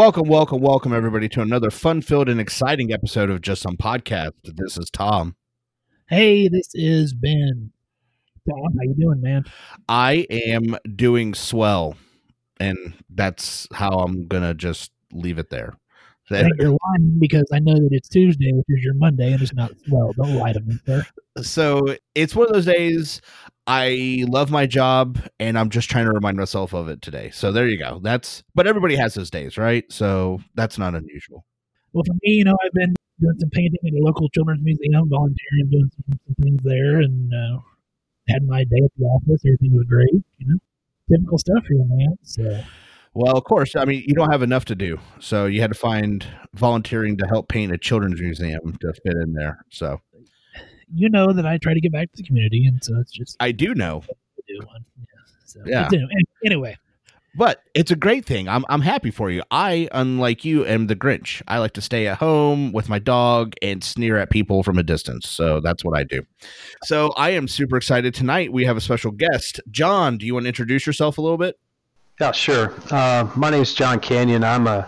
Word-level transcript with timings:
Welcome, 0.00 0.28
welcome, 0.28 0.62
welcome, 0.62 0.94
everybody, 0.94 1.28
to 1.28 1.42
another 1.42 1.70
fun-filled 1.70 2.30
and 2.30 2.40
exciting 2.40 2.90
episode 2.90 3.28
of 3.28 3.42
Just 3.42 3.60
Some 3.60 3.76
Podcast. 3.76 4.30
This 4.44 4.78
is 4.78 4.88
Tom. 4.90 5.36
Hey, 6.08 6.48
this 6.48 6.70
is 6.72 7.12
Ben. 7.12 7.70
Tom, 8.48 8.72
how 8.78 8.82
you 8.82 8.94
doing, 8.98 9.20
man? 9.20 9.44
I 9.90 10.26
am 10.30 10.78
doing 10.96 11.34
swell, 11.34 11.98
and 12.58 12.94
that's 13.10 13.68
how 13.74 13.90
I'm 13.90 14.26
gonna 14.26 14.54
just 14.54 14.90
leave 15.12 15.38
it 15.38 15.50
there. 15.50 15.74
I 16.30 16.44
think 16.44 16.54
you're 16.60 16.70
lying 16.70 17.18
because 17.18 17.50
I 17.52 17.58
know 17.58 17.74
that 17.74 17.88
it's 17.90 18.08
Tuesday, 18.08 18.52
which 18.52 18.66
is 18.68 18.82
your 18.82 18.94
Monday, 18.94 19.32
and 19.34 19.42
it's 19.42 19.52
not. 19.52 19.72
Well, 19.90 20.12
don't 20.16 20.36
lie 20.36 20.54
to 20.54 20.60
me, 20.60 20.76
sir. 20.86 21.04
So 21.42 21.96
it's 22.14 22.34
one 22.34 22.46
of 22.46 22.54
those 22.54 22.64
days. 22.64 23.20
I 23.72 24.24
love 24.26 24.50
my 24.50 24.66
job, 24.66 25.20
and 25.38 25.56
I'm 25.56 25.70
just 25.70 25.88
trying 25.88 26.06
to 26.06 26.10
remind 26.10 26.36
myself 26.36 26.72
of 26.74 26.88
it 26.88 27.02
today. 27.02 27.30
So 27.30 27.52
there 27.52 27.68
you 27.68 27.78
go. 27.78 28.00
That's 28.02 28.42
but 28.52 28.66
everybody 28.66 28.96
has 28.96 29.14
those 29.14 29.30
days, 29.30 29.56
right? 29.56 29.84
So 29.92 30.40
that's 30.56 30.76
not 30.76 30.96
unusual. 30.96 31.44
Well, 31.92 32.02
for 32.04 32.14
me, 32.14 32.32
you 32.32 32.44
know, 32.44 32.56
I've 32.64 32.72
been 32.72 32.94
doing 33.20 33.38
some 33.38 33.50
painting 33.50 33.78
at 33.86 33.92
a 33.92 34.02
local 34.04 34.28
children's 34.30 34.64
museum, 34.64 35.08
volunteering, 35.08 35.70
doing 35.70 35.88
some, 35.94 36.18
some 36.26 36.34
things 36.42 36.60
there, 36.64 37.00
and 37.00 37.32
uh, 37.32 37.58
had 38.28 38.42
my 38.44 38.64
day 38.64 38.80
at 38.84 38.90
the 38.98 39.04
office. 39.04 39.40
Everything 39.46 39.76
was 39.76 39.86
great, 39.88 40.24
you 40.38 40.48
know. 40.48 40.58
Typical 41.08 41.38
stuff 41.38 41.62
here, 41.68 41.84
man. 41.86 42.18
So, 42.22 42.62
Well, 43.14 43.36
of 43.36 43.44
course, 43.44 43.76
I 43.76 43.84
mean 43.84 44.02
you 44.04 44.14
don't 44.14 44.32
have 44.32 44.42
enough 44.42 44.64
to 44.66 44.74
do, 44.74 44.98
so 45.20 45.46
you 45.46 45.60
had 45.60 45.72
to 45.72 45.78
find 45.78 46.26
volunteering 46.54 47.16
to 47.18 47.26
help 47.28 47.48
paint 47.48 47.70
a 47.72 47.78
children's 47.78 48.20
museum 48.20 48.76
to 48.80 48.92
fit 49.04 49.14
in 49.14 49.32
there. 49.34 49.64
So 49.70 50.00
you 50.94 51.08
know 51.08 51.32
that 51.32 51.46
I 51.46 51.58
try 51.58 51.74
to 51.74 51.80
get 51.80 51.92
back 51.92 52.10
to 52.12 52.16
the 52.16 52.22
community, 52.22 52.66
and 52.66 52.82
so 52.82 52.98
it's 52.98 53.12
just 53.12 53.36
I 53.40 53.52
do 53.52 53.74
know, 53.74 54.00
to 54.00 54.42
do 54.48 54.58
one. 54.66 54.84
Yeah. 54.98 55.04
So, 55.44 55.60
Yeah. 55.66 55.88
but 55.90 55.94
anyway, 55.94 56.10
anyway, 56.44 56.76
but 57.36 57.62
it's 57.74 57.90
a 57.90 57.96
great 57.96 58.24
thing. 58.24 58.48
I'm 58.48 58.64
I'm 58.68 58.80
happy 58.80 59.10
for 59.10 59.30
you. 59.30 59.42
I, 59.50 59.88
unlike 59.92 60.44
you, 60.44 60.64
am 60.66 60.88
the 60.88 60.96
Grinch. 60.96 61.42
I 61.46 61.58
like 61.58 61.72
to 61.74 61.80
stay 61.80 62.06
at 62.08 62.18
home 62.18 62.72
with 62.72 62.88
my 62.88 62.98
dog 62.98 63.54
and 63.62 63.82
sneer 63.84 64.16
at 64.16 64.30
people 64.30 64.62
from 64.62 64.78
a 64.78 64.82
distance. 64.82 65.28
So 65.28 65.60
that's 65.60 65.84
what 65.84 65.96
I 65.98 66.04
do. 66.04 66.22
So 66.84 67.12
I 67.16 67.30
am 67.30 67.46
super 67.46 67.76
excited 67.76 68.14
tonight. 68.14 68.52
We 68.52 68.64
have 68.64 68.76
a 68.76 68.80
special 68.80 69.12
guest, 69.12 69.60
John. 69.70 70.18
Do 70.18 70.26
you 70.26 70.34
want 70.34 70.44
to 70.44 70.48
introduce 70.48 70.86
yourself 70.86 71.18
a 71.18 71.20
little 71.20 71.38
bit? 71.38 71.58
Yeah, 72.20 72.32
sure. 72.32 72.74
Uh, 72.90 73.30
my 73.34 73.54
is 73.54 73.72
John 73.72 73.98
Canyon. 73.98 74.44
I'm 74.44 74.66
a, 74.66 74.86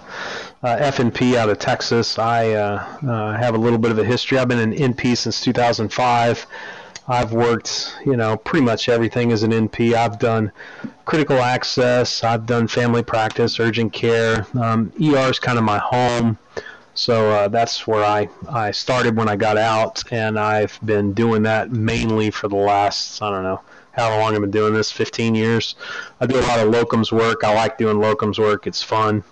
FNP 0.68 1.34
out 1.34 1.50
of 1.50 1.58
Texas. 1.58 2.18
I 2.18 2.52
uh, 2.52 2.98
uh, 3.06 3.36
have 3.36 3.54
a 3.54 3.58
little 3.58 3.78
bit 3.78 3.90
of 3.90 3.98
a 3.98 4.04
history. 4.04 4.38
I've 4.38 4.48
been 4.48 4.58
an 4.58 4.72
NP 4.72 5.16
since 5.16 5.40
2005. 5.40 6.46
I've 7.08 7.32
worked, 7.32 7.96
you 8.06 8.16
know, 8.16 8.36
pretty 8.36 8.64
much 8.64 8.88
everything 8.88 9.32
as 9.32 9.42
an 9.42 9.50
NP. 9.50 9.94
I've 9.94 10.20
done 10.20 10.52
critical 11.04 11.38
access. 11.38 12.22
I've 12.22 12.46
done 12.46 12.68
family 12.68 13.02
practice, 13.02 13.58
urgent 13.58 13.92
care. 13.92 14.46
Um, 14.54 14.92
ER 15.02 15.30
is 15.30 15.40
kind 15.40 15.58
of 15.58 15.64
my 15.64 15.78
home. 15.78 16.38
So 16.94 17.30
uh, 17.30 17.48
that's 17.48 17.86
where 17.86 18.04
I, 18.04 18.28
I 18.48 18.70
started 18.70 19.16
when 19.16 19.28
I 19.28 19.34
got 19.34 19.56
out, 19.56 20.04
and 20.12 20.38
I've 20.38 20.78
been 20.84 21.12
doing 21.14 21.42
that 21.44 21.72
mainly 21.72 22.30
for 22.30 22.48
the 22.48 22.56
last, 22.56 23.20
I 23.22 23.30
don't 23.30 23.42
know, 23.42 23.62
how 23.92 24.16
long 24.18 24.34
I've 24.34 24.40
been 24.42 24.50
doing 24.50 24.74
this, 24.74 24.92
15 24.92 25.34
years. 25.34 25.74
I 26.20 26.26
do 26.26 26.38
a 26.38 26.42
lot 26.42 26.60
of 26.60 26.72
locums 26.72 27.10
work. 27.10 27.44
I 27.44 27.54
like 27.54 27.78
doing 27.78 27.96
locums 27.96 28.38
work. 28.38 28.66
It's 28.66 28.82
fun. 28.82 29.24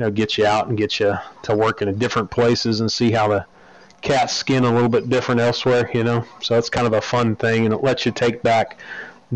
Know, 0.00 0.10
get 0.10 0.38
you 0.38 0.46
out 0.46 0.68
and 0.68 0.78
get 0.78 0.98
you 0.98 1.14
to 1.42 1.54
work 1.54 1.82
in 1.82 1.98
different 1.98 2.30
places 2.30 2.80
and 2.80 2.90
see 2.90 3.10
how 3.10 3.28
the 3.28 3.44
cat's 4.00 4.32
skin 4.32 4.64
a 4.64 4.72
little 4.72 4.88
bit 4.88 5.10
different 5.10 5.42
elsewhere, 5.42 5.90
you 5.92 6.02
know. 6.02 6.24
So 6.40 6.56
it's 6.56 6.70
kind 6.70 6.86
of 6.86 6.94
a 6.94 7.02
fun 7.02 7.36
thing, 7.36 7.66
and 7.66 7.74
it 7.74 7.82
lets 7.82 8.06
you 8.06 8.12
take 8.12 8.42
back 8.42 8.78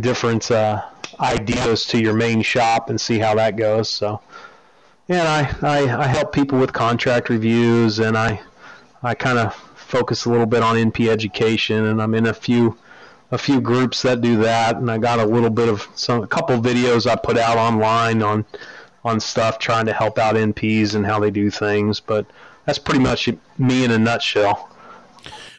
different 0.01 0.51
uh, 0.51 0.83
ideas 1.21 1.85
to 1.89 2.01
your 2.01 2.15
main 2.15 2.41
shop 2.41 2.89
and 2.89 2.99
see 2.99 3.19
how 3.19 3.35
that 3.35 3.57
goes. 3.57 3.91
So, 3.91 4.23
and 5.11 5.29
I, 5.29 5.55
I, 5.61 6.05
I 6.05 6.07
help 6.07 6.33
people 6.33 6.59
with 6.59 6.73
contract 6.73 7.29
reviews, 7.29 7.99
and 7.99 8.17
I 8.17 8.41
I 9.03 9.15
kind 9.15 9.39
of 9.39 9.55
focus 9.75 10.25
a 10.25 10.31
little 10.31 10.47
bit 10.47 10.63
on 10.63 10.77
NP 10.77 11.09
education, 11.09 11.85
and 11.85 12.01
I'm 12.01 12.15
in 12.15 12.27
a 12.27 12.35
few 12.35 12.79
a 13.31 13.37
few 13.37 13.61
groups 13.61 14.01
that 14.01 14.23
do 14.23 14.39
that, 14.39 14.77
and 14.77 14.91
I 14.91 14.97
got 14.97 15.19
a 15.19 15.27
little 15.27 15.51
bit 15.51 15.69
of 15.69 15.87
some 15.95 16.23
a 16.23 16.27
couple 16.27 16.57
videos 16.59 17.07
I 17.07 17.17
put 17.17 17.37
out 17.37 17.59
online 17.59 18.23
on 18.23 18.47
on 19.05 19.21
stuff 19.21 19.59
trying 19.59 19.87
to 19.87 19.93
help 19.93 20.19
out 20.19 20.35
NPs 20.35 20.95
and 20.95 21.05
how 21.05 21.19
they 21.21 21.31
do 21.31 21.51
things. 21.51 22.01
But 22.01 22.27
that's 22.65 22.79
pretty 22.79 23.01
much 23.01 23.29
me 23.59 23.85
in 23.85 23.91
a 23.91 23.99
nutshell. 23.99 24.71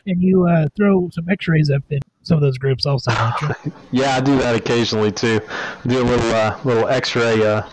and 0.07 0.22
you 0.22 0.47
uh, 0.47 0.67
throw 0.75 1.09
some 1.11 1.28
X-rays 1.29 1.69
up 1.69 1.84
in 1.89 2.00
some 2.23 2.38
of 2.38 2.41
those 2.41 2.57
groups, 2.57 2.85
also, 2.85 3.11
don't 3.11 3.41
you? 3.66 3.72
Yeah, 3.91 4.16
I 4.16 4.22
do 4.22 4.38
that 4.39 4.55
occasionally 4.55 5.11
too. 5.11 5.39
Do 5.88 6.01
a 6.01 6.03
little 6.03 6.31
uh, 6.31 6.59
little 6.63 6.88
X-ray 6.88 7.45
uh, 7.45 7.63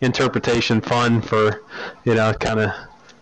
interpretation 0.00 0.80
fun 0.80 1.20
for 1.22 1.62
you 2.04 2.14
know 2.14 2.32
kind 2.34 2.60
of 2.60 2.70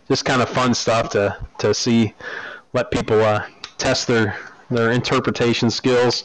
just 0.09 0.25
kind 0.25 0.43
of 0.43 0.49
fun 0.49 0.75
stuff 0.75 1.11
to 1.11 1.37
to 1.59 1.73
see 1.75 2.15
let 2.73 2.91
people 2.91 3.21
uh, 3.23 3.47
test 3.79 4.07
their 4.07 4.37
their 4.71 4.91
interpretation 4.91 5.71
skills. 5.71 6.25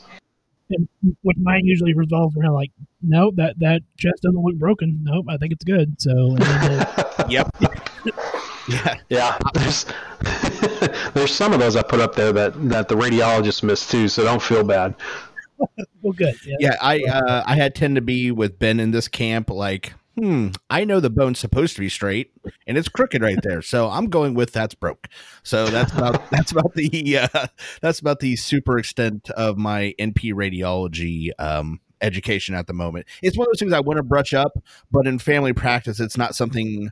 and 0.69 0.87
what 1.21 1.37
mine 1.37 1.61
usually 1.65 1.93
revolves 1.93 2.35
around 2.37 2.53
like, 2.53 2.71
nope, 3.01 3.35
that 3.37 3.59
that 3.59 3.81
chest 3.97 4.21
doesn't 4.23 4.41
look 4.41 4.55
broken. 4.55 4.99
Nope, 5.03 5.25
I 5.29 5.37
think 5.37 5.53
it's 5.53 5.63
good. 5.63 5.99
So, 6.01 6.11
and 6.11 6.37
then 6.39 6.79
the- 6.79 7.25
Yep. 7.29 7.55
yeah. 8.69 8.95
Yeah, 9.09 9.37
there's 9.53 9.85
there's 11.13 11.33
some 11.33 11.53
of 11.53 11.59
those 11.59 11.75
I 11.75 11.81
put 11.83 11.99
up 11.99 12.15
there 12.15 12.31
that 12.33 12.69
that 12.69 12.87
the 12.87 12.95
radiologist 12.95 13.63
missed 13.63 13.89
too, 13.91 14.07
so 14.07 14.23
don't 14.23 14.41
feel 14.41 14.63
bad. 14.63 14.95
well, 16.01 16.13
good. 16.13 16.35
Yeah. 16.45 16.55
Yeah, 16.59 16.75
I 16.81 16.99
uh, 17.03 17.43
I 17.45 17.55
had 17.55 17.75
tend 17.75 17.95
to 17.95 18.01
be 18.01 18.31
with 18.31 18.59
Ben 18.59 18.79
in 18.79 18.91
this 18.91 19.07
camp. 19.07 19.49
Like, 19.49 19.93
hmm, 20.17 20.49
I 20.69 20.85
know 20.85 20.99
the 20.99 21.09
bone's 21.09 21.39
supposed 21.39 21.75
to 21.75 21.81
be 21.81 21.89
straight, 21.89 22.31
and 22.67 22.77
it's 22.77 22.87
crooked 22.87 23.21
right 23.21 23.39
there. 23.43 23.61
So 23.61 23.89
I'm 23.89 24.05
going 24.05 24.35
with 24.35 24.53
that's 24.53 24.75
broke. 24.75 25.07
So 25.43 25.65
that's 25.67 25.91
about 25.91 26.29
that's 26.31 26.51
about 26.51 26.73
the 26.75 27.17
uh, 27.33 27.47
that's 27.81 27.99
about 27.99 28.19
the 28.19 28.35
super 28.35 28.77
extent 28.77 29.29
of 29.31 29.57
my 29.57 29.93
NP 29.99 30.33
radiology 30.33 31.31
um, 31.39 31.79
education 32.01 32.55
at 32.55 32.67
the 32.67 32.73
moment. 32.73 33.05
It's 33.21 33.37
one 33.37 33.47
of 33.47 33.53
those 33.53 33.59
things 33.59 33.73
I 33.73 33.79
want 33.79 33.97
to 33.97 34.03
brush 34.03 34.33
up, 34.33 34.51
but 34.91 35.07
in 35.07 35.19
family 35.19 35.53
practice, 35.53 35.99
it's 35.99 36.17
not 36.17 36.35
something. 36.35 36.91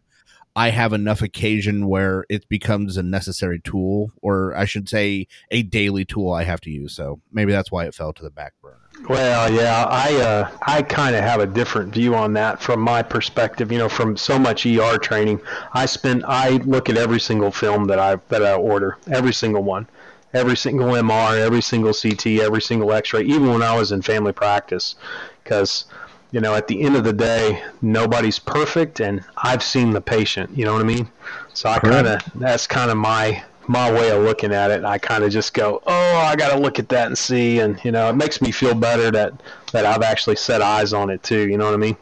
I 0.55 0.71
have 0.71 0.91
enough 0.91 1.21
occasion 1.21 1.87
where 1.87 2.25
it 2.29 2.49
becomes 2.49 2.97
a 2.97 3.03
necessary 3.03 3.59
tool, 3.59 4.11
or 4.23 4.55
I 4.57 4.65
should 4.65 4.89
say, 4.89 5.27
a 5.51 5.61
daily 5.61 6.03
tool 6.03 6.33
I 6.33 6.45
have 6.45 6.61
to 6.61 6.71
use. 6.71 6.95
So 6.95 7.21
maybe 7.31 7.51
that's 7.51 7.71
why 7.71 7.85
it 7.85 7.93
fell 7.93 8.11
to 8.13 8.23
the 8.23 8.31
back 8.31 8.53
burner. 8.59 8.79
Well, 9.07 9.53
yeah, 9.53 9.85
I 9.87 10.15
uh, 10.15 10.51
I 10.65 10.81
kind 10.81 11.15
of 11.15 11.23
have 11.23 11.39
a 11.39 11.45
different 11.45 11.93
view 11.93 12.15
on 12.15 12.33
that 12.33 12.59
from 12.59 12.79
my 12.79 13.03
perspective. 13.03 13.71
You 13.71 13.77
know, 13.77 13.87
from 13.89 14.17
so 14.17 14.39
much 14.39 14.65
ER 14.65 14.97
training, 14.97 15.39
I 15.73 15.85
spend 15.85 16.25
I 16.27 16.57
look 16.57 16.89
at 16.89 16.97
every 16.97 17.19
single 17.19 17.51
film 17.51 17.85
that 17.85 17.99
I 17.99 18.15
that 18.29 18.43
I 18.43 18.53
order, 18.53 18.97
every 19.11 19.33
single 19.33 19.61
one, 19.63 19.87
every 20.33 20.57
single 20.57 20.89
MR, 20.89 21.37
every 21.39 21.61
single 21.61 21.93
CT, 21.93 22.25
every 22.41 22.61
single 22.61 22.91
X-ray, 22.91 23.23
even 23.23 23.49
when 23.49 23.61
I 23.61 23.75
was 23.75 23.91
in 23.91 24.01
family 24.01 24.33
practice, 24.33 24.95
because 25.43 25.85
you 26.31 26.41
know 26.41 26.55
at 26.55 26.67
the 26.67 26.81
end 26.81 26.95
of 26.95 27.03
the 27.03 27.13
day, 27.13 27.63
nobody's 27.81 28.39
perfect, 28.39 28.99
and 28.99 29.23
I've 29.37 29.63
seen 29.63 29.91
the 29.91 30.01
patient. 30.01 30.57
You 30.57 30.65
know 30.65 30.73
what 30.73 30.81
I 30.81 30.85
mean? 30.85 31.09
So 31.53 31.69
I 31.69 31.79
kind 31.79 32.07
of 32.07 32.21
that's 32.35 32.67
kind 32.67 32.91
of 32.91 32.97
my 32.97 33.43
my 33.67 33.91
way 33.91 34.11
of 34.11 34.23
looking 34.23 34.53
at 34.53 34.71
it. 34.71 34.85
I 34.85 34.97
kind 34.97 35.23
of 35.23 35.31
just 35.31 35.53
go, 35.53 35.81
oh, 35.85 36.15
I 36.17 36.35
got 36.35 36.53
to 36.53 36.59
look 36.59 36.79
at 36.79 36.89
that 36.89 37.07
and 37.07 37.17
see, 37.17 37.59
and 37.59 37.83
you 37.83 37.91
know, 37.91 38.09
it 38.09 38.15
makes 38.15 38.41
me 38.41 38.51
feel 38.51 38.73
better 38.73 39.11
that 39.11 39.33
that 39.71 39.85
I've 39.85 40.03
actually 40.03 40.37
set 40.37 40.61
eyes 40.61 40.93
on 40.93 41.09
it 41.09 41.23
too. 41.23 41.47
You 41.47 41.57
know 41.57 41.65
what 41.65 41.73
I 41.73 41.77
mean? 41.77 41.97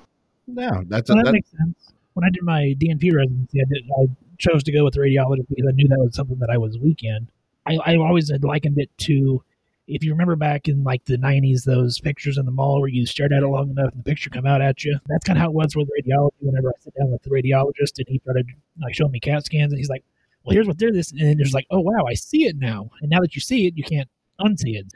No, 0.48 0.84
that's 0.88 1.08
So 1.08 1.16
that 1.16 1.26
that, 1.26 1.34
makes 1.34 1.50
sense. 1.52 1.94
When 2.14 2.24
I 2.24 2.30
did 2.30 2.44
my 2.44 2.76
DNP 2.80 3.14
residency, 3.14 3.62
I 3.62 3.66
did 3.74 3.84
I 4.00 4.08
chose 4.38 4.64
to 4.64 4.72
go 4.72 4.84
with 4.84 4.96
radiology 4.96 5.46
because 5.50 5.66
I 5.68 5.72
knew 5.74 5.88
that 5.88 6.00
was 6.00 6.16
something 6.16 6.38
that 6.40 6.50
I 6.50 6.58
was 6.58 6.78
weak 6.78 7.00
in. 7.04 7.28
I, 7.66 7.78
I 7.86 7.96
always 7.98 8.30
had 8.32 8.44
likened 8.44 8.78
it 8.78 8.90
to 9.00 9.44
if 9.88 10.04
you 10.04 10.12
remember 10.12 10.36
back 10.36 10.68
in 10.68 10.84
like 10.84 11.06
the 11.06 11.18
'90s, 11.18 11.64
those 11.64 12.00
pictures 12.00 12.38
in 12.38 12.46
the 12.46 12.52
mall 12.52 12.80
where 12.80 12.90
you 12.90 13.06
stared 13.06 13.34
at 13.34 13.44
it 13.44 13.48
long 13.48 13.70
enough 13.70 13.92
and 13.92 14.00
the 14.00 14.10
picture 14.10 14.30
come 14.30 14.46
out 14.46 14.62
at 14.62 14.84
you. 14.84 14.98
That's 15.08 15.26
kind 15.26 15.38
of 15.38 15.42
how 15.44 15.50
it 15.50 15.54
was 15.54 15.76
with 15.76 15.90
radiology. 15.90 16.32
Whenever 16.40 16.70
I 16.70 16.74
sit 16.80 16.94
down 16.96 17.12
with 17.12 17.22
the 17.24 17.30
radiologist 17.30 17.98
and 17.98 18.08
he 18.08 18.20
started 18.20 18.48
like 18.82 18.96
showing 18.96 19.12
me 19.12 19.20
CAT 19.20 19.46
scans, 19.46 19.72
and 19.72 19.80
he's 19.80 19.90
like, 19.90 20.04
"Well, 20.44 20.54
here's 20.54 20.68
what 20.68 20.80
they're 20.80 20.92
this," 20.92 21.12
and 21.12 21.22
then 21.22 21.38
there's 21.38 21.54
like, 21.54 21.68
"Oh 21.70 21.80
wow, 21.80 22.06
I 22.08 22.16
see 22.16 22.46
it 22.46 22.58
now." 22.58 22.90
And 23.02 23.10
now 23.10 23.20
that 23.20 23.36
you 23.36 23.42
see 23.42 23.68
it, 23.68 23.78
you 23.78 23.84
can't 23.84 24.10
unsee 24.40 24.76
it. 24.76 24.88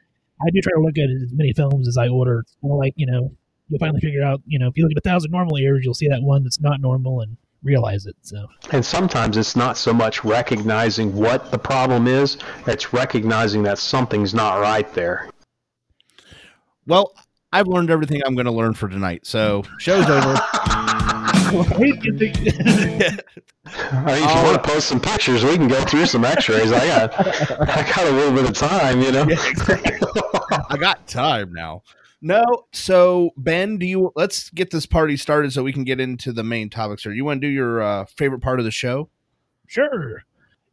I 0.42 0.50
do 0.52 0.62
try 0.62 0.72
to 0.74 0.82
look 0.82 0.98
at 0.98 1.10
as 1.10 1.34
many 1.34 1.54
films 1.54 1.88
as 1.88 1.98
I 1.98 2.08
order. 2.08 2.40
It's 2.40 2.56
kind 2.62 2.74
of 2.74 2.80
like 2.80 2.94
you 2.96 3.06
know, 3.06 3.32
you'll 3.68 3.80
finally 3.80 4.02
figure 4.02 4.24
out. 4.24 4.42
You 4.48 4.58
know, 4.58 4.68
if 4.68 4.78
you 4.78 4.84
look 4.84 4.92
at 4.92 4.98
a 4.98 5.08
thousand 5.08 5.32
normal 5.32 5.58
ears, 5.58 5.84
you'll 5.84 5.94
see 5.94 6.08
that 6.08 6.24
one 6.24 6.44
that's 6.44 6.60
not 6.60 6.82
normal 6.82 7.22
and 7.22 7.38
realize 7.64 8.06
it. 8.06 8.16
So 8.22 8.48
And 8.72 8.86
sometimes 8.86 9.38
it's 9.38 9.56
not 9.56 9.78
so 9.78 9.94
much 9.94 10.24
recognizing 10.24 11.16
what 11.16 11.52
the 11.52 11.60
problem 11.60 12.08
is; 12.08 12.38
it's 12.68 12.94
recognizing 12.94 13.64
that 13.64 13.78
something's 13.78 14.34
not 14.34 14.60
right 14.60 14.92
there. 14.94 15.30
well, 16.86 17.14
I've 17.52 17.68
learned 17.68 17.90
everything 17.90 18.22
I'm 18.26 18.36
going 18.36 18.46
to 18.46 18.52
learn 18.52 18.74
for 18.74 18.88
tonight. 18.88 19.26
So 19.26 19.64
show's 19.80 20.08
over. 20.08 20.34
Right? 20.34 20.50
I 23.92 24.06
mean, 24.06 24.24
if 24.24 24.36
you 24.36 24.44
want 24.44 24.64
to 24.64 24.70
post 24.70 24.88
some 24.88 25.00
pictures, 25.00 25.44
we 25.44 25.56
can 25.56 25.68
go 25.68 25.84
through 25.86 26.06
some 26.06 26.26
X-rays. 26.26 26.72
I 26.72 26.88
got, 26.88 27.62
I 27.62 27.84
got 27.84 28.08
a 28.08 28.12
little 28.12 28.34
bit 28.34 28.50
of 28.50 28.56
time, 28.56 29.02
you 29.02 29.12
know. 29.12 29.28
I 30.70 30.78
got 30.78 31.08
time 31.08 31.54
now. 31.54 31.84
No, 32.22 32.66
so 32.74 33.32
Ben, 33.38 33.78
do 33.78 33.86
you? 33.86 34.12
Let's 34.16 34.50
get 34.50 34.72
this 34.72 34.86
party 34.86 35.16
started 35.16 35.54
so 35.54 35.64
we 35.64 35.72
can 35.72 35.86
get 35.86 36.02
into 36.02 36.34
the 36.34 36.44
main 36.44 36.70
topics. 36.70 37.04
Here, 37.04 37.14
you 37.14 37.24
want 37.24 37.40
to 37.42 37.48
do 37.48 37.52
your 37.52 37.82
uh, 37.82 38.04
favorite 38.06 38.42
part 38.42 38.60
of 38.60 38.66
the 38.66 38.72
show? 38.72 39.08
Sure. 39.68 40.24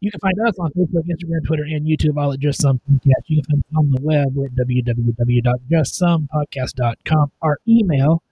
You 0.01 0.11
can 0.11 0.19
find 0.21 0.35
us 0.47 0.59
on 0.59 0.71
Facebook, 0.73 1.05
Instagram, 1.09 1.47
Twitter, 1.47 1.63
and 1.63 1.87
YouTube, 1.87 2.21
all 2.21 2.33
at 2.33 2.41
Just 2.41 2.61
Some 2.61 2.81
Podcast. 2.91 3.23
You 3.29 3.41
can 3.43 3.51
find 3.51 3.65
us 3.65 3.71
on 3.77 3.93
the 3.93 4.01
web. 4.03 4.37
At 4.45 4.55
www.justsomepodcast.com. 4.67 7.33
Our 7.43 7.59
email, 7.67 8.23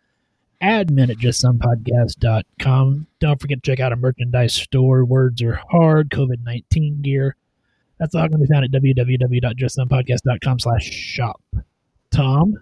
admin 0.62 1.10
at 1.10 1.16
justsomepodcast.com. 1.18 3.06
Don't 3.20 3.40
forget 3.40 3.62
to 3.62 3.70
check 3.70 3.80
out 3.80 3.92
our 3.92 3.98
merchandise 3.98 4.54
store. 4.54 5.04
Words 5.04 5.42
are 5.42 5.60
hard, 5.70 6.10
COVID-19 6.10 7.02
gear. 7.02 7.36
That's 7.98 8.14
all 8.14 8.28
going 8.28 8.32
to 8.32 8.38
be 8.38 8.46
found 8.46 8.64
at 8.64 8.70
www.justsomepodcast.com 8.72 10.58
slash 10.58 10.90
shop. 10.90 11.40
Tom, 12.10 12.58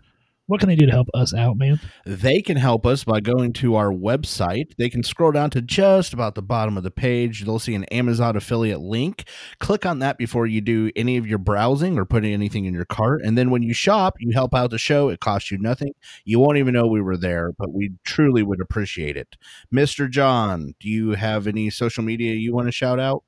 what 0.52 0.60
can 0.60 0.68
they 0.68 0.76
do 0.76 0.84
to 0.84 0.92
help 0.92 1.08
us 1.14 1.32
out, 1.32 1.56
man? 1.56 1.80
They 2.04 2.42
can 2.42 2.58
help 2.58 2.84
us 2.84 3.04
by 3.04 3.20
going 3.20 3.54
to 3.54 3.74
our 3.74 3.90
website. 3.90 4.76
They 4.76 4.90
can 4.90 5.02
scroll 5.02 5.32
down 5.32 5.48
to 5.48 5.62
just 5.62 6.12
about 6.12 6.34
the 6.34 6.42
bottom 6.42 6.76
of 6.76 6.82
the 6.82 6.90
page. 6.90 7.46
They'll 7.46 7.58
see 7.58 7.74
an 7.74 7.84
Amazon 7.84 8.36
affiliate 8.36 8.82
link. 8.82 9.24
Click 9.60 9.86
on 9.86 10.00
that 10.00 10.18
before 10.18 10.46
you 10.46 10.60
do 10.60 10.90
any 10.94 11.16
of 11.16 11.26
your 11.26 11.38
browsing 11.38 11.98
or 11.98 12.04
putting 12.04 12.34
anything 12.34 12.66
in 12.66 12.74
your 12.74 12.84
cart. 12.84 13.22
And 13.24 13.38
then 13.38 13.48
when 13.48 13.62
you 13.62 13.72
shop, 13.72 14.16
you 14.20 14.32
help 14.34 14.54
out 14.54 14.70
the 14.70 14.76
show. 14.76 15.08
It 15.08 15.20
costs 15.20 15.50
you 15.50 15.56
nothing. 15.56 15.94
You 16.26 16.38
won't 16.38 16.58
even 16.58 16.74
know 16.74 16.86
we 16.86 17.00
were 17.00 17.16
there, 17.16 17.52
but 17.56 17.72
we 17.72 17.92
truly 18.04 18.42
would 18.42 18.60
appreciate 18.60 19.16
it. 19.16 19.36
Mr. 19.74 20.10
John, 20.10 20.74
do 20.78 20.86
you 20.86 21.12
have 21.12 21.46
any 21.46 21.70
social 21.70 22.04
media 22.04 22.34
you 22.34 22.54
want 22.54 22.68
to 22.68 22.72
shout 22.72 23.00
out? 23.00 23.24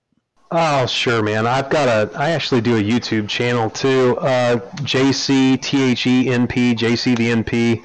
Oh, 0.57 0.87
sure, 0.87 1.21
man. 1.21 1.49
I've 1.49 1.69
got 1.69 1.89
a. 1.89 2.17
I 2.17 2.31
actually 2.31 2.61
do 2.61 2.77
a 2.77 2.81
YouTube 2.81 3.29
channel 3.29 3.69
too. 3.69 4.17
Uh, 4.19 4.59
JC 4.83 5.61
T 5.61 5.83
H 5.83 6.07
E 6.07 6.31
N 6.31 6.47
P 6.47 6.77
JC 6.77 7.17
the 7.17 7.33
NP. 7.33 7.79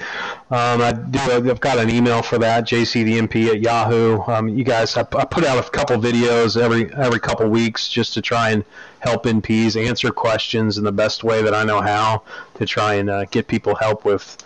Um, 0.51 0.79
I 0.79 0.91
do. 0.91 1.49
I've 1.49 1.59
got 1.59 1.79
an 1.79 1.89
email 1.89 2.21
for 2.21 2.37
that. 2.37 2.67
JC 2.67 3.03
the 3.03 3.19
NP 3.19 3.47
at 3.47 3.61
Yahoo. 3.61 4.21
Um, 4.27 4.49
you 4.49 4.63
guys, 4.63 4.95
I, 4.97 5.01
I 5.01 5.25
put 5.25 5.45
out 5.45 5.57
a 5.57 5.67
couple 5.67 5.97
videos 5.97 6.61
every 6.61 6.93
every 6.93 7.19
couple 7.19 7.49
weeks 7.49 7.89
just 7.89 8.13
to 8.13 8.21
try 8.21 8.51
and 8.51 8.63
help 8.99 9.23
NPs 9.23 9.75
answer 9.75 10.11
questions 10.11 10.77
in 10.77 10.83
the 10.83 10.91
best 10.91 11.23
way 11.23 11.41
that 11.41 11.55
I 11.55 11.63
know 11.63 11.81
how 11.81 12.21
to 12.53 12.67
try 12.67 12.93
and 12.93 13.09
uh, 13.09 13.25
get 13.25 13.47
people 13.47 13.73
help 13.73 14.05
with 14.05 14.37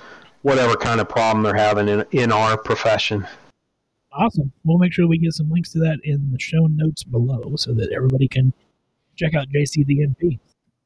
whatever 0.43 0.77
kind 0.77 1.01
of 1.01 1.09
problem 1.09 1.43
they're 1.43 1.55
having 1.55 1.89
in 1.89 2.05
in 2.11 2.31
our 2.31 2.55
profession. 2.57 3.27
Awesome. 4.15 4.51
We'll 4.63 4.77
make 4.77 4.93
sure 4.93 5.07
we 5.07 5.17
get 5.17 5.33
some 5.33 5.49
links 5.49 5.71
to 5.71 5.79
that 5.79 5.99
in 6.03 6.31
the 6.31 6.39
show 6.39 6.67
notes 6.67 7.03
below 7.03 7.55
so 7.55 7.73
that 7.73 7.91
everybody 7.91 8.27
can 8.27 8.53
check 9.15 9.33
out 9.33 9.47
JCDNP. 9.49 10.39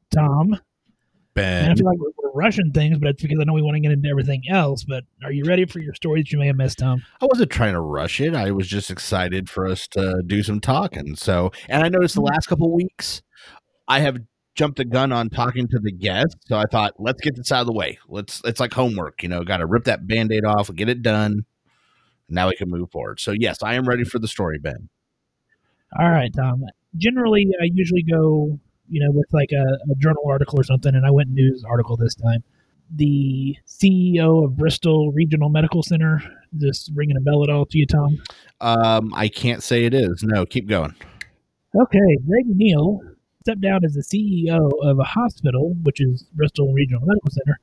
Tom, 0.10 0.58
and 1.38 1.72
I 1.72 1.76
feel 1.76 1.86
like 1.86 2.00
we're, 2.00 2.12
we're 2.24 2.32
rushing 2.32 2.72
things, 2.72 2.98
but 2.98 3.10
it's 3.10 3.22
because 3.22 3.38
I 3.40 3.44
know 3.44 3.54
we 3.54 3.62
want 3.62 3.76
to 3.76 3.82
get 3.82 3.92
into 3.92 4.10
everything 4.10 4.44
else. 4.50 4.84
But 4.84 5.04
are 5.24 5.32
you 5.32 5.44
ready 5.46 5.66
for 5.66 5.80
your 5.80 5.94
story 5.94 6.22
that 6.22 6.32
you 6.32 6.40
may 6.40 6.48
have 6.48 6.56
missed, 6.56 6.80
Tom? 6.80 7.04
I 7.22 7.26
wasn't 7.26 7.52
trying 7.52 7.74
to 7.74 7.82
rush 7.82 8.20
it. 8.20 8.34
I 8.34 8.52
was 8.52 8.68
just 8.68 8.90
excited 8.90 9.50
for 9.50 9.68
us 9.68 9.88
to 9.90 10.22
do 10.26 10.44
some 10.44 10.60
talking. 10.60 11.16
So, 11.16 11.52
and 11.70 11.84
I 11.84 11.90
noticed 11.90 12.16
the 12.16 12.22
mm-hmm. 12.22 12.34
last 12.34 12.48
couple 12.48 12.74
weeks, 12.74 13.22
I 13.88 14.00
have 14.00 14.18
jumped 14.56 14.78
the 14.78 14.86
gun 14.86 15.12
on 15.12 15.30
talking 15.30 15.68
to 15.68 15.80
the 15.80 15.92
guests. 15.92 16.36
So 16.48 16.58
I 16.58 16.64
thought, 16.72 16.94
let's 16.98 17.22
get 17.22 17.36
this 17.36 17.52
out 17.52 17.62
of 17.62 17.68
the 17.68 17.74
way. 17.74 18.00
Let's. 18.08 18.42
It's 18.46 18.60
like 18.60 18.74
homework, 18.74 19.24
you 19.24 19.30
know. 19.30 19.44
Got 19.44 19.58
to 19.58 19.68
rip 19.68 19.86
that 19.86 20.08
band-aid 20.08 20.46
off, 20.46 20.70
and 20.70 20.78
get 20.78 20.90
it 20.90 21.02
done. 21.02 21.46
Now 22.30 22.50
we 22.50 22.56
can 22.56 22.70
move 22.70 22.92
forward. 22.92 23.20
So 23.20 23.32
yes, 23.32 23.64
I 23.64 23.76
am 23.76 23.88
ready 23.88 24.04
for 24.04 24.20
the 24.20 24.28
story, 24.28 24.60
Ben. 24.60 24.90
All 26.00 26.10
right, 26.10 26.32
Tom. 26.36 26.64
Generally, 26.98 27.48
I 27.62 27.70
usually 27.74 28.04
go, 28.04 28.60
you 28.90 29.04
know, 29.04 29.12
with 29.12 29.28
like 29.32 29.52
a, 29.52 29.92
a 29.92 29.96
journal 29.98 30.24
article 30.28 30.60
or 30.60 30.64
something, 30.64 30.94
and 30.94 31.06
I 31.06 31.12
went 31.12 31.30
news 31.30 31.64
article 31.68 31.96
this 31.96 32.16
time. 32.16 32.44
The 32.94 33.56
CEO 33.68 34.46
of 34.46 34.58
Bristol 34.58 35.12
Regional 35.12 35.50
Medical 35.50 35.84
Center, 35.84 36.22
just 36.58 36.92
ringing 36.96 37.18
a 37.18 37.22
bell 37.22 37.44
at 37.44 37.50
all 37.50 37.66
to 37.66 37.78
you, 37.78 37.86
Tom? 37.86 38.22
Um, 38.62 39.14
I 39.14 39.28
can't 39.28 39.62
say 39.62 39.86
it 39.86 39.94
is. 39.94 40.24
No, 40.24 40.46
keep 40.46 40.68
going. 40.68 40.96
Okay, 41.76 42.18
Greg 42.26 42.46
Neal 42.48 43.02
stepped 43.42 43.62
down 43.62 43.84
as 43.84 43.94
the 43.94 44.02
CEO 44.02 44.70
of 44.84 45.00
a 45.00 45.04
hospital, 45.04 45.76
which 45.84 46.02
is 46.02 46.24
Bristol 46.34 46.74
Regional 46.74 47.02
Medical 47.06 47.32
Center, 47.32 47.60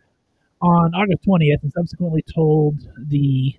on 0.60 0.94
August 0.94 1.24
20th 1.26 1.62
and 1.62 1.72
subsequently 1.72 2.24
told 2.34 2.80
the 3.08 3.54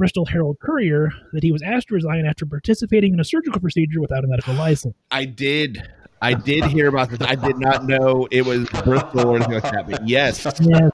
Bristol 0.00 0.24
Herald 0.24 0.58
Courier 0.60 1.12
that 1.34 1.42
he 1.42 1.52
was 1.52 1.60
asked 1.60 1.88
to 1.88 1.94
resign 1.94 2.24
after 2.24 2.46
participating 2.46 3.12
in 3.12 3.20
a 3.20 3.24
surgical 3.24 3.60
procedure 3.60 4.00
without 4.00 4.24
a 4.24 4.26
medical 4.26 4.54
license. 4.54 4.94
I 5.10 5.26
did. 5.26 5.86
I 6.22 6.32
did 6.32 6.64
hear 6.64 6.88
about 6.88 7.10
this. 7.10 7.20
I 7.20 7.34
did 7.34 7.58
not 7.58 7.84
know 7.84 8.26
it 8.30 8.46
was 8.46 8.66
Bristol 8.82 9.26
or 9.28 9.36
anything 9.36 9.54
like 9.60 9.62
that. 9.70 9.90
But 9.90 10.08
yes, 10.08 10.42
Yes, 10.60 10.90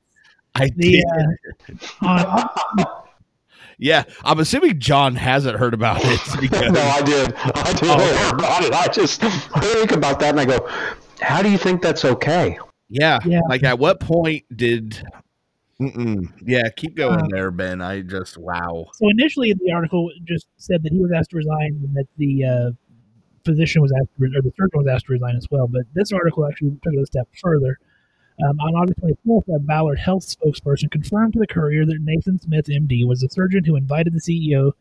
I 0.57 0.71
the, 0.75 1.05
did. 1.69 1.81
uh, 2.03 2.49
on, 2.79 2.87
Yeah, 3.79 4.03
I'm 4.25 4.41
assuming 4.41 4.81
John 4.81 5.15
hasn't 5.15 5.57
heard 5.57 5.73
about 5.73 6.01
it 6.03 6.21
because 6.41 6.73
No, 6.73 6.81
I 6.81 7.03
did. 7.03 7.33
I 7.37 7.73
did 7.75 7.83
Oh. 7.85 7.99
hear 7.99 8.35
about 8.35 8.65
it. 8.65 8.73
I 8.73 8.89
just 8.89 9.21
think 9.21 9.93
about 9.93 10.19
that 10.19 10.31
and 10.31 10.41
I 10.41 10.47
go, 10.47 10.69
how 11.21 11.43
do 11.43 11.49
you 11.51 11.59
think 11.59 11.81
that's 11.81 12.05
okay? 12.05 12.59
yeah, 12.89 13.19
Yeah. 13.25 13.41
like 13.49 13.63
at 13.63 13.79
what 13.79 14.01
point 14.01 14.45
did? 14.57 15.01
Mm-mm. 15.81 16.33
Yeah, 16.45 16.69
keep 16.75 16.95
going 16.97 17.21
Uh, 17.21 17.29
there, 17.31 17.51
Ben. 17.51 17.81
I 17.83 18.01
just 18.01 18.39
wow. 18.39 18.87
so 18.95 19.09
initially 19.11 19.53
the 19.53 19.73
article 19.73 20.11
just 20.25 20.47
said 20.57 20.83
that 20.85 20.93
he 20.93 21.01
was 21.01 21.13
asked 21.13 21.31
to 21.31 21.37
resign 21.37 21.81
and 21.85 21.95
that 21.95 22.07
the 22.17 22.45
uh, 22.45 22.71
physician 23.45 23.83
was 23.83 23.93
asked 23.93 24.09
to, 24.17 24.23
re- 24.23 24.33
or 24.37 24.43
the 24.43 24.53
surgeon 24.57 24.79
was 24.79 24.87
asked 24.89 25.07
to 25.07 25.13
resign 25.13 25.37
as 25.37 25.47
well. 25.51 25.67
But 25.69 25.83
this 25.95 26.13
article 26.13 26.47
actually 26.47 26.71
took 26.83 26.95
it 26.95 27.01
a 27.03 27.07
step 27.07 27.29
further. 27.43 27.79
Um, 28.45 28.59
on 28.61 28.75
August 28.75 29.01
24th, 29.01 29.55
a 29.55 29.59
Ballad 29.61 29.99
Health 29.99 30.23
spokesperson 30.27 30.91
confirmed 30.91 31.33
to 31.35 31.39
the 31.39 31.47
Courier 31.47 31.87
that 31.87 32.01
Nathan 32.03 32.39
Smith, 32.39 32.67
MD, 32.67 33.07
was 33.07 33.21
the 33.21 33.29
surgeon 33.31 33.65
who 33.65 33.77
invited 33.77 34.13
the 34.13 34.21
CEO 34.21 34.73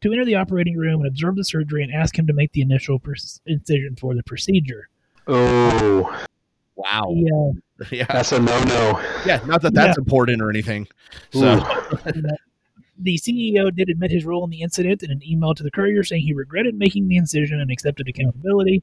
to 0.00 0.12
enter 0.12 0.24
the 0.24 0.36
operating 0.36 0.76
room 0.76 1.00
and 1.00 1.08
observe 1.08 1.34
the 1.36 1.44
surgery 1.44 1.82
and 1.82 1.92
ask 1.92 2.16
him 2.18 2.26
to 2.28 2.32
make 2.32 2.52
the 2.52 2.60
initial 2.62 2.98
per- 3.00 3.14
incision 3.46 3.96
for 3.96 4.14
the 4.14 4.22
procedure. 4.22 4.88
Oh, 5.26 6.24
Wow. 6.80 7.04
The, 7.08 7.54
uh, 7.82 7.86
Yeah, 7.90 8.06
that's 8.10 8.32
a 8.32 8.38
no-no. 8.38 9.00
yeah. 9.24 9.40
Not 9.46 9.62
that 9.62 9.72
that's 9.74 9.96
important 9.96 10.42
or 10.42 10.50
anything. 10.50 10.86
So 11.32 11.56
the 12.98 13.16
CEO 13.16 13.74
did 13.74 13.88
admit 13.88 14.10
his 14.10 14.24
role 14.24 14.44
in 14.44 14.50
the 14.50 14.60
incident 14.60 15.02
in 15.02 15.10
an 15.10 15.20
email 15.26 15.54
to 15.54 15.62
the 15.62 15.70
Courier, 15.70 16.02
saying 16.02 16.22
he 16.22 16.34
regretted 16.34 16.74
making 16.74 17.08
the 17.08 17.16
incision 17.16 17.60
and 17.60 17.70
accepted 17.70 18.06
accountability. 18.08 18.82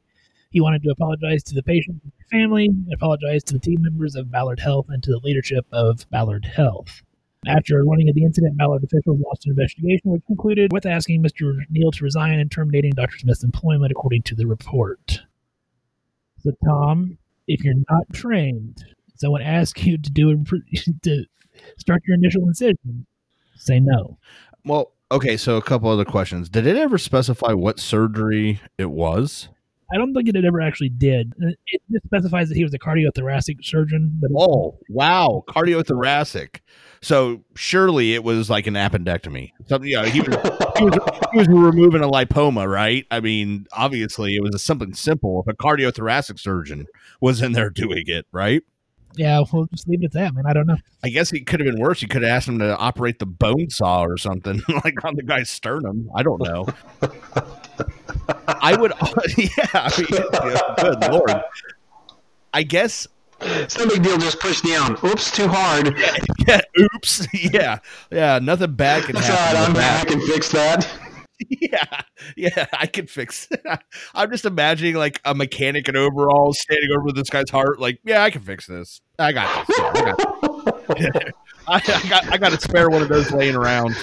He 0.49 0.61
wanted 0.61 0.81
to 0.83 0.89
apologize 0.89 1.43
to 1.43 1.55
the 1.55 1.61
patient 1.61 2.01
and 2.03 2.11
their 2.17 2.39
family, 2.39 2.69
apologize 2.91 3.43
to 3.45 3.53
the 3.53 3.59
team 3.59 3.81
members 3.81 4.15
of 4.15 4.31
Ballad 4.31 4.59
Health 4.59 4.87
and 4.89 5.03
to 5.03 5.11
the 5.11 5.19
leadership 5.23 5.65
of 5.71 6.09
Ballad 6.09 6.45
Health. 6.45 7.03
After 7.45 7.85
learning 7.85 8.09
of 8.09 8.15
the 8.15 8.23
incident, 8.23 8.57
Ballad 8.57 8.83
officials 8.83 9.19
launched 9.23 9.45
an 9.45 9.51
investigation, 9.51 10.11
which 10.11 10.23
concluded 10.25 10.71
with 10.73 10.85
asking 10.85 11.21
Mr. 11.21 11.53
Neal 11.69 11.91
to 11.91 12.03
resign 12.03 12.39
and 12.39 12.49
terminating 12.51 12.91
Dr. 12.91 13.19
Smith's 13.19 13.43
employment, 13.43 13.91
according 13.91 14.23
to 14.23 14.35
the 14.35 14.47
report. 14.47 15.21
So, 16.39 16.51
Tom, 16.65 17.17
if 17.47 17.63
you're 17.63 17.75
not 17.89 18.03
trained, 18.13 18.83
someone 19.15 19.41
asks 19.41 19.83
you 19.83 19.97
to 19.97 20.11
do 20.11 20.31
a, 20.31 20.35
to 21.03 21.25
start 21.77 22.01
your 22.07 22.17
initial 22.17 22.47
incision, 22.47 23.05
say 23.55 23.79
no. 23.79 24.17
well, 24.65 24.91
okay. 25.11 25.37
So 25.37 25.57
a 25.57 25.61
couple 25.61 25.89
other 25.89 26.05
questions. 26.05 26.49
Did 26.49 26.67
it 26.67 26.75
ever 26.75 26.97
specify 26.97 27.53
what 27.53 27.79
surgery 27.79 28.61
it 28.77 28.91
was? 28.91 29.49
I 29.91 29.98
don't 29.98 30.13
think 30.13 30.27
it 30.27 30.36
ever 30.36 30.62
actually 30.62 30.89
did. 30.89 31.34
It 31.39 31.58
it 31.67 31.82
just 31.91 32.06
specifies 32.06 32.50
that 32.50 32.56
he 32.56 32.63
was 32.63 32.74
a 32.74 32.79
cardiothoracic 32.79 33.63
surgeon, 33.63 34.20
but 34.20 34.32
Oh, 34.38 34.77
wow. 34.89 35.44
Cardiothoracic. 35.48 36.60
So 37.01 37.41
surely 37.56 38.13
it 38.13 38.24
was 38.24 38.50
like 38.50 38.67
an 38.67 38.74
appendectomy. 38.74 39.51
Something, 39.67 39.89
you 39.89 39.98
know, 39.98 40.03
he 40.03 40.22
was, 40.22 40.36
he 40.77 40.84
was, 40.86 41.00
he 41.32 41.38
was 41.38 41.48
removing 41.48 42.01
a 42.03 42.08
lipoma, 42.10 42.67
right? 42.67 43.06
I 43.12 43.20
mean, 43.20 43.67
obviously 43.72 44.36
it 44.36 44.41
was 44.41 44.56
a, 44.56 44.60
something 44.60 44.94
simple. 44.94 45.44
If 45.46 45.53
a 45.53 45.56
cardiothoracic 45.56 46.39
surgeon 46.39 46.88
was 47.22 47.41
in 47.41 47.53
there 47.53 47.70
doing 47.70 48.03
it, 48.08 48.25
right? 48.32 48.63
yeah, 49.17 49.41
we'll 49.51 49.65
just 49.65 49.88
leave 49.88 50.03
it 50.03 50.06
at 50.06 50.12
that, 50.13 50.34
man. 50.34 50.46
I 50.46 50.53
don't 50.53 50.67
know. 50.67 50.77
I 51.03 51.10
guess 51.10 51.34
it 51.34 51.48
could 51.48 51.60
have 51.60 51.65
been 51.65 51.82
worse. 51.82 52.01
You 52.01 52.08
could 52.08 52.22
have 52.22 52.32
asked 52.32 52.48
him 52.48 52.60
to 52.60 52.77
operate 52.77 53.20
the 53.20 53.25
bone 53.25 53.70
saw 53.70 54.03
or 54.03 54.17
something, 54.17 54.62
like 54.84 55.03
on 55.03 55.15
the 55.15 55.24
guy's 55.24 55.50
sternum. 55.50 56.10
I 56.15 56.24
don't 56.24 56.41
know. 56.41 56.67
I 58.47 58.75
would, 58.77 58.91
yeah. 59.37 59.49
I 59.73 59.91
mean, 59.97 60.07
yeah, 60.11 60.73
good 60.99 61.11
lord. 61.11 61.43
I 62.53 62.63
guess 62.63 63.07
It's 63.41 63.77
no 63.77 63.87
big 63.87 64.03
deal. 64.03 64.17
Just 64.17 64.39
push 64.39 64.61
down. 64.61 64.97
Oops, 65.03 65.31
too 65.31 65.47
hard. 65.47 65.95
yeah, 66.47 66.61
oops. 66.79 67.27
Yeah. 67.33 67.79
Yeah. 68.11 68.39
Nothing 68.41 68.73
bad 68.73 69.03
can 69.03 69.15
That's 69.15 69.27
happen. 69.27 69.55
right. 69.59 69.67
I'm 69.67 69.73
back. 69.73 70.07
I 70.07 70.09
can 70.09 70.21
fix 70.27 70.51
that. 70.51 70.87
Yeah. 71.49 72.01
Yeah. 72.35 72.65
I 72.73 72.87
can 72.87 73.05
fix 73.05 73.47
it. 73.51 73.63
I'm 74.15 74.31
just 74.31 74.43
imagining 74.45 74.95
like 74.95 75.21
a 75.23 75.35
mechanic 75.35 75.87
in 75.87 75.95
overalls 75.95 76.59
standing 76.59 76.89
over 76.97 77.11
this 77.11 77.29
guy's 77.29 77.51
heart, 77.51 77.79
like, 77.79 77.99
yeah, 78.03 78.23
I 78.23 78.31
can 78.31 78.41
fix 78.41 78.65
this. 78.65 79.01
I 79.19 79.33
got 79.33 79.67
this. 79.67 79.77
Yeah, 79.77 80.13
I, 81.67 81.79
got 81.79 81.89
I, 81.89 81.93
I 82.05 82.09
got 82.09 82.33
I 82.33 82.37
got 82.37 82.53
a 82.53 82.59
spare 82.59 82.89
one 82.89 83.03
of 83.03 83.07
those 83.09 83.29
laying 83.31 83.53
around. 83.55 83.95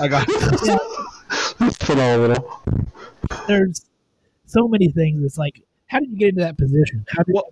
I 0.00 0.06
got 0.06 0.26
this. 0.26 1.54
That's 1.58 1.76
phenomenal. 1.78 2.60
There's 3.48 3.86
so 4.52 4.68
many 4.68 4.88
things. 4.88 5.22
It's 5.24 5.38
like, 5.38 5.62
how 5.86 6.00
did 6.00 6.10
you 6.10 6.16
get 6.18 6.30
into 6.30 6.42
that 6.42 6.58
position? 6.58 7.04
How 7.08 7.22
did 7.22 7.34
Well, 7.34 7.44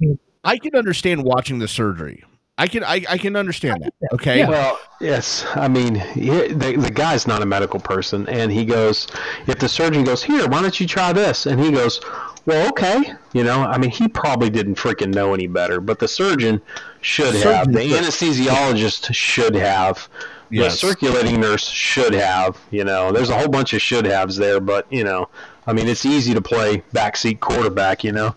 I 0.44 0.52
I 0.52 0.58
can 0.58 0.74
understand 0.74 1.24
watching 1.24 1.58
the 1.58 1.68
surgery. 1.68 2.24
I 2.58 2.66
can 2.66 2.84
I, 2.84 3.02
I 3.08 3.16
can 3.16 3.36
understand 3.36 3.82
that. 3.82 3.94
Okay. 4.12 4.38
Yeah. 4.38 4.48
Well, 4.48 4.78
yes. 5.00 5.46
I 5.54 5.66
mean, 5.66 5.94
he, 5.94 6.28
the, 6.48 6.76
the 6.76 6.90
guy's 6.90 7.26
not 7.26 7.40
a 7.40 7.46
medical 7.46 7.80
person, 7.80 8.28
and 8.28 8.52
he 8.52 8.66
goes, 8.66 9.06
if 9.46 9.58
the 9.58 9.68
surgeon 9.68 10.04
goes, 10.04 10.22
here, 10.22 10.46
why 10.46 10.60
don't 10.60 10.78
you 10.78 10.86
try 10.86 11.12
this? 11.12 11.46
And 11.46 11.58
he 11.58 11.70
goes, 11.70 12.00
well, 12.44 12.68
okay. 12.68 13.14
You 13.32 13.44
know, 13.44 13.62
I 13.62 13.78
mean, 13.78 13.90
he 13.90 14.08
probably 14.08 14.50
didn't 14.50 14.74
freaking 14.74 15.14
know 15.14 15.32
any 15.32 15.46
better, 15.46 15.80
but 15.80 16.00
the 16.00 16.08
surgeon 16.08 16.60
should 17.00 17.34
have. 17.34 17.64
Surgeon 17.64 17.72
The 17.72 17.88
should. 17.88 18.04
anesthesiologist 18.04 19.14
should 19.14 19.54
have. 19.54 20.08
Yes. 20.50 20.72
The 20.72 20.88
circulating 20.88 21.40
nurse 21.40 21.66
should 21.66 22.12
have. 22.12 22.58
You 22.70 22.84
know, 22.84 23.10
there's 23.12 23.30
a 23.30 23.38
whole 23.38 23.48
bunch 23.48 23.72
of 23.72 23.80
should 23.80 24.04
haves 24.04 24.36
there, 24.36 24.60
but, 24.60 24.92
you 24.92 25.04
know, 25.04 25.30
I 25.66 25.72
mean, 25.72 25.88
it's 25.88 26.04
easy 26.06 26.34
to 26.34 26.40
play 26.42 26.82
backseat 26.92 27.40
quarterback, 27.40 28.02
you 28.04 28.12
know? 28.12 28.34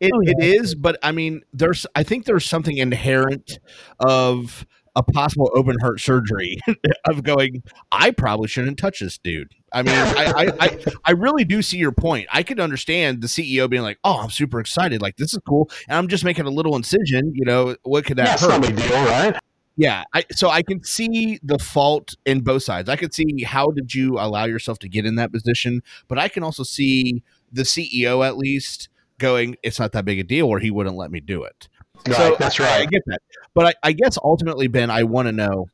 It, 0.00 0.10
Oh, 0.14 0.20
yeah. 0.22 0.32
is, 0.38 0.74
but 0.74 0.96
I 1.02 1.12
mean, 1.12 1.42
there's 1.52 1.86
I 1.94 2.02
think 2.02 2.24
there's 2.24 2.44
something 2.46 2.76
inherent 2.76 3.58
of 3.98 4.64
a 4.94 5.02
possible 5.02 5.50
open 5.54 5.76
heart 5.80 6.00
surgery 6.00 6.58
of 7.08 7.22
going. 7.24 7.62
I 7.90 8.10
probably 8.12 8.46
shouldn't 8.48 8.78
touch 8.78 9.00
this 9.00 9.18
dude. 9.18 9.52
I 9.72 9.82
mean, 9.82 9.94
I, 9.98 10.32
I, 10.36 10.52
I 10.66 10.78
I 11.06 11.10
really 11.12 11.44
do 11.44 11.62
see 11.62 11.78
your 11.78 11.92
point. 11.92 12.28
I 12.32 12.42
could 12.42 12.60
understand 12.60 13.22
the 13.22 13.26
CEO 13.26 13.68
being 13.68 13.82
like, 13.82 13.98
"Oh, 14.04 14.20
I'm 14.20 14.30
super 14.30 14.60
excited. 14.60 15.02
Like 15.02 15.16
this 15.16 15.32
is 15.34 15.40
cool," 15.48 15.68
and 15.88 15.98
I'm 15.98 16.08
just 16.08 16.24
making 16.24 16.46
a 16.46 16.50
little 16.50 16.76
incision. 16.76 17.32
You 17.34 17.44
know, 17.44 17.76
what 17.82 18.04
could 18.04 18.18
that 18.18 18.26
That's 18.26 18.42
hurt? 18.42 18.48
not 18.50 18.58
a 18.64 18.72
big 18.72 18.76
deal, 18.76 19.04
right? 19.06 19.36
Yeah, 19.76 20.04
I, 20.12 20.24
so 20.32 20.50
I 20.50 20.62
can 20.62 20.84
see 20.84 21.38
the 21.42 21.58
fault 21.58 22.14
in 22.26 22.40
both 22.40 22.62
sides. 22.62 22.88
I 22.88 22.96
can 22.96 23.10
see 23.10 23.42
how 23.42 23.70
did 23.70 23.94
you 23.94 24.18
allow 24.18 24.44
yourself 24.44 24.78
to 24.80 24.88
get 24.88 25.06
in 25.06 25.14
that 25.16 25.32
position, 25.32 25.82
but 26.08 26.18
I 26.18 26.28
can 26.28 26.42
also 26.42 26.62
see 26.62 27.22
the 27.50 27.62
CEO 27.62 28.26
at 28.26 28.36
least 28.36 28.90
going, 29.18 29.56
"It's 29.62 29.78
not 29.78 29.92
that 29.92 30.04
big 30.04 30.18
a 30.18 30.24
deal," 30.24 30.46
or 30.46 30.58
he 30.58 30.70
wouldn't 30.70 30.96
let 30.96 31.10
me 31.10 31.20
do 31.20 31.42
it. 31.44 31.68
Right, 32.06 32.16
so 32.16 32.36
that's 32.38 32.60
I, 32.60 32.80
I 32.80 32.86
get 32.86 33.02
that, 33.06 33.20
but 33.54 33.66
I, 33.66 33.88
I 33.88 33.92
guess 33.92 34.18
ultimately, 34.22 34.66
Ben, 34.66 34.90
I 34.90 35.04
want 35.04 35.28
to 35.28 35.32
know: 35.32 35.68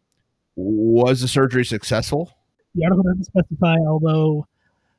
was 0.55 1.21
the 1.21 1.29
surgery 1.29 1.65
successful? 1.65 2.33
the 2.79 2.85
article 2.85 3.03
doesn't 3.03 3.25
specify, 3.25 3.77
although 3.87 4.47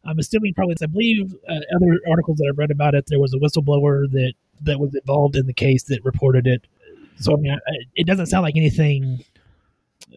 I'm 0.05 0.19
assuming 0.19 0.53
probably, 0.53 0.75
I 0.81 0.85
believe 0.87 1.33
uh, 1.47 1.53
other 1.75 1.99
articles 2.09 2.37
that 2.37 2.49
I've 2.51 2.57
read 2.57 2.71
about 2.71 2.95
it, 2.95 3.05
there 3.07 3.19
was 3.19 3.33
a 3.33 3.37
whistleblower 3.37 4.09
that, 4.11 4.33
that 4.61 4.79
was 4.79 4.93
involved 4.95 5.35
in 5.35 5.47
the 5.47 5.53
case 5.53 5.83
that 5.83 6.03
reported 6.03 6.47
it. 6.47 6.65
So, 7.19 7.33
I 7.33 7.37
mean, 7.37 7.51
I, 7.51 7.55
I- 7.55 7.85
it 7.95 8.07
doesn't 8.07 8.27
sound 8.27 8.43
like 8.43 8.55
anything 8.55 9.23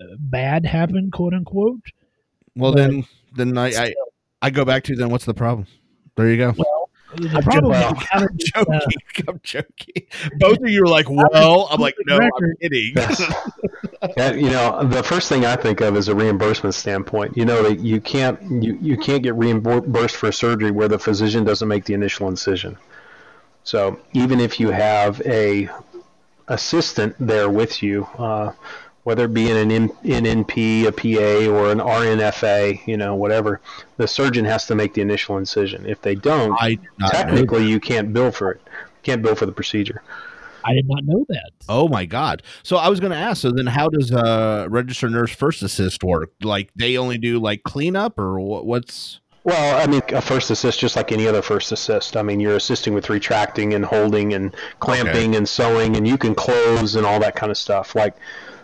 uh, 0.00 0.04
bad 0.18 0.64
happened, 0.66 1.12
quote 1.12 1.34
unquote. 1.34 1.80
Well, 2.56 2.72
then, 2.72 3.04
then 3.34 3.56
I, 3.58 3.68
I 3.68 3.94
I 4.42 4.50
go 4.50 4.64
back 4.64 4.84
to 4.84 4.96
then. 4.96 5.08
What's 5.10 5.24
the 5.24 5.34
problem? 5.34 5.66
There 6.16 6.28
you 6.28 6.36
go. 6.36 6.54
Well, 6.56 6.90
the 7.16 7.28
I'm 7.36 7.42
problem 7.42 7.72
joking. 7.80 8.02
is 8.02 8.08
I'm 8.12 8.26
did, 8.36 8.50
uh, 8.56 8.80
joking. 8.80 9.24
I'm 9.28 9.40
joking. 9.42 10.02
Both 10.38 10.58
of 10.58 10.68
you 10.68 10.82
are 10.82 10.86
like, 10.86 11.08
"Well," 11.08 11.68
I'm 11.70 11.80
like, 11.80 11.94
"No, 12.06 12.18
I'm 12.18 12.30
kidding." 12.60 12.92
Yeah, 14.16 14.32
you 14.34 14.50
know, 14.50 14.84
the 14.84 15.02
first 15.02 15.28
thing 15.28 15.44
I 15.46 15.56
think 15.56 15.80
of 15.80 15.96
is 15.96 16.08
a 16.08 16.14
reimbursement 16.14 16.74
standpoint. 16.74 17.36
You 17.36 17.44
know 17.46 17.62
that 17.62 17.80
you 17.80 18.00
can't 18.00 18.38
you, 18.62 18.78
you 18.80 18.96
can't 18.98 19.22
get 19.22 19.34
reimbursed 19.34 20.16
for 20.16 20.30
surgery 20.32 20.70
where 20.70 20.88
the 20.88 20.98
physician 20.98 21.44
doesn't 21.44 21.68
make 21.68 21.84
the 21.86 21.94
initial 21.94 22.28
incision. 22.28 22.76
So 23.64 23.98
even 24.12 24.40
if 24.40 24.58
you 24.60 24.70
have 24.70 25.20
a 25.26 25.68
assistant 26.48 27.14
there 27.18 27.48
with 27.48 27.82
you, 27.82 28.04
uh, 28.18 28.52
whether 29.04 29.24
it 29.24 29.34
be 29.34 29.50
in 29.50 29.56
an 29.56 29.70
N, 29.70 29.88
NNP, 30.04 30.86
a 30.86 30.92
PA, 30.92 31.50
or 31.50 31.70
an 31.70 31.78
RNFA, 31.78 32.86
you 32.86 32.96
know, 32.96 33.14
whatever, 33.14 33.60
the 33.96 34.06
surgeon 34.06 34.44
has 34.44 34.66
to 34.66 34.74
make 34.74 34.94
the 34.94 35.00
initial 35.00 35.38
incision. 35.38 35.86
If 35.86 36.02
they 36.02 36.14
don't, 36.14 36.56
I 36.60 36.70
did 36.70 36.80
not 36.98 37.12
know 37.12 37.18
technically 37.18 37.66
you 37.66 37.80
can't 37.80 38.12
bill 38.12 38.30
for 38.30 38.52
it. 38.52 38.60
Can't 39.02 39.22
bill 39.22 39.34
for 39.34 39.46
the 39.46 39.52
procedure. 39.52 40.02
I 40.64 40.74
did 40.74 40.88
not 40.88 41.04
know 41.04 41.24
that. 41.28 41.50
Oh 41.68 41.88
my 41.88 42.04
god! 42.04 42.42
So 42.62 42.76
I 42.76 42.88
was 42.88 43.00
going 43.00 43.10
to 43.10 43.18
ask. 43.18 43.42
So 43.42 43.50
then, 43.50 43.66
how 43.66 43.88
does 43.88 44.12
uh 44.12 44.66
registered 44.70 45.10
nurse 45.10 45.34
first 45.34 45.62
assist 45.62 46.04
work? 46.04 46.32
Like 46.40 46.70
they 46.76 46.96
only 46.96 47.18
do 47.18 47.40
like 47.40 47.64
cleanup, 47.64 48.18
or 48.18 48.38
what, 48.38 48.64
what's? 48.66 49.20
Well, 49.44 49.80
I 49.82 49.86
mean, 49.90 50.02
a 50.10 50.20
first 50.20 50.50
assist, 50.50 50.78
just 50.78 50.94
like 50.94 51.10
any 51.10 51.26
other 51.26 51.42
first 51.42 51.72
assist. 51.72 52.16
I 52.16 52.22
mean, 52.22 52.38
you're 52.38 52.54
assisting 52.56 52.94
with 52.94 53.10
retracting 53.10 53.74
and 53.74 53.84
holding 53.84 54.34
and 54.34 54.54
clamping 54.78 55.34
and 55.34 55.48
sewing, 55.48 55.96
and 55.96 56.06
you 56.06 56.16
can 56.16 56.34
close 56.34 56.94
and 56.94 57.04
all 57.04 57.18
that 57.20 57.34
kind 57.34 57.50
of 57.50 57.58
stuff. 57.58 57.96
Like, 57.96 58.14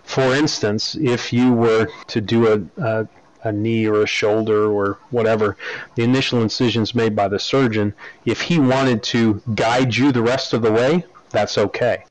for 0.05 0.35
instance, 0.35 0.95
if 0.95 1.33
you 1.33 1.53
were 1.53 1.89
to 2.07 2.21
do 2.21 2.47
a, 2.79 2.83
a, 2.83 3.09
a 3.43 3.51
knee 3.53 3.87
or 3.89 4.03
a 4.03 4.07
shoulder 4.07 4.71
or 4.71 4.99
whatever, 5.11 5.57
the 5.97 6.05
initial 6.05 6.43
incision's 6.43 6.95
made 6.95 7.17
by 7.17 7.27
the 7.27 7.41
surgeon. 7.41 7.93
If 8.25 8.41
he 8.41 8.61
wanted 8.61 9.03
to 9.05 9.43
guide 9.57 9.97
you 9.97 10.13
the 10.13 10.23
rest 10.23 10.53
of 10.53 10.63
the 10.63 10.71
way, 10.73 11.05
that's 11.31 11.59
okay. 11.59 12.05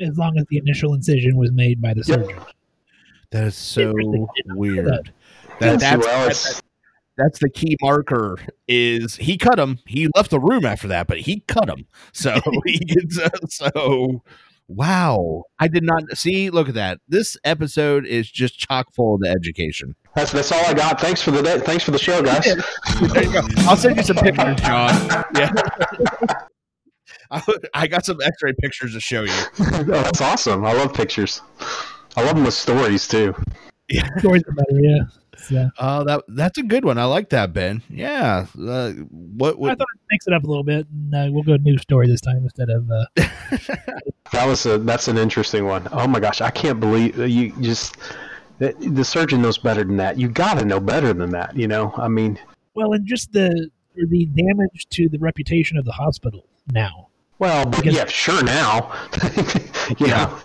As 0.00 0.18
long 0.18 0.36
as 0.38 0.44
the 0.50 0.58
initial 0.58 0.92
incision 0.92 1.36
was 1.36 1.50
made 1.50 1.80
by 1.80 1.94
the 1.94 2.04
Yep. 2.06 2.20
surgeon. 2.26 2.42
That 3.30 3.44
is 3.44 3.54
so 3.56 3.80
Interesting. 3.88 4.26
I 4.28 4.32
did 4.36 4.46
not 4.48 4.54
know 4.54 4.60
weird. 4.60 4.84
that. 4.86 5.02
That, 5.60 5.80
Yes, 5.80 5.80
that's, 5.80 6.06
that's 6.06 6.46
it's- 6.50 6.62
that's 7.16 7.38
the 7.38 7.50
key 7.50 7.76
marker. 7.80 8.38
Is 8.66 9.16
he 9.16 9.36
cut 9.36 9.58
him? 9.58 9.78
He 9.86 10.08
left 10.16 10.30
the 10.30 10.40
room 10.40 10.64
after 10.64 10.88
that, 10.88 11.06
but 11.06 11.20
he 11.20 11.40
cut 11.40 11.68
him. 11.68 11.86
So 12.12 12.40
he 12.66 12.78
gets 12.78 13.18
uh, 13.18 13.28
so. 13.48 14.22
Wow, 14.68 15.42
I 15.58 15.68
did 15.68 15.82
not 15.82 16.16
see. 16.16 16.48
Look 16.48 16.68
at 16.68 16.74
that. 16.74 17.00
This 17.06 17.36
episode 17.44 18.06
is 18.06 18.30
just 18.30 18.58
chock 18.58 18.86
full 18.94 19.16
of 19.16 19.20
the 19.20 19.28
education. 19.28 19.94
That's 20.14 20.32
that's 20.32 20.50
all 20.50 20.64
I 20.64 20.72
got. 20.72 21.00
Thanks 21.00 21.20
for 21.20 21.30
the 21.30 21.42
day. 21.42 21.58
Thanks 21.58 21.84
for 21.84 21.90
the 21.90 21.98
show, 21.98 22.22
guys. 22.22 22.44
There 22.44 23.24
you 23.24 23.32
go. 23.32 23.40
I'll 23.68 23.76
send 23.76 23.96
you 23.96 24.02
some 24.02 24.16
pictures, 24.16 24.60
John. 24.60 25.24
Yeah. 25.34 25.52
I, 27.30 27.42
I 27.74 27.86
got 27.86 28.04
some 28.04 28.20
X-ray 28.22 28.52
pictures 28.60 28.92
to 28.92 29.00
show 29.00 29.22
you. 29.22 29.32
oh, 29.60 29.82
that's 29.84 30.20
awesome. 30.20 30.64
I 30.64 30.74
love 30.74 30.92
pictures. 30.94 31.40
I 32.16 32.22
love 32.22 32.36
them 32.36 32.44
with 32.44 32.54
stories 32.54 33.08
too. 33.08 33.34
Stories 34.18 34.42
are 34.46 34.52
better, 34.52 34.80
yeah. 34.80 35.00
So, 35.48 35.68
Oh, 35.78 36.04
that 36.04 36.22
that's 36.28 36.58
a 36.58 36.62
good 36.62 36.84
one. 36.84 36.98
I 36.98 37.04
like 37.04 37.30
that, 37.30 37.52
Ben. 37.52 37.82
Yeah. 37.90 38.46
Uh, 38.58 38.92
what? 38.92 39.54
I 39.56 39.74
thought 39.74 39.80
I'd 39.94 40.00
mix 40.10 40.26
it 40.26 40.32
up 40.32 40.44
a 40.44 40.46
little 40.46 40.62
bit, 40.64 40.86
and 40.90 41.14
uh, 41.14 41.28
we'll 41.32 41.42
go 41.42 41.56
new 41.56 41.78
story 41.78 42.06
this 42.06 42.20
time 42.20 42.38
instead 42.44 42.70
of. 42.70 42.90
Uh, 42.90 43.06
That 44.32 44.46
was 44.46 44.64
a 44.64 44.78
that's 44.78 45.08
an 45.08 45.18
interesting 45.18 45.66
one. 45.66 45.86
Oh 45.92 46.06
my 46.06 46.18
gosh, 46.18 46.40
I 46.40 46.48
can't 46.50 46.80
believe 46.80 47.18
uh, 47.18 47.24
you 47.24 47.52
just 47.60 47.98
the, 48.58 48.72
the 48.80 49.04
surgeon 49.04 49.42
knows 49.42 49.58
better 49.58 49.84
than 49.84 49.98
that. 49.98 50.18
You 50.18 50.28
got 50.28 50.58
to 50.58 50.64
know 50.64 50.80
better 50.80 51.12
than 51.12 51.28
that. 51.32 51.54
You 51.54 51.68
know, 51.68 51.92
I 51.98 52.08
mean, 52.08 52.38
well, 52.74 52.94
and 52.94 53.06
just 53.06 53.30
the 53.32 53.68
the 53.94 54.24
damage 54.26 54.86
to 54.90 55.10
the 55.10 55.18
reputation 55.18 55.76
of 55.76 55.84
the 55.84 55.92
hospital 55.92 56.46
now. 56.72 57.08
well, 57.40 57.66
Because- 57.66 57.94
yeah, 57.94 58.06
sure 58.06 58.42
now. 58.42 58.90
you 59.98 60.06
Yeah. 60.06 60.24
know, 60.24 60.38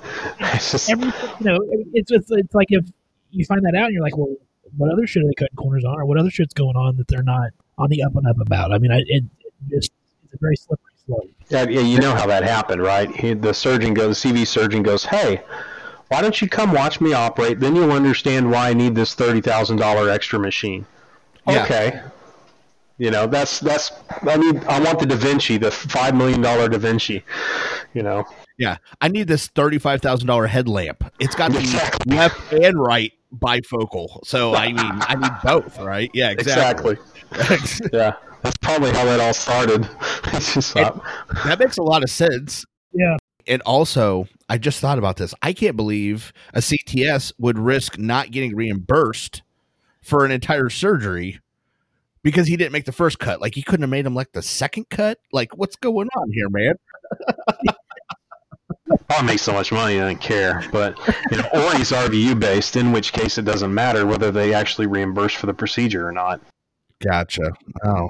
it's 0.53 0.71
just 0.71 0.89
Every, 0.89 1.07
you 1.07 1.45
know, 1.45 1.57
it's 1.93 2.11
just 2.11 2.29
it's 2.31 2.53
like 2.53 2.67
if 2.71 2.83
you 3.31 3.45
find 3.45 3.63
that 3.65 3.73
out, 3.75 3.85
and 3.85 3.93
you're 3.93 4.03
like, 4.03 4.17
well, 4.17 4.35
what 4.75 4.91
other 4.91 5.07
shit 5.07 5.23
are 5.23 5.27
they 5.27 5.33
cutting 5.33 5.55
corners 5.55 5.83
on, 5.85 5.99
or 5.99 6.05
what 6.05 6.17
other 6.17 6.29
shit's 6.29 6.53
going 6.53 6.75
on 6.75 6.97
that 6.97 7.07
they're 7.07 7.23
not 7.23 7.51
on 7.77 7.89
the 7.89 8.03
up 8.03 8.15
and 8.15 8.27
up 8.27 8.39
about? 8.39 8.73
I 8.73 8.77
mean, 8.77 8.91
I, 8.91 8.99
it, 9.07 9.23
it 9.69 9.79
just 9.79 9.91
it's 10.23 10.33
a 10.33 10.37
very 10.39 10.55
slippery 10.55 10.91
slope. 11.05 11.29
yeah, 11.49 11.67
yeah, 11.67 11.81
you 11.81 11.99
know 11.99 12.13
how 12.13 12.27
that 12.27 12.43
happened, 12.43 12.81
right? 12.81 13.13
He, 13.15 13.33
the 13.33 13.53
surgeon 13.53 13.93
goes, 13.93 14.21
the 14.21 14.29
CV 14.29 14.47
surgeon 14.47 14.83
goes, 14.83 15.05
hey. 15.05 15.41
Why 16.09 16.21
don't 16.21 16.41
you 16.41 16.47
come 16.47 16.71
watch 16.71 17.01
me 17.01 17.11
operate? 17.11 17.59
Then 17.59 17.75
you'll 17.75 17.91
understand 17.91 18.49
why 18.49 18.69
I 18.69 18.73
need 18.73 18.95
this 18.95 19.13
thirty 19.13 19.41
thousand 19.41 19.75
dollar 19.75 20.09
extra 20.09 20.39
machine. 20.39 20.85
Yeah. 21.45 21.63
Okay. 21.63 22.01
You 22.97 23.11
know, 23.11 23.27
that's 23.27 23.59
that's. 23.59 23.91
I 24.23 24.37
mean, 24.37 24.63
I 24.67 24.79
want 24.79 24.99
the 24.99 25.05
Da 25.05 25.15
Vinci, 25.15 25.57
the 25.57 25.69
five 25.69 26.15
million 26.15 26.41
dollar 26.41 26.67
Da 26.67 26.77
Vinci. 26.77 27.23
You 27.93 28.03
know, 28.03 28.25
Yeah, 28.57 28.77
I 29.01 29.07
need 29.07 29.27
this 29.27 29.47
thirty-five 29.47 30.01
thousand 30.01 30.27
dollar 30.27 30.47
headlamp. 30.47 31.03
It's 31.19 31.35
got 31.35 31.51
to 31.51 31.59
be 31.59 32.15
left 32.15 32.53
and 32.53 32.79
right 32.79 33.13
bifocal. 33.35 34.25
So 34.25 34.55
I 34.55 34.67
mean, 34.67 34.77
I 34.79 35.15
need 35.15 35.31
both, 35.43 35.79
right? 35.79 36.09
Yeah, 36.13 36.31
exactly. 36.31 36.97
exactly. 37.31 37.89
Yeah, 37.93 38.13
that's 38.41 38.57
probably 38.57 38.91
how 38.91 39.05
that 39.05 39.19
all 39.19 39.33
started. 39.33 39.87
Just 40.33 40.75
uh, 40.75 40.93
that 41.45 41.59
makes 41.59 41.77
a 41.77 41.83
lot 41.83 42.03
of 42.03 42.09
sense. 42.09 42.65
Yeah. 42.93 43.17
And 43.47 43.61
also, 43.61 44.27
I 44.49 44.57
just 44.57 44.81
thought 44.81 44.97
about 44.97 45.15
this. 45.15 45.33
I 45.41 45.53
can't 45.53 45.77
believe 45.77 46.33
a 46.53 46.59
CTS 46.59 47.31
would 47.37 47.57
risk 47.57 47.97
not 47.97 48.31
getting 48.31 48.53
reimbursed 48.55 49.41
for 50.01 50.25
an 50.25 50.31
entire 50.31 50.69
surgery 50.69 51.39
because 52.23 52.47
he 52.47 52.57
didn't 52.57 52.73
make 52.73 52.83
the 52.83 52.91
first 52.91 53.19
cut. 53.19 53.39
Like 53.39 53.55
he 53.55 53.61
couldn't 53.61 53.83
have 53.83 53.89
made 53.89 54.05
him 54.05 54.15
like 54.15 54.33
the 54.33 54.41
second 54.41 54.89
cut. 54.89 55.19
Like 55.31 55.55
what's 55.57 55.77
going 55.77 56.09
on 56.15 56.31
here, 56.31 56.49
man? 56.49 56.75
I'll 59.09 59.23
make 59.23 59.39
so 59.39 59.53
much 59.53 59.71
money, 59.71 59.99
I 59.99 60.07
don't 60.07 60.21
care. 60.21 60.63
But 60.71 60.97
you 61.31 61.37
know, 61.37 61.47
or 61.53 61.75
he's 61.75 61.91
RVU 61.91 62.39
based, 62.39 62.75
in 62.75 62.91
which 62.91 63.13
case 63.13 63.37
it 63.37 63.45
doesn't 63.45 63.73
matter 63.73 64.05
whether 64.05 64.31
they 64.31 64.53
actually 64.53 64.87
reimburse 64.87 65.33
for 65.33 65.45
the 65.45 65.53
procedure 65.53 66.07
or 66.07 66.11
not. 66.11 66.41
Gotcha. 67.01 67.53
Oh, 67.83 68.09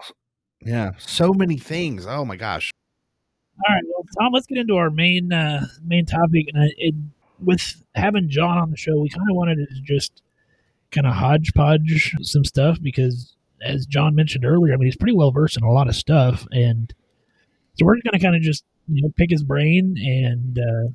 yeah. 0.61 0.91
So 0.97 1.33
many 1.33 1.57
things. 1.57 2.05
Oh 2.07 2.25
my 2.25 2.35
gosh. 2.35 2.71
All 3.67 3.75
right, 3.75 3.83
well, 3.87 4.05
Tom, 4.19 4.33
let's 4.33 4.45
get 4.45 4.59
into 4.59 4.75
our 4.75 4.91
main 4.91 5.33
uh, 5.33 5.65
main 5.83 6.05
topic. 6.05 6.45
And 6.53 6.63
I, 6.63 6.67
it, 6.77 6.95
with 7.39 7.83
having 7.95 8.29
John 8.29 8.57
on 8.57 8.71
the 8.71 8.77
show, 8.77 8.99
we 8.99 9.09
kind 9.09 9.29
of 9.29 9.35
wanted 9.35 9.55
to 9.55 9.81
just 9.81 10.21
kind 10.91 11.07
of 11.07 11.13
hodgepodge 11.13 12.15
some 12.21 12.45
stuff 12.45 12.77
because, 12.81 13.35
as 13.61 13.85
John 13.85 14.15
mentioned 14.15 14.45
earlier, 14.45 14.73
I 14.73 14.77
mean, 14.77 14.85
he's 14.85 14.95
pretty 14.95 15.15
well 15.15 15.31
versed 15.31 15.57
in 15.57 15.63
a 15.63 15.71
lot 15.71 15.87
of 15.87 15.95
stuff, 15.95 16.45
and 16.51 16.93
so 17.77 17.85
we're 17.85 17.93
going 17.95 18.13
to 18.13 18.19
kind 18.19 18.35
of 18.35 18.41
just 18.41 18.63
you 18.87 19.01
know 19.03 19.09
pick 19.17 19.29
his 19.29 19.43
brain 19.43 19.95
and 19.97 20.57
uh, 20.59 20.91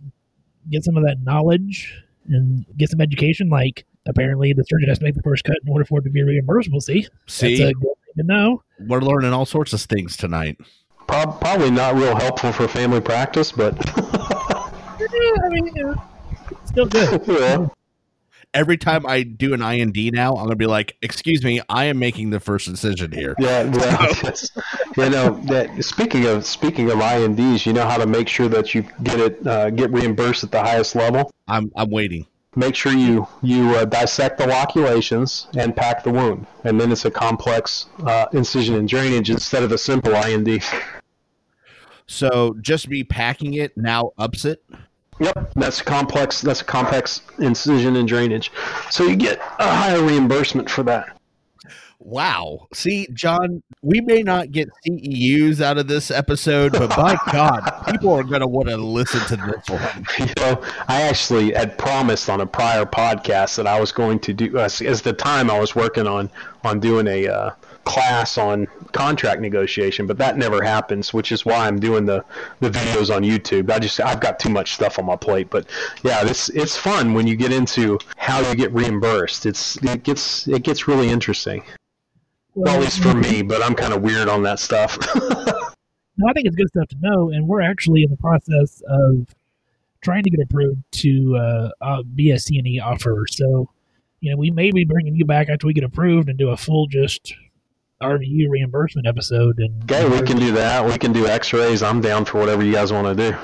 get 0.71 0.85
some 0.85 0.97
of 0.97 1.05
that 1.05 1.19
knowledge 1.23 2.03
and 2.29 2.65
get 2.77 2.89
some 2.91 3.01
education. 3.01 3.49
Like 3.49 3.85
apparently, 4.07 4.53
the 4.53 4.65
surgeon 4.65 4.89
has 4.89 4.99
to 4.99 5.05
make 5.05 5.15
the 5.15 5.23
first 5.23 5.45
cut 5.45 5.57
in 5.65 5.73
order 5.73 5.85
for 5.85 5.99
it 6.01 6.03
to 6.05 6.11
be 6.11 6.23
reimbursable. 6.23 6.83
See, 6.83 7.07
See, 7.27 7.57
that's 7.59 7.71
a 7.71 7.75
good 7.75 7.83
thing 7.83 8.15
to 8.19 8.23
know. 8.25 8.63
we're 8.81 9.01
learning 9.01 9.33
all 9.33 9.47
sorts 9.47 9.73
of 9.73 9.81
things 9.83 10.17
tonight. 10.17 10.59
Prob- 11.09 11.41
probably 11.41 11.71
not 11.71 11.95
real 11.97 12.15
helpful 12.17 12.53
for 12.53 12.69
family 12.69 13.01
practice, 13.01 13.53
but 13.53 13.75
Yeah, 15.01 15.43
I 15.45 15.49
mean, 15.49 15.71
yeah, 15.75 15.95
still 16.65 16.87
good. 16.87 17.23
yeah. 17.29 17.67
Every 18.55 18.77
time 18.77 19.07
I 19.07 19.23
do 19.23 19.55
an 19.55 19.63
I&D 19.63 20.11
now, 20.11 20.35
I'm 20.37 20.45
gonna 20.45 20.57
be 20.57 20.67
like, 20.67 20.97
"Excuse 21.01 21.43
me, 21.43 21.63
I 21.69 21.87
am 21.87 21.99
making 21.99 22.31
the 22.31 22.41
first 22.41 22.69
incision 22.69 23.11
here." 23.11 23.35
Yeah, 23.39 23.71
yes. 23.73 24.51
you 24.97 25.09
know 25.09 25.41
that. 25.45 25.83
Speaking 25.83 26.27
of 26.27 26.45
speaking 26.45 26.91
of 26.91 27.01
I&Ds, 27.01 27.65
you 27.65 27.73
know 27.73 27.87
how 27.87 27.97
to 27.97 28.07
make 28.07 28.29
sure 28.29 28.49
that 28.49 28.75
you 28.75 28.85
get 29.03 29.21
it 29.21 29.47
uh, 29.47 29.71
get 29.71 29.91
reimbursed 29.91 30.45
at 30.45 30.51
the 30.51 30.61
highest 30.61 30.95
level. 30.95 31.31
I'm 31.49 31.73
I'm 31.77 31.91
waiting. 31.91 32.27
Make 32.55 32.75
sure 32.75 32.93
you 32.93 33.27
you 33.41 33.75
uh, 33.77 33.87
dissect 33.87 34.37
the 34.37 34.47
loculations 34.47 35.47
and 35.57 35.75
pack 35.75 36.05
the 36.05 36.11
wound, 36.11 36.47
and 36.65 36.79
then 36.79 36.93
it's 36.93 37.07
a 37.07 37.11
complex 37.11 37.87
uh, 38.05 38.27
incision 38.35 38.75
and 38.75 38.87
drainage 38.87 39.31
instead 39.31 39.63
of 39.63 39.73
a 39.73 39.79
simple 39.79 40.15
I&D. 40.15 40.61
So 42.07 42.55
just 42.61 42.89
me 42.89 43.05
packing 43.05 43.55
it 43.55 43.75
now 43.77 44.13
ups 44.19 44.45
it. 44.45 44.63
Yep, 45.23 45.53
that's 45.55 45.81
a 45.81 45.85
complex. 45.85 46.41
That's 46.41 46.63
a 46.63 46.65
complex 46.65 47.23
incision 47.39 47.97
and 47.97 48.09
drainage, 48.09 48.51
so 48.91 49.05
you 49.05 49.15
get 49.15 49.39
a 49.59 49.73
higher 49.73 50.03
reimbursement 50.03 50.69
for 50.69 50.83
that. 50.85 51.17
Wow. 52.01 52.67
See, 52.75 53.07
John, 53.13 53.63
we 53.83 54.01
may 54.01 54.25
not 54.25 54.51
get 54.51 54.69
CEUs 54.85 55.61
out 55.61 55.79
of 55.79 55.87
this 55.87 56.11
episode, 56.11 56.73
but 56.73 56.91
by 56.91 57.17
God, 57.33 57.63
people 57.89 58.13
are 58.13 58.25
gonna 58.25 58.49
want 58.49 58.69
to 58.69 58.77
listen 58.77 59.21
to 59.29 59.37
this 59.37 59.69
one. 59.71 60.07
You 60.19 60.33
know, 60.39 60.63
I 60.89 61.03
actually 61.03 61.53
had 61.53 61.79
promised 61.79 62.29
on 62.29 62.41
a 62.41 62.47
prior 62.47 62.85
podcast 62.85 63.57
that 63.57 63.69
I 63.69 63.79
was 63.79 63.93
going 63.93 64.19
to 64.21 64.35
do 64.35 64.59
as, 64.59 64.83
as 64.83 65.03
the 65.03 65.13
time 65.13 65.51
I 65.51 65.59
was 65.61 65.77
working 65.77 66.09
on 66.09 66.31
on 66.65 66.81
doing 66.81 67.07
a 67.07 67.29
uh, 67.29 67.51
class 67.85 68.39
on 68.39 68.67
contract 68.93 69.41
negotiation, 69.41 70.07
but 70.07 70.19
that 70.19 70.37
never 70.37 70.63
happens, 70.63 71.13
which 71.13 71.33
is 71.33 71.45
why 71.45 71.67
I'm 71.67 71.79
doing 71.79 72.07
the, 72.07 72.25
the 72.61 72.71
videos 72.71 73.15
on 73.15 73.23
YouTube. 73.23 73.71
I 73.71 73.79
just 73.79 74.01
I've 74.01 74.21
got 74.21 74.39
too 74.39 74.51
much 74.51 74.75
stuff 74.75 74.99
on 74.99 75.07
my 75.07 75.17
plate, 75.17 75.51
but 75.51 75.67
yeah, 76.03 76.25
this 76.25 76.49
it's 76.51 76.77
fun 76.77 77.15
when 77.15 77.27
you 77.27 77.37
get 77.37 77.53
into 77.53 77.99
how 78.17 78.41
you 78.41 78.55
get 78.55 78.73
reimbursed. 78.73 79.47
It's 79.47 79.77
it 79.83 80.03
gets 80.05 80.47
it 80.49 80.63
gets 80.63 80.87
really 80.89 81.09
interesting. 81.09 81.63
Well, 82.55 82.75
at 82.75 82.81
least 82.83 83.03
for 83.03 83.15
me, 83.15 83.43
but 83.43 83.63
I'm 83.63 83.75
kind 83.75 83.95
of 83.95 84.03
weird 84.03 84.29
on 84.29 84.43
that 84.43 84.59
stuff. 84.59 84.99
No, 86.19 86.29
I 86.29 86.33
think 86.35 86.47
it's 86.47 86.57
good 86.57 86.69
stuff 86.69 86.89
to 86.89 86.97
know, 87.01 87.31
and 87.31 87.49
we're 87.49 87.63
actually 87.63 88.03
in 88.03 88.11
the 88.11 88.17
process 88.17 88.83
of 88.87 89.35
trying 90.03 90.23
to 90.25 90.31
get 90.31 90.41
approved 90.41 90.83
to 90.93 91.37
uh, 91.37 91.71
uh, 91.81 92.03
be 92.03 92.31
a 92.31 92.37
CNE 92.37 92.83
offer. 92.83 93.25
So, 93.31 93.71
you 94.21 94.31
know, 94.31 94.37
we 94.37 94.51
may 94.51 94.71
be 94.73 94.85
bringing 94.85 95.15
you 95.15 95.25
back 95.25 95.49
after 95.49 95.67
we 95.67 95.73
get 95.73 95.85
approved 95.85 96.29
and 96.29 96.39
do 96.39 96.51
a 96.51 96.57
full 96.57 96.87
just 96.87 97.35
RVU 98.03 98.49
reimbursement 98.51 99.07
episode. 99.07 99.59
And 99.59 99.83
okay, 99.91 100.09
we 100.09 100.21
can 100.27 100.37
do 100.39 100.53
that. 100.53 100.85
We 100.85 100.99
can 100.99 101.13
do 101.13 101.27
X-rays. 101.27 101.83
I'm 101.83 102.01
down 102.01 102.25
for 102.25 102.39
whatever 102.39 102.63
you 102.65 102.73
guys 102.73 102.93
want 102.93 103.07
to 103.17 103.31
do. 103.31 103.37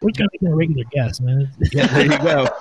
we're 0.00 0.10
just 0.10 0.18
gonna 0.18 0.28
make 0.32 0.42
it 0.42 0.48
a 0.52 0.54
regular 0.54 0.84
guest, 0.92 1.20
man. 1.20 1.50
Yeah, 1.72 1.86
there 1.88 2.04
you 2.06 2.18
go. 2.18 2.48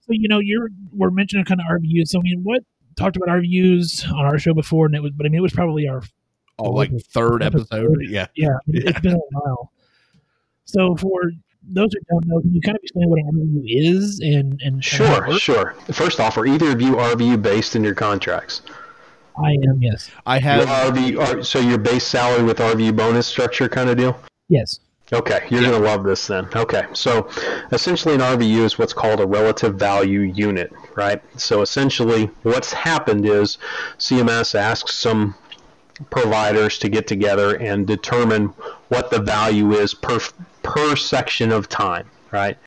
So, 0.00 0.14
you 0.14 0.26
know, 0.26 0.38
you're 0.38 0.70
we're 0.94 1.10
mentioning 1.10 1.44
kind 1.44 1.60
of 1.60 1.66
RVUs. 1.66 2.08
So, 2.08 2.18
I 2.18 2.22
mean, 2.22 2.40
what 2.42 2.62
talked 2.96 3.16
about 3.18 3.28
RVUs 3.28 4.10
on 4.10 4.24
our 4.24 4.38
show 4.38 4.54
before, 4.54 4.86
and 4.86 4.94
it 4.94 5.02
was, 5.02 5.12
but 5.12 5.26
I 5.26 5.28
mean, 5.28 5.38
it 5.40 5.42
was 5.42 5.52
probably 5.52 5.86
our 5.86 6.02
Oh, 6.58 6.70
like 6.70 6.90
third 7.12 7.42
episode. 7.42 7.98
Yeah. 8.08 8.26
Yeah, 8.34 8.48
it- 8.68 8.88
it's 8.88 9.00
been 9.00 9.12
a 9.16 9.18
while. 9.32 9.70
So 10.64 10.96
for 10.96 11.30
those 11.70 11.90
who 11.92 12.00
don't 12.10 12.26
know, 12.26 12.40
can 12.40 12.54
you 12.54 12.60
kind 12.62 12.78
of 12.78 12.82
explain 12.82 13.10
what 13.10 13.18
an 13.20 13.26
RVU 13.34 13.62
is 13.66 14.20
and 14.20 14.58
and 14.64 14.82
kind 14.82 15.02
of 15.02 15.08
how 15.24 15.30
it 15.32 15.38
Sure, 15.40 15.74
sure. 15.74 15.92
First 15.92 16.20
off, 16.20 16.38
are 16.38 16.46
either 16.46 16.70
of 16.72 16.80
you 16.80 16.92
RVU 16.96 17.42
based 17.42 17.76
in 17.76 17.84
your 17.84 17.94
contracts? 17.94 18.62
I 19.44 19.52
am, 19.68 19.80
yes, 19.82 20.10
I 20.26 20.38
have 20.38 20.66
RVU, 20.68 21.20
are- 21.20 21.42
so 21.42 21.58
your 21.60 21.78
base 21.78 22.06
salary 22.06 22.42
with 22.42 22.58
RVU 22.58 22.92
bonus 22.96 23.26
structure 23.26 23.68
kind 23.68 23.88
of 23.90 23.96
deal? 23.96 24.18
yes, 24.48 24.80
Okay, 25.10 25.46
you're 25.48 25.62
going 25.62 25.72
to 25.72 25.78
love 25.78 26.04
this 26.04 26.26
then. 26.26 26.46
Okay, 26.54 26.84
so 26.92 27.30
essentially 27.72 28.14
an 28.14 28.20
RVU 28.20 28.58
is 28.64 28.78
what's 28.78 28.92
called 28.92 29.20
a 29.20 29.26
relative 29.26 29.76
value 29.76 30.20
unit, 30.20 30.70
right? 30.96 31.22
So 31.40 31.62
essentially 31.62 32.26
what's 32.42 32.74
happened 32.74 33.24
is 33.24 33.56
CMS 33.96 34.54
asks 34.54 34.94
some 34.94 35.34
providers 36.10 36.78
to 36.80 36.90
get 36.90 37.06
together 37.06 37.56
and 37.56 37.86
determine 37.86 38.48
what 38.88 39.10
the 39.10 39.18
value 39.18 39.72
is 39.72 39.94
per 39.94 40.20
per 40.62 40.94
section 40.94 41.52
of 41.52 41.70
time, 41.70 42.06
right? 42.30 42.58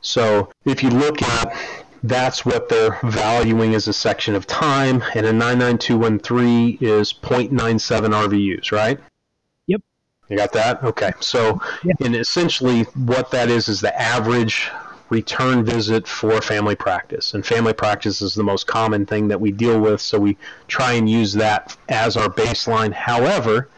So 0.00 0.50
if 0.64 0.82
you 0.82 0.88
look 0.88 1.20
at 1.22 1.54
that's 2.04 2.44
what 2.44 2.68
they're 2.68 2.98
valuing 3.02 3.74
as 3.74 3.88
a 3.88 3.92
section 3.92 4.34
of 4.34 4.46
time, 4.46 5.02
and 5.14 5.24
a 5.24 5.32
99213 5.32 6.78
is 6.82 7.14
0.97 7.14 7.48
RVUs, 7.48 8.72
right? 8.72 9.00
Yep. 9.66 9.80
You 10.28 10.36
got 10.36 10.52
that? 10.52 10.84
Okay. 10.84 11.12
So, 11.20 11.60
and 12.00 12.14
essentially 12.14 12.82
what 12.94 13.30
that 13.30 13.48
is 13.48 13.68
is 13.68 13.80
the 13.80 13.98
average 13.98 14.70
return 15.08 15.64
visit 15.64 16.06
for 16.06 16.42
family 16.42 16.74
practice. 16.74 17.32
And 17.32 17.44
family 17.44 17.72
practice 17.72 18.20
is 18.20 18.34
the 18.34 18.42
most 18.42 18.66
common 18.66 19.06
thing 19.06 19.28
that 19.28 19.40
we 19.40 19.50
deal 19.50 19.80
with, 19.80 20.02
so 20.02 20.18
we 20.18 20.36
try 20.68 20.92
and 20.92 21.08
use 21.08 21.32
that 21.34 21.74
as 21.88 22.18
our 22.18 22.28
baseline. 22.28 22.92
However, 22.92 23.70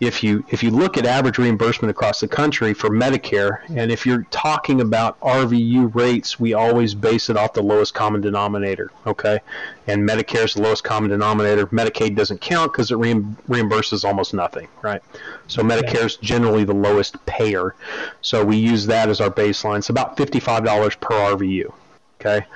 if 0.00 0.22
you 0.22 0.44
if 0.50 0.62
you 0.62 0.70
look 0.70 0.96
at 0.96 1.06
average 1.06 1.38
reimbursement 1.38 1.90
across 1.90 2.20
the 2.20 2.28
country 2.28 2.72
for 2.72 2.88
Medicare, 2.88 3.58
and 3.68 3.90
if 3.90 4.06
you're 4.06 4.22
talking 4.30 4.80
about 4.80 5.18
RVU 5.20 5.92
rates, 5.94 6.38
we 6.38 6.54
always 6.54 6.94
base 6.94 7.28
it 7.30 7.36
off 7.36 7.52
the 7.52 7.62
lowest 7.62 7.94
common 7.94 8.20
denominator. 8.20 8.92
Okay, 9.06 9.40
and 9.88 10.08
Medicare 10.08 10.44
is 10.44 10.54
the 10.54 10.62
lowest 10.62 10.84
common 10.84 11.10
denominator. 11.10 11.66
Medicaid 11.66 12.14
doesn't 12.14 12.40
count 12.40 12.72
because 12.72 12.92
it 12.92 12.98
reim- 12.98 13.36
reimburses 13.48 14.04
almost 14.04 14.34
nothing, 14.34 14.68
right? 14.82 15.02
So 15.48 15.62
Medicare 15.62 16.04
is 16.04 16.16
generally 16.16 16.64
the 16.64 16.74
lowest 16.74 17.24
payer. 17.26 17.74
So 18.20 18.44
we 18.44 18.56
use 18.56 18.86
that 18.86 19.08
as 19.08 19.20
our 19.20 19.30
baseline. 19.30 19.78
It's 19.78 19.90
about 19.90 20.16
fifty-five 20.16 20.64
dollars 20.64 20.94
per 20.94 21.14
RVU. 21.14 21.72
Okay 22.20 22.46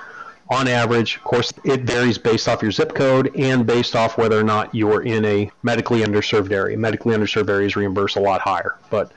on 0.52 0.68
average, 0.68 1.16
of 1.16 1.24
course, 1.24 1.52
it 1.64 1.80
varies 1.82 2.18
based 2.18 2.46
off 2.48 2.62
your 2.62 2.70
zip 2.70 2.94
code 2.94 3.34
and 3.36 3.66
based 3.66 3.96
off 3.96 4.18
whether 4.18 4.38
or 4.38 4.44
not 4.44 4.74
you're 4.74 5.02
in 5.02 5.24
a 5.24 5.50
medically 5.62 6.00
underserved 6.02 6.52
area. 6.52 6.76
Medically 6.76 7.14
underserved 7.16 7.48
areas 7.48 7.74
reimburse 7.76 8.16
a 8.16 8.20
lot 8.20 8.40
higher, 8.40 8.76
but 8.90 9.12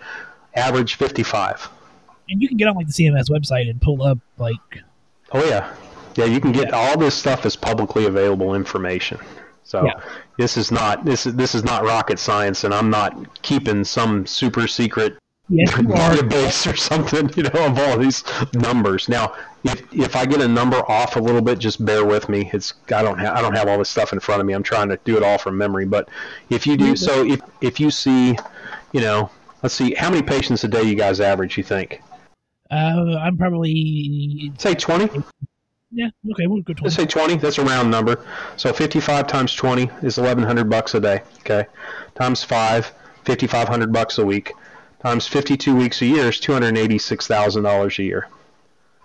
average 0.55 0.95
55. 0.95 1.69
and 2.29 2.41
you 2.41 2.47
can 2.47 2.57
get 2.57 2.67
on 2.67 2.75
like 2.75 2.87
the 2.87 2.93
CMS 2.93 3.29
website 3.29 3.69
and 3.69 3.81
pull 3.81 4.01
up 4.01 4.17
like 4.37 4.55
Oh 5.31 5.43
yeah, 5.43 5.73
yeah. 6.15 6.25
You 6.25 6.39
can 6.39 6.51
get 6.51 6.73
all 6.73 6.97
this 6.97 7.13
stuff 7.15 7.45
is 7.45 7.55
publicly 7.55 8.05
available 8.05 8.55
information. 8.55 9.19
So 9.63 9.83
Yeah. 9.85 9.99
this 10.37 10.55
is 10.57 10.71
not 10.71 11.03
this 11.05 11.25
is 11.25 11.35
this 11.35 11.53
is 11.55 11.63
not 11.63 11.83
rocket 11.83 12.17
science, 12.19 12.63
and 12.63 12.73
I'm 12.73 12.89
not 12.89 13.41
keeping 13.41 13.83
some 13.83 14.25
super 14.25 14.67
secret 14.67 15.17
yes, 15.49 15.71
database 15.71 16.71
or 16.71 16.75
something, 16.75 17.29
you 17.35 17.43
know, 17.43 17.65
of 17.65 17.77
all 17.79 17.97
these 17.97 18.23
numbers. 18.53 19.09
Now, 19.09 19.35
if 19.65 19.91
if 19.91 20.15
I 20.15 20.25
get 20.25 20.41
a 20.41 20.47
number 20.47 20.77
off 20.89 21.15
a 21.15 21.19
little 21.19 21.41
bit, 21.41 21.57
just 21.57 21.83
bear 21.83 22.05
with 22.05 22.29
me. 22.29 22.49
It's 22.53 22.75
I 22.93 23.01
don't 23.01 23.17
have 23.17 23.35
I 23.35 23.41
don't 23.41 23.55
have 23.55 23.67
all 23.67 23.79
this 23.79 23.89
stuff 23.89 24.13
in 24.13 24.19
front 24.19 24.39
of 24.39 24.45
me. 24.47 24.53
I'm 24.53 24.63
trying 24.63 24.89
to 24.89 24.99
do 25.03 25.17
it 25.17 25.23
all 25.23 25.39
from 25.39 25.57
memory. 25.57 25.85
But 25.85 26.07
if 26.49 26.67
you 26.67 26.77
do, 26.77 26.95
so 26.95 27.25
if 27.25 27.41
if 27.61 27.79
you 27.79 27.89
see, 27.89 28.37
you 28.93 29.01
know, 29.01 29.31
let's 29.63 29.73
see, 29.73 29.95
how 29.95 30.11
many 30.11 30.21
patients 30.21 30.63
a 30.63 30.67
day 30.67 30.83
you 30.83 30.93
guys 30.95 31.19
average? 31.19 31.57
You 31.57 31.63
think? 31.63 32.01
Uh, 32.69 33.17
I'm 33.19 33.37
probably 33.37 34.51
Say 34.59 34.75
20. 34.75 35.23
yeah 35.91 36.09
okay. 36.31 36.47
We'll 36.47 36.61
go 36.61 36.73
twenty. 36.73 36.83
Let's 36.83 36.95
say 36.95 37.05
20. 37.05 37.37
That's 37.37 37.57
a 37.57 37.65
round 37.65 37.89
number. 37.89 38.23
So 38.57 38.71
55 38.71 39.27
times 39.27 39.53
20 39.55 39.89
is 40.03 40.17
1,100 40.17 40.69
bucks 40.69 40.93
a 40.93 40.99
day. 40.99 41.21
Okay, 41.39 41.65
times 42.13 42.43
five, 42.43 42.91
5,500 43.25 43.91
bucks 43.91 44.19
a 44.19 44.25
week. 44.25 44.53
Times 45.01 45.27
52 45.27 45.75
weeks 45.75 46.01
a 46.01 46.05
year 46.07 46.29
is 46.29 46.37
$286,000 46.37 47.99
a 47.99 48.03
year. 48.03 48.27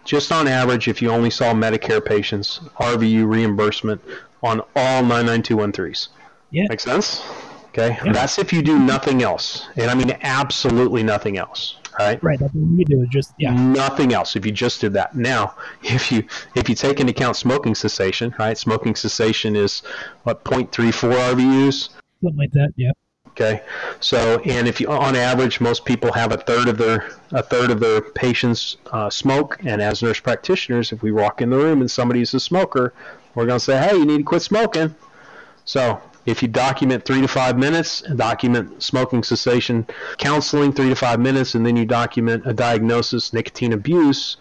Just 0.04 0.32
on 0.32 0.48
average, 0.48 0.88
if 0.88 1.00
you 1.02 1.10
only 1.10 1.30
saw 1.30 1.52
Medicare 1.52 2.04
patients, 2.04 2.60
RVU 2.78 3.26
reimbursement 3.26 4.00
on 4.42 4.60
all 4.74 5.02
99213s. 5.02 6.08
Yeah. 6.50 6.66
Make 6.68 6.80
sense? 6.80 7.22
Okay. 7.68 7.96
Yeah. 8.04 8.12
That's 8.12 8.38
if 8.38 8.52
you 8.52 8.62
do 8.62 8.78
nothing 8.78 9.22
else. 9.22 9.68
And 9.76 9.90
I 9.90 9.94
mean 9.94 10.16
absolutely 10.22 11.02
nothing 11.02 11.38
else. 11.38 11.76
Right? 11.98 12.22
Right. 12.22 12.38
That's 12.38 12.52
what 12.54 12.76
we 12.76 12.84
do. 12.84 13.02
Is 13.02 13.08
just 13.10 13.32
yeah. 13.38 13.52
Nothing 13.52 14.12
else. 14.12 14.34
If 14.34 14.44
you 14.44 14.52
just 14.52 14.80
did 14.80 14.92
that. 14.94 15.14
Now, 15.14 15.54
if 15.82 16.10
you 16.10 16.24
if 16.54 16.68
you 16.68 16.74
take 16.74 17.00
into 17.00 17.12
account 17.12 17.36
smoking 17.36 17.74
cessation, 17.74 18.34
right? 18.38 18.58
Smoking 18.58 18.94
cessation 18.94 19.54
is 19.54 19.82
what 20.24 20.42
0.34 20.44 21.34
RVUs. 21.34 21.90
Something 22.22 22.38
like 22.38 22.52
that. 22.52 22.72
Yeah. 22.76 22.92
Okay, 23.30 23.62
so 24.00 24.40
and 24.40 24.66
if 24.66 24.80
you 24.80 24.90
on 24.90 25.16
average, 25.16 25.60
most 25.60 25.84
people 25.84 26.12
have 26.12 26.32
a 26.32 26.36
third 26.36 26.68
of 26.68 26.78
their 26.78 27.10
a 27.32 27.42
third 27.42 27.70
of 27.70 27.80
their 27.80 28.00
patients 28.00 28.76
uh, 28.92 29.08
smoke, 29.08 29.56
and 29.64 29.80
as 29.80 30.02
nurse 30.02 30.20
practitioners, 30.20 30.92
if 30.92 31.02
we 31.02 31.12
walk 31.12 31.40
in 31.40 31.50
the 31.50 31.56
room 31.56 31.80
and 31.80 31.90
somebody's 31.90 32.34
a 32.34 32.40
smoker, 32.40 32.92
we're 33.34 33.46
going 33.46 33.58
to 33.58 33.64
say, 33.64 33.78
hey, 33.78 33.96
you 33.96 34.04
need 34.04 34.18
to 34.18 34.24
quit 34.24 34.42
smoking. 34.42 34.94
So 35.64 36.00
if 36.26 36.42
you 36.42 36.48
document 36.48 37.04
three 37.04 37.20
to 37.20 37.28
five 37.28 37.56
minutes, 37.56 38.02
document 38.16 38.82
smoking 38.82 39.22
cessation 39.22 39.86
counseling 40.18 40.72
three 40.72 40.88
to 40.88 40.96
five 40.96 41.20
minutes, 41.20 41.54
and 41.54 41.64
then 41.64 41.76
you 41.76 41.86
document 41.86 42.46
a 42.46 42.52
diagnosis 42.52 43.32
nicotine 43.32 43.72
abuse, 43.72 44.36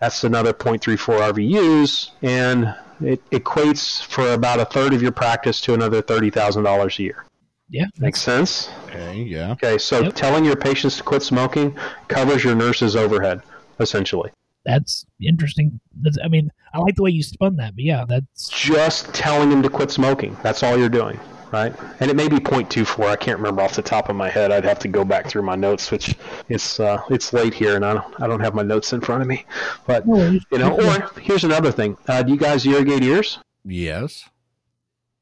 that's 0.00 0.22
another 0.24 0.52
0.34 0.52 1.32
RVUs, 1.32 2.10
and 2.22 2.74
it 3.00 3.28
equates 3.30 4.02
for 4.02 4.32
about 4.32 4.60
a 4.60 4.64
third 4.64 4.94
of 4.94 5.02
your 5.02 5.12
practice 5.12 5.60
to 5.62 5.74
another 5.74 6.02
thirty 6.02 6.30
thousand 6.30 6.64
dollars 6.64 6.98
a 6.98 7.02
year. 7.02 7.24
Yeah. 7.70 7.86
Makes 7.98 8.22
sense. 8.22 8.70
Okay, 8.86 9.22
yeah. 9.22 9.52
Okay, 9.52 9.76
so 9.78 10.00
Yep. 10.00 10.14
telling 10.14 10.44
your 10.44 10.56
patients 10.56 10.96
to 10.98 11.02
quit 11.02 11.22
smoking 11.22 11.76
covers 12.08 12.42
your 12.44 12.54
nurse's 12.54 12.96
overhead, 12.96 13.42
essentially. 13.78 14.30
That's 14.64 15.04
interesting. 15.20 15.78
That's, 16.02 16.18
I 16.22 16.28
mean, 16.28 16.50
I 16.74 16.78
like 16.78 16.96
the 16.96 17.02
way 17.02 17.10
you 17.10 17.22
spun 17.22 17.56
that, 17.56 17.74
but 17.74 17.84
yeah, 17.84 18.04
that's 18.08 18.48
Just 18.48 19.12
telling 19.14 19.50
them 19.50 19.62
to 19.62 19.68
quit 19.70 19.90
smoking. 19.90 20.36
That's 20.42 20.62
all 20.62 20.76
you're 20.76 20.88
doing, 20.90 21.18
right? 21.52 21.74
And 22.00 22.10
it 22.10 22.16
may 22.16 22.28
be 22.28 22.36
0.24. 22.36 23.06
I 23.08 23.16
can't 23.16 23.38
remember 23.38 23.62
off 23.62 23.74
the 23.74 23.82
top 23.82 24.08
of 24.10 24.16
my 24.16 24.28
head. 24.28 24.50
I'd 24.50 24.64
have 24.64 24.78
to 24.80 24.88
go 24.88 25.04
back 25.04 25.26
through 25.28 25.42
my 25.42 25.54
notes, 25.56 25.90
which 25.90 26.16
it's 26.50 26.80
uh, 26.80 27.00
it's 27.10 27.32
late 27.32 27.54
here, 27.54 27.76
and 27.76 27.84
I 27.84 27.94
don't 27.94 28.20
I 28.22 28.26
don't 28.26 28.40
have 28.40 28.54
my 28.54 28.62
notes 28.62 28.92
in 28.92 29.00
front 29.00 29.22
of 29.22 29.28
me. 29.28 29.44
But 29.86 30.06
no 30.06 30.30
you 30.30 30.58
know, 30.58 30.78
or 30.78 31.10
here's 31.20 31.44
another 31.44 31.72
thing. 31.72 31.96
Uh, 32.06 32.22
do 32.22 32.32
you 32.32 32.38
guys 32.38 32.66
irrigate 32.66 33.02
ears? 33.02 33.38
Yes. 33.64 34.28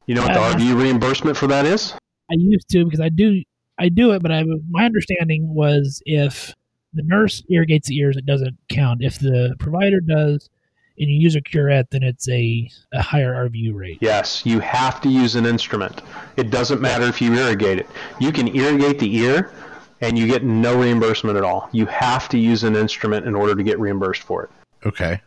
You 0.06 0.14
know 0.16 0.22
what 0.22 0.34
the 0.34 0.40
Uh, 0.40 0.52
RVU 0.54 0.80
reimbursement 0.80 1.36
for 1.36 1.46
that 1.48 1.66
is? 1.66 1.94
I 2.30 2.34
used 2.36 2.68
to 2.70 2.84
because 2.84 3.00
I 3.00 3.08
do 3.08 3.42
I 3.78 3.88
do 3.88 4.12
it, 4.12 4.22
but 4.22 4.32
I 4.32 4.44
my 4.70 4.84
understanding 4.84 5.54
was 5.54 6.02
if 6.06 6.54
the 6.92 7.02
nurse 7.04 7.42
irrigates 7.50 7.88
the 7.88 7.96
ears, 7.98 8.16
it 8.16 8.26
doesn't 8.26 8.56
count. 8.68 9.02
If 9.02 9.18
the 9.18 9.54
provider 9.58 10.00
does, 10.00 10.48
and 10.98 11.10
you 11.10 11.16
use 11.16 11.36
a 11.36 11.42
curette, 11.42 11.90
then 11.90 12.02
it's 12.02 12.28
a, 12.28 12.70
a 12.92 13.02
higher 13.02 13.48
RVU 13.48 13.74
rate. 13.74 13.98
Yes, 14.00 14.44
you 14.46 14.60
have 14.60 15.00
to 15.02 15.08
use 15.08 15.34
an 15.34 15.44
instrument. 15.44 16.02
It 16.36 16.50
doesn't 16.50 16.80
matter 16.80 17.04
if 17.04 17.20
you 17.20 17.34
irrigate 17.34 17.78
it. 17.78 17.86
You 18.18 18.32
can 18.32 18.48
irrigate 18.48 18.98
the 18.98 19.14
ear 19.16 19.50
and 20.00 20.18
you 20.18 20.26
get 20.26 20.44
no 20.44 20.78
reimbursement 20.78 21.36
at 21.36 21.44
all. 21.44 21.68
You 21.72 21.86
have 21.86 22.28
to 22.30 22.38
use 22.38 22.64
an 22.64 22.76
instrument 22.76 23.26
in 23.26 23.34
order 23.34 23.54
to 23.54 23.62
get 23.62 23.78
reimbursed 23.78 24.22
for 24.22 24.44
it. 24.44 24.50
Okay. 24.86 25.20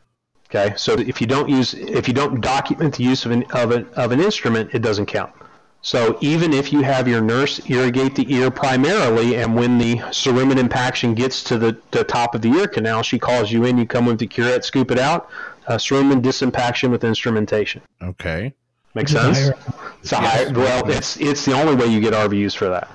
Okay? 0.49 0.75
So 0.75 0.93
if 0.93 1.21
you 1.21 1.27
don't 1.27 1.49
use 1.49 1.73
if 1.73 2.07
you 2.07 2.13
don't 2.13 2.41
document 2.41 2.95
the 2.95 3.03
use 3.03 3.25
of 3.25 3.31
an 3.31 3.43
of 3.51 3.71
an, 3.71 3.87
of 3.95 4.11
an 4.11 4.19
instrument, 4.19 4.71
it 4.73 4.79
doesn't 4.79 5.05
count. 5.05 5.33
So 5.81 6.17
even 6.19 6.53
if 6.53 6.73
you 6.73 6.81
have 6.81 7.07
your 7.07 7.21
nurse 7.21 7.61
irrigate 7.69 8.15
the 8.15 8.31
ear 8.33 8.51
primarily, 8.51 9.37
and 9.37 9.55
when 9.55 9.77
the 9.77 9.97
cerumen 10.11 10.57
impaction 10.57 11.13
gets 11.13 11.43
to 11.45 11.57
the, 11.57 11.77
the 11.91 12.03
top 12.03 12.35
of 12.35 12.41
the 12.41 12.49
ear 12.49 12.67
canal, 12.67 13.01
she 13.01 13.17
calls 13.17 13.51
you 13.51 13.63
in, 13.63 13.77
you 13.77 13.85
come 13.85 14.05
with 14.05 14.19
the 14.19 14.27
curette, 14.27 14.65
scoop 14.65 14.91
it 14.91 14.99
out, 14.99 15.29
uh, 15.67 15.77
cerumen 15.77 16.21
disimpaction 16.21 16.89
with 16.89 17.03
instrumentation. 17.03 17.81
Okay. 18.01 18.53
Makes 18.93 19.13
Which 19.13 19.23
is 19.23 19.37
sense? 19.37 19.59
It's 20.01 20.11
a 20.11 20.17
high, 20.17 20.51
well, 20.51 20.89
it's 20.89 21.17
it's 21.17 21.45
the 21.45 21.53
only 21.53 21.75
way 21.75 21.85
you 21.85 22.01
get 22.01 22.13
RVUs 22.13 22.55
for 22.55 22.69
that. 22.69 22.89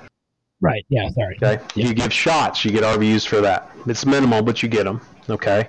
Right. 0.61 0.85
Yeah. 0.89 1.09
Sorry. 1.11 1.39
Okay, 1.43 1.63
you 1.75 1.95
give 1.95 2.13
shots, 2.13 2.65
you 2.65 2.71
get 2.71 2.83
RVUs 2.83 3.27
for 3.27 3.41
that. 3.41 3.71
It's 3.87 4.05
minimal, 4.05 4.43
but 4.43 4.63
you 4.63 4.69
get 4.69 4.85
them. 4.85 5.01
Okay, 5.31 5.69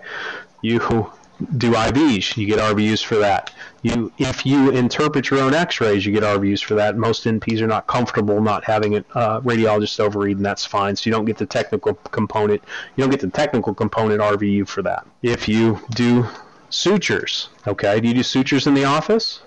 you 0.62 0.80
do 1.58 1.74
IVs, 1.74 2.38
you 2.38 2.48
get 2.48 2.60
RVUs 2.60 3.04
for 3.04 3.16
that. 3.18 3.54
You, 3.86 4.12
if 4.18 4.48
you 4.48 4.72
interpret 4.72 5.30
your 5.30 5.42
own 5.42 5.54
X-rays, 5.54 6.08
you 6.08 6.12
get 6.12 6.24
RVUs 6.24 6.64
for 6.64 6.74
that. 6.74 6.98
Most 6.98 7.24
NPs 7.26 7.62
are 7.62 7.68
not 7.68 7.86
comfortable 7.86 8.42
not 8.42 8.64
having 8.64 8.96
a 8.98 9.06
uh, 9.14 9.42
radiologist 9.42 10.00
overread, 10.04 10.38
and 10.38 10.46
that's 10.46 10.66
fine. 10.66 10.96
So 10.96 11.08
you 11.08 11.12
don't 11.12 11.26
get 11.26 11.38
the 11.38 11.46
technical 11.46 11.94
component. 11.94 12.64
You 12.96 13.04
don't 13.04 13.12
get 13.12 13.20
the 13.20 13.30
technical 13.30 13.76
component 13.76 14.22
RVU 14.22 14.68
for 14.68 14.82
that. 14.82 15.06
If 15.22 15.48
you 15.48 15.80
do 15.92 16.26
sutures, 16.72 17.50
okay, 17.68 18.00
do 18.00 18.08
you 18.08 18.16
do 18.16 18.24
sutures 18.24 18.66
in 18.66 18.74
the 18.74 18.86
office? 18.86 19.42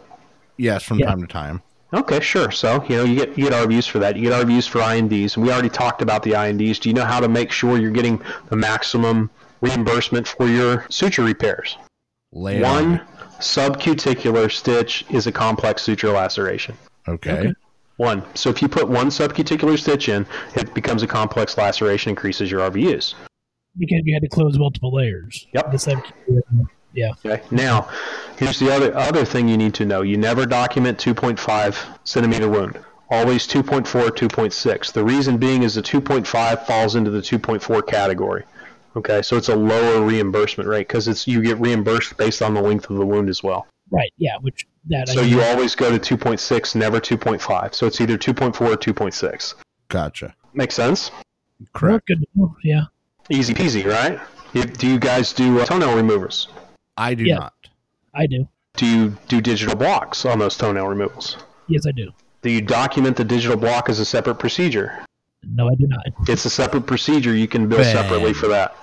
Yes, 0.57 0.85
from 0.85 1.01
Yeah. 1.01 1.07
time 1.07 1.20
to 1.20 1.27
time. 1.27 1.62
Okay, 1.92 2.20
sure. 2.20 2.53
So, 2.53 2.85
you 2.88 2.96
know, 2.96 3.03
you 3.05 3.16
get 3.16 3.37
you 3.37 3.51
get 3.51 3.53
RVUs 3.53 3.88
for 3.88 3.98
that. 3.98 4.14
You 4.14 4.31
get 4.31 4.35
RVUs 4.35 4.68
for 4.68 4.81
I&Ds, 4.81 5.35
and 5.35 5.44
we 5.44 5.51
already 5.51 5.68
talked 5.70 6.01
about 6.01 6.22
the 6.22 6.37
I&Ds. 6.37 6.79
Do 6.79 6.88
you 6.88 6.94
know 6.94 7.05
how 7.05 7.18
to 7.18 7.29
make 7.29 7.51
sure 7.51 7.77
you're 7.77 7.90
getting 7.90 8.22
the 8.51 8.57
maximum 8.57 9.31
reimbursement 9.62 10.29
for 10.29 10.46
your 10.46 10.87
suture 10.90 11.24
repairs? 11.24 11.77
Lay 12.31 12.62
One 12.62 13.01
on. 13.01 13.17
Subcuticular 13.38 14.51
stitch 14.51 15.05
is 15.11 15.27
a 15.27 15.33
complex 15.33 15.83
suture 15.83 16.11
laceration. 16.11 16.77
Okay. 17.07 17.33
Okay. 17.33 17.55
One. 17.96 18.22
So 18.35 18.51
if 18.51 18.62
you 18.62 18.68
put 18.68 18.88
one 18.88 19.09
subcuticular 19.09 19.79
stitch 19.79 20.09
in, 20.09 20.27
it 20.55 20.72
becomes 20.74 21.03
a 21.03 21.07
complex 21.07 21.59
laceration, 21.59 22.11
increases 22.11 22.51
your 22.51 22.61
RVUs. 22.70 23.14
Because 23.77 24.01
you 24.05 24.14
had 24.14 24.22
to 24.22 24.29
close 24.29 24.59
multiple 24.59 24.94
layers. 24.94 25.46
Yep. 25.53 25.72
The 25.72 25.79
sub- 25.79 26.05
yeah. 26.92 27.12
Okay. 27.24 27.42
Now, 27.51 27.88
here's 28.38 28.59
the 28.59 28.72
other 28.72 28.96
other 28.96 29.24
thing 29.24 29.48
you 29.48 29.57
need 29.57 29.74
to 29.74 29.85
know. 29.85 30.03
You 30.03 30.16
never 30.16 30.46
document 30.46 30.98
2.5 30.98 31.98
centimeter 32.05 32.48
wound. 32.48 32.79
Always 33.11 33.46
2.4, 33.46 34.11
2.6. 34.11 34.92
The 34.92 35.05
reason 35.05 35.38
being 35.38 35.62
is 35.62 35.74
the 35.74 35.83
2.5 35.83 36.66
falls 36.66 36.94
into 36.94 37.11
the 37.11 37.20
2.4 37.20 37.87
category. 37.87 38.44
Okay, 38.98 39.22
so 39.22 39.37
it's 39.37 39.48
a 39.48 39.54
lower 39.54 40.02
reimbursement 40.04 40.68
rate 40.68 40.88
because 40.88 41.06
it's 41.06 41.28
you 41.28 41.40
get 41.40 41.56
reimbursed 41.61 42.16
based 42.16 42.42
on 42.42 42.52
the 42.52 42.61
length 42.61 42.90
of 42.90 42.96
the 42.96 43.06
wound 43.06 43.28
as 43.28 43.44
well. 43.44 43.68
Right. 43.92 44.12
Yeah. 44.18 44.37
Which 44.40 44.66
that. 44.88 45.08
So 45.08 45.20
I 45.20 45.24
you 45.24 45.40
always 45.40 45.76
go 45.76 45.96
to 45.96 46.16
2.6, 46.16 46.74
never 46.74 46.98
2.5. 47.00 47.74
So 47.74 47.87
it's 47.87 48.00
either 48.00 48.18
2.4 48.18 48.61
or 48.61 48.76
2.6. 48.76 49.54
Gotcha. 49.87 50.34
Makes 50.52 50.74
sense? 50.74 51.12
Correct. 51.74 52.08
Good. 52.08 52.24
Yeah. 52.64 52.87
Easy 53.30 53.54
peasy, 53.54 53.87
right? 53.87 54.18
Do 54.78 54.88
you 54.88 54.98
guys 54.98 55.32
do 55.32 55.61
uh, 55.61 55.64
toenail 55.64 55.94
removers? 55.94 56.48
I 56.96 57.14
do 57.14 57.24
Yeah. 57.24 57.37
not. 57.37 57.54
I 58.14 58.26
do. 58.26 58.48
Do 58.76 58.87
you 58.87 59.16
do 59.28 59.40
digital 59.40 59.76
blocks 59.76 60.24
on 60.24 60.40
those 60.40 60.56
toenail 60.56 60.88
removals? 60.88 61.37
Yes, 61.68 61.87
I 61.87 61.92
do. 61.92 62.11
Do 62.42 62.50
you 62.50 62.62
document 62.62 63.16
the 63.16 63.24
digital 63.24 63.56
block 63.56 63.88
as 63.88 64.00
a 64.00 64.04
separate 64.04 64.37
procedure? 64.40 65.04
No, 65.44 65.68
I 65.68 65.74
do 65.74 65.87
not. 65.87 66.05
It's 66.29 66.44
a 66.44 66.51
separate 66.51 66.87
procedure. 66.87 67.35
You 67.35 67.46
can 67.46 67.68
bill 67.68 67.79
Bang. 67.79 67.94
separately 67.94 68.33
for 68.33 68.48
that. 68.48 68.77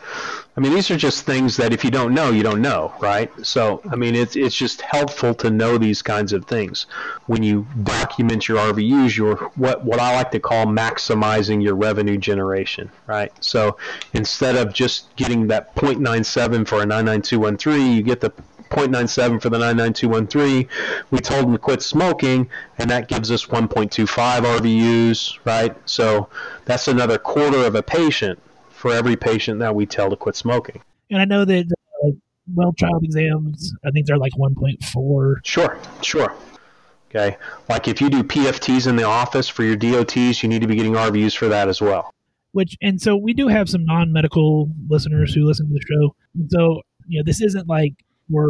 I 0.58 0.62
mean, 0.62 0.74
these 0.74 0.90
are 0.90 0.96
just 0.96 1.26
things 1.26 1.58
that 1.58 1.74
if 1.74 1.84
you 1.84 1.92
don't 1.92 2.14
know, 2.14 2.32
you 2.32 2.42
don't 2.42 2.62
know, 2.62 2.94
right? 3.02 3.30
So, 3.46 3.82
I 3.92 3.98
mean, 3.98 4.16
it's 4.16 4.38
it's 4.38 4.56
just 4.56 4.80
helpful 4.82 5.34
to 5.36 5.50
know 5.50 5.78
these 5.78 6.02
kinds 6.02 6.32
of 6.32 6.46
things 6.46 6.86
when 7.28 7.44
you 7.44 7.68
document 7.84 8.48
your 8.48 8.58
RVUs. 8.60 9.18
Your 9.18 9.36
what 9.56 9.84
what 9.84 10.00
I 10.00 10.16
like 10.16 10.32
to 10.32 10.40
call 10.40 10.66
maximizing 10.66 11.62
your 11.62 11.76
revenue 11.76 12.18
generation, 12.18 12.90
right? 13.06 13.34
So, 13.44 13.76
instead 14.14 14.56
of 14.56 14.74
just 14.74 15.14
getting 15.18 15.48
that 15.48 15.76
0.97 15.76 16.66
for 16.66 16.82
a 16.82 16.86
99213, 16.86 17.98
you 17.98 18.02
get 18.02 18.22
the 18.22 18.32
0.97 18.70 19.42
for 19.42 19.50
the 19.50 19.58
99213. 19.58 20.68
We 21.12 21.20
told 21.20 21.46
them 21.46 21.54
to 21.54 21.60
quit 21.60 21.82
smoking, 21.82 22.50
and 22.78 22.90
that 22.90 23.08
gives 23.08 23.32
us 23.32 23.46
1.25 23.46 24.08
RVUs, 24.42 25.40
right? 25.46 25.76
So 25.90 26.30
that's 26.66 26.88
another 26.88 27.18
quarter 27.18 27.66
of 27.66 27.76
a 27.76 27.84
patient 27.84 28.40
for 28.70 28.92
every 28.92 29.16
patient 29.16 29.60
that 29.60 29.74
we 29.74 29.86
tell 29.86 30.10
to 30.10 30.16
quit 30.16 30.36
smoking. 30.36 30.82
And 31.10 31.22
I 31.22 31.26
know 31.26 31.46
that 31.46 31.66
uh, 32.04 32.10
well 32.54 32.74
child 32.74 33.04
exams, 33.04 33.74
I 33.86 33.92
think 33.92 34.06
they're 34.08 34.18
like 34.18 34.34
1.4. 34.34 35.36
Sure, 35.44 35.80
sure. 36.02 36.36
Okay. 37.10 37.38
Like 37.70 37.88
if 37.88 38.02
you 38.02 38.10
do 38.10 38.24
PFTs 38.24 38.88
in 38.88 38.96
the 38.96 39.04
office 39.04 39.48
for 39.48 39.64
your 39.64 39.76
DOTs, 39.76 40.44
you 40.44 40.50
need 40.50 40.62
to 40.62 40.68
be 40.68 40.76
getting 40.76 40.94
RVUs 40.94 41.36
for 41.36 41.48
that 41.48 41.70
as 41.70 41.82
well. 41.82 42.12
Which 42.52 42.78
and 42.82 43.02
so 43.02 43.16
we 43.16 43.34
do 43.34 43.48
have 43.48 43.70
some 43.70 43.86
non-medical 43.86 44.70
listeners 44.88 45.34
who 45.34 45.46
listen 45.46 45.68
to 45.68 45.74
the 45.74 45.82
show. 45.82 46.16
So 46.50 46.82
you 47.08 47.20
know 47.20 47.24
this 47.26 47.42
isn't 47.42 47.68
like 47.68 47.94
we're 48.30 48.50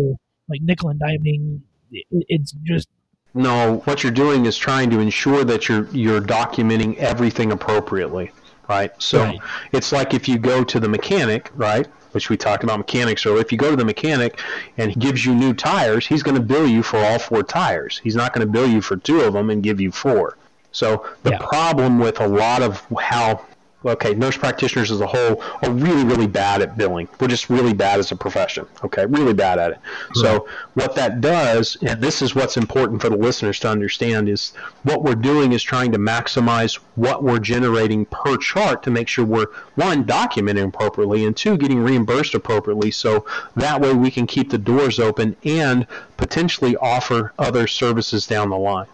like 0.50 0.62
nickel 0.62 0.90
and 0.90 1.00
diming. 1.00 1.60
It, 1.92 2.06
it's 2.12 2.52
just 2.64 2.88
No, 3.34 3.82
what 3.86 4.02
you're 4.04 4.12
doing 4.12 4.46
is 4.46 4.58
trying 4.58 4.90
to 4.92 5.00
ensure 5.00 5.44
that 5.44 5.68
you're 5.68 5.88
you're 5.92 6.22
documenting 6.22 6.96
everything 6.98 7.52
appropriately, 7.52 8.32
right? 8.70 8.92
So 9.02 9.24
Right. 9.24 9.40
it's 9.74 9.92
like 9.92 10.14
if 10.14 10.28
you 10.28 10.38
go 10.38 10.64
to 10.64 10.80
the 10.80 10.88
mechanic, 10.88 11.52
right? 11.56 11.88
Which 12.12 12.30
we 12.30 12.38
talked 12.38 12.64
about 12.64 12.78
mechanics 12.80 13.26
earlier. 13.26 13.42
If 13.42 13.52
you 13.52 13.58
go 13.58 13.70
to 13.72 13.76
the 13.76 13.84
mechanic 13.86 14.40
and 14.78 14.90
he 14.90 14.96
gives 14.98 15.26
you 15.26 15.36
new 15.36 15.54
tires, 15.54 16.08
he's 16.08 16.24
going 16.24 16.36
to 16.38 16.42
bill 16.44 16.66
you 16.68 16.82
for 16.82 16.98
all 16.98 17.20
four 17.20 17.44
tires. 17.44 18.00
He's 18.04 18.16
not 18.16 18.34
going 18.34 18.46
to 18.48 18.52
bill 18.52 18.68
you 18.68 18.82
for 18.82 18.96
two 18.96 19.20
of 19.22 19.34
them 19.34 19.50
and 19.50 19.62
give 19.62 19.82
you 19.82 19.92
four. 19.92 20.38
So 20.72 21.06
the 21.24 21.32
Yeah. 21.32 21.40
problem 21.40 22.00
with 22.00 22.22
a 22.22 22.28
lot 22.28 22.62
of 22.62 22.86
how 23.00 23.46
okay, 23.86 24.14
nurse 24.14 24.38
practitioners 24.38 24.92
as 24.92 25.02
a 25.02 25.08
whole 25.08 25.42
are 25.62 25.72
really, 25.72 26.04
really 26.04 26.28
bad 26.28 26.62
at 26.62 26.78
billing. 26.78 27.08
We're 27.20 27.28
just 27.28 27.50
really 27.50 27.74
bad 27.74 28.00
as 28.00 28.12
a 28.12 28.16
profession. 28.16 28.66
Okay, 28.84 29.06
really 29.06 29.34
bad 29.34 29.60
at 29.60 29.72
it. 29.72 29.80
So 30.14 30.48
what 30.74 30.96
that 30.96 31.22
does, 31.22 31.78
and 31.82 32.02
this 32.02 32.22
is 32.22 32.36
what's 32.36 32.58
important 32.58 33.02
for 33.02 33.10
the 33.10 33.18
listeners 33.18 33.60
to 33.62 33.70
understand, 33.70 34.28
is 34.30 34.54
what 34.84 35.04
we're 35.04 35.16
doing 35.16 35.54
is 35.54 35.62
trying 35.64 35.92
to 35.92 36.00
maximize 36.00 36.76
what 36.96 37.24
we're 37.24 37.40
generating 37.40 38.06
per 38.06 38.38
chart 38.38 38.84
to 38.84 38.92
make 38.92 39.08
sure 39.08 39.26
we're 39.26 39.48
one 39.76 40.04
documenting 40.04 40.68
appropriately 40.68 41.26
and 41.26 41.38
two 41.38 41.58
getting 41.58 41.80
reimbursed 41.80 42.34
appropriately. 42.34 42.92
So 42.92 43.26
that 43.56 43.82
way 43.82 43.94
we 43.94 44.12
can 44.12 44.26
keep 44.28 44.50
the 44.50 44.58
doors 44.58 45.00
open 45.00 45.36
and 45.44 45.86
potentially 46.18 46.76
offer 46.78 47.34
other 47.38 47.68
services 47.68 48.26
down 48.26 48.50
the 48.50 48.58
line. 48.58 48.88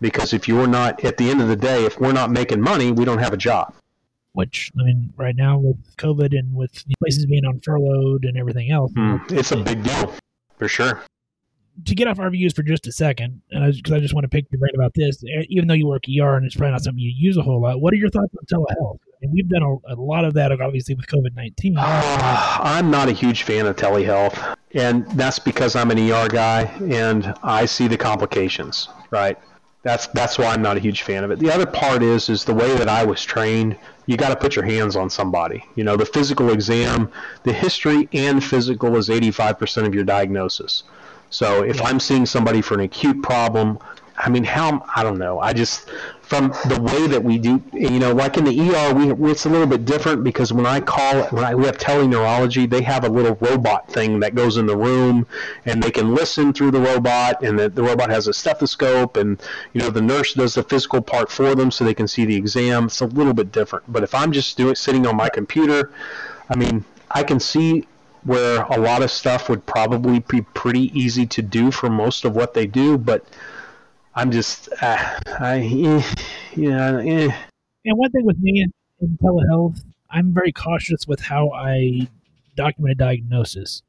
Because 0.00 0.32
if 0.32 0.48
you're 0.48 0.66
not, 0.66 1.04
at 1.04 1.16
the 1.16 1.30
end 1.30 1.40
of 1.40 1.48
the 1.48 1.56
day, 1.56 1.84
if 1.84 2.00
we're 2.00 2.12
not 2.12 2.30
making 2.30 2.60
money, 2.60 2.90
we 2.90 3.04
don't 3.04 3.18
have 3.18 3.32
a 3.32 3.36
job. 3.36 3.72
Which 4.34 4.70
I 4.80 4.84
mean, 4.84 5.12
right 5.16 5.36
now 5.36 5.58
with 5.58 5.96
COVID 5.96 6.36
and 6.38 6.54
with 6.54 6.84
places 7.00 7.26
being 7.26 7.44
on 7.44 7.60
furloughed 7.60 8.24
and 8.24 8.36
everything 8.36 8.70
else, 8.70 8.92
It's 9.28 9.52
a 9.52 9.56
big 9.56 9.82
deal, 9.82 10.14
for 10.58 10.68
sure. 10.68 11.02
to 11.86 11.94
get 11.94 12.06
off 12.08 12.18
RVUs 12.18 12.54
for 12.54 12.62
just 12.62 12.86
a 12.86 12.92
second, 12.92 13.40
and 13.50 13.74
because 13.74 13.92
I, 13.92 14.00
just 14.00 14.14
want 14.14 14.24
to 14.24 14.28
pick 14.28 14.46
your 14.50 14.58
brain 14.60 14.74
about 14.74 14.92
this, 14.94 15.22
even 15.48 15.68
though 15.68 15.74
you 15.74 15.86
work 15.86 16.04
ER 16.08 16.36
and 16.36 16.44
it's 16.46 16.54
probably 16.56 16.72
not 16.72 16.82
something 16.82 16.98
you 16.98 17.12
use 17.14 17.36
a 17.36 17.42
whole 17.42 17.60
lot, 17.62 17.80
what 17.80 17.92
are 17.92 17.96
your 17.96 18.10
thoughts 18.10 18.32
on 18.38 18.44
telehealth? 18.60 18.98
I 19.22 19.26
mean, 19.26 19.32
we've 19.34 19.48
done 19.48 19.62
a, 19.62 19.94
a 19.94 19.96
lot 19.96 20.24
of 20.24 20.34
that, 20.34 20.50
obviously, 20.52 20.94
with 20.94 21.06
COVID 21.06 21.34
nineteen. 21.36 21.74
Ah, 21.78 22.60
I'm 22.76 22.90
not 22.90 23.08
a 23.08 23.12
huge 23.12 23.42
fan 23.44 23.66
of 23.66 23.76
telehealth, 23.76 24.56
and 24.74 25.06
that's 25.12 25.38
because 25.38 25.76
I'm 25.76 25.90
an 25.90 25.98
ER 25.98 26.28
guy 26.28 26.62
and 26.90 27.32
I 27.42 27.66
see 27.66 27.86
the 27.88 27.96
complications. 27.98 28.88
Right? 29.10 29.38
That's 29.82 30.06
that's 30.08 30.38
why 30.38 30.46
I'm 30.46 30.62
not 30.62 30.76
a 30.76 30.80
huge 30.80 31.02
fan 31.02 31.24
of 31.24 31.30
it. 31.30 31.38
The 31.38 31.50
other 31.52 31.66
part 31.66 32.02
is 32.02 32.28
is 32.28 32.44
the 32.44 32.54
way 32.54 32.76
that 32.76 32.88
I 32.88 33.04
was 33.04 33.22
trained. 33.24 33.76
You 34.06 34.16
got 34.16 34.30
to 34.30 34.36
put 34.36 34.56
your 34.56 34.64
hands 34.64 34.96
on 34.96 35.10
somebody. 35.10 35.64
You 35.74 35.84
know, 35.84 35.96
the 35.96 36.06
physical 36.06 36.50
exam, 36.50 37.10
the 37.44 37.52
history 37.52 38.08
and 38.12 38.42
physical 38.42 38.96
is 38.96 39.08
85% 39.08 39.86
of 39.86 39.94
your 39.94 40.04
diagnosis. 40.04 40.82
So 41.30 41.62
if 41.62 41.80
I'm 41.80 42.00
seeing 42.00 42.26
somebody 42.26 42.60
for 42.60 42.74
an 42.74 42.80
acute 42.80 43.22
problem, 43.22 43.78
I 44.18 44.28
mean, 44.28 44.44
how 44.44 44.84
I 44.94 45.02
don't 45.02 45.18
know. 45.18 45.40
I 45.40 45.52
just 45.52 45.88
from 46.32 46.48
the 46.64 46.80
way 46.80 47.06
that 47.08 47.22
we 47.22 47.36
do, 47.36 47.62
you 47.74 47.98
know, 47.98 48.14
like 48.14 48.38
in 48.38 48.44
the 48.44 48.58
ER, 48.58 48.94
we 48.94 49.30
it's 49.30 49.44
a 49.44 49.50
little 49.50 49.66
bit 49.66 49.84
different 49.84 50.24
because 50.24 50.50
when 50.50 50.64
I 50.64 50.80
call 50.80 51.24
when 51.24 51.44
I 51.44 51.54
we 51.54 51.66
have 51.66 51.76
teleneurology, 51.76 52.68
they 52.68 52.80
have 52.80 53.04
a 53.04 53.08
little 53.10 53.36
robot 53.42 53.86
thing 53.88 54.18
that 54.20 54.34
goes 54.34 54.56
in 54.56 54.64
the 54.64 54.74
room, 54.74 55.26
and 55.66 55.82
they 55.82 55.90
can 55.90 56.14
listen 56.14 56.54
through 56.54 56.70
the 56.70 56.80
robot, 56.80 57.42
and 57.42 57.58
the, 57.58 57.68
the 57.68 57.82
robot 57.82 58.08
has 58.08 58.28
a 58.28 58.32
stethoscope, 58.32 59.18
and 59.18 59.42
you 59.74 59.82
know 59.82 59.90
the 59.90 60.00
nurse 60.00 60.32
does 60.32 60.54
the 60.54 60.62
physical 60.62 61.02
part 61.02 61.30
for 61.30 61.54
them 61.54 61.70
so 61.70 61.84
they 61.84 61.92
can 61.92 62.08
see 62.08 62.24
the 62.24 62.34
exam. 62.34 62.86
It's 62.86 63.02
a 63.02 63.06
little 63.06 63.34
bit 63.34 63.52
different. 63.52 63.84
But 63.92 64.02
if 64.02 64.14
I'm 64.14 64.32
just 64.32 64.56
doing 64.56 64.74
sitting 64.74 65.06
on 65.06 65.16
my 65.16 65.28
computer, 65.28 65.90
I 66.48 66.56
mean, 66.56 66.82
I 67.10 67.24
can 67.24 67.40
see 67.40 67.86
where 68.24 68.62
a 68.62 68.80
lot 68.80 69.02
of 69.02 69.10
stuff 69.10 69.50
would 69.50 69.66
probably 69.66 70.20
be 70.20 70.40
pretty 70.40 70.98
easy 70.98 71.26
to 71.26 71.42
do 71.42 71.70
for 71.70 71.90
most 71.90 72.24
of 72.24 72.34
what 72.34 72.54
they 72.54 72.66
do, 72.66 72.96
but 72.96 73.26
I'm 74.14 74.30
just, 74.30 74.68
uh, 74.80 75.18
I, 75.40 75.58
eh, 75.60 76.02
yeah, 76.56 76.98
eh. 77.00 77.32
And 77.84 77.98
one 77.98 78.10
thing 78.10 78.24
with 78.24 78.38
me 78.38 78.60
in, 78.62 78.72
in 79.00 79.16
telehealth, 79.22 79.82
I'm 80.10 80.32
very 80.34 80.52
cautious 80.52 81.06
with 81.06 81.20
how 81.20 81.50
I 81.52 82.06
document 82.56 82.92
a 82.92 82.94
diagnosis 82.94 83.82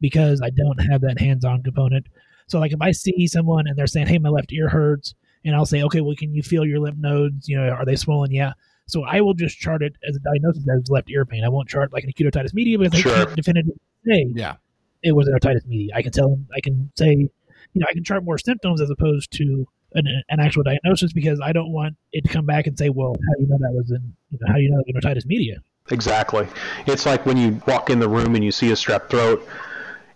because 0.00 0.40
I 0.40 0.50
don't 0.50 0.78
have 0.78 1.02
that 1.02 1.20
hands-on 1.20 1.62
component. 1.62 2.06
So, 2.46 2.58
like, 2.58 2.72
if 2.72 2.80
I 2.80 2.92
see 2.92 3.26
someone 3.26 3.66
and 3.66 3.76
they're 3.76 3.86
saying, 3.86 4.06
"Hey, 4.06 4.16
my 4.18 4.30
left 4.30 4.52
ear 4.52 4.68
hurts," 4.70 5.14
and 5.44 5.54
I'll 5.54 5.66
say, 5.66 5.82
"Okay, 5.82 6.00
well, 6.00 6.14
can 6.16 6.32
you 6.34 6.42
feel 6.42 6.64
your 6.64 6.78
lymph 6.78 6.96
nodes? 6.98 7.46
You 7.46 7.58
know, 7.58 7.68
are 7.68 7.84
they 7.84 7.96
swollen?" 7.96 8.30
Yeah. 8.32 8.54
So 8.86 9.04
I 9.04 9.20
will 9.20 9.34
just 9.34 9.58
chart 9.58 9.82
it 9.82 9.92
as 10.08 10.16
a 10.16 10.20
diagnosis 10.20 10.64
as 10.74 10.88
left 10.88 11.10
ear 11.10 11.26
pain. 11.26 11.44
I 11.44 11.50
won't 11.50 11.68
chart 11.68 11.92
like 11.92 12.04
an 12.04 12.08
acute 12.10 12.32
otitis 12.32 12.54
media 12.54 12.78
because 12.78 12.98
Sure. 13.00 13.12
I 13.12 13.24
can't 13.24 13.36
definitively 13.36 13.74
say 14.06 14.32
Yeah. 14.34 14.54
it 15.02 15.12
was 15.12 15.28
an 15.28 15.34
otitis 15.34 15.66
media. 15.66 15.92
I 15.94 16.00
can 16.00 16.10
tell 16.10 16.30
them, 16.30 16.46
I 16.56 16.60
can 16.60 16.90
say, 16.96 17.28
you 17.74 17.80
know, 17.80 17.86
I 17.88 17.92
can 17.94 18.04
chart 18.04 18.24
more 18.24 18.38
symptoms 18.38 18.80
as 18.80 18.90
opposed 18.90 19.30
to 19.32 19.66
an, 19.94 20.06
an 20.28 20.40
actual 20.40 20.62
diagnosis 20.62 21.12
because 21.12 21.40
I 21.40 21.52
don't 21.52 21.72
want 21.72 21.96
it 22.12 22.24
to 22.24 22.28
come 22.32 22.44
back 22.46 22.66
and 22.66 22.76
say, 22.78 22.88
well, 22.90 23.14
how 23.14 23.34
do 23.36 23.42
you 23.42 23.48
know 23.48 23.58
that 23.58 23.72
was 23.72 23.90
in, 23.90 24.12
you 24.30 24.38
know, 24.40 24.46
how 24.48 24.54
do 24.56 24.62
you 24.62 24.70
know 24.70 24.76
that 24.78 24.92
was 24.94 25.04
an 25.04 25.10
otitis 25.10 25.26
media? 25.26 25.56
Exactly. 25.90 26.46
It's 26.86 27.06
like 27.06 27.24
when 27.24 27.36
you 27.38 27.60
walk 27.66 27.88
in 27.90 27.98
the 27.98 28.08
room 28.08 28.34
and 28.34 28.44
you 28.44 28.52
see 28.52 28.70
a 28.70 28.74
strep 28.74 29.08
throat 29.08 29.46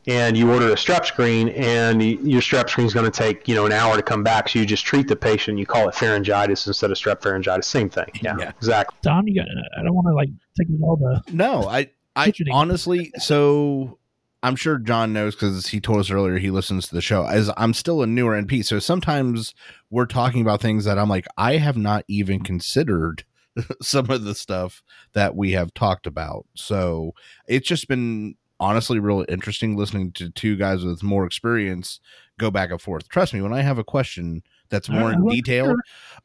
and 0.07 0.37
you 0.37 0.53
order 0.53 0.69
a 0.71 0.75
strep 0.75 1.07
screen 1.07 1.49
and 1.51 2.03
your 2.03 2.43
strep 2.43 2.69
screen 2.69 2.87
is 2.87 2.93
going 2.93 3.11
to 3.11 3.17
take, 3.17 3.47
you 3.49 3.55
know, 3.55 3.65
an 3.67 3.73
hour 3.73 3.97
to 3.97 4.03
come 4.03 4.23
back. 4.23 4.49
So 4.51 4.59
you 4.59 4.67
just 4.67 4.85
treat 4.85 5.09
the 5.09 5.17
patient. 5.17 5.59
You 5.59 5.65
call 5.65 5.89
it 5.89 5.95
pharyngitis 5.95 6.67
instead 6.67 6.91
of 6.91 6.97
strep 6.99 7.21
pharyngitis. 7.21 7.65
Same 7.65 7.89
thing. 7.89 8.05
Yeah, 8.23 8.37
Yeah. 8.39 8.51
exactly. 8.51 8.99
Tom, 9.03 9.27
you 9.29 9.37
got, 9.41 9.49
I 9.79 9.83
don't 9.83 9.95
want 9.95 10.09
to 10.09 10.15
like 10.15 10.29
take 10.59 10.69
it 10.69 10.81
all 10.83 10.97
the, 10.97 11.23
No, 11.33 11.63
I, 11.69 11.91
I 12.15 12.33
honestly, 12.51 13.13
so 13.17 13.99
I'm 14.43 14.57
sure 14.57 14.79
John 14.79 15.13
knows 15.13 15.35
because 15.35 15.69
he 15.69 15.81
told 15.81 16.01
us 16.01 16.11
earlier 16.11 16.39
he 16.39 16.51
listens 16.51 16.89
to 16.89 16.95
the 16.95 17.01
show. 17.01 17.27
As 17.27 17.51
I'm 17.57 17.75
still 17.75 18.03
a 18.03 18.07
newer 18.07 18.41
NP, 18.41 18.65
so 18.65 18.79
sometimes 18.79 19.55
we're 19.91 20.07
talking 20.07 20.41
about 20.41 20.61
things 20.61 20.85
that 20.85 20.99
I'm 20.99 21.09
like, 21.09 21.27
I 21.37 21.59
have 21.59 21.77
not 21.77 22.05
even 22.09 22.41
considered 22.41 23.25
some 23.83 24.11
of 24.11 24.25
the 24.25 24.35
stuff 24.35 24.83
that 25.13 25.37
we 25.37 25.53
have 25.53 25.75
talked 25.75 26.07
about. 26.07 26.47
So 26.55 27.15
it's 27.47 27.69
just 27.69 27.87
been 27.87 28.35
honestly 28.59 28.99
really 28.99 29.27
interesting 29.29 29.77
listening 29.77 30.13
to 30.13 30.31
two 30.31 30.57
guys 30.57 30.85
with 30.85 31.03
more 31.03 31.27
experience 31.27 32.01
go 32.39 32.51
back 32.51 32.71
and 32.71 32.81
forth. 32.81 33.09
Trust 33.09 33.35
me, 33.35 33.43
when 33.43 33.53
I 33.53 33.61
have 33.63 33.79
a 33.79 33.85
question 33.85 34.43
that's 34.73 34.89
more 34.89 35.13
in 35.13 35.25
detail, 35.29 35.67
her. 35.67 35.77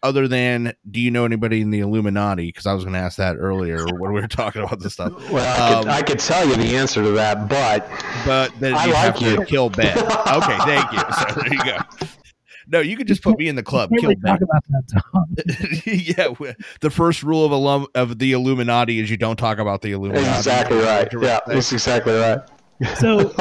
other 0.01 0.27
than 0.27 0.73
do 0.89 0.99
you 0.99 1.11
know 1.11 1.25
anybody 1.25 1.61
in 1.61 1.69
the 1.69 1.81
Illuminati? 1.81 2.47
Because 2.47 2.65
I 2.65 2.73
was 2.73 2.83
going 2.83 2.93
to 2.93 2.99
ask 2.99 3.17
that 3.17 3.35
earlier 3.35 3.85
when 3.85 4.11
we 4.13 4.19
were 4.21 4.27
talking 4.27 4.63
about 4.63 4.79
this 4.79 4.93
stuff. 4.93 5.13
Well, 5.29 5.45
I, 5.45 5.81
could, 5.81 5.87
Um, 5.87 5.93
I 5.93 6.01
could 6.01 6.19
tell 6.19 6.47
you 6.47 6.55
the 6.55 6.75
answer 6.75 7.03
to 7.03 7.11
that, 7.11 7.47
but 7.47 7.87
But 8.25 8.51
then 8.59 8.73
I 8.73 8.85
you 8.87 8.93
like 8.93 9.17
have 9.17 9.37
to 9.37 9.45
kill 9.45 9.69
Ben. 9.69 9.95
Okay, 9.97 10.57
thank 10.65 10.91
you. 10.91 10.99
So 10.99 11.41
there 11.41 11.53
you 11.53 11.63
go. 11.63 11.77
No, 12.69 12.79
you 12.81 12.97
could 12.97 13.07
just 13.07 13.23
put 13.23 13.39
me 13.39 13.47
in 13.47 13.55
the 13.55 13.63
club. 13.63 13.89
Kill 13.97 14.09
really 14.09 14.15
talk 14.15 14.39
Ben. 14.39 14.43
about 14.43 14.63
that, 14.69 15.01
Tom. 15.13 15.35
yeah, 16.49 16.49
the 16.81 16.89
first 16.89 17.23
rule 17.23 17.45
of 17.45 17.51
alum 17.51 17.87
of 17.95 18.19
the 18.19 18.33
Illuminati 18.33 18.99
is 18.99 19.09
you 19.09 19.15
don't 19.15 19.37
talk 19.37 19.57
about 19.59 19.81
the 19.81 19.93
Illuminati. 19.93 20.27
exactly 20.37 20.77
right. 20.77 21.07
Yeah, 21.21 21.39
that's 21.47 21.71
exactly 21.71 22.13
right. 22.13 22.39
So, 22.97 23.33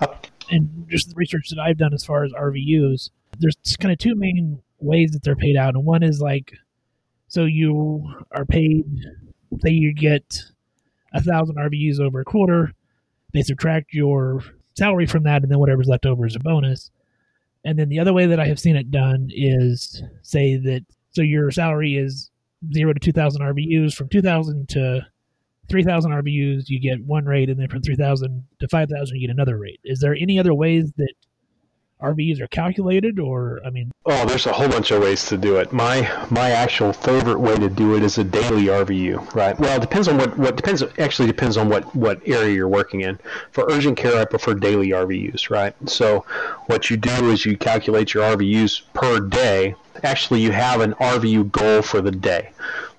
and 0.50 0.86
just 0.88 1.08
the 1.08 1.14
research 1.16 1.48
that 1.50 1.58
I've 1.58 1.78
done 1.78 1.92
as 1.92 2.04
far 2.04 2.22
as 2.24 2.32
RVUs, 2.32 3.10
there's 3.40 3.76
kind 3.78 3.92
of 3.92 3.98
two 3.98 4.14
main 4.14 4.62
ways 4.78 5.12
that 5.12 5.22
they're 5.22 5.36
paid 5.36 5.56
out. 5.56 5.74
And 5.74 5.84
one 5.84 6.02
is 6.02 6.20
like, 6.20 6.52
so 7.28 7.44
you 7.44 8.12
are 8.32 8.44
paid, 8.44 8.84
say 9.62 9.70
you 9.70 9.94
get 9.94 10.42
a 11.12 11.22
thousand 11.22 11.56
RVUs 11.56 12.00
over 12.00 12.20
a 12.20 12.24
quarter, 12.24 12.72
they 13.32 13.42
subtract 13.42 13.92
your 13.92 14.42
salary 14.76 15.06
from 15.06 15.24
that, 15.24 15.42
and 15.42 15.50
then 15.50 15.58
whatever's 15.58 15.88
left 15.88 16.06
over 16.06 16.26
is 16.26 16.36
a 16.36 16.40
bonus. 16.40 16.90
And 17.64 17.78
then 17.78 17.88
the 17.88 17.98
other 17.98 18.12
way 18.12 18.26
that 18.26 18.40
I 18.40 18.46
have 18.46 18.58
seen 18.58 18.76
it 18.76 18.90
done 18.90 19.28
is 19.30 20.02
say 20.22 20.56
that 20.56 20.84
so 21.10 21.22
your 21.22 21.50
salary 21.50 21.96
is 21.96 22.30
zero 22.72 22.92
to 22.92 23.00
2,000 23.00 23.42
RVUs. 23.42 23.94
From 23.94 24.08
2,000 24.08 24.68
to 24.70 25.06
3,000 25.68 26.10
RVUs, 26.10 26.68
you 26.68 26.80
get 26.80 27.04
one 27.04 27.24
rate, 27.24 27.50
and 27.50 27.60
then 27.60 27.68
from 27.68 27.82
3,000 27.82 28.44
to 28.60 28.68
5,000, 28.68 29.16
you 29.16 29.26
get 29.26 29.34
another 29.34 29.58
rate. 29.58 29.80
Is 29.84 30.00
there 30.00 30.14
any 30.14 30.38
other 30.38 30.54
ways 30.54 30.92
that 30.96 31.14
RVUs 32.02 32.40
are 32.40 32.48
calculated, 32.48 33.18
or 33.18 33.60
I 33.64 33.70
mean, 33.70 33.90
Oh, 34.06 34.24
there's 34.26 34.46
a 34.46 34.52
whole 34.52 34.68
bunch 34.68 34.90
of 34.90 35.02
ways 35.02 35.26
to 35.26 35.36
do 35.36 35.56
it. 35.56 35.72
My 35.72 36.10
my 36.30 36.50
actual 36.50 36.92
favorite 36.92 37.38
way 37.38 37.56
to 37.56 37.68
do 37.68 37.96
it 37.96 38.02
is 38.02 38.16
a 38.18 38.24
daily 38.24 38.64
RVU, 38.64 39.34
right? 39.34 39.58
Well, 39.60 39.76
it 39.76 39.80
depends 39.80 40.08
on 40.08 40.16
what 40.16 40.38
what 40.38 40.56
depends 40.56 40.82
actually 40.98 41.28
depends 41.28 41.56
on 41.56 41.68
what 41.68 41.94
what 41.94 42.20
area 42.26 42.54
you're 42.54 42.68
working 42.68 43.02
in. 43.02 43.18
For 43.52 43.66
urgent 43.70 43.98
care, 43.98 44.20
I 44.20 44.24
prefer 44.24 44.54
daily 44.54 44.88
RVUs, 44.88 45.50
right? 45.50 45.74
So, 45.86 46.24
what 46.66 46.88
you 46.88 46.96
do 46.96 47.30
is 47.30 47.44
you 47.44 47.56
calculate 47.58 48.14
your 48.14 48.24
RVUs 48.24 48.82
per 48.94 49.20
day. 49.20 49.74
Actually, 50.02 50.40
you 50.40 50.52
have 50.52 50.80
an 50.80 50.94
RVU 50.94 51.52
goal 51.52 51.82
for 51.82 52.00
the 52.00 52.10
day. 52.10 52.50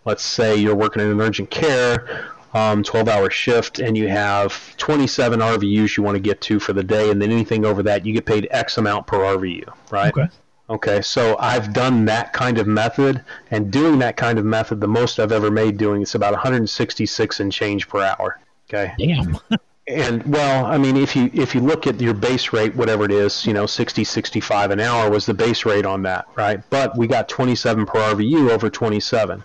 Let's 0.05 0.23
say 0.23 0.55
you're 0.55 0.75
working 0.75 1.01
in 1.01 1.09
an 1.09 1.21
urgent 1.21 1.49
care 1.49 2.31
um, 2.53 2.83
12 2.83 3.07
hour 3.07 3.29
shift 3.29 3.79
and 3.79 3.97
you 3.97 4.07
have 4.07 4.75
27 4.77 5.39
RVUs 5.39 5.97
you 5.97 6.03
want 6.03 6.15
to 6.15 6.19
get 6.19 6.41
to 6.41 6.59
for 6.59 6.73
the 6.73 6.83
day, 6.83 7.09
and 7.09 7.21
then 7.21 7.31
anything 7.31 7.65
over 7.65 7.83
that, 7.83 8.05
you 8.05 8.13
get 8.13 8.25
paid 8.25 8.47
X 8.51 8.77
amount 8.77 9.07
per 9.07 9.17
RVU, 9.17 9.71
right? 9.89 10.15
okay, 10.15 10.27
Okay, 10.69 11.01
so 11.01 11.35
I've 11.37 11.73
done 11.73 12.05
that 12.05 12.31
kind 12.31 12.57
of 12.57 12.65
method, 12.65 13.25
and 13.51 13.71
doing 13.71 13.99
that 13.99 14.15
kind 14.15 14.39
of 14.39 14.45
method, 14.45 14.79
the 14.79 14.87
most 14.87 15.19
I've 15.19 15.33
ever 15.33 15.51
made 15.51 15.77
doing 15.77 16.01
it's 16.01 16.15
about 16.15 16.31
166 16.31 17.39
and 17.41 17.51
change 17.51 17.89
per 17.89 18.01
hour. 18.01 18.39
Okay, 18.69 18.93
damn, 18.97 19.37
And 19.87 20.23
well, 20.23 20.65
I 20.65 20.77
mean, 20.77 20.95
if 20.95 21.15
you 21.15 21.29
if 21.33 21.53
you 21.55 21.59
look 21.61 21.87
at 21.87 21.99
your 21.99 22.13
base 22.13 22.53
rate, 22.53 22.75
whatever 22.75 23.03
it 23.03 23.11
is, 23.11 23.45
you 23.45 23.53
know, 23.53 23.65
60, 23.65 24.03
65 24.03 24.71
an 24.71 24.79
hour 24.79 25.09
was 25.09 25.25
the 25.25 25.33
base 25.33 25.65
rate 25.65 25.85
on 25.85 26.03
that, 26.03 26.27
right? 26.35 26.61
But 26.69 26.97
we 26.97 27.07
got 27.07 27.27
27 27.27 27.85
per 27.85 27.99
RVU 27.99 28.51
over 28.51 28.69
27. 28.69 29.43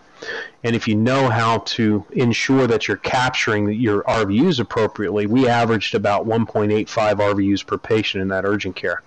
And 0.64 0.74
if 0.74 0.88
you 0.88 0.94
know 0.94 1.29
how 1.29 1.59
to 1.59 2.05
ensure 2.12 2.66
that 2.66 2.88
you're 2.88 2.96
capturing 2.96 3.72
your 3.72 4.02
RVUs 4.05 4.59
appropriately, 4.59 5.26
we 5.26 5.48
averaged 5.48 5.94
about 5.94 6.26
1.85 6.26 6.87
RVUs 6.87 7.66
per 7.66 7.79
patient 7.79 8.22
in 8.22 8.29
that 8.29 8.44
urgent 8.44 8.76
care. 8.76 9.02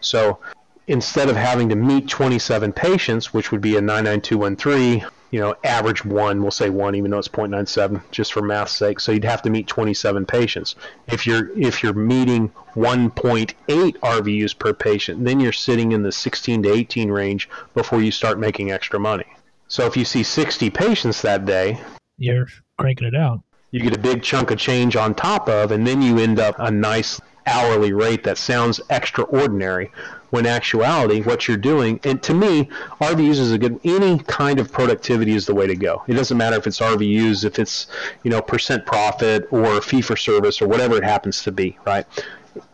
So 0.00 0.38
instead 0.86 1.28
of 1.28 1.36
having 1.36 1.68
to 1.70 1.76
meet 1.76 2.08
27 2.08 2.72
patients, 2.72 3.32
which 3.32 3.52
would 3.52 3.60
be 3.60 3.76
a 3.76 3.80
99213, 3.80 5.06
you 5.30 5.40
know, 5.40 5.56
average 5.64 6.04
one, 6.04 6.40
we'll 6.40 6.52
say 6.52 6.70
one, 6.70 6.94
even 6.94 7.10
though 7.10 7.18
it's 7.18 7.26
0.97, 7.26 8.00
just 8.12 8.32
for 8.32 8.40
math's 8.40 8.76
sake. 8.76 9.00
So 9.00 9.10
you'd 9.10 9.24
have 9.24 9.42
to 9.42 9.50
meet 9.50 9.66
27 9.66 10.26
patients. 10.26 10.76
If 11.08 11.26
you're 11.26 11.50
if 11.58 11.82
you're 11.82 11.92
meeting 11.92 12.52
1.8 12.76 13.54
RVUs 13.66 14.56
per 14.56 14.72
patient, 14.72 15.24
then 15.24 15.40
you're 15.40 15.52
sitting 15.52 15.90
in 15.90 16.04
the 16.04 16.12
16 16.12 16.62
to 16.62 16.72
18 16.72 17.10
range 17.10 17.48
before 17.74 18.00
you 18.00 18.12
start 18.12 18.38
making 18.38 18.70
extra 18.70 19.00
money. 19.00 19.26
So 19.74 19.86
if 19.86 19.96
you 19.96 20.04
see 20.04 20.22
60 20.22 20.70
patients 20.70 21.20
that 21.22 21.46
day, 21.46 21.80
You're 22.16 22.46
cranking 22.78 23.08
it 23.08 23.16
out. 23.16 23.40
you 23.72 23.80
get 23.80 23.92
a 23.92 23.98
big 23.98 24.22
chunk 24.22 24.52
of 24.52 24.58
change 24.58 24.94
on 24.94 25.16
top 25.16 25.48
of, 25.48 25.72
and 25.72 25.84
then 25.84 26.00
you 26.00 26.20
end 26.20 26.38
up 26.38 26.54
a 26.60 26.70
nice 26.70 27.20
hourly 27.44 27.92
rate 27.92 28.22
that 28.22 28.38
sounds 28.38 28.80
extraordinary. 28.88 29.90
When 30.30 30.46
actuality, 30.46 31.22
what 31.22 31.48
you're 31.48 31.56
doing, 31.56 31.98
and 32.04 32.22
to 32.22 32.34
me, 32.34 32.68
RVUs 33.00 33.40
is 33.40 33.50
a 33.50 33.58
good. 33.58 33.80
Any 33.82 34.20
kind 34.20 34.60
of 34.60 34.70
productivity 34.70 35.32
is 35.32 35.44
the 35.44 35.56
way 35.56 35.66
to 35.66 35.74
go. 35.74 36.04
It 36.06 36.14
doesn't 36.14 36.38
matter 36.38 36.54
if 36.54 36.68
it's 36.68 36.78
RVUs, 36.78 37.44
if 37.44 37.58
it's 37.58 37.88
you 38.22 38.30
know 38.30 38.40
percent 38.40 38.86
profit 38.86 39.48
or 39.50 39.80
fee 39.80 40.02
for 40.02 40.16
service 40.16 40.62
or 40.62 40.68
whatever 40.68 40.96
it 40.96 41.02
happens 41.02 41.42
to 41.42 41.50
be. 41.50 41.76
Right. 41.84 42.06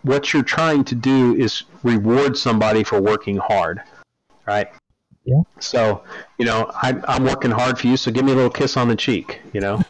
What 0.02 0.34
you're 0.34 0.42
trying 0.42 0.84
to 0.84 0.94
do 0.94 1.34
is 1.34 1.62
reward 1.82 2.36
somebody 2.36 2.84
for 2.84 3.00
working 3.00 3.38
hard. 3.38 3.80
Right. 4.46 4.68
Yeah. 5.24 5.42
So, 5.58 6.02
you 6.38 6.46
know, 6.46 6.70
I'm, 6.82 7.04
I'm 7.06 7.24
working 7.24 7.50
hard 7.50 7.78
for 7.78 7.86
you, 7.86 7.96
so 7.96 8.10
give 8.10 8.24
me 8.24 8.32
a 8.32 8.34
little 8.34 8.50
kiss 8.50 8.76
on 8.76 8.88
the 8.88 8.96
cheek, 8.96 9.40
you 9.52 9.60
know? 9.60 9.82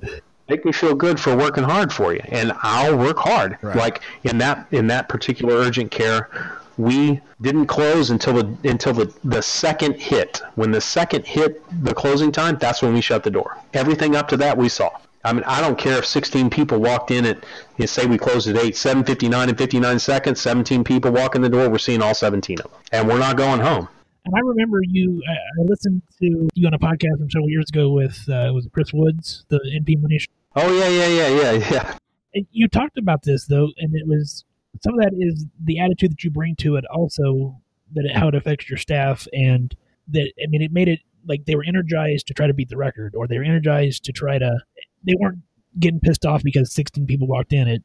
Make 0.48 0.64
me 0.64 0.72
feel 0.72 0.94
good 0.94 1.20
for 1.20 1.36
working 1.36 1.64
hard 1.64 1.92
for 1.92 2.14
you, 2.14 2.22
and 2.28 2.52
I'll 2.62 2.96
work 2.96 3.18
hard. 3.18 3.58
Right. 3.60 3.76
Like 3.76 4.02
in 4.24 4.38
that 4.38 4.66
in 4.70 4.86
that 4.86 5.10
particular 5.10 5.54
urgent 5.54 5.90
care, 5.90 6.30
we 6.78 7.20
didn't 7.42 7.66
close 7.66 8.08
until 8.08 8.32
the 8.32 8.56
until 8.70 8.94
the, 8.94 9.14
the 9.24 9.42
second 9.42 10.00
hit. 10.00 10.40
When 10.54 10.70
the 10.70 10.80
second 10.80 11.26
hit 11.26 11.62
the 11.84 11.92
closing 11.92 12.32
time, 12.32 12.56
that's 12.56 12.80
when 12.80 12.94
we 12.94 13.02
shut 13.02 13.24
the 13.24 13.30
door. 13.30 13.58
Everything 13.74 14.16
up 14.16 14.26
to 14.28 14.38
that 14.38 14.56
we 14.56 14.70
saw. 14.70 14.90
I 15.22 15.34
mean, 15.34 15.44
I 15.44 15.60
don't 15.60 15.76
care 15.76 15.98
if 15.98 16.06
16 16.06 16.48
people 16.48 16.78
walked 16.78 17.10
in 17.10 17.26
at, 17.26 17.44
you 17.76 17.86
say 17.86 18.06
we 18.06 18.16
closed 18.16 18.48
at 18.48 18.56
8, 18.56 18.72
7.59 18.72 19.48
and 19.48 19.58
59 19.58 19.98
seconds, 19.98 20.40
17 20.40 20.84
people 20.84 21.10
walk 21.10 21.34
in 21.34 21.42
the 21.42 21.48
door, 21.48 21.68
we're 21.68 21.78
seeing 21.78 22.00
all 22.00 22.14
17 22.14 22.60
of 22.60 22.70
them. 22.70 22.80
And 22.92 23.08
we're 23.08 23.18
not 23.18 23.36
going 23.36 23.60
home. 23.60 23.88
And 24.28 24.36
I 24.36 24.40
remember 24.40 24.80
you. 24.82 25.22
I, 25.26 25.32
I 25.32 25.64
listened 25.64 26.02
to 26.20 26.48
you 26.54 26.66
on 26.66 26.74
a 26.74 26.78
podcast 26.78 27.16
from 27.18 27.30
several 27.30 27.48
years 27.48 27.64
ago 27.70 27.88
with 27.88 28.28
uh, 28.28 28.50
was 28.52 28.66
it 28.66 28.72
Chris 28.72 28.92
Woods, 28.92 29.46
the 29.48 29.58
NP 29.80 30.02
Money. 30.02 30.18
Show. 30.18 30.28
Oh, 30.54 30.78
yeah, 30.78 30.88
yeah, 30.88 31.08
yeah, 31.08 31.28
yeah, 31.28 31.68
yeah. 31.72 31.98
And 32.34 32.46
you 32.50 32.68
talked 32.68 32.98
about 32.98 33.22
this 33.22 33.46
though, 33.46 33.68
and 33.78 33.94
it 33.94 34.06
was 34.06 34.44
some 34.82 34.92
of 34.92 35.00
that 35.00 35.14
is 35.18 35.46
the 35.64 35.80
attitude 35.80 36.12
that 36.12 36.24
you 36.24 36.30
bring 36.30 36.56
to 36.56 36.76
it, 36.76 36.84
also 36.92 37.58
that 37.94 38.04
it, 38.04 38.14
how 38.14 38.28
it 38.28 38.34
affects 38.34 38.68
your 38.68 38.76
staff, 38.76 39.26
and 39.32 39.74
that 40.08 40.30
I 40.42 40.46
mean, 40.48 40.60
it 40.60 40.72
made 40.72 40.88
it 40.88 41.00
like 41.26 41.46
they 41.46 41.54
were 41.54 41.64
energized 41.66 42.26
to 42.26 42.34
try 42.34 42.46
to 42.46 42.52
beat 42.52 42.68
the 42.68 42.76
record, 42.76 43.14
or 43.16 43.26
they 43.26 43.38
were 43.38 43.44
energized 43.44 44.04
to 44.04 44.12
try 44.12 44.36
to. 44.36 44.58
They 45.06 45.14
weren't 45.18 45.38
getting 45.80 46.00
pissed 46.00 46.26
off 46.26 46.42
because 46.42 46.70
16 46.74 47.06
people 47.06 47.28
walked 47.28 47.54
in 47.54 47.66
at 47.66 47.80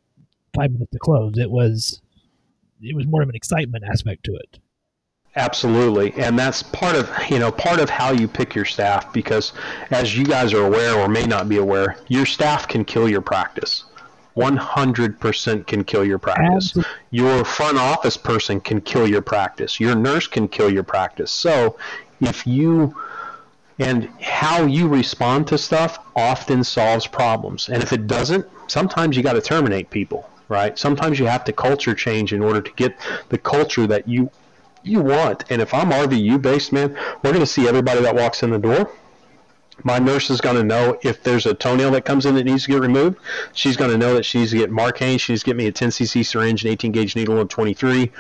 five 0.53 0.71
minutes 0.71 0.91
to 0.91 0.99
close. 0.99 1.37
It 1.37 1.51
was, 1.51 2.01
it 2.81 2.95
was 2.95 3.07
more 3.07 3.21
of 3.21 3.29
an 3.29 3.35
excitement 3.35 3.85
aspect 3.89 4.25
to 4.25 4.35
it. 4.35 4.59
Absolutely, 5.35 6.13
and 6.13 6.37
that's 6.37 6.61
part 6.61 6.95
of 6.95 7.09
you 7.29 7.39
know 7.39 7.51
part 7.51 7.79
of 7.79 7.89
how 7.89 8.11
you 8.11 8.27
pick 8.27 8.53
your 8.53 8.65
staff 8.65 9.11
because, 9.11 9.53
as 9.89 10.15
you 10.15 10.25
guys 10.25 10.53
are 10.53 10.65
aware 10.65 10.95
or 10.99 11.07
may 11.07 11.25
not 11.25 11.49
be 11.49 11.57
aware, 11.57 11.97
your 12.07 12.25
staff 12.25 12.67
can 12.67 12.85
kill 12.85 13.09
your 13.09 13.21
practice. 13.21 13.85
100% 14.35 15.67
can 15.67 15.83
kill 15.83 16.03
your 16.03 16.17
practice. 16.17 16.75
Absolutely. 16.75 16.91
Your 17.11 17.45
front 17.45 17.77
office 17.77 18.17
person 18.17 18.59
can 18.59 18.81
kill 18.81 19.07
your 19.07 19.21
practice. 19.21 19.79
Your 19.79 19.95
nurse 19.95 20.25
can 20.25 20.47
kill 20.47 20.71
your 20.71 20.81
practice. 20.81 21.31
So, 21.31 21.77
if 22.19 22.45
you 22.47 22.95
and 23.79 24.09
how 24.21 24.65
you 24.65 24.87
respond 24.87 25.47
to 25.47 25.57
stuff 25.57 25.99
often 26.15 26.63
solves 26.63 27.07
problems. 27.07 27.69
And 27.69 27.81
if 27.81 27.91
it 27.91 28.07
doesn't, 28.07 28.45
sometimes 28.67 29.17
you 29.17 29.23
got 29.23 29.33
to 29.33 29.41
terminate 29.41 29.89
people, 29.89 30.29
right? 30.47 30.77
Sometimes 30.77 31.19
you 31.19 31.25
have 31.25 31.43
to 31.45 31.53
culture 31.53 31.95
change 31.95 32.33
in 32.33 32.43
order 32.43 32.61
to 32.61 32.71
get 32.73 32.95
the 33.29 33.37
culture 33.37 33.87
that 33.87 34.07
you 34.07 34.29
you 34.83 35.01
want. 35.01 35.43
And 35.49 35.61
if 35.61 35.73
I'm 35.73 35.91
RVU 35.91 36.41
based, 36.41 36.71
man, 36.71 36.93
we're 37.23 37.31
going 37.31 37.39
to 37.39 37.45
see 37.45 37.67
everybody 37.67 38.01
that 38.01 38.15
walks 38.15 38.43
in 38.43 38.49
the 38.51 38.59
door. 38.59 38.91
My 39.83 39.97
nurse 39.97 40.29
is 40.29 40.39
going 40.39 40.55
to 40.55 40.63
know 40.63 40.99
if 41.01 41.23
there's 41.23 41.47
a 41.47 41.53
toenail 41.53 41.91
that 41.91 42.05
comes 42.05 42.27
in 42.27 42.35
that 42.35 42.43
needs 42.43 42.65
to 42.65 42.71
get 42.71 42.81
removed. 42.81 43.17
She's 43.53 43.75
going 43.75 43.89
to 43.89 43.97
know 43.97 44.13
that 44.13 44.23
she 44.23 44.37
needs 44.37 44.51
to 44.51 44.57
get 44.57 44.69
Marcaine. 44.69 45.19
She 45.19 45.33
needs 45.33 45.41
to 45.41 45.47
get 45.47 45.55
me 45.55 45.65
a 45.65 45.71
10 45.71 45.89
cc 45.89 46.25
syringe, 46.25 46.63
an 46.63 46.69
18 46.71 46.91
gauge 46.91 47.15
needle, 47.15 47.39
and 47.39 47.49
23. 47.49 48.11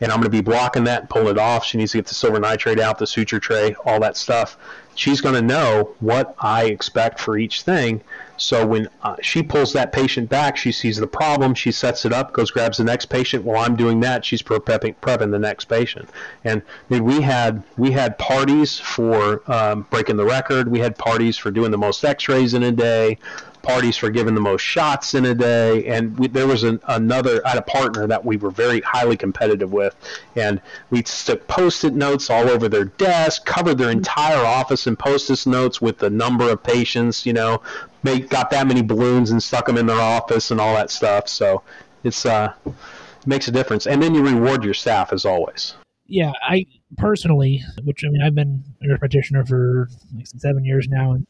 And 0.00 0.12
I'm 0.12 0.18
going 0.18 0.30
to 0.30 0.30
be 0.30 0.40
blocking 0.40 0.84
that 0.84 1.00
and 1.00 1.10
pulling 1.10 1.28
it 1.28 1.38
off. 1.38 1.64
She 1.64 1.78
needs 1.78 1.92
to 1.92 1.98
get 1.98 2.06
the 2.06 2.14
silver 2.14 2.38
nitrate 2.38 2.78
out, 2.78 2.98
the 2.98 3.08
suture 3.08 3.40
tray, 3.40 3.74
all 3.84 3.98
that 4.00 4.16
stuff. 4.16 4.56
She's 4.94 5.20
going 5.20 5.34
to 5.34 5.42
know 5.42 5.94
what 6.00 6.34
I 6.38 6.64
expect 6.64 7.20
for 7.20 7.38
each 7.38 7.62
thing. 7.62 8.02
So 8.40 8.66
when 8.66 8.88
uh, 9.02 9.16
she 9.20 9.42
pulls 9.42 9.74
that 9.74 9.92
patient 9.92 10.30
back, 10.30 10.56
she 10.56 10.72
sees 10.72 10.96
the 10.96 11.06
problem, 11.06 11.54
she 11.54 11.70
sets 11.72 12.06
it 12.06 12.12
up, 12.12 12.32
goes 12.32 12.50
grabs 12.50 12.78
the 12.78 12.84
next 12.84 13.06
patient. 13.06 13.44
While 13.44 13.62
I'm 13.62 13.76
doing 13.76 14.00
that, 14.00 14.24
she's 14.24 14.40
prepping, 14.40 14.94
prepping 15.02 15.30
the 15.30 15.38
next 15.38 15.66
patient. 15.66 16.08
And 16.42 16.62
I 16.62 16.94
mean, 16.94 17.04
we 17.04 17.20
had 17.20 17.62
we 17.76 17.90
had 17.90 18.16
parties 18.18 18.78
for 18.78 19.42
um, 19.50 19.86
breaking 19.90 20.16
the 20.16 20.24
record. 20.24 20.68
We 20.68 20.78
had 20.78 20.96
parties 20.96 21.36
for 21.36 21.50
doing 21.50 21.70
the 21.70 21.78
most 21.78 22.02
X-rays 22.02 22.54
in 22.54 22.62
a 22.62 22.72
day. 22.72 23.18
Parties 23.62 23.96
for 23.96 24.10
giving 24.10 24.34
the 24.34 24.40
most 24.40 24.62
shots 24.62 25.14
in 25.14 25.26
a 25.26 25.34
day, 25.34 25.86
and 25.86 26.18
we, 26.18 26.28
there 26.28 26.46
was 26.46 26.62
an, 26.62 26.80
another. 26.88 27.44
I 27.46 27.50
had 27.50 27.58
a 27.58 27.62
partner 27.62 28.06
that 28.06 28.24
we 28.24 28.36
were 28.36 28.50
very 28.50 28.80
highly 28.80 29.16
competitive 29.16 29.72
with, 29.72 29.94
and 30.36 30.60
we 30.90 31.02
stuck 31.04 31.46
post-it 31.46 31.94
notes 31.94 32.30
all 32.30 32.48
over 32.48 32.68
their 32.68 32.86
desk, 32.86 33.44
covered 33.44 33.78
their 33.78 33.90
entire 33.90 34.44
office 34.44 34.86
in 34.86 34.96
post-it 34.96 35.46
notes 35.46 35.80
with 35.80 35.98
the 35.98 36.10
number 36.10 36.48
of 36.50 36.62
patients. 36.62 37.26
You 37.26 37.34
know, 37.34 37.62
they 38.02 38.20
got 38.20 38.50
that 38.50 38.66
many 38.66 38.82
balloons 38.82 39.30
and 39.30 39.42
stuck 39.42 39.66
them 39.66 39.76
in 39.76 39.86
their 39.86 40.00
office 40.00 40.50
and 40.50 40.60
all 40.60 40.74
that 40.74 40.90
stuff. 40.90 41.28
So 41.28 41.62
it's 42.02 42.24
uh, 42.24 42.52
it 42.66 43.26
makes 43.26 43.48
a 43.48 43.52
difference. 43.52 43.86
And 43.86 44.02
then 44.02 44.14
you 44.14 44.24
reward 44.24 44.64
your 44.64 44.74
staff 44.74 45.12
as 45.12 45.24
always. 45.24 45.74
yeah, 46.10 46.32
I 46.42 46.66
personally, 46.98 47.62
which 47.84 48.02
I 48.04 48.08
mean, 48.08 48.20
I've 48.20 48.34
been 48.34 48.64
a 48.82 48.98
practitioner 48.98 49.46
for 49.46 49.88
like 50.16 50.26
seven 50.26 50.64
years 50.64 50.88
now, 50.88 51.12
and 51.12 51.26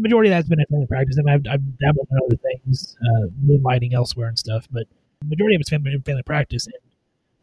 the 0.00 0.08
majority 0.08 0.30
of 0.30 0.36
that's 0.36 0.48
been 0.48 0.60
in 0.60 0.66
family 0.66 0.86
practice. 0.86 1.18
I 1.18 1.22
mean, 1.22 1.34
I've, 1.34 1.52
I've 1.52 1.78
dabbled 1.78 2.08
in 2.10 2.18
other 2.24 2.36
things, 2.36 2.96
uh, 3.02 3.26
moonlighting 3.44 3.92
elsewhere 3.92 4.28
and 4.28 4.38
stuff, 4.38 4.66
but 4.70 4.86
the 5.20 5.28
majority 5.28 5.56
of 5.56 5.60
it's 5.60 5.68
family, 5.68 5.94
family 6.04 6.22
practice. 6.22 6.66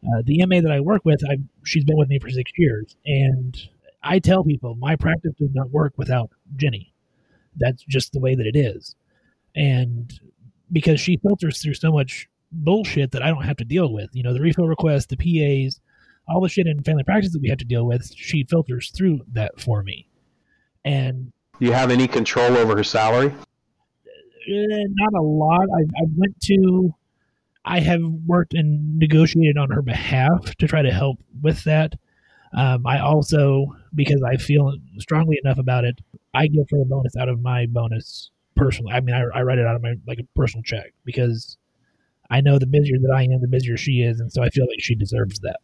And 0.04 0.16
uh, 0.16 0.22
the 0.26 0.44
MA 0.46 0.62
that 0.62 0.72
I 0.72 0.80
work 0.80 1.06
with, 1.06 1.22
I've, 1.30 1.44
she's 1.64 1.84
been 1.84 1.98
with 1.98 2.10
me 2.10 2.20
for 2.20 2.30
six 2.30 2.52
years, 2.58 2.96
and 3.06 3.58
I 4.02 4.20
tell 4.20 4.44
people 4.44 4.76
my 4.76 4.96
practice 4.96 5.34
does 5.40 5.54
not 5.54 5.70
work 5.70 5.94
without 5.98 6.32
Jenny. 6.56 6.94
That's 7.58 7.84
just 7.84 8.14
the 8.14 8.20
way 8.20 8.36
that 8.36 8.46
it 8.46 8.56
is, 8.56 8.96
and 9.56 10.12
because 10.72 11.00
she 11.00 11.18
filters 11.18 11.62
through 11.62 11.76
so 11.76 11.92
much 11.92 12.28
bullshit 12.52 13.12
that 13.12 13.24
I 13.24 13.30
don't 13.30 13.44
have 13.44 13.58
to 13.58 13.66
deal 13.66 13.92
with. 13.94 14.10
You 14.14 14.24
know, 14.24 14.34
the 14.34 14.42
refill 14.42 14.68
requests, 14.68 15.08
the 15.08 15.18
PAs, 15.18 15.80
all 16.28 16.42
the 16.42 16.50
shit 16.50 16.68
in 16.68 16.84
family 16.84 17.04
practice 17.04 17.34
that 17.34 17.42
we 17.42 17.50
have 17.50 17.58
to 17.60 17.66
deal 17.66 17.86
with, 17.86 18.14
she 18.16 18.44
filters 18.44 18.92
through 18.92 19.22
that 19.34 19.60
for 19.60 19.84
me. 19.84 20.08
And 20.86 21.32
Do 21.60 21.66
you 21.66 21.74
have 21.74 21.92
any 21.92 22.08
control 22.08 22.56
over 22.58 22.76
her 22.76 22.84
salary? 22.84 23.34
eh, 24.48 24.86
not 24.90 25.20
a 25.20 25.22
lot. 25.22 25.68
I, 25.76 25.82
I 25.82 26.06
went 26.16 26.40
to, 26.44 26.94
I 27.66 27.80
have 27.80 28.02
worked 28.26 28.54
and 28.54 28.98
negotiated 28.98 29.58
on 29.58 29.72
her 29.72 29.82
behalf 29.82 30.56
to 30.58 30.68
try 30.68 30.82
to 30.82 30.92
help 30.92 31.18
with 31.42 31.64
that. 31.66 31.96
Um, 32.56 32.88
I 32.88 33.00
also, 33.00 33.76
because 33.94 34.24
I 34.24 34.38
feel 34.38 34.74
strongly 35.00 35.38
enough 35.44 35.58
about 35.58 35.84
it, 35.84 36.00
I 36.34 36.48
give 36.48 36.66
her 36.72 36.82
a 36.82 36.86
bonus 36.86 37.16
out 37.18 37.30
of 37.30 37.42
my 37.42 37.66
bonus 37.66 38.32
personally. 38.56 38.94
I 38.94 39.02
mean, 39.02 39.16
I, 39.16 39.24
I 39.40 39.42
write 39.42 39.58
it 39.58 39.66
out 39.66 39.76
of 39.76 39.82
my 39.82 39.96
like 40.08 40.20
a 40.20 40.40
personal 40.40 40.64
check 40.64 40.94
because 41.04 41.58
I 42.30 42.42
know 42.42 42.58
the 42.60 42.68
busier 42.68 42.98
that 43.02 43.14
I 43.14 43.24
am, 43.24 43.42
the 43.42 43.48
busier 43.48 43.78
she 43.78 44.02
is, 44.02 44.20
and 44.20 44.32
so 44.32 44.44
I 44.44 44.50
feel 44.50 44.66
like 44.66 44.80
she 44.80 44.96
deserves 44.96 45.40
that. 45.40 45.60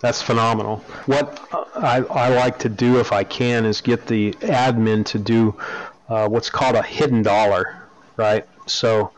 That's 0.00 0.22
phenomenal. 0.22 0.78
What 1.04 1.38
I, 1.52 1.98
I 2.10 2.28
like 2.34 2.58
to 2.60 2.70
do, 2.70 2.98
if 2.98 3.12
I 3.12 3.22
can, 3.22 3.66
is 3.66 3.82
get 3.82 4.06
the 4.06 4.32
admin 4.40 5.04
to 5.06 5.18
do 5.18 5.54
uh, 6.08 6.26
what's 6.26 6.48
called 6.48 6.74
a 6.74 6.82
hidden 6.82 7.22
dollar, 7.22 7.82
right? 8.16 8.48
So, 8.66 9.12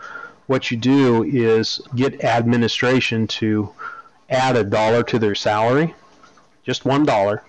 what 0.48 0.70
you 0.70 0.76
do 0.76 1.22
is 1.22 1.80
get 1.94 2.24
administration 2.24 3.28
to 3.28 3.70
add 4.28 4.56
a 4.56 4.64
dollar 4.64 5.04
to 5.04 5.18
their 5.20 5.36
salary, 5.36 5.94
just 6.64 6.84
one 6.84 7.04
dollar, 7.04 7.44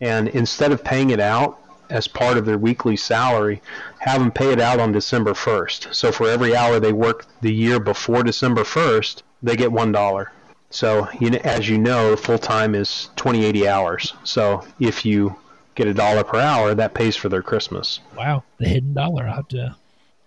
and 0.00 0.28
instead 0.28 0.70
of 0.70 0.84
paying 0.84 1.08
it 1.08 1.20
out 1.20 1.58
as 1.88 2.06
part 2.06 2.36
of 2.36 2.44
their 2.44 2.58
weekly 2.58 2.96
salary, 2.96 3.62
have 3.98 4.20
them 4.20 4.30
pay 4.30 4.52
it 4.52 4.60
out 4.60 4.78
on 4.78 4.92
December 4.92 5.32
1st. 5.32 5.94
So 5.94 6.12
for 6.12 6.28
every 6.28 6.54
hour 6.54 6.78
they 6.78 6.92
work 6.92 7.24
the 7.40 7.52
year 7.52 7.80
before 7.80 8.22
December 8.22 8.62
1st, 8.62 9.22
they 9.42 9.56
get 9.56 9.72
one 9.72 9.90
dollar. 9.90 10.32
So 10.70 11.08
you 11.20 11.30
know, 11.30 11.38
as 11.44 11.68
you 11.68 11.78
know, 11.78 12.16
full 12.16 12.38
time 12.38 12.74
is 12.74 13.10
2080 13.16 13.68
hours. 13.68 14.14
So 14.24 14.66
if 14.78 15.04
you 15.04 15.36
get 15.74 15.86
a 15.86 15.94
dollar 15.94 16.24
per 16.24 16.38
hour, 16.38 16.74
that 16.74 16.94
pays 16.94 17.16
for 17.16 17.28
their 17.28 17.42
Christmas. 17.42 18.00
Wow, 18.16 18.44
the 18.58 18.68
hidden 18.68 18.94
dollar. 18.94 19.26
I 19.26 19.36
have 19.36 19.48
to. 19.48 19.76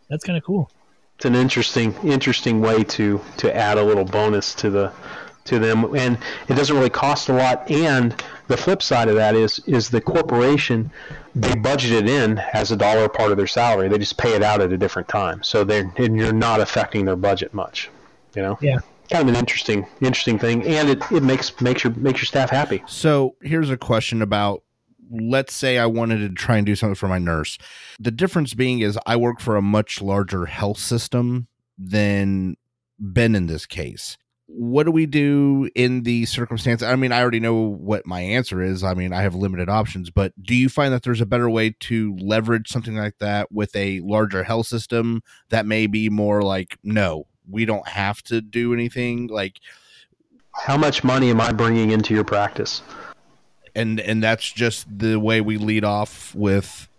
That's 0.09 0.23
kind 0.23 0.37
of 0.37 0.43
cool. 0.43 0.71
It's 1.17 1.25
an 1.25 1.35
interesting 1.35 1.93
interesting 2.03 2.61
way 2.61 2.83
to 2.83 3.21
to 3.37 3.55
add 3.55 3.77
a 3.77 3.83
little 3.83 4.05
bonus 4.05 4.55
to 4.55 4.69
the 4.69 4.91
to 5.45 5.59
them, 5.59 5.95
and 5.95 6.17
it 6.47 6.55
doesn't 6.55 6.75
really 6.75 6.89
cost 6.89 7.29
a 7.29 7.33
lot. 7.33 7.69
And 7.69 8.15
the 8.47 8.57
flip 8.57 8.81
side 8.81 9.07
of 9.07 9.15
that 9.15 9.35
is 9.35 9.59
is 9.67 9.89
the 9.89 10.01
corporation 10.01 10.91
they 11.35 11.55
budget 11.55 11.91
it 11.91 12.09
in 12.09 12.39
as 12.53 12.71
a 12.71 12.75
dollar 12.75 13.07
part 13.07 13.31
of 13.31 13.37
their 13.37 13.47
salary. 13.47 13.87
They 13.87 13.97
just 13.97 14.17
pay 14.17 14.35
it 14.35 14.43
out 14.43 14.61
at 14.61 14.71
a 14.71 14.77
different 14.77 15.07
time, 15.07 15.43
so 15.43 15.63
they're 15.63 15.91
and 15.97 16.17
you're 16.17 16.33
not 16.33 16.59
affecting 16.59 17.05
their 17.05 17.15
budget 17.15 17.53
much. 17.53 17.89
You 18.35 18.41
know. 18.41 18.57
Yeah. 18.61 18.79
Kind 19.11 19.27
of 19.27 19.35
an 19.35 19.39
interesting 19.39 19.85
interesting 19.99 20.39
thing, 20.39 20.65
and 20.65 20.89
it, 20.89 21.11
it 21.11 21.21
makes 21.21 21.59
makes 21.59 21.83
your 21.83 21.93
makes 21.95 22.19
your 22.19 22.25
staff 22.25 22.49
happy. 22.49 22.81
So 22.87 23.35
here's 23.41 23.69
a 23.69 23.77
question 23.77 24.21
about 24.21 24.63
let's 25.11 25.53
say 25.53 25.77
I 25.77 25.85
wanted 25.85 26.19
to 26.19 26.29
try 26.29 26.57
and 26.57 26.65
do 26.65 26.75
something 26.75 26.95
for 26.95 27.07
my 27.07 27.19
nurse. 27.19 27.57
The 27.99 28.11
difference 28.11 28.53
being 28.53 28.79
is 28.79 28.97
I 29.05 29.17
work 29.17 29.39
for 29.39 29.57
a 29.57 29.61
much 29.61 30.01
larger 30.01 30.45
health 30.45 30.79
system 30.79 31.47
than 31.77 32.55
Ben 32.99 33.35
in 33.35 33.47
this 33.47 33.65
case. 33.65 34.17
What 34.47 34.83
do 34.83 34.91
we 34.91 35.05
do 35.05 35.69
in 35.75 36.03
the 36.03 36.25
circumstance? 36.25 36.83
I 36.83 36.95
mean, 36.95 37.13
I 37.13 37.21
already 37.21 37.39
know 37.39 37.55
what 37.55 38.05
my 38.05 38.19
answer 38.19 38.61
is. 38.61 38.83
I 38.83 38.93
mean, 38.93 39.13
I 39.13 39.21
have 39.21 39.33
limited 39.33 39.69
options, 39.69 40.09
but 40.09 40.33
do 40.41 40.53
you 40.53 40.67
find 40.67 40.93
that 40.93 41.03
there's 41.03 41.21
a 41.21 41.25
better 41.25 41.49
way 41.49 41.75
to 41.81 42.15
leverage 42.19 42.69
something 42.69 42.95
like 42.95 43.17
that 43.19 43.49
with 43.51 43.73
a 43.75 44.01
larger 44.01 44.43
health 44.43 44.67
system 44.67 45.23
that 45.49 45.65
may 45.65 45.87
be 45.87 46.09
more 46.09 46.41
like, 46.41 46.77
no, 46.83 47.27
we 47.51 47.65
don't 47.65 47.87
have 47.87 48.21
to 48.23 48.41
do 48.41 48.73
anything? 48.73 49.27
Like, 49.27 49.59
How 50.53 50.77
much 50.77 51.03
money 51.03 51.29
am 51.29 51.41
I 51.41 51.51
bringing 51.51 51.91
into 51.91 52.13
your 52.13 52.23
practice? 52.23 52.81
and 53.75 53.99
and 53.99 54.21
that's 54.23 54.51
just 54.51 54.85
the 54.99 55.17
way 55.19 55.41
we 55.41 55.57
lead 55.57 55.83
off 55.83 56.33
with 56.35 56.89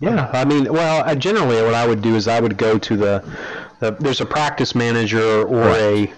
Yeah, 0.00 0.30
I 0.32 0.44
mean, 0.44 0.72
well, 0.72 1.04
I, 1.04 1.14
generally 1.14 1.62
what 1.62 1.74
I 1.74 1.86
would 1.86 2.02
do 2.02 2.14
is 2.14 2.28
I 2.28 2.40
would 2.40 2.56
go 2.56 2.78
to 2.78 2.96
the, 2.96 3.36
the 3.80 3.90
there's 3.92 4.20
a 4.20 4.26
practice 4.26 4.74
manager 4.74 5.42
or 5.42 5.68
a 5.70 6.12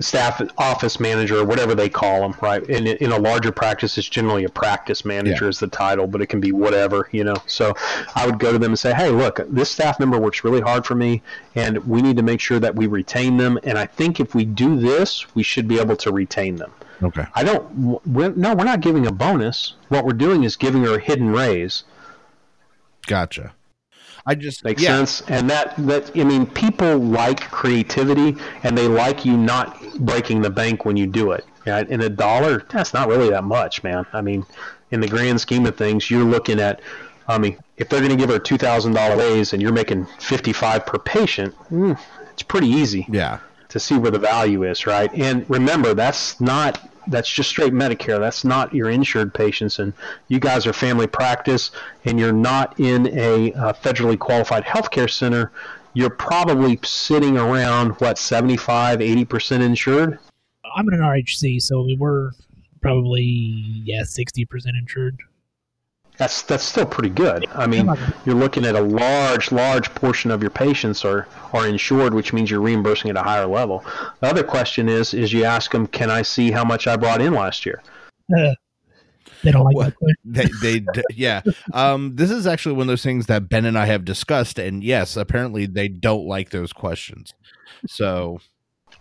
staff 0.00 0.40
office 0.58 0.98
manager 0.98 1.38
or 1.38 1.44
whatever 1.44 1.74
they 1.74 1.88
call 1.88 2.20
them, 2.22 2.34
right? 2.40 2.62
In 2.68 2.86
in 2.86 3.12
a 3.12 3.18
larger 3.18 3.52
practice, 3.52 3.98
it's 3.98 4.08
generally 4.08 4.44
a 4.44 4.48
practice 4.48 5.04
manager 5.04 5.44
Yeah. 5.44 5.48
is 5.50 5.58
the 5.58 5.66
title, 5.68 6.06
but 6.06 6.22
it 6.22 6.26
can 6.26 6.40
be 6.40 6.52
whatever, 6.52 7.08
you 7.12 7.24
know. 7.24 7.36
So 7.46 7.74
I 8.14 8.24
would 8.26 8.38
go 8.38 8.52
to 8.52 8.58
them 8.58 8.70
and 8.72 8.78
say, 8.78 8.94
hey, 8.94 9.10
look, 9.10 9.40
this 9.48 9.70
staff 9.70 10.00
member 10.00 10.18
works 10.18 10.44
really 10.44 10.60
hard 10.60 10.86
for 10.86 10.94
me, 10.94 11.22
and 11.54 11.78
we 11.86 12.00
need 12.02 12.16
to 12.16 12.22
make 12.22 12.40
sure 12.40 12.58
that 12.58 12.74
we 12.74 12.86
retain 12.86 13.36
them. 13.36 13.58
And 13.64 13.76
I 13.78 13.86
think 13.86 14.18
if 14.20 14.34
we 14.34 14.44
do 14.44 14.78
this, 14.78 15.34
we 15.34 15.42
should 15.42 15.68
be 15.68 15.78
able 15.78 15.96
to 15.96 16.12
retain 16.12 16.56
them. 16.56 16.72
okay 17.02 17.26
I 17.34 17.44
don't. 17.44 18.00
We're, 18.06 18.30
no, 18.30 18.54
we're 18.54 18.64
not 18.64 18.80
giving 18.80 19.06
a 19.06 19.12
bonus. 19.12 19.74
What 19.88 20.04
we're 20.06 20.12
doing 20.26 20.44
is 20.44 20.56
giving 20.56 20.84
her 20.84 20.94
a 20.96 21.00
hidden 21.00 21.30
raise. 21.30 21.84
gotcha 23.06 23.52
i 24.26 24.34
just 24.34 24.64
Makes 24.64 24.82
yeah, 24.82 24.96
sense. 24.96 25.22
And 25.28 25.48
that 25.50 25.74
that 25.86 26.16
I 26.16 26.24
mean, 26.24 26.46
people 26.46 26.98
like 26.98 27.50
creativity, 27.50 28.36
and 28.62 28.76
they 28.76 28.88
like 28.88 29.24
you 29.24 29.36
not 29.36 29.80
breaking 29.98 30.42
the 30.42 30.50
bank 30.50 30.84
when 30.84 30.96
you 30.96 31.06
do 31.06 31.32
it. 31.32 31.44
Right? 31.66 31.88
And 31.88 32.02
a 32.02 32.08
dollar, 32.08 32.64
that's 32.70 32.92
not 32.92 33.08
really 33.08 33.30
that 33.30 33.44
much, 33.44 33.82
man. 33.84 34.04
I 34.12 34.20
mean, 34.20 34.44
in 34.90 35.00
the 35.00 35.08
grand 35.08 35.40
scheme 35.40 35.66
of 35.66 35.76
things, 35.76 36.10
you're 36.10 36.24
looking 36.24 36.60
at. 36.60 36.80
I 37.28 37.38
mean, 37.38 37.56
if 37.76 37.88
they're 37.88 38.00
going 38.00 38.10
to 38.10 38.16
give 38.16 38.30
her 38.30 38.36
a 38.36 38.40
two 38.40 38.58
thousand 38.58 38.94
dollar 38.94 39.16
raise 39.16 39.52
and 39.52 39.62
you're 39.62 39.72
making 39.72 40.06
fifty 40.18 40.52
five 40.52 40.86
per 40.86 40.98
patient, 40.98 41.54
mm, 41.70 41.98
it's 42.32 42.42
pretty 42.42 42.68
easy 42.68 43.06
yeah 43.08 43.38
to 43.72 43.80
see 43.80 43.96
where 43.96 44.10
the 44.10 44.18
value 44.18 44.64
is, 44.64 44.86
right? 44.86 45.10
And 45.14 45.48
remember, 45.48 45.94
that's 45.94 46.38
not 46.42 46.91
that's 47.06 47.28
just 47.28 47.48
straight 47.48 47.72
Medicare. 47.72 48.18
That's 48.18 48.44
not 48.44 48.74
your 48.74 48.90
insured 48.90 49.34
patients, 49.34 49.78
and 49.78 49.92
you 50.28 50.40
guys 50.40 50.66
are 50.66 50.72
family 50.72 51.06
practice, 51.06 51.70
and 52.04 52.18
you're 52.18 52.32
not 52.32 52.78
in 52.78 53.06
a 53.08 53.52
uh, 53.54 53.72
federally 53.72 54.18
qualified 54.18 54.64
healthcare 54.64 55.10
center. 55.10 55.52
You're 55.94 56.10
probably 56.10 56.78
sitting 56.84 57.36
around 57.36 57.92
what 58.00 58.18
75, 58.18 59.00
80 59.00 59.24
percent 59.24 59.62
insured. 59.62 60.18
I'm 60.76 60.88
in 60.88 60.94
an 60.94 61.00
RHC, 61.00 61.60
so 61.60 61.82
we 61.82 61.96
were 61.98 62.32
probably 62.80 63.22
yeah 63.22 64.02
sixty 64.04 64.44
percent 64.44 64.76
insured. 64.76 65.18
That's 66.22 66.42
that's 66.42 66.62
still 66.62 66.86
pretty 66.86 67.08
good. 67.08 67.48
I 67.52 67.66
mean, 67.66 67.92
you're 68.24 68.36
looking 68.36 68.64
at 68.64 68.76
a 68.76 68.80
large, 68.80 69.50
large 69.50 69.92
portion 69.96 70.30
of 70.30 70.40
your 70.40 70.52
patients 70.52 71.04
are 71.04 71.26
are 71.52 71.66
insured, 71.66 72.14
which 72.14 72.32
means 72.32 72.48
you're 72.48 72.60
reimbursing 72.60 73.10
at 73.10 73.16
a 73.16 73.22
higher 73.22 73.46
level. 73.46 73.84
The 74.20 74.28
other 74.28 74.44
question 74.44 74.88
is, 74.88 75.14
is 75.14 75.32
you 75.32 75.42
ask 75.42 75.72
them, 75.72 75.88
can 75.88 76.10
I 76.10 76.22
see 76.22 76.52
how 76.52 76.62
much 76.62 76.86
I 76.86 76.94
brought 76.94 77.20
in 77.20 77.34
last 77.34 77.66
year? 77.66 77.82
Uh, 78.38 78.54
they 79.42 79.50
don't 79.50 79.64
like 79.64 79.74
Well, 79.74 79.90
that 80.26 80.48
they, 80.62 80.78
they 80.94 81.02
yeah 81.12 81.40
um 81.72 82.14
this 82.14 82.30
is 82.30 82.46
actually 82.46 82.76
one 82.76 82.82
of 82.82 82.86
those 82.86 83.02
things 83.02 83.26
that 83.26 83.48
ben 83.48 83.64
and 83.64 83.76
i 83.76 83.86
have 83.86 84.04
discussed 84.04 84.56
and 84.60 84.84
yes 84.84 85.16
apparently 85.16 85.66
they 85.66 85.88
don't 85.88 86.26
like 86.26 86.50
those 86.50 86.72
questions 86.72 87.34
so 87.84 88.38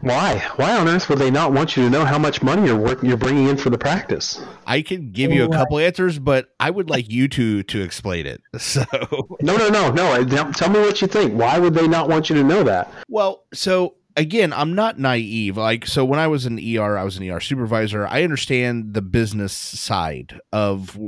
Why? 0.02 0.40
Why 0.56 0.78
on 0.78 0.88
earth 0.88 1.10
would 1.10 1.20
they 1.20 1.32
not 1.32 1.54
want 1.54 1.78
you 1.78 1.84
to 1.84 1.90
know 1.90 2.06
how 2.06 2.18
much 2.18 2.42
money 2.42 2.68
you're 2.68 2.78
work, 2.78 3.02
you're 3.04 3.18
bringing 3.18 3.48
in 3.48 3.58
for 3.58 3.70
the 3.70 3.78
practice? 3.78 4.42
i 4.68 4.82
can 4.82 5.12
give 5.12 5.32
you 5.32 5.44
a 5.44 5.50
couple 5.50 5.80
answers 5.80 6.20
but 6.20 6.50
i 6.60 6.70
would 6.70 6.90
like 6.90 7.10
you 7.10 7.28
to 7.28 7.64
to 7.64 7.82
explain 7.82 8.26
it 8.26 8.42
so 8.58 8.84
No, 9.42 9.58
no, 9.58 9.70
no, 9.70 9.92
no. 9.92 10.24
Tell 10.26 10.52
tell 10.54 10.70
me 10.70 10.80
what 10.80 11.02
you 11.02 11.08
think. 11.08 11.34
Why 11.34 11.58
would 11.60 11.74
they 11.74 11.88
not 11.88 12.10
want 12.10 12.30
you 12.30 12.36
to 12.36 12.44
know 12.44 12.64
that? 12.64 12.92
well 13.10 13.44
so 13.54 13.96
again 14.18 14.52
i'm 14.54 14.76
not 14.76 15.00
naive 15.00 15.56
like 15.56 15.86
so 15.88 16.04
when 16.04 16.20
i 16.20 16.28
was 16.28 16.46
in 16.46 16.60
er 16.78 16.98
i 16.98 17.04
was 17.04 17.16
an 17.18 17.30
er 17.30 17.40
supervisor 17.40 18.06
i 18.08 18.24
understand 18.24 18.94
the 18.94 19.02
business 19.02 19.54
side 19.54 20.38
of 20.52 21.00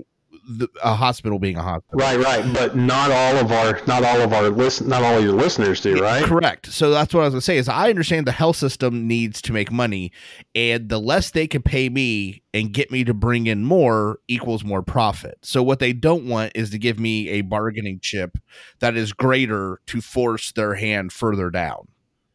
the, 0.47 0.67
a 0.83 0.95
hospital 0.95 1.39
being 1.39 1.57
a 1.57 1.61
hospital 1.61 1.99
Right, 1.99 2.19
right. 2.19 2.53
But 2.53 2.75
not 2.75 3.11
all 3.11 3.37
of 3.37 3.51
our, 3.51 3.81
not 3.87 4.03
all 4.03 4.21
of 4.21 4.33
our 4.33 4.49
listen, 4.49 4.89
not 4.89 5.03
all 5.03 5.17
of 5.17 5.23
your 5.23 5.33
listeners 5.33 5.81
do, 5.81 6.01
right? 6.01 6.23
Correct. 6.23 6.67
So 6.67 6.91
that's 6.91 7.13
what 7.13 7.21
I 7.21 7.25
was 7.25 7.33
gonna 7.33 7.41
say 7.41 7.57
is 7.57 7.69
I 7.69 7.89
understand 7.89 8.27
the 8.27 8.31
health 8.31 8.57
system 8.57 9.07
needs 9.07 9.41
to 9.43 9.53
make 9.53 9.71
money, 9.71 10.11
and 10.53 10.89
the 10.89 10.99
less 10.99 11.31
they 11.31 11.47
can 11.47 11.61
pay 11.61 11.89
me 11.89 12.43
and 12.53 12.73
get 12.73 12.91
me 12.91 13.03
to 13.03 13.13
bring 13.13 13.47
in 13.47 13.63
more 13.63 14.19
equals 14.27 14.63
more 14.63 14.83
profit. 14.83 15.37
So 15.41 15.63
what 15.63 15.79
they 15.79 15.93
don't 15.93 16.25
want 16.27 16.51
is 16.55 16.69
to 16.71 16.77
give 16.77 16.99
me 16.99 17.29
a 17.29 17.41
bargaining 17.41 17.99
chip 18.01 18.37
that 18.79 18.95
is 18.95 19.13
greater 19.13 19.79
to 19.87 20.01
force 20.01 20.51
their 20.51 20.75
hand 20.75 21.11
further 21.11 21.49
down. 21.49 21.87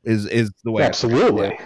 Is 0.05 0.27
is 0.27 0.51
the 0.65 0.73
way. 0.73 0.85
Absolutely. 0.85 1.59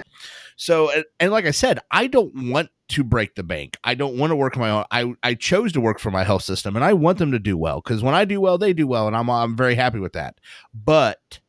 So 0.57 0.90
and, 1.20 1.32
like 1.32 1.46
I 1.46 1.50
said, 1.50 1.80
I 1.90 2.07
don't 2.07 2.50
want 2.50 2.70
to 2.90 3.05
break 3.05 3.34
the 3.34 3.42
bank. 3.42 3.76
I 3.84 3.94
don't 3.94 4.18
want 4.18 4.30
to 4.30 4.36
work 4.36 4.57
my 4.57 4.70
own. 4.70 4.84
I 4.90 5.14
I 5.22 5.34
chose 5.34 5.72
to 5.72 5.80
work 5.80 5.98
for 5.98 6.11
my 6.11 6.24
health 6.24 6.42
system, 6.42 6.76
and 6.76 6.84
I 6.84 6.92
want 6.92 7.18
them 7.18 7.32
to 7.32 7.38
do 7.38 7.57
well 7.57 7.80
because 7.80 8.03
when 8.03 8.14
I 8.14 8.24
do 8.24 8.40
well, 8.40 8.59
they 8.59 8.72
do 8.72 8.86
well, 8.86 9.07
and 9.07 9.16
I'm 9.16 9.30
I'm 9.30 9.57
very 9.57 9.74
happy 9.74 9.98
with 9.98 10.12
that. 10.12 10.38
But 10.74 11.40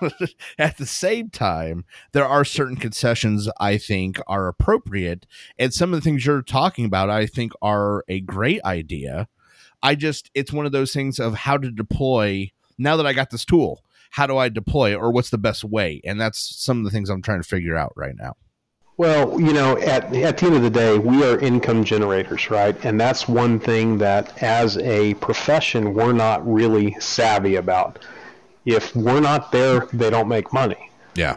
at 0.58 0.76
the 0.76 0.86
same 0.86 1.30
time, 1.30 1.84
there 2.12 2.26
are 2.26 2.44
certain 2.44 2.76
concessions 2.76 3.48
I 3.60 3.78
think 3.78 4.20
are 4.26 4.48
appropriate, 4.48 5.26
and 5.58 5.72
some 5.72 5.92
of 5.92 6.00
the 6.00 6.04
things 6.04 6.26
you're 6.26 6.42
talking 6.42 6.84
about, 6.84 7.10
I 7.10 7.26
think, 7.26 7.52
are 7.62 8.04
a 8.08 8.20
great 8.20 8.62
idea. 8.64 9.28
I 9.82 9.94
just 9.94 10.30
it's 10.34 10.52
one 10.52 10.66
of 10.66 10.72
those 10.72 10.92
things 10.92 11.18
of 11.18 11.34
how 11.34 11.56
to 11.56 11.70
deploy. 11.70 12.50
Now 12.80 12.96
that 12.96 13.06
I 13.06 13.12
got 13.12 13.30
this 13.30 13.44
tool, 13.44 13.82
how 14.10 14.26
do 14.26 14.36
I 14.36 14.48
deploy 14.48 14.94
or 14.94 15.10
what's 15.10 15.30
the 15.30 15.38
best 15.38 15.64
way? 15.64 16.00
And 16.04 16.20
that's 16.20 16.38
some 16.38 16.78
of 16.78 16.84
the 16.84 16.90
things 16.90 17.10
I'm 17.10 17.22
trying 17.22 17.42
to 17.42 17.48
figure 17.48 17.76
out 17.76 17.92
right 17.96 18.14
now. 18.16 18.36
Well, 18.98 19.40
you 19.40 19.52
know, 19.52 19.78
at, 19.78 20.12
at 20.12 20.38
the 20.38 20.46
end 20.46 20.56
of 20.56 20.62
the 20.62 20.70
day, 20.70 20.98
we 20.98 21.24
are 21.24 21.38
income 21.38 21.84
generators, 21.84 22.50
right? 22.50 22.76
And 22.84 23.00
that's 23.00 23.28
one 23.28 23.60
thing 23.60 23.96
that 23.98 24.42
as 24.42 24.76
a 24.78 25.14
profession, 25.14 25.94
we're 25.94 26.12
not 26.12 26.46
really 26.46 26.96
savvy 26.98 27.54
about. 27.54 28.04
If 28.66 28.94
we're 28.96 29.20
not 29.20 29.52
there, 29.52 29.86
they 29.92 30.10
don't 30.10 30.26
make 30.26 30.52
money. 30.52 30.90
Yeah. 31.14 31.36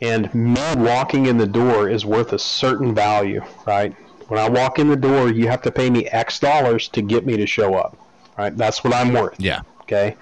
And 0.00 0.32
me 0.32 0.62
walking 0.76 1.26
in 1.26 1.38
the 1.38 1.46
door 1.46 1.88
is 1.88 2.06
worth 2.06 2.32
a 2.32 2.38
certain 2.38 2.94
value, 2.94 3.42
right? 3.66 3.92
When 4.28 4.38
I 4.38 4.48
walk 4.48 4.78
in 4.78 4.88
the 4.88 4.96
door, 4.96 5.28
you 5.28 5.48
have 5.48 5.62
to 5.62 5.72
pay 5.72 5.90
me 5.90 6.06
X 6.06 6.38
dollars 6.38 6.86
to 6.90 7.02
get 7.02 7.26
me 7.26 7.36
to 7.36 7.46
show 7.46 7.74
up, 7.74 7.98
right? 8.38 8.56
That's 8.56 8.84
what 8.84 8.94
I'm 8.94 9.12
worth. 9.12 9.40
Yeah. 9.40 9.62
Okay. 9.82 10.16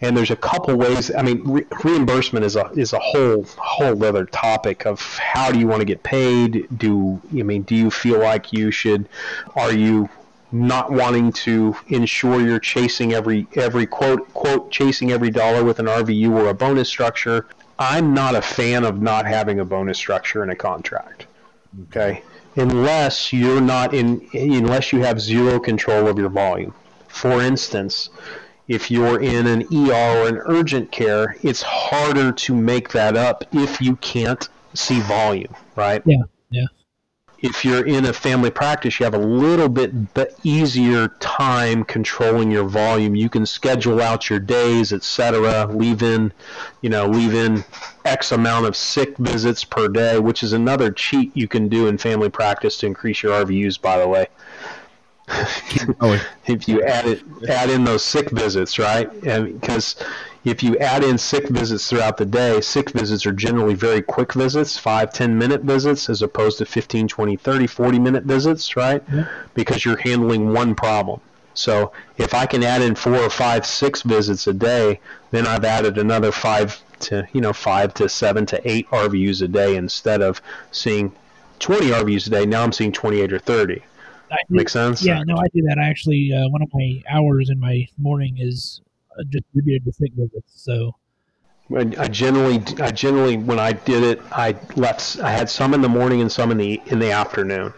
And 0.00 0.16
there's 0.16 0.30
a 0.30 0.36
couple 0.36 0.76
ways. 0.76 1.14
I 1.14 1.22
mean, 1.22 1.42
re- 1.44 1.66
reimbursement 1.82 2.44
is 2.44 2.56
a 2.56 2.66
is 2.72 2.92
a 2.92 2.98
whole 2.98 3.46
whole 3.56 4.04
other 4.04 4.24
topic 4.26 4.86
of 4.86 5.00
how 5.00 5.50
do 5.50 5.58
you 5.58 5.66
want 5.66 5.80
to 5.80 5.86
get 5.86 6.02
paid? 6.02 6.66
Do 6.76 7.20
I 7.30 7.42
mean 7.42 7.62
do 7.62 7.74
you 7.74 7.90
feel 7.90 8.18
like 8.18 8.52
you 8.52 8.70
should? 8.70 9.08
Are 9.54 9.72
you 9.72 10.08
not 10.52 10.92
wanting 10.92 11.32
to 11.32 11.76
ensure 11.88 12.40
you're 12.40 12.60
chasing 12.60 13.12
every 13.12 13.46
every 13.56 13.86
quote 13.86 14.32
quote 14.34 14.70
chasing 14.70 15.10
every 15.10 15.30
dollar 15.30 15.64
with 15.64 15.78
an 15.78 15.86
RVU 15.86 16.30
or 16.30 16.48
a 16.48 16.54
bonus 16.54 16.88
structure? 16.88 17.46
I'm 17.78 18.14
not 18.14 18.34
a 18.36 18.42
fan 18.42 18.84
of 18.84 19.02
not 19.02 19.26
having 19.26 19.58
a 19.58 19.64
bonus 19.64 19.98
structure 19.98 20.44
in 20.44 20.50
a 20.50 20.56
contract. 20.56 21.26
Okay. 21.88 22.22
Unless 22.56 23.32
you're 23.32 23.60
not 23.60 23.94
in 23.94 24.28
unless 24.32 24.92
you 24.92 25.00
have 25.00 25.20
zero 25.20 25.58
control 25.58 26.06
of 26.06 26.18
your 26.18 26.28
volume 26.28 26.72
For 27.08 27.42
instance, 27.42 28.10
if 28.68 28.90
you're 28.90 29.20
in 29.20 29.46
an 29.46 29.62
ER 29.72 29.92
or 29.92 30.28
an 30.28 30.38
urgent 30.46 30.90
care, 30.90 31.36
it's 31.42 31.62
harder 31.62 32.32
to 32.32 32.54
make 32.54 32.90
that 32.90 33.16
up 33.16 33.44
if 33.52 33.80
you 33.80 33.96
can't 33.96 34.48
see 34.74 35.00
volume, 35.00 35.54
right? 35.76 36.02
Yeah, 36.06 36.22
yeah. 36.50 36.66
If 37.38 37.62
you're 37.62 37.84
in 37.86 38.06
a 38.06 38.12
family 38.14 38.50
practice, 38.50 38.98
you 38.98 39.04
have 39.04 39.12
a 39.12 39.18
little 39.18 39.68
bit 39.68 39.92
easier 40.44 41.08
time 41.20 41.84
controlling 41.84 42.50
your 42.50 42.64
volume. 42.64 43.14
You 43.14 43.28
can 43.28 43.44
schedule 43.44 44.00
out 44.00 44.30
your 44.30 44.38
days, 44.38 44.94
etc. 44.94 45.66
Leave 45.66 46.02
in, 46.02 46.32
you 46.80 46.88
know, 46.88 47.06
leave 47.06 47.34
in 47.34 47.62
X 48.06 48.32
amount 48.32 48.64
of 48.64 48.74
sick 48.74 49.18
visits 49.18 49.62
per 49.62 49.88
day, 49.88 50.18
which 50.18 50.42
is 50.42 50.54
another 50.54 50.90
cheat 50.90 51.36
you 51.36 51.46
can 51.46 51.68
do 51.68 51.86
in 51.86 51.98
family 51.98 52.30
practice 52.30 52.78
to 52.78 52.86
increase 52.86 53.22
your 53.22 53.44
RVUs. 53.44 53.78
By 53.78 53.98
the 53.98 54.08
way, 54.08 54.26
if 56.46 56.68
you 56.68 56.82
add 56.82 57.06
it 57.06 57.22
add 57.48 57.70
in 57.70 57.84
those 57.84 58.04
sick 58.04 58.30
visits 58.30 58.78
right? 58.78 59.08
Because 59.22 59.96
if 60.44 60.62
you 60.62 60.76
add 60.78 61.02
in 61.02 61.16
sick 61.16 61.48
visits 61.48 61.88
throughout 61.88 62.18
the 62.18 62.26
day 62.26 62.60
sick 62.60 62.90
visits 62.90 63.24
are 63.24 63.32
generally 63.32 63.74
very 63.74 64.02
quick 64.02 64.34
visits 64.34 64.76
5 64.76 65.12
10 65.12 65.38
minute 65.38 65.62
visits 65.62 66.10
as 66.10 66.20
opposed 66.20 66.58
to 66.58 66.66
15 66.66 67.08
20 67.08 67.36
30 67.36 67.66
40 67.66 67.98
minute 67.98 68.24
visits 68.24 68.76
right? 68.76 69.02
Yeah. 69.12 69.26
because 69.54 69.84
you're 69.84 69.96
handling 69.96 70.52
one 70.52 70.74
problem. 70.74 71.20
So 71.54 71.92
if 72.18 72.34
i 72.34 72.44
can 72.44 72.62
add 72.62 72.82
in 72.82 72.94
four 72.94 73.16
or 73.16 73.30
five 73.30 73.64
six 73.64 74.02
visits 74.02 74.46
a 74.46 74.52
day 74.52 75.00
then 75.30 75.46
i've 75.46 75.64
added 75.64 75.96
another 75.96 76.32
five 76.32 76.82
to 77.00 77.26
you 77.32 77.40
know 77.40 77.54
five 77.54 77.94
to 77.94 78.08
seven 78.10 78.44
to 78.46 78.70
eight 78.70 78.88
rvus 78.90 79.40
a 79.40 79.48
day 79.48 79.76
instead 79.76 80.20
of 80.20 80.42
seeing 80.70 81.12
20 81.60 81.86
rvus 81.86 82.26
a 82.26 82.30
day. 82.30 82.44
Now 82.44 82.62
i'm 82.62 82.72
seeing 82.72 82.92
28 82.92 83.32
or 83.32 83.38
30 83.38 83.76
I 83.76 83.93
do- 84.48 84.56
make 84.56 84.68
sense 84.68 85.02
Yeah, 85.04 85.22
no, 85.26 85.36
I 85.36 85.46
do 85.54 85.62
that. 85.62 85.78
I 85.78 85.88
actually, 85.88 86.32
uh, 86.32 86.48
one 86.48 86.62
of 86.62 86.68
my 86.72 87.02
hours 87.08 87.50
in 87.50 87.58
my 87.58 87.86
morning 87.98 88.36
is 88.38 88.80
uh, 89.18 89.22
distributed 89.30 89.84
to 89.84 89.92
sick 89.92 90.12
visits. 90.14 90.52
So, 90.54 90.94
I 91.74 91.92
I 91.98 92.08
generally, 92.08 92.62
I 92.80 92.90
generally, 92.90 93.36
when 93.38 93.58
I 93.58 93.72
did 93.72 94.02
it, 94.02 94.20
I 94.32 94.56
left. 94.76 95.20
I 95.20 95.30
had 95.30 95.48
some 95.48 95.72
in 95.74 95.80
the 95.80 95.88
morning 95.88 96.20
and 96.20 96.30
some 96.30 96.50
in 96.50 96.58
the 96.58 96.80
in 96.86 96.98
the 96.98 97.10
afternoon. 97.10 97.72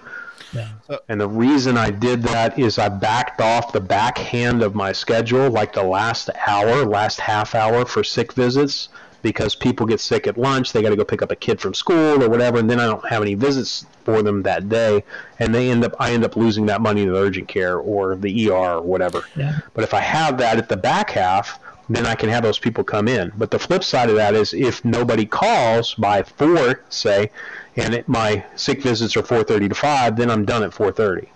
yeah. 0.53 0.71
And 1.09 1.21
the 1.21 1.29
reason 1.29 1.77
I 1.77 1.91
did 1.91 2.23
that 2.25 2.59
is 2.59 2.79
I 2.79 2.89
backed 2.89 3.41
off 3.41 3.73
the 3.73 3.81
backhand 3.81 4.63
of 4.63 4.75
my 4.75 4.93
schedule, 4.93 5.51
like 5.51 5.73
the 5.73 5.85
last 5.85 6.31
hour, 6.47 6.85
last 6.85 7.21
half 7.21 7.55
hour 7.55 7.85
for 7.85 8.03
sick 8.03 8.33
visits, 8.33 8.89
because 9.27 9.57
people 9.57 9.87
get 9.87 9.99
sick 9.99 10.29
at 10.29 10.39
lunch. 10.39 10.73
They 10.73 10.83
got 10.83 10.91
to 10.91 10.97
go 10.97 11.05
pick 11.05 11.21
up 11.21 11.33
a 11.33 11.37
kid 11.37 11.61
from 11.61 11.75
school 11.75 12.23
or 12.23 12.29
whatever, 12.29 12.59
and 12.59 12.71
then 12.71 12.79
I 12.79 12.87
don't 12.87 13.07
have 13.09 13.23
any 13.23 13.35
visits 13.35 13.85
for 14.05 14.23
them 14.23 14.45
that 14.45 14.69
day, 14.69 15.03
and 15.41 15.53
they 15.53 15.69
end 15.69 15.83
up, 15.83 15.97
I 15.99 16.13
end 16.13 16.25
up 16.25 16.37
losing 16.37 16.67
that 16.67 16.81
money 16.81 17.05
to 17.05 17.11
the 17.11 17.19
urgent 17.19 17.49
care 17.49 17.77
or 17.77 18.15
the 18.15 18.49
ER 18.49 18.77
or 18.77 18.83
whatever. 18.83 19.25
Yeah. 19.35 19.59
But 19.75 19.83
if 19.83 19.93
I 19.95 20.01
have 20.01 20.39
that 20.39 20.59
at 20.59 20.69
the 20.69 20.77
back 20.77 21.11
half, 21.11 21.59
then 21.89 22.07
I 22.07 22.15
can 22.15 22.29
have 22.29 22.45
those 22.45 22.61
people 22.61 22.85
come 22.85 23.09
in. 23.09 23.33
But 23.37 23.51
the 23.51 23.59
flip 23.59 23.83
side 23.83 24.11
of 24.11 24.15
that 24.15 24.35
is 24.35 24.55
if 24.55 24.85
nobody 24.85 25.27
calls 25.27 25.95
by 25.95 26.23
four, 26.23 26.85
say, 26.89 27.33
and 27.75 27.95
it, 27.95 28.09
my 28.09 28.45
sick 28.55 28.81
visits 28.81 29.17
are 29.17 29.25
four 29.25 29.43
thirty 29.43 29.69
to 29.69 29.75
five, 29.75 30.17
then 30.17 30.31
I'm 30.31 30.45
done 30.45 30.63
at 30.63 30.73
four 30.73 30.93
thirty. 30.93 31.29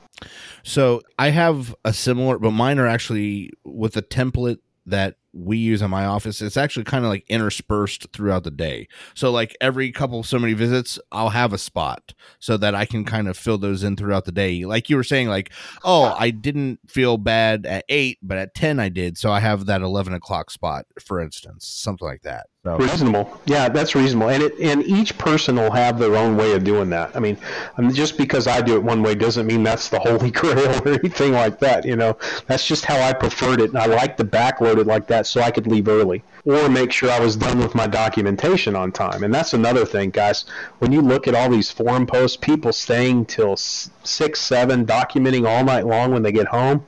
So 0.62 1.02
I 1.18 1.30
have 1.30 1.74
a 1.84 1.92
similar, 1.92 2.38
but 2.38 2.52
mine 2.52 2.78
are 2.78 2.86
actually 2.86 3.52
with 3.64 3.96
a 3.96 4.02
template 4.02 4.58
that 4.86 5.16
we 5.32 5.56
use 5.56 5.82
in 5.82 5.90
my 5.90 6.04
office. 6.04 6.42
It's 6.42 6.56
actually 6.56 6.84
kind 6.84 7.04
of 7.04 7.10
like 7.10 7.24
interspersed 7.28 8.12
throughout 8.12 8.44
the 8.44 8.50
day. 8.50 8.88
So 9.14 9.30
like 9.30 9.56
every 9.60 9.92
couple 9.92 10.22
so 10.22 10.38
many 10.38 10.54
visits, 10.54 10.98
I'll 11.12 11.30
have 11.30 11.52
a 11.52 11.58
spot 11.58 12.14
so 12.38 12.56
that 12.56 12.74
I 12.74 12.84
can 12.84 13.04
kind 13.04 13.28
of 13.28 13.36
fill 13.36 13.58
those 13.58 13.84
in 13.84 13.96
throughout 13.96 14.24
the 14.24 14.32
day. 14.32 14.64
Like 14.64 14.90
you 14.90 14.96
were 14.96 15.04
saying, 15.04 15.28
like, 15.28 15.50
oh, 15.84 16.14
I 16.18 16.30
didn't 16.30 16.80
feel 16.86 17.16
bad 17.16 17.66
at 17.66 17.84
eight, 17.88 18.18
but 18.22 18.38
at 18.38 18.54
ten 18.54 18.80
I 18.80 18.88
did. 18.88 19.18
So 19.18 19.30
I 19.30 19.40
have 19.40 19.66
that 19.66 19.82
eleven 19.82 20.14
o'clock 20.14 20.50
spot, 20.50 20.86
for 21.00 21.20
instance, 21.20 21.66
something 21.66 22.06
like 22.06 22.22
that. 22.22 22.46
So 22.62 22.76
Reasonable, 22.76 23.40
yeah, 23.46 23.70
that's 23.70 23.94
reasonable, 23.94 24.28
and 24.28 24.42
it 24.42 24.58
and 24.60 24.82
each 24.84 25.16
person 25.16 25.56
will 25.56 25.70
have 25.70 25.98
their 25.98 26.14
own 26.14 26.36
way 26.36 26.52
of 26.52 26.62
doing 26.62 26.90
that. 26.90 27.16
I 27.16 27.18
mean, 27.18 27.38
mean, 27.78 27.94
just 27.94 28.18
because 28.18 28.46
I 28.46 28.60
do 28.60 28.74
it 28.74 28.82
one 28.82 29.02
way 29.02 29.14
doesn't 29.14 29.46
mean 29.46 29.62
that's 29.62 29.88
the 29.88 29.98
holy 29.98 30.30
grail 30.30 30.68
or 30.86 30.88
anything 30.88 31.32
like 31.32 31.58
that. 31.60 31.86
You 31.86 31.96
know, 31.96 32.18
that's 32.48 32.66
just 32.66 32.84
how 32.84 33.00
I 33.00 33.14
preferred 33.14 33.62
it, 33.62 33.70
and 33.70 33.78
I 33.78 33.86
like 33.86 34.18
to 34.18 34.24
backload 34.24 34.76
it 34.76 34.86
like 34.86 35.06
that 35.06 35.19
so 35.26 35.40
I 35.40 35.50
could 35.50 35.66
leave 35.66 35.88
early 35.88 36.22
or 36.44 36.68
make 36.68 36.92
sure 36.92 37.10
I 37.10 37.20
was 37.20 37.36
done 37.36 37.58
with 37.58 37.74
my 37.74 37.86
documentation 37.86 38.76
on 38.76 38.92
time. 38.92 39.22
And 39.24 39.32
that's 39.32 39.54
another 39.54 39.84
thing, 39.84 40.10
guys. 40.10 40.44
When 40.78 40.92
you 40.92 41.00
look 41.00 41.28
at 41.28 41.34
all 41.34 41.50
these 41.50 41.70
forum 41.70 42.06
posts, 42.06 42.36
people 42.36 42.72
staying 42.72 43.26
till 43.26 43.56
six, 43.56 44.40
seven, 44.40 44.86
documenting 44.86 45.48
all 45.48 45.64
night 45.64 45.86
long 45.86 46.12
when 46.12 46.22
they 46.22 46.32
get 46.32 46.46
home. 46.46 46.84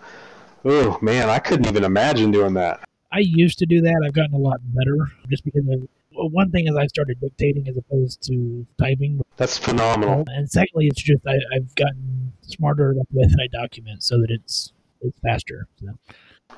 Oh 0.64 0.98
man, 1.02 1.28
I 1.28 1.38
couldn't 1.38 1.66
even 1.66 1.84
imagine 1.84 2.30
doing 2.30 2.54
that. 2.54 2.80
I 3.12 3.18
used 3.18 3.58
to 3.58 3.66
do 3.66 3.80
that. 3.82 4.02
I've 4.06 4.14
gotten 4.14 4.34
a 4.34 4.38
lot 4.38 4.60
better 4.72 5.12
just 5.28 5.44
because 5.44 5.64
of 5.68 5.88
one 6.14 6.50
thing 6.50 6.66
is 6.68 6.76
I 6.76 6.86
started 6.86 7.20
dictating 7.20 7.68
as 7.68 7.76
opposed 7.76 8.22
to 8.24 8.66
typing. 8.78 9.20
That's 9.36 9.58
phenomenal. 9.58 10.20
Uh, 10.20 10.32
and 10.34 10.50
secondly, 10.50 10.86
it's 10.86 11.02
just 11.02 11.26
I, 11.26 11.38
I've 11.54 11.74
gotten 11.74 12.32
smarter 12.42 12.94
with 13.10 13.30
that 13.30 13.40
I 13.42 13.46
document 13.48 14.02
so 14.02 14.18
that 14.18 14.30
it's 14.30 14.72
it's 15.00 15.18
faster. 15.20 15.66
So, 15.76 15.88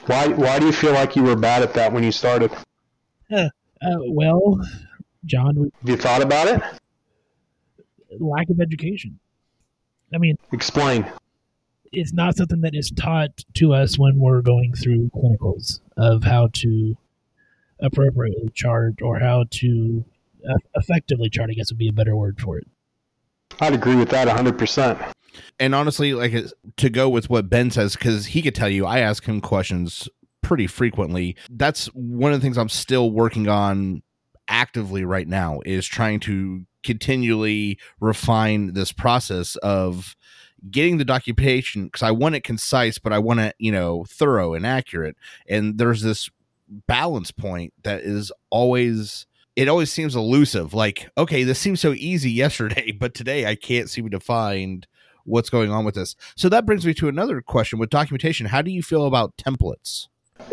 Why 0.07 0.29
why 0.29 0.59
do 0.59 0.67
you 0.67 0.73
feel 0.73 0.93
like 0.93 1.17
you 1.17 1.23
were 1.23 1.37
bad 1.37 1.63
at 1.63 1.75
that 1.75 1.93
when 1.93 2.05
you 2.05 2.13
started? 2.13 2.51
uh, 3.33 3.49
well, 4.09 4.61
John, 5.25 5.55
we- 5.57 5.71
Have 5.81 5.89
you 5.91 5.97
thought 5.97 6.23
about 6.23 6.47
it? 6.49 6.63
lack 8.21 8.49
of 8.49 8.61
education. 8.61 9.19
I 10.15 10.19
mean, 10.19 10.37
Explain. 10.53 11.05
it's 11.93 12.13
not 12.13 12.37
something 12.37 12.61
that 12.61 12.75
is 12.75 12.91
taught 12.95 13.45
to 13.55 13.75
us 13.75 13.99
when 13.99 14.19
we're 14.21 14.41
going 14.43 14.73
through 14.75 15.11
clinicals 15.15 15.81
of 15.97 16.23
how 16.23 16.49
to 16.53 16.97
appropriately 17.81 18.51
chart 18.55 19.03
or 19.03 19.19
how 19.19 19.45
to 19.51 20.05
uh, 20.49 20.55
effectively 20.77 21.29
chart. 21.29 21.51
I 21.51 21.55
guess 21.55 21.73
would 21.73 21.79
be 21.79 21.89
a 21.89 21.93
better 21.93 22.15
word 22.15 22.41
for 22.41 22.57
it. 22.59 22.67
I'd 23.61 23.73
agree 23.75 23.97
with 23.97 24.11
that 24.11 24.29
100%. 24.29 25.13
And 25.59 25.75
honestly, 25.75 26.15
like 26.15 26.35
to 26.77 26.91
go 26.91 27.09
with 27.09 27.31
what 27.31 27.49
Ben 27.49 27.71
says, 27.71 27.95
because 27.95 28.27
he 28.27 28.43
could 28.43 28.55
tell 28.55 28.69
you, 28.69 28.87
I 28.87 29.01
ask 29.01 29.25
him 29.25 29.41
questions 29.41 30.09
pretty 30.43 30.67
frequently. 30.67 31.37
That's 31.51 31.87
one 31.87 32.33
of 32.33 32.41
the 32.41 32.45
things 32.45 32.59
I'm 32.59 32.69
still 32.69 33.11
working 33.11 33.49
on 33.49 34.03
actively 34.49 35.05
right 35.05 35.27
now 35.27 35.61
is 35.65 35.87
trying 35.87 36.21
to 36.21 36.67
continually 36.83 37.79
refine 37.99 38.75
this 38.75 38.93
process 38.93 39.57
of 39.57 40.15
getting 40.71 40.99
the 40.99 41.05
documentation 41.05 41.87
because 41.87 42.03
I 42.03 42.11
want 42.11 42.35
it 42.35 42.45
concise, 42.45 42.99
but 42.99 43.13
I 43.13 43.19
want 43.19 43.41
it, 43.41 43.57
you 43.59 43.73
know, 43.73 44.05
thorough 44.09 44.55
and 44.55 44.67
accurate. 44.67 45.17
And 45.49 45.79
there's 45.79 46.03
this 46.03 46.31
balance 46.87 47.31
point 47.31 47.73
that 47.83 48.03
is 48.03 48.33
always 48.51 49.27
it 49.57 49.69
always 49.69 49.93
seems 49.93 50.17
elusive. 50.17 50.75
Like, 50.75 51.09
okay, 51.17 51.45
this 51.45 51.59
seems 51.59 51.81
so 51.81 51.93
easy 51.93 52.31
yesterday, 52.45 52.93
but 52.93 53.15
today 53.15 53.47
I 53.47 53.55
can't 53.55 53.91
seem 53.91 54.11
to 54.11 54.21
find 54.21 54.87
what's 55.25 55.51
going 55.51 55.71
on 55.71 55.85
with 55.85 55.95
this. 55.95 56.17
So 56.37 56.49
that 56.49 56.67
brings 56.67 56.87
me 56.87 56.95
to 56.95 57.09
another 57.09 57.41
question 57.41 57.79
with 57.79 57.91
documentation. 57.91 58.47
How 58.47 58.63
do 58.63 58.71
you 58.71 58.83
feel 58.83 59.07
about 59.07 59.37
templates? 59.37 60.09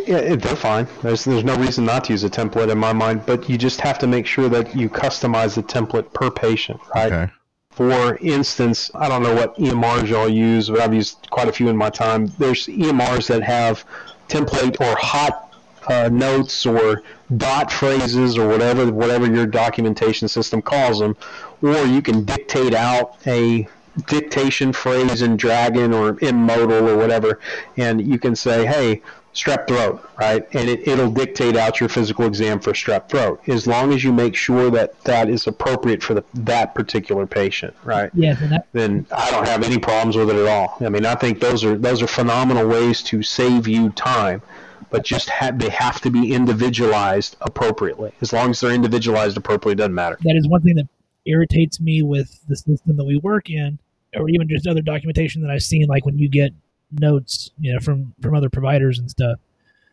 Yeah, 0.06 0.36
they're 0.36 0.56
fine. 0.56 0.88
There's 1.02 1.26
there's 1.26 1.44
no 1.44 1.56
reason 1.58 1.86
not 1.86 2.06
to 2.06 2.14
use 2.14 2.24
a 2.24 2.30
template 2.30 2.72
in 2.72 2.78
my 2.78 2.94
mind, 2.94 3.26
but 3.26 3.50
you 3.50 3.58
just 3.58 3.82
have 3.82 3.98
to 4.00 4.08
make 4.08 4.26
sure 4.26 4.48
that 4.50 4.76
you 4.76 4.90
customize 4.90 5.56
the 5.56 5.64
template 5.64 6.14
per 6.14 6.30
patient, 6.30 6.80
right? 6.94 7.30
For 7.72 8.18
instance, 8.18 8.92
I 8.94 9.08
don't 9.08 9.24
know 9.24 9.34
what 9.34 9.56
EMRs 9.56 10.08
y'all 10.08 10.30
use, 10.30 10.70
but 10.70 10.82
I've 10.82 10.94
used 10.94 11.28
quite 11.32 11.48
a 11.48 11.54
few 11.54 11.70
in 11.70 11.78
my 11.78 11.90
time. 11.90 12.28
There's 12.38 12.68
EMRs 12.68 13.28
that 13.28 13.42
have 13.44 13.86
template 14.28 14.80
or 14.82 14.96
hot 14.98 15.56
uh, 15.88 16.10
notes 16.10 16.66
or 16.66 17.02
dot 17.38 17.72
phrases 17.72 18.38
or 18.38 18.48
whatever 18.48 18.92
whatever 18.92 19.26
your 19.26 19.48
documentation 19.48 20.28
system 20.28 20.62
calls 20.62 21.00
them, 21.00 21.16
or 21.62 21.86
you 21.86 22.02
can 22.02 22.24
dictate 22.24 22.74
out 22.74 23.18
a 23.26 23.68
dictation 24.08 24.74
phrase 24.74 25.22
in 25.22 25.38
Dragon 25.38 25.94
or 25.94 26.18
in 26.20 26.36
Modal 26.36 26.90
or 26.90 26.98
whatever, 26.98 27.40
and 27.78 28.02
you 28.02 28.18
can 28.20 28.36
say, 28.36 28.66
hey, 28.66 29.02
strep 29.34 29.68
throat, 29.68 30.08
right? 30.20 30.48
And 30.54 30.70
it, 30.70 30.88
it'll 30.88 31.12
dictate 31.12 31.56
out 31.56 31.80
your 31.80 31.90
physical 31.90 32.26
exam 32.26 32.60
for 32.60 32.74
strep 32.74 33.10
throat, 33.10 33.42
as 33.48 33.66
long 33.68 33.94
as 33.94 34.04
you 34.04 34.12
make 34.12 34.36
sure 34.36 34.70
that 34.72 35.02
that 35.04 35.30
is 35.30 35.48
appropriate 35.48 36.04
for 36.04 36.14
the, 36.14 36.24
that 36.34 36.76
particular 36.76 37.26
patient, 37.26 37.74
right? 37.84 38.12
Yes, 38.14 38.40
that 38.40 38.68
Then 38.74 39.06
I 39.12 39.32
don't 39.32 39.48
have 39.48 39.64
any 39.64 39.78
problems 39.78 40.16
with 40.18 40.30
it 40.30 40.36
at 40.36 40.48
all. 40.48 40.78
I 40.82 40.90
mean, 40.90 41.06
I 41.06 41.16
think 41.16 41.40
those 41.40 41.64
are 41.64 41.78
those 41.78 42.02
are 42.02 42.08
phenomenal 42.08 42.68
ways 42.68 43.02
to 43.04 43.24
save 43.24 43.68
you 43.68 43.90
time, 43.92 44.42
but 44.90 45.04
just 45.04 45.30
ha- 45.30 45.52
they 45.54 45.70
have 45.70 46.02
to 46.02 46.10
be 46.10 46.34
individualized 46.34 47.38
appropriately. 47.42 48.12
As 48.22 48.34
long 48.34 48.52
as 48.52 48.60
they're 48.60 48.72
individualized 48.72 49.38
appropriately, 49.38 49.74
it 49.74 49.78
doesn't 49.78 49.96
matter. 49.96 50.18
that 50.24 50.36
is 50.36 50.48
one 50.48 50.62
thing 50.62 50.76
that 50.76 50.88
irritates 51.26 51.80
me 51.80 52.02
with 52.02 52.46
the 52.48 52.56
system 52.56 52.98
that 52.98 53.06
we 53.06 53.18
work 53.18 53.50
in, 53.50 53.80
or 54.16 54.30
even 54.30 54.48
just 54.50 54.68
other 54.68 54.82
documentation 54.82 55.42
that 55.42 55.52
I've 55.52 55.64
seen, 55.64 55.88
like 55.88 56.06
when 56.06 56.18
you 56.18 56.30
get 56.30 56.52
notes, 57.00 57.52
you 57.60 57.74
know, 57.74 57.80
from 57.80 58.14
from 58.22 58.36
other 58.36 58.50
providers 58.50 59.00
and 59.00 59.10
stuff. 59.10 59.40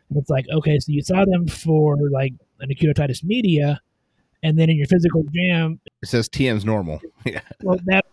And 0.08 0.18
it's 0.18 0.30
like, 0.30 0.46
okay, 0.50 0.78
so 0.78 0.90
you 0.92 1.02
saw 1.02 1.24
them 1.24 1.46
for 1.46 1.96
like 2.10 2.32
an 2.60 2.70
acute 2.70 2.96
otitis 2.96 3.22
media, 3.22 3.80
and 4.42 4.58
then 4.58 4.70
in 4.70 4.76
your 4.76 4.86
physical 4.86 5.20
exam, 5.22 5.80
It 6.02 6.08
says 6.08 6.28
TM's 6.28 6.64
normal. 6.64 7.00
yeah. 7.26 7.40
well, 7.62 7.78
that 7.84 8.04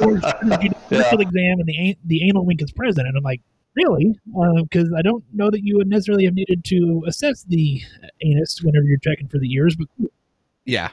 or 0.00 0.12
you 0.12 0.20
did 0.20 0.72
the 0.72 0.74
Yeah. 0.90 1.02
physical 1.02 1.20
exam 1.20 1.58
and 1.60 1.66
the 1.66 1.96
the 2.04 2.28
anal 2.28 2.44
wink 2.44 2.62
is 2.62 2.72
present, 2.72 3.06
and 3.08 3.16
I'm 3.16 3.22
like, 3.24 3.40
really, 3.74 4.14
uh, 4.38 4.62
because 4.62 4.92
I 4.96 5.02
don't 5.02 5.24
know 5.32 5.50
that 5.50 5.62
you 5.64 5.76
would 5.76 5.88
necessarily 5.88 6.24
have 6.26 6.34
needed 6.34 6.64
to 6.66 7.04
assess 7.06 7.42
the 7.44 7.80
anus 8.22 8.60
whenever 8.62 8.84
you're 8.84 8.98
checking 8.98 9.28
for 9.28 9.38
the 9.38 9.50
ears, 9.52 9.76
but 9.76 9.88
Yeah. 10.64 10.90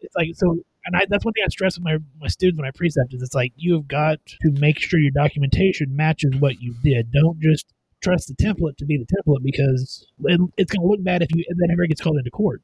It's 0.00 0.14
like 0.16 0.28
so 0.34 0.58
and 0.88 0.96
I, 0.96 1.06
that's 1.08 1.24
one 1.24 1.34
thing 1.34 1.44
I 1.44 1.48
stress 1.48 1.76
with 1.76 1.84
my, 1.84 1.98
my 2.18 2.28
students 2.28 2.58
when 2.58 2.66
I 2.66 2.70
precept 2.70 3.12
is 3.12 3.22
it's 3.22 3.34
like 3.34 3.52
you 3.56 3.74
have 3.74 3.86
got 3.86 4.18
to 4.24 4.50
make 4.52 4.78
sure 4.78 4.98
your 4.98 5.10
documentation 5.10 5.94
matches 5.94 6.34
what 6.38 6.62
you 6.62 6.74
did. 6.82 7.12
Don't 7.12 7.38
just 7.40 7.66
trust 8.02 8.28
the 8.28 8.34
template 8.34 8.76
to 8.78 8.86
be 8.86 8.96
the 8.96 9.04
template 9.04 9.42
because 9.42 10.06
it, 10.24 10.40
it's 10.56 10.72
going 10.72 10.82
to 10.82 10.88
look 10.88 11.04
bad 11.04 11.22
if 11.22 11.28
you 11.34 11.44
if 11.46 11.56
that 11.58 11.68
ever 11.70 11.86
gets 11.86 12.00
called 12.00 12.16
into 12.16 12.30
court. 12.30 12.62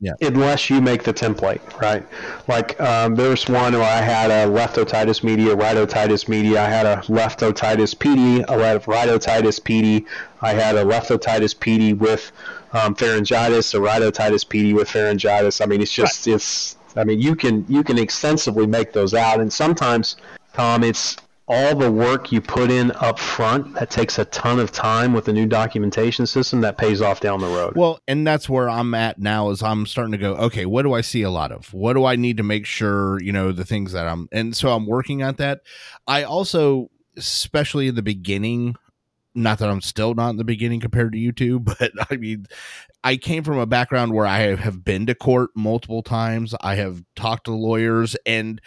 Yeah. 0.00 0.12
Unless 0.20 0.70
you 0.70 0.80
make 0.80 1.02
the 1.02 1.12
template, 1.12 1.80
right? 1.80 2.06
Like 2.46 2.80
um, 2.80 3.16
there's 3.16 3.48
one 3.48 3.72
where 3.72 3.82
I 3.82 4.00
had 4.00 4.30
a 4.30 4.46
left 4.48 4.76
otitis 4.76 5.24
media, 5.24 5.56
right 5.56 5.76
otitis 5.76 6.28
media. 6.28 6.62
I 6.62 6.68
had 6.68 6.86
a 6.86 7.12
left 7.12 7.40
otitis 7.40 7.96
PD, 7.96 8.44
a 8.46 8.56
left 8.56 8.86
right 8.86 9.08
otitis 9.08 9.58
PD. 9.58 10.06
I 10.40 10.52
had 10.52 10.76
a 10.76 10.84
left 10.84 11.10
otitis 11.10 11.56
PD 11.56 11.98
with 11.98 12.30
um, 12.72 12.94
pharyngitis, 12.94 13.74
a 13.74 13.80
right 13.80 14.02
otitis 14.02 14.46
PD 14.46 14.74
with 14.74 14.88
pharyngitis. 14.88 15.60
I 15.60 15.66
mean, 15.66 15.80
it's 15.80 15.92
just 15.92 16.26
it's. 16.26 16.76
I 16.96 17.04
mean, 17.04 17.20
you 17.20 17.36
can 17.36 17.64
you 17.68 17.84
can 17.84 17.98
extensively 17.98 18.66
make 18.66 18.92
those 18.92 19.14
out, 19.14 19.40
and 19.40 19.52
sometimes, 19.52 20.16
Tom, 20.54 20.82
it's 20.82 21.16
all 21.48 21.74
the 21.74 21.90
work 21.90 22.30
you 22.30 22.40
put 22.40 22.70
in 22.70 22.92
up 22.92 23.18
front 23.18 23.72
that 23.74 23.88
takes 23.88 24.18
a 24.18 24.24
ton 24.26 24.58
of 24.58 24.70
time 24.70 25.14
with 25.14 25.24
the 25.24 25.32
new 25.32 25.46
documentation 25.46 26.26
system 26.26 26.60
that 26.60 26.76
pays 26.76 27.00
off 27.00 27.20
down 27.20 27.40
the 27.40 27.46
road. 27.46 27.72
Well, 27.74 28.00
and 28.06 28.26
that's 28.26 28.48
where 28.48 28.68
I'm 28.68 28.92
at 28.94 29.18
now 29.18 29.48
is 29.48 29.62
I'm 29.62 29.86
starting 29.86 30.12
to 30.12 30.18
go, 30.18 30.34
okay, 30.34 30.66
what 30.66 30.82
do 30.82 30.92
I 30.92 31.00
see 31.00 31.22
a 31.22 31.30
lot 31.30 31.50
of? 31.50 31.72
What 31.72 31.94
do 31.94 32.04
I 32.04 32.16
need 32.16 32.36
to 32.36 32.42
make 32.42 32.66
sure, 32.66 33.20
you 33.22 33.32
know, 33.32 33.50
the 33.50 33.64
things 33.64 33.92
that 33.92 34.06
I'm 34.06 34.28
and 34.30 34.54
so 34.54 34.70
I'm 34.70 34.86
working 34.86 35.22
at 35.22 35.38
that. 35.38 35.60
I 36.06 36.22
also 36.22 36.90
especially 37.16 37.88
in 37.88 37.94
the 37.96 38.02
beginning, 38.02 38.76
not 39.42 39.58
that 39.58 39.70
I'm 39.70 39.80
still 39.80 40.14
not 40.14 40.30
in 40.30 40.36
the 40.36 40.44
beginning 40.44 40.80
compared 40.80 41.12
to 41.12 41.18
you 41.18 41.32
two, 41.32 41.60
but 41.78 41.92
I 42.10 42.16
mean 42.16 42.46
I 43.04 43.16
came 43.16 43.44
from 43.44 43.58
a 43.58 43.66
background 43.66 44.12
where 44.12 44.26
I 44.26 44.56
have 44.56 44.84
been 44.84 45.06
to 45.06 45.14
court 45.14 45.50
multiple 45.54 46.02
times. 46.02 46.54
I 46.60 46.74
have 46.76 47.02
talked 47.16 47.44
to 47.44 47.52
lawyers 47.52 48.16
and 48.26 48.60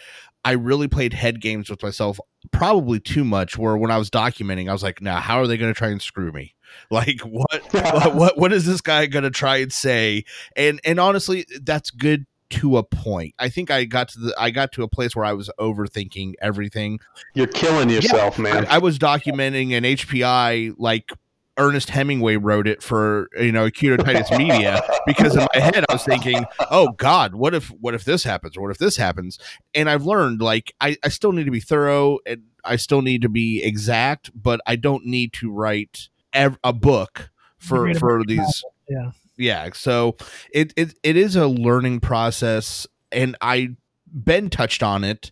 I 0.44 0.52
really 0.52 0.88
played 0.88 1.12
head 1.12 1.40
games 1.40 1.70
with 1.70 1.82
myself 1.82 2.18
probably 2.50 2.98
too 2.98 3.24
much 3.24 3.56
where 3.56 3.76
when 3.76 3.92
I 3.92 3.98
was 3.98 4.10
documenting 4.10 4.68
I 4.68 4.72
was 4.72 4.82
like, 4.82 5.00
"Now, 5.00 5.20
how 5.20 5.38
are 5.38 5.46
they 5.46 5.56
going 5.56 5.72
to 5.72 5.78
try 5.78 5.88
and 5.88 6.02
screw 6.02 6.32
me?" 6.32 6.54
Like 6.90 7.20
what 7.20 7.62
what, 7.72 8.14
what 8.14 8.38
what 8.38 8.52
is 8.52 8.64
this 8.64 8.80
guy 8.80 9.04
going 9.04 9.24
to 9.24 9.30
try 9.30 9.58
and 9.58 9.70
say? 9.70 10.24
And 10.56 10.80
and 10.84 10.98
honestly, 10.98 11.44
that's 11.60 11.90
good 11.90 12.24
to 12.52 12.76
a 12.76 12.82
point. 12.82 13.34
I 13.38 13.48
think 13.48 13.70
I 13.70 13.84
got 13.84 14.08
to 14.10 14.20
the 14.20 14.34
I 14.38 14.50
got 14.50 14.72
to 14.72 14.82
a 14.82 14.88
place 14.88 15.16
where 15.16 15.24
I 15.24 15.32
was 15.32 15.50
overthinking 15.58 16.34
everything. 16.40 17.00
You're 17.34 17.46
killing 17.46 17.90
yourself, 17.90 18.38
man. 18.38 18.66
I, 18.66 18.76
I 18.76 18.78
was 18.78 18.98
documenting 18.98 19.76
an 19.76 19.84
HPI 19.84 20.74
like 20.78 21.10
Ernest 21.58 21.90
Hemingway 21.90 22.36
wrote 22.36 22.66
it 22.66 22.82
for 22.82 23.28
you 23.38 23.52
know 23.52 23.64
acute 23.66 23.98
otitis 23.98 24.30
media 24.38 24.82
because 25.06 25.34
in 25.34 25.46
my 25.54 25.60
head 25.60 25.84
I 25.88 25.92
was 25.92 26.04
thinking, 26.04 26.44
oh 26.70 26.92
God, 26.92 27.34
what 27.34 27.54
if 27.54 27.68
what 27.68 27.94
if 27.94 28.04
this 28.04 28.24
happens 28.24 28.56
or 28.56 28.62
what 28.62 28.70
if 28.70 28.78
this 28.78 28.96
happens? 28.96 29.38
And 29.74 29.90
I've 29.90 30.04
learned 30.04 30.40
like 30.40 30.74
I, 30.80 30.96
I 31.02 31.08
still 31.08 31.32
need 31.32 31.44
to 31.44 31.50
be 31.50 31.60
thorough 31.60 32.18
and 32.26 32.42
I 32.64 32.76
still 32.76 33.02
need 33.02 33.22
to 33.22 33.28
be 33.28 33.62
exact, 33.62 34.30
but 34.34 34.60
I 34.66 34.76
don't 34.76 35.04
need 35.04 35.32
to 35.34 35.50
write 35.50 36.08
ev- 36.32 36.58
a 36.62 36.72
book 36.72 37.30
for 37.58 37.92
for 37.94 38.24
these 38.24 38.64
Yeah. 38.88 39.10
Yeah 39.36 39.68
so 39.72 40.16
it, 40.52 40.72
it 40.76 40.94
it 41.02 41.16
is 41.16 41.36
a 41.36 41.46
learning 41.46 42.00
process 42.00 42.86
and 43.10 43.36
i 43.40 43.68
ben 44.06 44.50
touched 44.50 44.82
on 44.82 45.04
it 45.04 45.30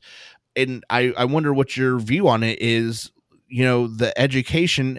and 0.56 0.84
i 0.90 1.12
i 1.16 1.24
wonder 1.24 1.52
what 1.52 1.76
your 1.76 1.98
view 1.98 2.28
on 2.28 2.42
it 2.42 2.58
is 2.60 3.12
you 3.48 3.64
know 3.64 3.86
the 3.86 4.18
education 4.18 4.98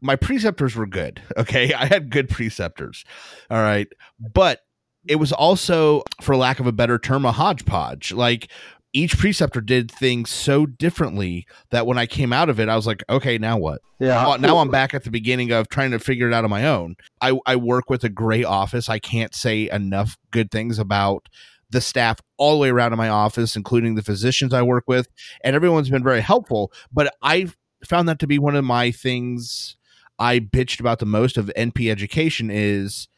my 0.00 0.16
preceptors 0.16 0.76
were 0.76 0.86
good 0.86 1.22
okay? 1.36 1.72
I 1.72 1.86
had 1.86 2.10
good 2.10 2.28
preceptors 2.28 3.04
all 3.50 3.58
right? 3.58 3.88
But 4.20 4.60
it 5.06 5.16
was 5.16 5.32
also 5.32 6.02
for 6.20 6.36
lack 6.36 6.58
of 6.58 6.66
a 6.66 6.72
better 6.72 6.98
term 6.98 7.24
a 7.24 7.32
hodgepodge 7.32 8.12
like 8.12 8.48
each 8.96 9.18
preceptor 9.18 9.60
did 9.60 9.90
things 9.90 10.30
so 10.30 10.66
differently 10.66 11.46
that 11.70 11.86
when 11.86 11.98
i 11.98 12.06
came 12.06 12.32
out 12.32 12.48
of 12.48 12.58
it 12.58 12.68
i 12.68 12.76
was 12.76 12.86
like 12.86 13.02
okay 13.08 13.38
now 13.38 13.56
what 13.56 13.80
yeah. 13.98 14.26
well, 14.26 14.38
now 14.38 14.58
I'm 14.58 14.70
back 14.70 14.94
at 14.94 15.04
the 15.04 15.10
beginning 15.10 15.52
of 15.52 15.68
trying 15.68 15.90
to 15.92 15.98
figure 15.98 16.28
it 16.28 16.34
out 16.34 16.44
on 16.44 16.50
my 16.50 16.66
own. 16.66 16.96
I, 17.20 17.38
I 17.46 17.56
work 17.56 17.88
with 17.88 18.04
a 18.04 18.08
great 18.08 18.44
office. 18.44 18.88
I 18.88 18.98
can't 18.98 19.34
say 19.34 19.70
enough 19.70 20.18
good 20.30 20.50
things 20.50 20.78
about 20.78 21.28
the 21.70 21.80
staff 21.80 22.20
all 22.36 22.52
the 22.52 22.58
way 22.58 22.68
around 22.68 22.92
in 22.92 22.98
my 22.98 23.08
office, 23.08 23.56
including 23.56 23.94
the 23.94 24.02
physicians 24.02 24.52
I 24.52 24.62
work 24.62 24.84
with, 24.86 25.08
and 25.42 25.56
everyone's 25.56 25.88
been 25.88 26.04
very 26.04 26.20
helpful. 26.20 26.72
But 26.92 27.14
I 27.22 27.48
found 27.84 28.08
that 28.08 28.18
to 28.20 28.26
be 28.26 28.38
one 28.38 28.54
of 28.54 28.64
my 28.64 28.90
things 28.90 29.76
I 30.18 30.40
bitched 30.40 30.80
about 30.80 30.98
the 30.98 31.06
most 31.06 31.36
of 31.36 31.50
NP 31.56 31.90
education 31.90 32.50
is 32.50 33.08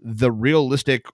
the 0.00 0.30
realistic 0.30 1.06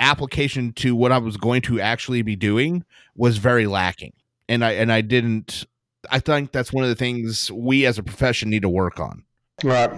application 0.00 0.72
to 0.72 0.96
what 0.96 1.12
I 1.12 1.18
was 1.18 1.36
going 1.36 1.62
to 1.62 1.80
actually 1.80 2.22
be 2.22 2.34
doing 2.34 2.84
was 3.14 3.36
very 3.36 3.66
lacking. 3.66 4.14
And 4.48 4.64
I 4.64 4.72
and 4.72 4.92
I 4.92 5.00
didn't 5.02 5.66
I 6.10 6.18
think 6.18 6.52
that's 6.52 6.72
one 6.72 6.84
of 6.84 6.90
the 6.90 6.96
things 6.96 7.50
we 7.52 7.86
as 7.86 7.98
a 7.98 8.02
profession 8.02 8.50
need 8.50 8.62
to 8.62 8.68
work 8.68 8.98
on. 8.98 9.24
Right. 9.62 9.90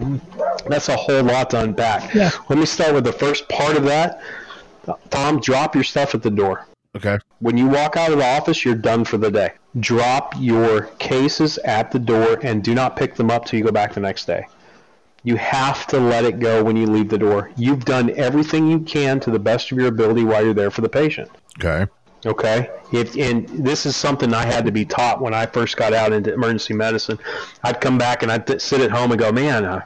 That's 0.66 0.88
a 0.88 0.96
whole 0.96 1.22
lot 1.22 1.50
to 1.50 1.60
unpack. 1.60 2.12
Yeah. 2.14 2.30
Let 2.48 2.58
me 2.58 2.66
start 2.66 2.94
with 2.94 3.04
the 3.04 3.12
first 3.12 3.48
part 3.48 3.76
of 3.76 3.84
that. 3.84 4.20
Tom, 5.10 5.40
drop 5.40 5.74
your 5.74 5.84
stuff 5.84 6.14
at 6.14 6.22
the 6.22 6.30
door. 6.30 6.66
Okay. 6.96 7.18
When 7.38 7.56
you 7.56 7.68
walk 7.68 7.96
out 7.96 8.12
of 8.12 8.18
the 8.18 8.24
office, 8.24 8.64
you're 8.64 8.74
done 8.74 9.04
for 9.04 9.16
the 9.16 9.30
day. 9.30 9.52
Drop 9.80 10.34
your 10.38 10.82
cases 10.98 11.58
at 11.58 11.90
the 11.90 11.98
door 11.98 12.38
and 12.42 12.62
do 12.62 12.74
not 12.74 12.96
pick 12.96 13.14
them 13.14 13.30
up 13.30 13.46
till 13.46 13.58
you 13.58 13.64
go 13.64 13.72
back 13.72 13.94
the 13.94 14.00
next 14.00 14.26
day. 14.26 14.46
You 15.24 15.36
have 15.36 15.86
to 15.88 16.00
let 16.00 16.24
it 16.24 16.40
go 16.40 16.64
when 16.64 16.76
you 16.76 16.86
leave 16.86 17.08
the 17.08 17.18
door. 17.18 17.50
You've 17.56 17.84
done 17.84 18.10
everything 18.16 18.68
you 18.68 18.80
can 18.80 19.20
to 19.20 19.30
the 19.30 19.38
best 19.38 19.70
of 19.70 19.78
your 19.78 19.88
ability 19.88 20.24
while 20.24 20.44
you're 20.44 20.54
there 20.54 20.70
for 20.70 20.80
the 20.80 20.88
patient. 20.88 21.30
Okay. 21.58 21.86
Okay. 22.24 22.70
If, 22.92 23.16
and 23.16 23.48
this 23.48 23.84
is 23.84 23.96
something 23.96 24.32
I 24.32 24.44
had 24.46 24.64
to 24.66 24.72
be 24.72 24.84
taught 24.84 25.20
when 25.20 25.34
I 25.34 25.46
first 25.46 25.76
got 25.76 25.92
out 25.92 26.12
into 26.12 26.32
emergency 26.32 26.72
medicine. 26.72 27.18
I'd 27.64 27.80
come 27.80 27.98
back 27.98 28.22
and 28.22 28.30
I'd 28.30 28.46
th- 28.46 28.60
sit 28.60 28.80
at 28.80 28.92
home 28.92 29.10
and 29.10 29.18
go, 29.18 29.32
man, 29.32 29.64
uh, 29.64 29.84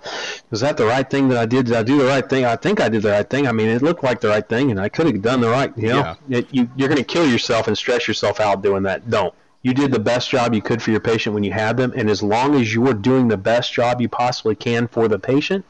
was 0.51 0.61
that 0.61 0.77
the 0.77 0.85
right 0.85 1.09
thing 1.09 1.29
that 1.29 1.39
I 1.39 1.47
did? 1.47 1.67
Did 1.67 1.77
I 1.77 1.83
do 1.83 1.97
the 1.99 2.05
right 2.05 2.29
thing? 2.29 2.45
I 2.45 2.57
think 2.57 2.81
I 2.81 2.91
did 2.91 3.03
the 3.03 3.11
right 3.11 3.29
thing. 3.29 3.47
I 3.47 3.53
mean, 3.53 3.69
it 3.69 3.81
looked 3.81 4.03
like 4.03 4.21
the 4.21 4.29
right 4.29 4.47
thing 4.47 4.71
and 4.71 4.79
I 4.79 4.91
could 4.91 5.07
have 5.07 5.23
done 5.23 5.41
the 5.41 5.49
right, 5.49 5.73
you 5.79 5.89
know, 5.89 6.17
it, 6.29 6.47
you, 6.53 6.69
you're 6.77 6.89
going 6.89 6.99
to 6.99 7.05
kill 7.05 7.27
yourself 7.27 7.69
and 7.69 7.79
stress 7.79 8.07
yourself 8.07 8.39
out 8.39 8.63
doing 8.63 8.83
that. 8.83 9.09
Don't. 9.09 9.33
You 9.63 9.75
did 9.75 9.93
the 9.93 9.99
best 9.99 10.31
job 10.31 10.55
you 10.55 10.63
could 10.63 10.81
for 10.81 10.91
your 10.91 11.01
patient 11.01 11.35
when 11.35 11.45
you 11.45 11.53
had 11.53 11.77
them. 11.77 11.93
And 11.97 12.09
as 12.09 12.23
long 12.23 12.55
as 12.55 12.73
you're 12.73 12.95
doing 12.95 13.29
the 13.29 13.37
best 13.37 13.73
job 13.73 14.01
you 14.01 14.09
possibly 14.09 14.55
can 14.55 14.87
for 14.87 15.09
the 15.09 15.19
patient, 15.19 15.65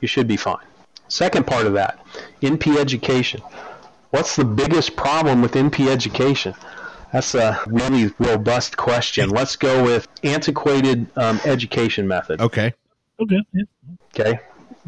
you 0.00 0.08
should 0.08 0.26
be 0.26 0.36
fine. 0.36 0.64
Second 1.08 1.46
part 1.46 1.66
of 1.66 1.74
that, 1.74 2.04
NP 2.40 2.76
education. 2.78 3.42
What's 4.10 4.36
the 4.36 4.44
biggest 4.44 4.96
problem 4.96 5.42
with 5.42 5.52
NP 5.52 5.88
education? 5.88 6.54
That's 7.12 7.34
a 7.34 7.60
really 7.66 8.12
robust 8.18 8.76
question. 8.76 9.30
Let's 9.30 9.56
go 9.56 9.84
with 9.84 10.08
antiquated 10.24 11.06
um, 11.16 11.40
education 11.44 12.08
method. 12.08 12.40
Okay. 12.40 12.72
Okay. 13.20 13.40
Yeah. 13.52 13.62
Okay. 14.14 14.40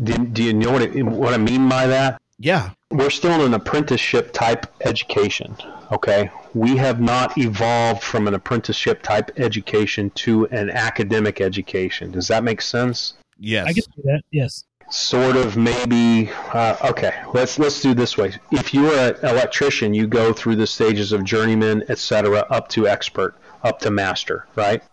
Do, 0.02 0.18
do 0.18 0.42
you 0.42 0.52
know 0.52 0.72
what, 0.72 0.82
it, 0.82 1.02
what 1.04 1.34
I 1.34 1.38
mean 1.38 1.68
by 1.68 1.86
that? 1.86 2.20
Yeah. 2.38 2.70
We're 2.90 3.10
still 3.10 3.32
in 3.32 3.40
an 3.40 3.54
apprenticeship 3.54 4.32
type 4.32 4.66
education. 4.82 5.56
Okay. 5.90 6.30
We 6.54 6.76
have 6.76 7.00
not 7.00 7.36
evolved 7.38 8.02
from 8.02 8.28
an 8.28 8.34
apprenticeship 8.34 9.02
type 9.02 9.30
education 9.38 10.10
to 10.16 10.46
an 10.48 10.70
academic 10.70 11.40
education. 11.40 12.10
Does 12.12 12.28
that 12.28 12.44
make 12.44 12.60
sense? 12.60 13.14
Yes. 13.38 13.66
I 13.66 13.72
can 13.72 13.82
see 13.82 14.02
that. 14.04 14.22
Yes. 14.30 14.64
sort 14.88 15.36
of 15.36 15.56
maybe 15.56 16.30
uh, 16.52 16.76
okay 16.84 17.12
let's 17.34 17.58
let's 17.58 17.80
do 17.80 17.92
this 17.92 18.16
way 18.16 18.32
if 18.52 18.72
you're 18.72 18.96
an 18.96 19.16
electrician 19.24 19.92
you 19.92 20.06
go 20.06 20.32
through 20.32 20.54
the 20.54 20.66
stages 20.66 21.10
of 21.10 21.24
journeyman 21.24 21.82
etc 21.88 22.46
up 22.50 22.68
to 22.68 22.86
expert 22.86 23.34
up 23.64 23.80
to 23.80 23.90
master 23.90 24.46
right 24.54 24.84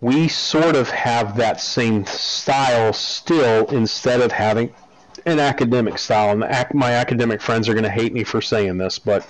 we 0.00 0.26
sort 0.26 0.74
of 0.74 0.90
have 0.90 1.36
that 1.36 1.60
same 1.60 2.04
style 2.06 2.92
still 2.92 3.66
instead 3.66 4.20
of 4.20 4.32
having 4.32 4.74
an 5.26 5.38
academic 5.40 5.98
style 5.98 6.30
and 6.30 6.44
ac- 6.44 6.68
my 6.72 6.92
academic 6.92 7.40
friends 7.40 7.68
are 7.68 7.74
going 7.74 7.84
to 7.84 7.90
hate 7.90 8.12
me 8.12 8.24
for 8.24 8.40
saying 8.40 8.78
this 8.78 8.98
but 8.98 9.26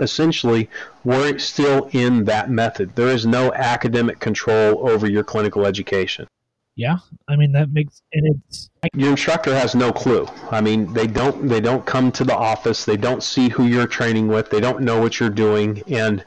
essentially 0.00 0.68
we're 1.04 1.38
still 1.38 1.88
in 1.92 2.24
that 2.24 2.50
method 2.50 2.94
there 2.96 3.08
is 3.08 3.26
no 3.26 3.52
academic 3.54 4.18
control 4.18 4.88
over 4.88 5.06
your 5.08 5.22
clinical 5.22 5.66
education 5.66 6.26
Yeah. 6.74 6.96
I 7.28 7.36
mean 7.36 7.52
that 7.52 7.70
makes 7.70 8.02
and 8.14 8.34
it's 8.34 8.70
your 8.94 9.10
instructor 9.10 9.54
has 9.54 9.74
no 9.74 9.92
clue. 9.92 10.26
I 10.50 10.60
mean, 10.60 10.92
they 10.92 11.06
don't 11.06 11.46
they 11.46 11.60
don't 11.60 11.84
come 11.86 12.10
to 12.12 12.24
the 12.24 12.34
office. 12.34 12.84
They 12.84 12.96
don't 12.96 13.22
see 13.22 13.48
who 13.50 13.66
you're 13.66 13.86
training 13.86 14.26
with. 14.28 14.50
They 14.50 14.60
don't 14.60 14.80
know 14.80 15.00
what 15.00 15.20
you're 15.20 15.30
doing. 15.30 15.82
And 15.86 16.24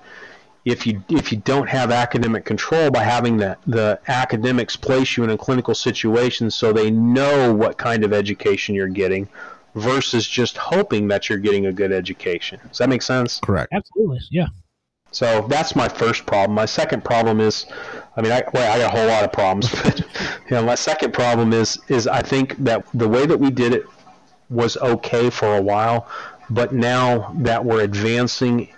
if 0.65 0.87
you 0.87 1.03
if 1.09 1.31
you 1.31 1.37
don't 1.37 1.69
have 1.69 1.91
academic 1.91 2.43
control 2.43 2.89
by 2.89 3.03
having 3.03 3.37
the 3.37 3.55
the 3.67 3.99
academics 4.07 4.75
place 4.75 5.15
you 5.15 5.23
in 5.23 5.29
a 5.29 5.37
clinical 5.37 5.75
situation 5.75 6.49
so 6.49 6.73
they 6.73 6.89
know 6.89 7.53
what 7.53 7.77
kind 7.77 8.03
of 8.03 8.11
education 8.11 8.73
you're 8.73 8.87
getting 8.87 9.29
versus 9.75 10.27
just 10.27 10.57
hoping 10.57 11.07
that 11.07 11.29
you're 11.29 11.37
getting 11.37 11.67
a 11.67 11.71
good 11.71 11.91
education. 11.91 12.59
Does 12.67 12.79
that 12.79 12.89
make 12.89 13.01
sense? 13.01 13.39
Correct. 13.39 13.71
absolutely 13.73 14.19
yeah. 14.31 14.47
So 15.11 15.45
that's 15.47 15.77
my 15.77 15.87
first 15.87 16.25
problem. 16.25 16.55
My 16.55 16.65
second 16.65 17.05
problem 17.05 17.39
is, 17.39 17.67
I 18.17 18.21
mean, 18.21 18.33
I, 18.33 18.43
well, 18.53 18.69
I 18.69 18.79
got 18.79 18.93
a 18.93 18.97
whole 18.97 19.07
lot 19.07 19.23
of 19.23 19.31
problems, 19.31 19.71
but 19.71 19.99
you 20.49 20.51
know, 20.51 20.63
my 20.63 20.75
second 20.75 21.13
problem 21.13 21.53
is 21.53 21.79
is 21.87 22.07
I 22.07 22.21
think 22.21 22.57
that 22.65 22.85
the 22.93 23.07
way 23.07 23.25
that 23.25 23.39
we 23.39 23.51
did 23.51 23.73
it 23.73 23.85
was 24.49 24.77
okay 24.77 25.29
for 25.29 25.55
a 25.55 25.61
while, 25.61 26.07
but 26.49 26.73
now 26.73 27.33
that 27.39 27.63
we're 27.63 27.81
advancing 27.81 28.69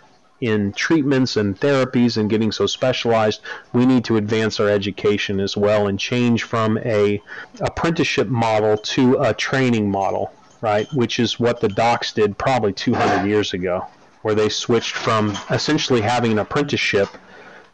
in 0.42 0.72
treatments 0.74 1.38
and 1.38 1.60
therapies 1.60 2.18
and 2.18 2.30
getting 2.30 2.52
so 2.52 2.66
specialized, 2.66 3.42
we 3.74 3.86
need 3.86 4.06
to 4.06 4.18
advance 4.18 4.60
our 4.60 4.70
education 4.70 5.40
as 5.40 5.58
well 5.58 5.88
and 5.88 6.00
change 6.00 6.44
from 6.44 6.78
a 6.80 7.22
apprenticeship 7.62 8.28
model 8.28 8.78
to 8.78 9.18
a 9.22 9.34
training 9.34 9.90
model, 9.90 10.32
right? 10.62 10.88
Which 10.94 11.20
is 11.20 11.40
what 11.40 11.60
the 11.60 11.70
docs 11.70 12.14
did 12.14 12.38
probably 12.38 12.74
200 12.74 13.28
years 13.28 13.54
ago, 13.54 13.88
where 14.22 14.36
they 14.36 14.50
switched 14.50 14.94
from 14.94 15.38
essentially 15.50 16.02
having 16.02 16.32
an 16.34 16.40
apprenticeship 16.40 17.10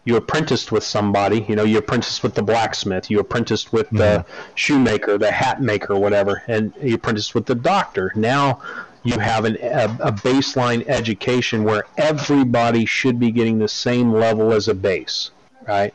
you 0.05 0.18
apprenticed 0.18 0.72
with 0.72 0.84
somebody, 0.84 1.45
you 1.47 1.55
know, 1.55 1.64
you 1.64 1.78
apprenticed 1.78 2.24
with 2.24 2.36
the 2.36 2.43
blacksmith, 2.43 3.09
you 3.09 3.20
apprenticed 3.20 3.72
with 3.72 3.89
the 3.89 4.26
mm-hmm. 4.26 4.51
shoemaker, 4.55 5.18
the 5.18 5.32
hat 5.32 5.61
maker, 5.61 5.95
whatever, 5.95 6.43
and 6.47 6.74
you 6.82 6.95
apprenticed 6.95 7.34
with 7.34 7.45
the 7.45 7.55
doctor. 7.55 8.11
Now 8.16 8.61
you 9.04 9.20
have 9.20 9.45
an, 9.45 9.58
a, 9.62 9.86
a 9.99 10.12
baseline 10.12 10.88
education 10.88 11.64
where 11.64 11.84
everybody 11.97 12.86
should 12.86 13.20
be 13.20 13.32
getting 13.32 13.60
the 13.60 13.68
same 13.68 14.12
level 14.12 14.54
as 14.54 14.68
a 14.68 14.74
base, 14.74 15.32
right? 15.68 15.93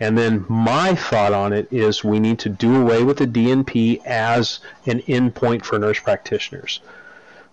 And 0.00 0.18
then 0.18 0.44
my 0.48 0.94
thought 0.94 1.32
on 1.32 1.52
it 1.52 1.72
is 1.72 2.04
we 2.04 2.20
need 2.20 2.38
to 2.40 2.48
do 2.48 2.80
away 2.80 3.02
with 3.02 3.18
the 3.18 3.26
DNP 3.26 4.04
as 4.04 4.60
an 4.86 5.00
endpoint 5.02 5.64
for 5.64 5.78
nurse 5.78 6.00
practitioners. 6.00 6.80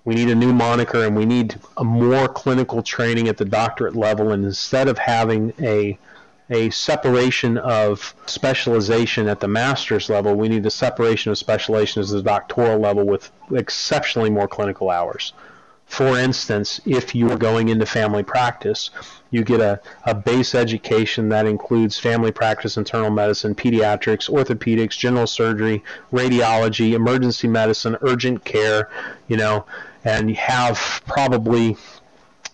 We 0.04 0.16
need 0.16 0.30
a 0.30 0.36
new 0.36 0.52
moniker 0.52 1.06
and 1.06 1.16
we 1.16 1.26
need 1.26 1.60
a 1.78 1.84
more 1.84 2.28
clinical 2.28 2.82
training 2.82 3.28
at 3.28 3.38
the 3.38 3.45
doctorate 3.45 3.95
level. 3.95 4.32
And 4.32 4.43
instead 4.43 4.88
of 4.88 4.97
having 4.97 5.54
a 5.60 5.97
a 6.50 6.70
separation 6.70 7.58
of 7.58 8.14
specialization 8.26 9.28
at 9.28 9.39
the 9.39 9.48
master's 9.48 10.10
level, 10.10 10.36
we 10.36 10.50
need 10.50 10.66
a 10.66 10.72
separation 10.72 11.32
of 11.32 11.38
specialization 11.38 12.02
at 12.02 12.10
the 12.10 12.22
doctoral 12.22 12.78
level 12.78 13.06
with 13.06 13.32
exceptionally 13.52 14.30
more 14.30 14.48
clinical 14.48 14.89
hours. 14.89 15.34
For 15.86 16.18
instance, 16.18 16.80
if 16.86 17.14
you 17.14 17.30
are 17.32 17.38
going 17.38 17.68
into 17.68 17.86
family 17.86 18.24
practice, 18.24 18.92
you 19.30 19.44
get 19.44 19.60
a, 19.60 19.82
a 20.06 20.16
base 20.16 20.56
education 20.56 21.28
that 21.30 21.46
includes 21.46 22.00
family 22.00 22.32
practice, 22.32 22.78
internal 22.78 23.10
medicine, 23.10 23.56
pediatrics, 23.56 24.30
orthopedics, 24.30 24.98
general 24.98 25.28
surgery, 25.28 25.84
radiology, 26.14 26.94
emergency 26.94 27.50
medicine, 27.50 27.98
urgent 28.02 28.46
care, 28.46 28.89
you 29.28 29.36
know, 29.36 29.66
and 30.06 30.30
you 30.30 30.36
have 30.38 31.02
probably 31.06 31.72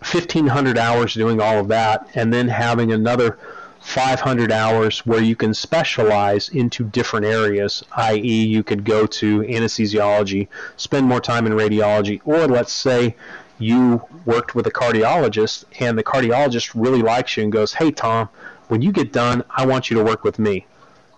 1500 0.00 0.76
hours 0.76 1.14
doing 1.14 1.40
all 1.40 1.58
of 1.58 1.68
that, 1.68 2.08
and 2.14 2.32
then 2.32 2.48
having 2.48 2.92
another 2.92 3.38
500 3.80 4.52
hours 4.52 5.06
where 5.06 5.22
you 5.22 5.36
can 5.36 5.54
specialize 5.54 6.48
into 6.48 6.84
different 6.84 7.26
areas, 7.26 7.82
i.e., 7.92 8.44
you 8.44 8.62
could 8.62 8.84
go 8.84 9.06
to 9.06 9.40
anesthesiology, 9.42 10.48
spend 10.76 11.06
more 11.06 11.20
time 11.20 11.46
in 11.46 11.52
radiology, 11.52 12.20
or 12.24 12.46
let's 12.46 12.72
say 12.72 13.16
you 13.58 14.02
worked 14.24 14.54
with 14.54 14.66
a 14.66 14.70
cardiologist 14.70 15.64
and 15.80 15.98
the 15.98 16.02
cardiologist 16.02 16.72
really 16.74 17.02
likes 17.02 17.36
you 17.36 17.42
and 17.42 17.52
goes, 17.52 17.74
Hey, 17.74 17.90
Tom, 17.90 18.28
when 18.68 18.82
you 18.82 18.92
get 18.92 19.12
done, 19.12 19.42
I 19.50 19.66
want 19.66 19.90
you 19.90 19.96
to 19.98 20.04
work 20.04 20.24
with 20.24 20.38
me. 20.38 20.66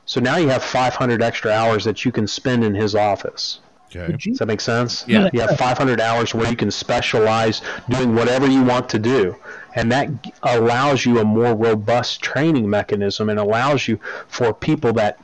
So 0.07 0.21
now 0.21 0.37
you 0.37 0.49
have 0.49 0.63
500 0.63 1.23
extra 1.23 1.53
hours 1.53 1.85
that 1.85 2.05
you 2.05 2.13
can 2.13 2.27
spend 2.27 2.65
in 2.65 2.75
his 2.75 2.95
office. 2.95 3.61
Okay. 3.95 4.17
Does 4.17 4.39
that 4.39 4.47
make 4.47 4.61
sense? 4.61 5.05
Yeah. 5.09 5.29
You 5.33 5.41
have 5.41 5.59
500 5.59 6.01
hours 6.01 6.35
where 6.35 6.49
you 6.49 6.57
can 6.57 6.71
specialize 6.71 7.61
doing 7.89 8.15
whatever 8.15 8.47
you 8.47 8.63
want 8.63 8.89
to 8.91 8.99
do. 8.99 9.37
And 9.75 9.91
that 9.93 10.09
allows 10.43 11.05
you 11.05 11.19
a 11.19 11.25
more 11.25 11.55
robust 11.55 12.23
training 12.23 12.69
mechanism 12.69 13.29
and 13.29 13.39
allows 13.39 13.89
you 13.89 13.99
for 14.29 14.53
people 14.55 14.93
that 14.95 15.19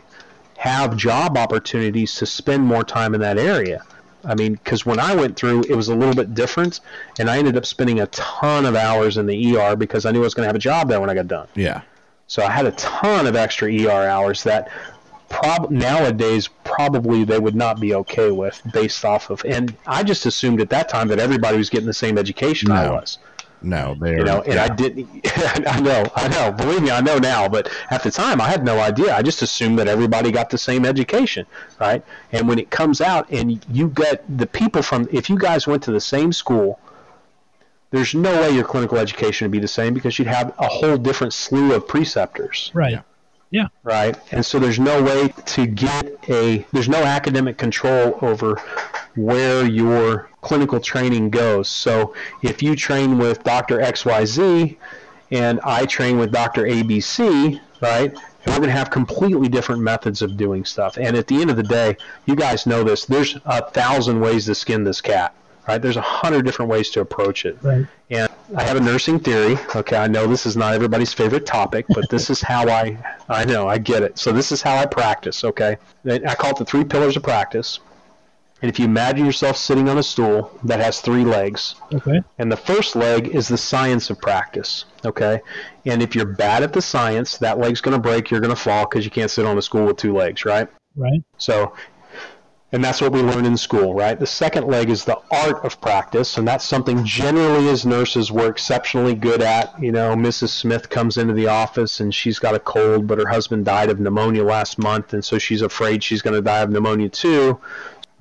have 0.57 0.97
job 0.97 1.37
opportunities 1.37 2.15
to 2.17 2.27
spend 2.27 2.65
more 2.65 2.83
time 2.83 3.15
in 3.15 3.21
that 3.21 3.39
area. 3.39 3.85
I 4.25 4.35
mean, 4.35 4.55
because 4.55 4.85
when 4.85 4.99
I 4.99 5.15
went 5.15 5.37
through, 5.37 5.65
it 5.69 5.75
was 5.77 5.89
a 5.89 5.95
little 5.95 6.15
bit 6.15 6.35
different, 6.35 6.81
and 7.21 7.31
I 7.31 7.39
ended 7.39 7.57
up 7.57 7.65
spending 7.65 8.01
a 8.01 8.07
ton 8.09 8.67
of 8.67 8.75
hours 8.75 9.19
in 9.19 9.27
the 9.27 9.57
ER 9.57 9.77
because 9.77 10.05
I 10.05 10.11
knew 10.11 10.21
I 10.21 10.25
was 10.25 10.35
going 10.35 10.45
to 10.45 10.49
have 10.49 10.57
a 10.57 10.61
job 10.61 10.89
there 10.89 11.01
when 11.01 11.11
I 11.11 11.15
got 11.15 11.29
done. 11.29 11.47
Yeah. 11.55 11.83
So 12.27 12.43
I 12.43 12.51
had 12.51 12.67
a 12.67 12.73
ton 12.73 13.29
of 13.29 13.37
extra 13.37 13.73
ER 13.73 14.09
hours 14.09 14.43
that 14.43 14.69
prob- 15.29 15.71
nowadays 15.71 16.49
probably 16.65 17.25
they 17.25 17.39
would 17.39 17.55
not 17.55 17.81
be 17.81 17.95
okay 17.95 18.31
with 18.31 18.61
based 18.73 19.05
off 19.05 19.31
of. 19.31 19.45
And 19.45 19.77
I 19.87 20.03
just 20.03 20.27
assumed 20.27 20.61
at 20.61 20.71
that 20.71 20.89
time 20.89 21.09
that 21.09 21.19
everybody 21.19 21.57
was 21.57 21.71
getting 21.71 21.87
the 21.87 21.95
same 21.95 22.19
education 22.19 22.71
I 22.71 22.91
was. 22.91 23.19
No, 23.63 23.97
they're 23.99 24.19
You 24.19 24.25
know, 24.25 24.43
and 24.43 24.61
I 24.61 24.69
didn't. 24.69 25.09
I 25.67 25.81
know, 25.81 26.05
I 26.15 26.29
know. 26.29 26.53
Believe 26.53 26.83
me, 26.83 26.91
I 26.91 27.01
know 27.01 27.19
now. 27.19 27.49
But 27.49 27.71
at 27.91 28.03
the 28.03 28.11
time, 28.11 28.41
I 28.41 28.49
had 28.49 28.65
no 28.65 28.79
idea. 28.79 29.15
I 29.15 29.23
just 29.23 29.43
assumed 29.43 29.79
that 29.79 29.89
everybody 29.89 30.31
got 30.31 30.51
the 30.51 30.59
same 30.59 30.85
education, 30.85 31.47
right? 31.81 32.05
And 32.33 32.49
when 32.49 32.59
it 32.59 32.71
comes 32.71 33.01
out, 33.01 33.31
and 33.31 33.65
you 33.71 33.89
get 33.89 34.25
the 34.39 34.47
people 34.47 34.83
from, 34.83 35.09
if 35.11 35.31
you 35.31 35.39
guys 35.39 35.67
went 35.67 35.83
to 35.85 35.91
the 35.91 36.01
same 36.01 36.33
school, 36.33 36.79
there's 37.91 38.15
no 38.15 38.33
way 38.43 38.51
your 38.51 38.65
clinical 38.65 38.99
education 38.99 39.47
would 39.47 39.53
be 39.53 39.59
the 39.59 39.69
same 39.69 39.95
because 39.95 40.19
you'd 40.19 40.29
have 40.29 40.55
a 40.59 40.69
whole 40.69 40.99
different 40.99 41.33
slew 41.33 41.73
of 41.73 41.87
preceptors 41.89 42.71
Right. 42.75 43.03
Yeah. 43.51 43.69
right? 43.85 44.17
And 44.33 44.45
so 44.45 44.59
there's 44.59 44.81
no 44.81 45.03
way 45.03 45.29
to 45.29 45.67
get 45.67 46.19
a 46.29 46.67
there's 46.73 46.89
no 46.89 47.03
academic 47.03 47.59
control 47.59 48.19
over 48.21 48.61
where 49.15 49.67
your 49.67 50.29
clinical 50.43 50.81
training 50.81 51.31
goes. 51.31 51.69
So 51.69 52.15
if 52.43 52.63
you 52.63 52.77
train 52.77 53.19
with 53.19 53.43
Dr. 53.45 53.79
XYZ 53.79 54.77
and 55.31 55.61
I 55.65 55.87
train 55.87 56.19
with 56.19 56.33
Dr. 56.33 56.65
ABC, 56.65 57.61
right? 57.81 58.17
We're 58.47 58.57
going 58.59 58.69
to 58.69 58.73
have 58.73 58.91
completely 58.91 59.49
different 59.49 59.83
methods 59.83 60.23
of 60.23 60.37
doing 60.37 60.65
stuff. 60.65 60.99
And 60.99 61.17
at 61.17 61.27
the 61.27 61.41
end 61.41 61.51
of 61.51 61.57
the 61.57 61.65
day, 61.65 61.97
you 62.27 62.37
guys 62.37 62.65
know 62.65 62.85
this. 62.85 63.05
There's 63.05 63.37
a 63.45 63.69
thousand 63.71 64.21
ways 64.21 64.47
to 64.47 64.55
skin 64.55 64.85
this 64.85 65.01
cat, 65.01 65.35
right? 65.69 65.81
There's 65.81 65.97
a 65.97 66.01
hundred 66.03 66.45
different 66.45 66.71
ways 66.71 66.91
to 66.91 67.01
approach 67.01 67.45
it. 67.45 67.59
Right. 67.63 67.87
And 68.11 68.29
I 68.57 68.63
have 68.63 68.77
a 68.77 68.81
nursing 68.81 69.19
theory. 69.19 69.59
Okay, 69.75 69.97
I 69.97 70.07
know 70.07 70.27
this 70.27 70.47
is 70.47 70.57
not 70.57 70.75
everybody's 70.75 71.13
favorite 71.13 71.47
topic, 71.47 71.87
but 71.89 72.09
this 72.09 72.31
is 72.31 72.41
how 72.41 72.69
I 72.69 72.97
I 73.29 73.45
know, 73.45 73.69
I 73.69 73.79
get 73.79 74.03
it. 74.03 74.19
So 74.19 74.33
this 74.33 74.53
is 74.53 74.63
how 74.63 74.77
I 74.77 74.87
practice, 74.87 75.43
okay? 75.45 75.77
I 76.09 76.35
call 76.35 76.51
it 76.51 76.57
the 76.57 76.65
three 76.65 76.85
pillars 76.85 77.17
of 77.17 77.23
practice. 77.23 77.81
And 78.63 78.71
if 78.71 78.79
you 78.79 78.87
imagine 78.87 79.27
yourself 79.27 79.59
sitting 79.59 79.87
on 79.91 79.99
a 79.99 80.03
stool 80.03 80.51
that 80.65 80.81
has 80.81 81.03
three 81.03 81.25
legs, 81.27 81.75
Okay. 81.93 82.23
and 82.39 82.51
the 82.51 82.57
first 82.57 82.97
leg 82.97 83.29
is 83.29 83.49
the 83.49 83.59
science 83.59 84.09
of 84.09 84.19
practice, 84.19 84.87
okay? 85.05 85.41
And 85.85 86.03
if 86.03 86.15
you're 86.15 86.25
bad 86.25 86.63
at 86.63 86.73
the 86.73 86.81
science, 86.81 87.37
that 87.39 87.59
leg's 87.59 87.83
going 87.83 87.95
to 87.95 88.01
break, 88.01 88.31
you're 88.31 88.41
going 88.41 88.55
to 88.55 88.61
fall 88.61 88.87
because 88.89 89.05
you 89.05 89.11
can't 89.11 89.31
sit 89.31 89.45
on 89.45 89.59
a 89.59 89.63
stool 89.63 89.85
with 89.85 89.99
two 89.99 90.15
legs, 90.15 90.47
right? 90.47 90.69
Right. 90.97 91.23
So, 91.37 91.75
and 92.77 92.85
that's 92.85 93.01
what 93.01 93.11
we 93.11 93.23
learn 93.23 93.47
in 93.47 93.57
school, 93.57 93.95
right? 93.95 94.21
The 94.21 94.27
second 94.27 94.67
leg 94.67 94.91
is 94.91 95.07
the 95.07 95.19
art 95.31 95.65
of 95.65 95.81
practice, 95.81 96.37
and 96.37 96.47
that's 96.47 96.63
something 96.63 97.07
generally 97.07 97.71
as 97.71 97.87
nurses 97.87 98.31
we're 98.31 98.51
exceptionally 98.51 99.15
good 99.15 99.41
at. 99.41 99.75
You 99.83 99.93
know, 99.93 100.15
Mrs. 100.15 100.51
Smith 100.51 100.91
comes 100.91 101.17
into 101.17 101.33
the 101.33 101.47
office 101.47 102.01
and 102.01 102.15
she's 102.15 102.39
got 102.39 102.55
a 102.55 102.59
cold, 102.59 103.07
but 103.07 103.17
her 103.17 103.29
husband 103.29 103.65
died 103.65 103.89
of 103.89 103.99
pneumonia 103.99 104.45
last 104.45 104.79
month, 104.79 105.15
and 105.15 105.25
so 105.25 105.39
she's 105.39 105.63
afraid 105.63 106.05
she's 106.05 106.21
going 106.21 106.35
to 106.35 106.43
die 106.43 106.59
of 106.59 106.69
pneumonia 106.69 107.09
too. 107.09 107.59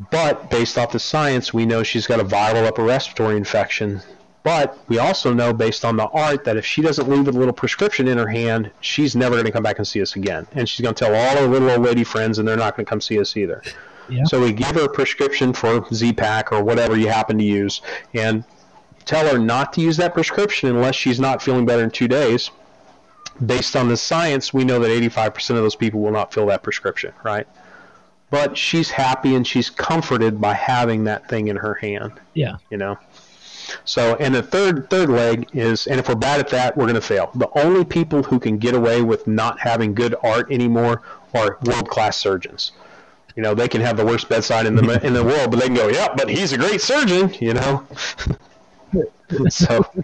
But 0.09 0.49
based 0.49 0.77
off 0.77 0.93
the 0.93 0.99
science, 0.99 1.53
we 1.53 1.65
know 1.65 1.83
she's 1.83 2.07
got 2.07 2.21
a 2.21 2.23
viral 2.23 2.65
upper 2.65 2.83
respiratory 2.83 3.35
infection. 3.35 4.03
But 4.43 4.77
we 4.87 4.99
also 4.99 5.33
know, 5.33 5.51
based 5.51 5.83
on 5.83 5.97
the 5.97 6.07
art, 6.07 6.45
that 6.45 6.55
if 6.55 6.65
she 6.65 6.81
doesn't 6.81 7.09
leave 7.09 7.27
a 7.27 7.31
little 7.31 7.53
prescription 7.53 8.07
in 8.07 8.17
her 8.17 8.29
hand, 8.29 8.71
she's 8.79 9.17
never 9.17 9.35
going 9.35 9.47
to 9.47 9.51
come 9.51 9.63
back 9.63 9.79
and 9.79 9.87
see 9.87 10.01
us 10.01 10.15
again. 10.15 10.47
And 10.53 10.69
she's 10.69 10.81
going 10.81 10.95
to 10.95 11.05
tell 11.05 11.13
all 11.13 11.41
her 11.41 11.45
little 11.45 11.69
old 11.71 11.81
lady 11.81 12.05
friends, 12.05 12.39
and 12.39 12.47
they're 12.47 12.55
not 12.55 12.77
going 12.77 12.85
to 12.85 12.89
come 12.89 13.01
see 13.01 13.19
us 13.19 13.35
either. 13.35 13.61
Yeah. 14.09 14.23
So 14.25 14.41
we 14.41 14.53
give 14.53 14.75
her 14.75 14.85
a 14.85 14.89
prescription 14.89 15.53
for 15.53 15.85
Z-Pak 15.93 16.51
or 16.51 16.63
whatever 16.63 16.95
you 16.97 17.07
happen 17.07 17.37
to 17.37 17.43
use, 17.43 17.81
and 18.13 18.43
tell 19.05 19.27
her 19.27 19.37
not 19.39 19.73
to 19.73 19.81
use 19.81 19.97
that 19.97 20.13
prescription 20.13 20.69
unless 20.69 20.95
she's 20.95 21.19
not 21.19 21.41
feeling 21.41 21.65
better 21.65 21.83
in 21.83 21.91
two 21.91 22.07
days. 22.07 22.51
Based 23.45 23.75
on 23.75 23.89
the 23.89 23.97
science, 23.97 24.53
we 24.53 24.63
know 24.63 24.79
that 24.79 24.89
85% 24.89 25.49
of 25.51 25.55
those 25.57 25.75
people 25.75 25.99
will 25.99 26.11
not 26.11 26.33
fill 26.33 26.45
that 26.47 26.63
prescription, 26.63 27.11
right? 27.23 27.47
But 28.29 28.57
she's 28.57 28.89
happy 28.89 29.35
and 29.35 29.45
she's 29.45 29.69
comforted 29.69 30.39
by 30.39 30.53
having 30.53 31.03
that 31.03 31.27
thing 31.27 31.47
in 31.49 31.57
her 31.57 31.73
hand 31.75 32.13
Yeah. 32.33 32.57
you 32.69 32.77
know. 32.77 32.97
So, 33.83 34.15
and 34.19 34.33
the 34.33 34.43
third 34.43 34.89
third 34.89 35.09
leg 35.09 35.47
is, 35.53 35.87
and 35.87 35.99
if 35.99 36.07
we're 36.07 36.15
bad 36.15 36.39
at 36.39 36.49
that, 36.49 36.77
we're 36.77 36.85
going 36.85 36.95
to 36.95 37.01
fail. 37.01 37.31
The 37.35 37.49
only 37.57 37.83
people 37.83 38.23
who 38.23 38.39
can 38.39 38.57
get 38.57 38.75
away 38.75 39.01
with 39.01 39.25
not 39.27 39.59
having 39.59 39.93
good 39.93 40.15
art 40.23 40.51
anymore 40.51 41.01
are 41.33 41.57
world 41.65 41.89
class 41.89 42.17
surgeons. 42.17 42.71
You 43.35 43.43
know, 43.43 43.53
they 43.53 43.67
can 43.67 43.81
have 43.81 43.97
the 43.97 44.05
worst 44.05 44.29
bedside 44.29 44.65
in 44.65 44.75
the 44.75 45.05
in 45.05 45.13
the 45.13 45.23
world, 45.23 45.51
but 45.51 45.59
they 45.59 45.65
can 45.65 45.75
go, 45.75 45.87
yeah, 45.89 46.13
but 46.15 46.29
he's 46.29 46.53
a 46.53 46.57
great 46.57 46.81
surgeon. 46.81 47.33
You 47.39 47.53
know. 47.53 47.87
so, 49.49 49.85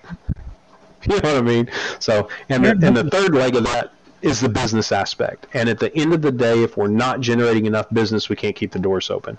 you 1.04 1.08
know 1.08 1.16
what 1.16 1.26
I 1.26 1.42
mean. 1.42 1.70
So, 2.00 2.30
and 2.50 2.66
the, 2.66 2.72
and 2.72 2.96
the 2.96 3.10
third 3.10 3.34
leg 3.34 3.56
of 3.56 3.64
that 3.64 3.94
is 4.22 4.40
the 4.40 4.50
business 4.50 4.92
aspect. 4.92 5.48
And 5.54 5.70
at 5.70 5.80
the 5.80 5.96
end 5.96 6.14
of 6.14 6.22
the 6.22 6.32
day, 6.32 6.64
if 6.64 6.78
we're 6.78 6.88
not 6.88 7.22
generating 7.22 7.66
enough 7.66 7.88
business, 7.92 8.30
we 8.30 8.36
can't 8.36 8.56
keep 8.56 8.72
the 8.72 8.80
doors 8.80 9.10
open. 9.10 9.38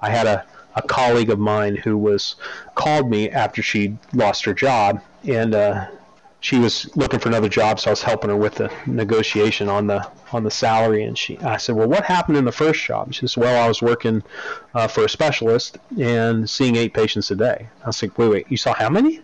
I 0.00 0.10
had 0.10 0.26
a, 0.26 0.44
a 0.74 0.82
colleague 0.82 1.30
of 1.30 1.38
mine 1.38 1.76
who 1.76 1.96
was 1.96 2.36
called 2.74 3.08
me 3.08 3.30
after 3.30 3.62
she 3.62 3.96
lost 4.12 4.44
her 4.44 4.54
job, 4.54 5.02
and 5.24 5.54
uh, 5.54 5.86
she 6.44 6.58
was 6.58 6.94
looking 6.94 7.18
for 7.20 7.30
another 7.30 7.48
job, 7.48 7.80
so 7.80 7.88
I 7.88 7.92
was 7.92 8.02
helping 8.02 8.28
her 8.28 8.36
with 8.36 8.56
the 8.56 8.70
negotiation 8.86 9.70
on 9.70 9.86
the 9.86 10.06
on 10.30 10.44
the 10.44 10.50
salary. 10.50 11.04
And 11.04 11.16
she, 11.16 11.38
I 11.38 11.56
said, 11.56 11.74
"Well, 11.74 11.88
what 11.88 12.04
happened 12.04 12.36
in 12.36 12.44
the 12.44 12.52
first 12.52 12.84
job?" 12.84 13.14
She 13.14 13.20
says, 13.20 13.38
"Well, 13.38 13.64
I 13.64 13.66
was 13.66 13.80
working 13.80 14.22
uh, 14.74 14.86
for 14.86 15.06
a 15.06 15.08
specialist 15.08 15.78
and 15.98 16.48
seeing 16.48 16.76
eight 16.76 16.92
patients 16.92 17.30
a 17.30 17.34
day." 17.34 17.66
I 17.82 17.86
was 17.86 18.02
like, 18.02 18.18
"Wait, 18.18 18.28
wait, 18.28 18.46
you 18.50 18.58
saw 18.58 18.74
how 18.74 18.90
many?" 18.90 19.22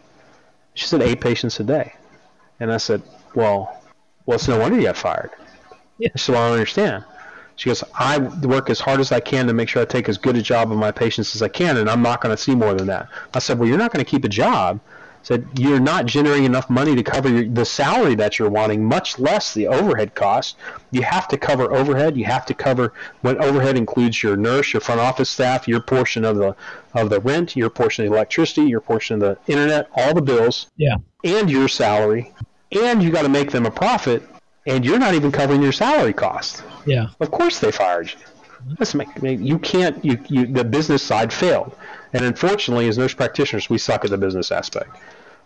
She 0.73 0.87
said, 0.87 1.03
eight 1.03 1.21
patients 1.21 1.61
a 1.61 1.65
day." 1.65 1.93
And 2.59 2.73
I 2.73 2.79
said, 2.79 3.03
"Well, 3.35 3.83
well, 4.25 4.37
it's 4.37 4.49
no 4.49 4.59
wonder 4.59 4.79
you 4.79 4.85
got 4.85 4.97
fired." 4.97 5.33
Yeah. 5.99 6.09
I 6.15 6.19
said, 6.19 6.33
"Well, 6.33 6.43
I 6.43 6.47
don't 6.47 6.55
understand." 6.55 7.05
She 7.57 7.69
goes, 7.69 7.85
I 7.95 8.17
work 8.17 8.71
as 8.71 8.81
hard 8.81 9.01
as 9.01 9.13
I 9.13 9.21
can 9.21 9.47
to 9.47 9.53
make 9.53 9.69
sure 9.69 9.83
I 9.83 9.85
take 9.85 10.09
as 10.09 10.17
good 10.17 10.35
a 10.35 10.41
job 10.41 10.73
of 10.73 10.79
my 10.79 10.91
patients 10.91 11.37
as 11.37 11.43
I 11.43 11.49
can, 11.49 11.77
and 11.77 11.91
I'm 11.91 12.01
not 12.01 12.23
going 12.23 12.35
to 12.35 12.43
see 12.43 12.55
more 12.55 12.73
than 12.73 12.87
that. 12.87 13.11
I 13.35 13.39
said, 13.41 13.59
Well, 13.59 13.69
you're 13.69 13.77
not 13.77 13.93
going 13.93 14.03
to 14.03 14.11
keep 14.11 14.25
a 14.25 14.31
job. 14.31 14.81
Said, 15.23 15.47
You're 15.59 15.81
not 15.81 16.07
generating 16.07 16.45
enough 16.45 16.71
money 16.71 16.97
to 16.97 17.03
cover 17.03 17.29
your, 17.29 17.45
the 17.45 17.65
salary 17.65 18.15
that 18.17 18.39
you're 18.39 18.49
wanting, 18.49 18.85
much 18.85 19.19
less 19.19 19.53
the 19.53 19.67
overhead 19.67 20.15
cost. 20.15 20.57
You 20.91 21.03
have 21.03 21.29
to 21.29 21.37
cover 21.37 21.73
overhead. 21.75 22.17
You 22.17 22.25
have 22.25 22.47
to 22.47 22.55
cover 22.55 22.95
when 23.21 23.37
overhead 23.43 23.77
includes 23.77 24.23
your 24.23 24.37
nurse, 24.37 24.73
your 24.73 24.81
front 24.81 25.01
office 25.01 25.29
staff, 25.29 25.69
your 25.69 25.81
portion 25.81 26.25
of 26.25 26.37
the 26.37 26.57
of 26.95 27.11
the 27.11 27.21
rent, 27.21 27.55
your 27.55 27.71
portion 27.71 28.05
of 28.05 28.11
the 28.11 28.17
electricity, 28.17 28.63
your 28.63 28.81
portion 28.81 29.15
of 29.15 29.21
the 29.21 29.53
internet, 29.53 29.89
all 29.95 30.15
the 30.15 30.23
bills, 30.23 30.69
Yeah. 30.77 30.97
and 31.23 31.51
your 31.51 31.69
salary. 31.69 32.33
And 32.73 33.03
you 33.03 33.11
got 33.11 33.23
to 33.23 33.29
make 33.29 33.51
them 33.51 33.67
a 33.67 33.71
profit, 33.71 34.23
and 34.67 34.85
you're 34.85 34.99
not 34.99 35.15
even 35.15 35.31
covering 35.31 35.63
your 35.63 35.73
salary 35.73 36.13
cost. 36.13 36.63
Yeah. 36.87 37.09
Of 37.21 37.31
course 37.31 37.59
they 37.61 37.71
fired 37.73 38.11
you. 38.11 38.17
Let's 38.79 38.95
make, 38.95 39.23
make 39.23 39.41
you 39.41 39.59
can't 39.59 40.03
you, 40.05 40.19
you 40.29 40.47
the 40.47 40.65
business 40.65 41.03
side 41.03 41.33
failed. 41.33 41.75
And 42.13 42.25
unfortunately 42.25 42.89
as 42.89 42.99
nurse 42.99 43.15
practitioners 43.15 43.71
we 43.71 43.79
suck 43.79 44.05
at 44.05 44.11
the 44.11 44.19
business 44.19 44.51
aspect. 44.53 44.97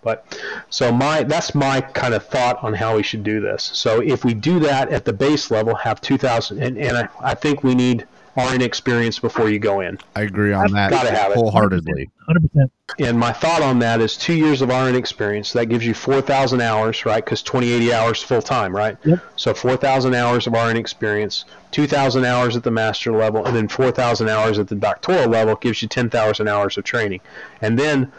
But 0.03 0.39
so 0.69 0.93
my 0.93 1.23
that's 1.23 1.55
my 1.55 1.81
kind 1.81 2.15
of 2.15 2.27
thought 2.27 2.62
on 2.62 2.75
how 2.75 2.97
we 2.97 3.03
should 3.03 3.25
do 3.25 3.41
this. 3.41 3.62
So 3.73 4.01
if 4.01 4.25
we 4.25 4.35
do 4.35 4.61
that 4.61 4.91
at 4.91 5.05
the 5.05 5.12
base 5.12 5.51
level, 5.51 5.75
have 5.75 6.01
2,000, 6.01 6.62
and, 6.62 6.79
and 6.79 6.97
I, 6.97 7.09
I 7.21 7.35
think 7.35 7.65
we 7.65 7.75
need 7.75 8.07
RN 8.37 8.62
experience 8.62 9.19
before 9.19 9.49
you 9.49 9.59
go 9.59 9.81
in. 9.81 9.99
I 10.17 10.23
agree 10.23 10.53
on 10.53 10.73
that 10.73 10.91
Gotta 10.91 11.11
have 11.11 11.33
it. 11.33 11.37
wholeheartedly. 11.37 12.11
100%. 12.29 12.71
And 12.99 13.19
my 13.19 13.33
thought 13.33 13.62
on 13.62 13.79
that 13.79 14.01
is 14.01 14.17
two 14.17 14.35
years 14.35 14.61
of 14.61 14.71
RN 14.71 14.97
experience. 14.97 15.53
That 15.53 15.67
gives 15.67 15.87
you 15.87 15.95
4,000 15.95 16.61
hours, 16.61 17.07
right? 17.07 17.25
Because 17.25 17.43
2080 17.43 17.93
hours 17.93 18.23
full 18.23 18.43
time, 18.43 18.75
right? 18.75 18.97
Yep. 19.05 19.21
So 19.37 19.55
4,000 19.55 20.15
hours 20.15 20.47
of 20.47 20.53
RN 20.53 20.77
experience, 20.77 21.45
2,000 21.75 22.25
hours 22.25 22.55
at 22.57 22.62
the 22.62 22.70
master 22.70 23.11
level, 23.11 23.45
and 23.45 23.57
then 23.57 23.66
4,000 23.66 24.29
hours 24.29 24.61
at 24.61 24.68
the 24.68 24.77
doctoral 24.77 25.29
level 25.29 25.57
gives 25.57 25.83
you 25.83 25.89
10,000 25.89 26.49
hours 26.49 26.79
of 26.79 26.85
training. 26.85 27.20
And 27.62 27.77
then 27.77 28.12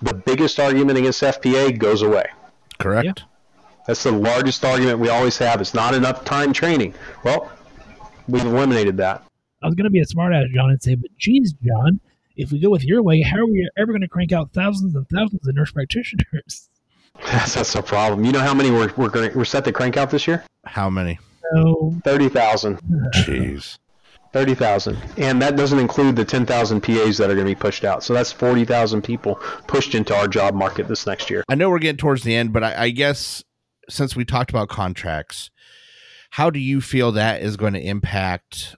the 0.00 0.14
biggest 0.14 0.58
argument 0.58 0.98
against 0.98 1.22
FPA 1.22 1.78
goes 1.78 2.00
away. 2.00 2.24
Correct. 2.78 3.24
That's 3.86 4.02
the 4.02 4.12
largest 4.12 4.64
argument 4.64 4.98
we 4.98 5.10
always 5.10 5.36
have. 5.36 5.60
It's 5.60 5.74
not 5.74 5.92
enough 5.92 6.24
time 6.24 6.54
training. 6.54 6.94
Well, 7.22 7.52
we've 8.28 8.46
eliminated 8.46 8.96
that. 8.96 9.22
I 9.62 9.66
was 9.66 9.74
going 9.74 9.84
to 9.84 9.90
be 9.90 10.00
a 10.00 10.06
smartass, 10.06 10.50
John, 10.54 10.70
and 10.70 10.82
say, 10.82 10.94
but 10.94 11.10
geez, 11.18 11.52
John, 11.52 12.00
if 12.36 12.50
we 12.50 12.60
go 12.60 12.70
with 12.70 12.82
your 12.82 13.02
way, 13.02 13.20
how 13.20 13.40
are 13.40 13.46
we 13.46 13.68
ever 13.76 13.92
going 13.92 14.00
to 14.00 14.08
crank 14.08 14.32
out 14.32 14.52
thousands 14.54 14.94
and 14.94 15.06
thousands 15.10 15.46
of 15.46 15.54
nurse 15.54 15.70
practitioners? 15.70 16.70
That's, 17.26 17.54
that's 17.54 17.74
a 17.74 17.82
problem. 17.82 18.24
You 18.24 18.32
know 18.32 18.40
how 18.40 18.54
many 18.54 18.70
we're, 18.70 18.90
we're, 18.96 19.10
gonna, 19.10 19.30
we're 19.34 19.44
set 19.44 19.66
to 19.66 19.72
crank 19.72 19.98
out 19.98 20.10
this 20.10 20.26
year? 20.26 20.42
How 20.64 20.88
many? 20.88 21.18
So, 21.54 21.94
30,000. 22.04 22.80
Jeez. 23.14 23.78
30,000. 24.32 24.96
And 25.18 25.42
that 25.42 25.56
doesn't 25.56 25.78
include 25.78 26.16
the 26.16 26.24
10,000 26.24 26.80
PAs 26.80 27.18
that 27.18 27.30
are 27.30 27.34
going 27.34 27.46
to 27.46 27.54
be 27.54 27.54
pushed 27.54 27.84
out. 27.84 28.02
So 28.02 28.14
that's 28.14 28.32
40,000 28.32 29.02
people 29.02 29.36
pushed 29.66 29.94
into 29.94 30.16
our 30.16 30.26
job 30.26 30.54
market 30.54 30.88
this 30.88 31.06
next 31.06 31.28
year. 31.28 31.44
I 31.48 31.54
know 31.54 31.68
we're 31.68 31.78
getting 31.78 31.98
towards 31.98 32.22
the 32.22 32.34
end, 32.34 32.52
but 32.52 32.64
I, 32.64 32.84
I 32.84 32.90
guess 32.90 33.44
since 33.88 34.16
we 34.16 34.24
talked 34.24 34.50
about 34.50 34.68
contracts, 34.68 35.50
how 36.30 36.48
do 36.48 36.58
you 36.58 36.80
feel 36.80 37.12
that 37.12 37.42
is 37.42 37.58
going 37.58 37.74
to 37.74 37.80
impact 37.80 38.74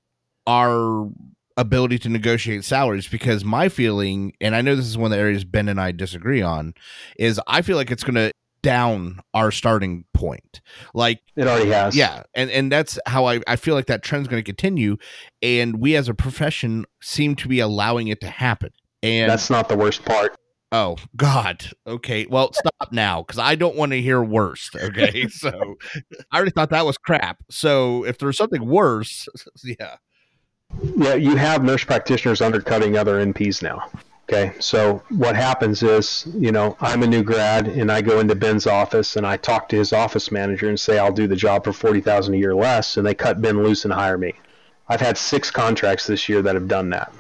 our 0.47 1.09
ability 1.57 2.01
to 2.01 2.09
negotiate 2.09 2.65
salaries? 2.65 3.07
Because 3.07 3.45
my 3.45 3.69
feeling, 3.69 4.33
and 4.41 4.57
I 4.57 4.61
know 4.61 4.75
this 4.75 4.87
is 4.87 4.99
one 4.99 5.13
of 5.13 5.17
the 5.17 5.23
areas 5.23 5.45
Ben 5.45 5.69
and 5.69 5.81
I 5.81 5.93
disagree 5.93 6.43
on, 6.43 6.75
is 7.17 7.41
I 7.47 7.63
feel 7.63 7.77
like 7.77 7.93
it's 7.93 8.03
going 8.03 8.17
to 8.17 8.33
down 8.65 9.21
our 9.35 9.53
starting 9.53 10.05
point. 10.13 10.61
Like 10.95 11.21
It 11.37 11.47
already 11.47 11.71
has. 11.71 11.95
yeah, 11.95 12.25
and 12.35 12.51
and 12.51 12.73
that's 12.73 12.99
how 13.07 13.27
I 13.27 13.41
I 13.47 13.55
feel 13.57 13.75
like 13.77 13.87
that 13.87 14.03
trend's 14.03 14.27
going 14.27 14.43
to 14.43 14.45
continue, 14.45 14.97
and 15.43 15.79
we 15.79 15.95
as 15.95 16.09
a 16.09 16.15
profession 16.15 16.85
seem 17.01 17.37
to 17.37 17.47
be 17.49 17.61
allowing 17.61 18.09
it 18.09 18.21
to 18.23 18.29
happen. 18.29 18.71
And 19.03 19.31
That's 19.31 19.51
not 19.51 19.69
the 19.69 19.77
worst 19.77 20.05
part. 20.05 20.35
oh 20.73 20.97
God, 21.15 21.67
okay, 21.87 22.27
well 22.29 22.53
stop 22.53 22.91
now 22.91 23.23
because 23.23 23.39
I 23.39 23.55
don't 23.55 23.77
want 23.77 23.93
to 23.93 24.01
hear 24.01 24.21
worse. 24.23 24.69
Okay, 24.75 25.29
so 25.29 25.77
I 26.33 26.37
already 26.37 26.51
thought 26.51 26.71
that 26.71 26.87
was 26.87 26.97
crap. 26.99 27.39
So 27.51 28.05
if 28.05 28.19
there's 28.19 28.37
something 28.39 28.67
worse, 28.67 29.29
yeah, 29.65 29.97
Yeah, 30.97 31.15
you 31.15 31.37
have 31.37 31.63
nurse 31.63 31.85
practitioners 31.85 32.41
undercutting 32.41 32.97
other 32.97 33.25
NPs 33.25 33.63
now. 33.63 33.89
Okay, 34.27 34.55
so 34.59 35.03
what 35.11 35.37
happens 35.37 35.83
is, 35.83 36.27
you 36.35 36.51
know, 36.51 36.77
I'm 36.81 37.03
a 37.03 37.07
new 37.07 37.23
grad 37.23 37.69
and 37.69 37.93
I 37.93 38.01
go 38.01 38.21
into 38.21 38.35
Ben's 38.35 38.67
office 38.67 39.17
and 39.17 39.27
I 39.27 39.37
talk 39.37 39.69
to 39.69 39.77
his 39.77 39.93
office 39.93 40.33
manager 40.33 40.69
and 40.71 40.81
say 40.81 40.99
I'll 40.99 41.13
do 41.13 41.27
the 41.27 41.37
job 41.37 41.65
for 41.65 41.73
forty 41.75 42.01
thousand 42.01 42.35
a 42.35 42.39
year 42.39 42.55
less, 42.55 42.97
and 42.97 43.07
they 43.07 43.15
cut 43.15 43.43
Ben 43.43 43.63
loose 43.63 43.85
and 43.85 43.93
hire 43.93 44.17
me. 44.17 44.33
I've 44.89 45.01
had 45.01 45.19
six 45.19 45.51
contracts 45.51 46.07
this 46.07 46.27
year 46.29 46.41
that 46.43 46.55
have 46.55 46.69
done 46.69 46.91
that. 46.91 47.13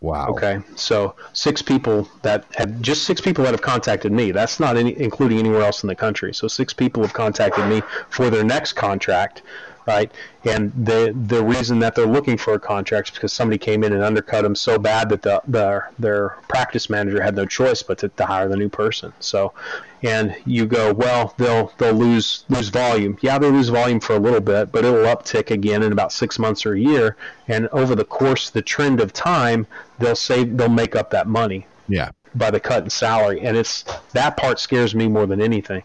wow, 0.00 0.28
Okay, 0.28 0.60
so 0.74 1.14
six 1.32 1.60
people 1.60 2.08
that 2.22 2.44
have 2.54 2.80
just 2.80 3.04
six 3.04 3.20
people 3.20 3.44
that 3.44 3.50
have 3.52 3.62
contacted 3.62 4.12
me. 4.12 4.30
That's 4.32 4.58
not 4.58 4.76
any, 4.78 4.98
including 4.98 5.38
anywhere 5.38 5.62
else 5.62 5.82
in 5.82 5.88
the 5.88 5.94
country. 5.96 6.32
So 6.32 6.48
six 6.48 6.72
people 6.72 7.02
have 7.02 7.12
contacted 7.12 7.66
me 7.66 7.82
for 8.08 8.30
their 8.30 8.44
next 8.44 8.72
contract, 8.72 9.42
right? 9.88 10.12
And 10.44 10.70
the 10.76 11.14
the 11.26 11.42
reason 11.42 11.78
that 11.78 11.94
they're 11.94 12.06
looking 12.06 12.36
for 12.36 12.52
a 12.52 12.60
contract 12.60 13.08
is 13.08 13.14
because 13.14 13.32
somebody 13.32 13.56
came 13.56 13.82
in 13.82 13.94
and 13.94 14.02
undercut 14.04 14.42
them 14.42 14.54
so 14.54 14.78
bad 14.78 15.08
that 15.08 15.22
the, 15.22 15.40
the 15.48 15.82
their 15.98 16.36
practice 16.46 16.90
manager 16.90 17.22
had 17.22 17.34
no 17.34 17.46
choice 17.46 17.82
but 17.82 17.98
to, 17.98 18.08
to 18.10 18.26
hire 18.26 18.48
the 18.48 18.56
new 18.56 18.68
person. 18.68 19.14
So, 19.18 19.54
and 20.02 20.36
you 20.44 20.66
go, 20.66 20.92
well, 20.92 21.34
they'll 21.38 21.72
they'll 21.78 21.94
lose 21.94 22.44
lose 22.50 22.68
volume. 22.68 23.16
Yeah, 23.22 23.38
they 23.38 23.50
lose 23.50 23.70
volume 23.70 24.00
for 24.00 24.14
a 24.14 24.20
little 24.20 24.42
bit, 24.42 24.70
but 24.70 24.84
it'll 24.84 25.04
uptick 25.14 25.50
again 25.50 25.82
in 25.82 25.90
about 25.90 26.12
six 26.12 26.38
months 26.38 26.66
or 26.66 26.74
a 26.74 26.80
year. 26.80 27.16
And 27.48 27.66
over 27.68 27.94
the 27.94 28.04
course, 28.04 28.50
the 28.50 28.62
trend 28.62 29.00
of 29.00 29.14
time, 29.14 29.66
they'll 29.98 30.16
save, 30.16 30.58
they'll 30.58 30.68
make 30.68 30.94
up 30.94 31.10
that 31.10 31.26
money 31.26 31.66
yeah, 31.88 32.10
by 32.34 32.50
the 32.50 32.60
cut 32.60 32.84
in 32.84 32.90
salary. 32.90 33.40
And 33.40 33.56
it's 33.56 33.84
that 34.12 34.36
part 34.36 34.60
scares 34.60 34.94
me 34.94 35.08
more 35.08 35.26
than 35.26 35.40
anything 35.40 35.82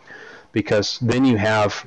because 0.54 0.98
then 1.02 1.26
you 1.26 1.36
have 1.36 1.86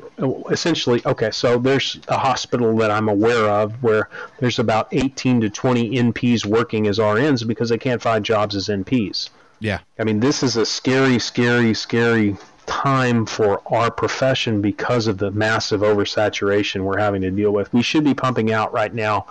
essentially 0.50 1.00
okay 1.06 1.30
so 1.30 1.58
there's 1.58 1.98
a 2.08 2.18
hospital 2.18 2.76
that 2.76 2.90
i'm 2.90 3.08
aware 3.08 3.48
of 3.48 3.72
where 3.82 4.10
there's 4.38 4.58
about 4.58 4.88
18 4.92 5.40
to 5.40 5.48
20 5.48 5.90
nps 5.90 6.44
working 6.44 6.86
as 6.86 6.98
rns 6.98 7.46
because 7.46 7.70
they 7.70 7.78
can't 7.78 8.02
find 8.02 8.24
jobs 8.24 8.54
as 8.54 8.68
nps 8.68 9.30
yeah, 9.58 9.78
i 9.98 10.04
mean 10.04 10.20
this 10.20 10.42
is 10.42 10.56
a 10.56 10.66
scary 10.66 11.18
scary 11.18 11.72
scary 11.72 12.36
time 12.66 13.24
for 13.24 13.62
our 13.72 13.90
profession 13.90 14.60
because 14.60 15.06
of 15.06 15.18
the 15.18 15.30
massive 15.30 15.80
oversaturation 15.80 16.82
we're 16.82 16.98
having 16.98 17.22
to 17.22 17.30
deal 17.30 17.52
with. 17.52 17.72
We 17.72 17.82
should 17.82 18.04
be 18.04 18.12
pumping 18.12 18.52
out 18.52 18.72
right 18.72 18.92
now 18.92 19.26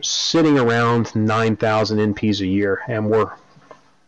sitting 0.00 0.58
around 0.58 1.14
9000 1.14 2.14
nps 2.14 2.40
a 2.40 2.46
year 2.46 2.82
and 2.88 3.08
we're 3.08 3.30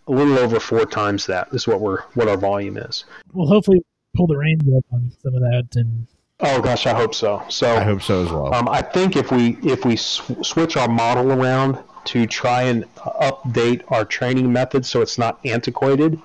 a 0.08 0.12
little 0.12 0.38
over 0.38 0.58
four 0.58 0.84
times 0.84 1.26
that 1.26 1.48
is 1.52 1.66
what 1.66 1.80
we're 1.80 2.02
what 2.14 2.28
our 2.28 2.36
volume 2.36 2.76
is. 2.76 3.04
Well, 3.32 3.46
hopefully, 3.46 3.84
pull 4.16 4.26
the 4.26 4.36
reins 4.36 4.62
up 4.76 4.84
on 4.92 5.12
some 5.22 5.34
of 5.34 5.40
that. 5.40 5.68
And 5.74 6.06
Oh 6.40 6.60
gosh, 6.60 6.86
I 6.86 6.94
hope 6.94 7.14
so. 7.14 7.42
So 7.48 7.76
I 7.76 7.82
hope 7.82 8.02
so 8.02 8.24
as 8.24 8.30
well. 8.30 8.54
um, 8.54 8.68
I 8.68 8.82
think 8.82 9.16
if 9.16 9.30
we 9.32 9.56
if 9.62 9.84
we 9.84 9.96
sw- 9.96 10.42
switch 10.42 10.76
our 10.76 10.88
model 10.88 11.32
around 11.32 11.78
to 12.06 12.26
try 12.26 12.62
and 12.62 12.84
update 12.96 13.82
our 13.88 14.04
training 14.04 14.52
methods 14.52 14.88
so 14.88 15.00
it's 15.00 15.18
not 15.18 15.40
antiquated, 15.44 16.20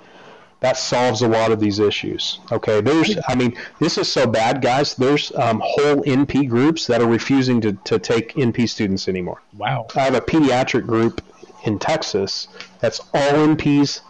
that 0.59 0.77
solves 0.77 1.21
a 1.23 1.27
lot 1.27 1.51
of 1.51 1.59
these 1.59 1.79
issues. 1.79 2.39
Okay, 2.51 2.81
there's 2.81 3.17
I 3.27 3.35
mean 3.35 3.55
this 3.79 3.97
is 3.97 4.11
so 4.11 4.27
bad, 4.27 4.61
guys. 4.61 4.95
There's 4.95 5.31
um, 5.35 5.61
whole 5.63 6.03
NP 6.03 6.49
groups 6.49 6.87
that 6.87 7.01
are 7.01 7.07
refusing 7.07 7.61
to, 7.61 7.73
to 7.73 7.97
take 7.97 8.33
NP 8.35 8.67
students 8.69 9.07
anymore. 9.07 9.41
wow. 9.57 9.87
I 9.95 10.01
have 10.01 10.13
a 10.15 10.21
pediatric 10.21 10.85
group 10.85 11.21
in 11.63 11.79
Texas 11.79 12.47
that's 12.79 12.99
all 13.13 13.31
NPs 13.31 14.01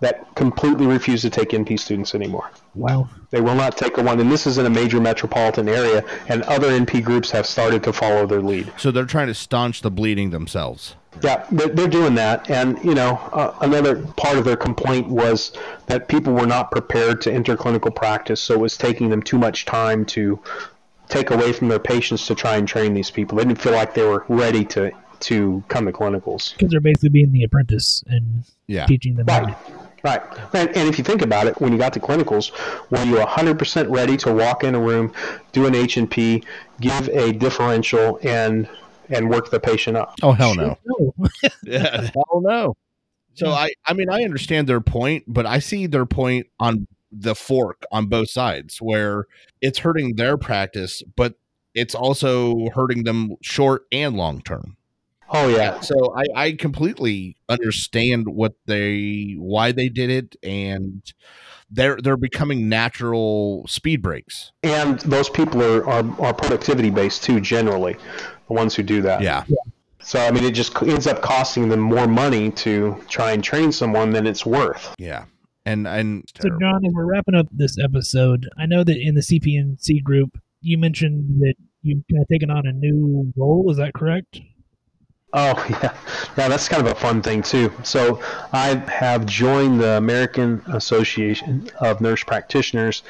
that 0.00 0.34
completely 0.34 0.86
refuse 0.86 1.22
to 1.22 1.30
take 1.30 1.50
NP 1.50 1.78
students 1.78 2.14
anymore. 2.14 2.50
Wow. 2.74 3.08
They 3.30 3.40
will 3.40 3.54
not 3.54 3.76
take 3.76 3.98
a 3.98 4.02
one, 4.02 4.18
and 4.20 4.30
this 4.32 4.46
is 4.46 4.58
in 4.58 4.66
a 4.66 4.70
major 4.70 5.00
metropolitan 5.00 5.68
area, 5.68 6.04
and 6.28 6.42
other 6.44 6.70
NP 6.70 7.04
groups 7.04 7.30
have 7.30 7.46
started 7.46 7.82
to 7.84 7.92
follow 7.92 8.26
their 8.26 8.40
lead. 8.40 8.72
so 8.76 8.90
they're 8.90 9.04
trying 9.04 9.26
to 9.28 9.34
staunch 9.34 9.82
the 9.82 9.90
bleeding 9.90 10.30
themselves. 10.30 10.96
Yeah, 11.22 11.44
they're, 11.50 11.68
they're 11.68 11.88
doing 11.88 12.14
that, 12.14 12.48
and 12.50 12.82
you 12.84 12.94
know, 12.94 13.16
uh, 13.32 13.54
another 13.60 13.96
part 14.16 14.38
of 14.38 14.44
their 14.44 14.56
complaint 14.56 15.08
was 15.08 15.52
that 15.86 16.08
people 16.08 16.32
were 16.32 16.46
not 16.46 16.70
prepared 16.70 17.20
to 17.22 17.32
enter 17.32 17.56
clinical 17.56 17.90
practice, 17.90 18.40
so 18.40 18.54
it 18.54 18.60
was 18.60 18.76
taking 18.78 19.10
them 19.10 19.22
too 19.22 19.38
much 19.38 19.64
time 19.64 20.04
to 20.06 20.40
take 21.08 21.30
away 21.30 21.52
from 21.52 21.68
their 21.68 21.80
patients 21.80 22.26
to 22.28 22.34
try 22.36 22.56
and 22.56 22.68
train 22.68 22.94
these 22.94 23.10
people. 23.10 23.36
They 23.36 23.44
didn't 23.44 23.60
feel 23.60 23.72
like 23.72 23.92
they 23.94 24.04
were 24.06 24.24
ready 24.28 24.64
to 24.66 24.92
to 25.20 25.62
come 25.68 25.84
to 25.84 25.92
clinicals. 25.92 26.52
Because 26.54 26.70
they're 26.70 26.80
basically 26.80 27.10
being 27.10 27.32
the 27.32 27.44
apprentice 27.44 28.02
and 28.06 28.42
Yeah, 28.68 28.86
teaching 28.86 29.16
them. 29.16 29.26
Right. 29.26 29.48
to- 29.48 29.79
Right. 30.02 30.22
And, 30.54 30.70
and 30.70 30.88
if 30.88 30.98
you 30.98 31.04
think 31.04 31.22
about 31.22 31.46
it, 31.46 31.60
when 31.60 31.72
you 31.72 31.78
got 31.78 31.92
to 31.92 32.00
clinicals, 32.00 32.52
were 32.90 33.04
you 33.04 33.16
100% 33.16 33.94
ready 33.94 34.16
to 34.18 34.32
walk 34.32 34.64
in 34.64 34.74
a 34.74 34.80
room, 34.80 35.12
do 35.52 35.66
an 35.66 35.74
H&P, 35.74 36.42
give 36.80 37.08
a 37.10 37.32
differential, 37.32 38.18
and 38.22 38.68
and 39.10 39.28
work 39.28 39.50
the 39.50 39.58
patient 39.58 39.96
up? 39.96 40.14
Oh 40.22 40.32
hell 40.32 40.54
no. 40.54 40.78
No. 40.86 41.14
Yeah, 41.64 42.10
hell 42.14 42.40
no. 42.40 42.76
So 43.34 43.50
I, 43.50 43.72
I 43.86 43.92
mean, 43.92 44.08
I 44.10 44.22
understand 44.24 44.68
their 44.68 44.80
point, 44.80 45.24
but 45.26 45.46
I 45.46 45.58
see 45.58 45.86
their 45.86 46.06
point 46.06 46.46
on 46.58 46.86
the 47.12 47.34
fork 47.34 47.82
on 47.90 48.06
both 48.06 48.30
sides, 48.30 48.80
where 48.80 49.26
it's 49.60 49.78
hurting 49.78 50.16
their 50.16 50.36
practice, 50.36 51.02
but 51.16 51.34
it's 51.74 51.94
also 51.94 52.68
hurting 52.74 53.04
them 53.04 53.36
short 53.42 53.86
and 53.92 54.16
long 54.16 54.42
term. 54.42 54.76
Oh, 55.32 55.48
yeah. 55.48 55.80
So 55.80 56.14
I, 56.16 56.24
I 56.34 56.52
completely 56.52 57.36
understand 57.48 58.28
what 58.28 58.54
they, 58.66 59.34
why 59.38 59.72
they 59.72 59.88
did 59.88 60.10
it, 60.10 60.36
and 60.42 61.02
they're 61.70 61.98
they're 62.02 62.16
becoming 62.16 62.68
natural 62.68 63.64
speed 63.68 64.02
breaks. 64.02 64.50
And 64.62 64.98
those 65.00 65.28
people 65.30 65.62
are, 65.62 65.88
are, 65.88 66.20
are 66.20 66.34
productivity 66.34 66.90
based 66.90 67.22
too, 67.22 67.40
generally, 67.40 67.96
the 68.48 68.54
ones 68.54 68.74
who 68.74 68.82
do 68.82 69.02
that. 69.02 69.22
Yeah, 69.22 69.44
So, 70.00 70.18
I 70.18 70.32
mean, 70.32 70.44
it 70.44 70.50
just 70.52 70.82
ends 70.82 71.06
up 71.06 71.22
costing 71.22 71.68
them 71.68 71.80
more 71.80 72.08
money 72.08 72.50
to 72.50 73.00
try 73.08 73.32
and 73.32 73.44
train 73.44 73.70
someone 73.70 74.10
than 74.10 74.26
it's 74.26 74.44
worth. 74.44 74.94
yeah, 74.98 75.26
and 75.64 75.86
and 75.86 76.24
So, 76.40 76.48
John, 76.60 76.84
as 76.84 76.92
we're 76.92 77.06
wrapping 77.06 77.36
up 77.36 77.46
this 77.52 77.76
episode, 77.78 78.48
I 78.58 78.66
know 78.66 78.82
that 78.82 78.96
in 78.96 79.14
the 79.14 79.20
CPNC 79.20 80.02
group, 80.02 80.30
you 80.60 80.76
mentioned 80.76 81.40
that 81.40 81.54
you've 81.82 82.02
kind 82.10 82.22
of 82.22 82.28
taken 82.28 82.50
on 82.50 82.66
a 82.66 82.72
new 82.72 83.32
role. 83.36 83.70
Is 83.70 83.76
that 83.76 83.94
correct? 83.94 84.40
Oh 85.32 85.64
yeah, 85.70 85.94
yeah. 86.36 86.48
That's 86.48 86.68
kind 86.68 86.84
of 86.86 86.92
a 86.92 86.94
fun 86.96 87.22
thing 87.22 87.42
too. 87.42 87.72
So 87.84 88.20
I 88.52 88.74
have 88.88 89.26
joined 89.26 89.80
the 89.80 89.96
American 89.96 90.62
Association 90.72 91.68
of 91.80 92.00
Nurse 92.00 92.24
Practitioners, 92.24 93.02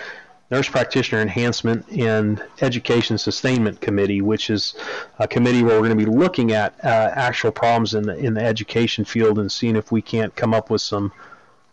Nurse 0.51 0.69
Practitioner 0.69 1.23
Enhancement 1.23 1.87
and 1.91 2.43
Education 2.61 3.17
Sustainment 3.17 3.81
Committee, 3.81 4.21
which 4.21 4.51
is 4.51 4.75
a 5.19 5.27
committee 5.27 5.63
where 5.63 5.81
we're 5.81 5.87
going 5.89 5.99
to 5.99 6.05
be 6.05 6.11
looking 6.11 6.53
at 6.53 6.75
uh, 6.85 7.11
actual 7.15 7.53
problems 7.53 7.95
in 7.95 8.03
the 8.03 8.17
in 8.19 8.35
the 8.35 8.43
education 8.45 9.05
field 9.07 9.39
and 9.39 9.51
seeing 9.51 9.77
if 9.77 9.91
we 9.91 10.03
can't 10.03 10.35
come 10.37 10.53
up 10.53 10.69
with 10.69 10.83
some 10.83 11.13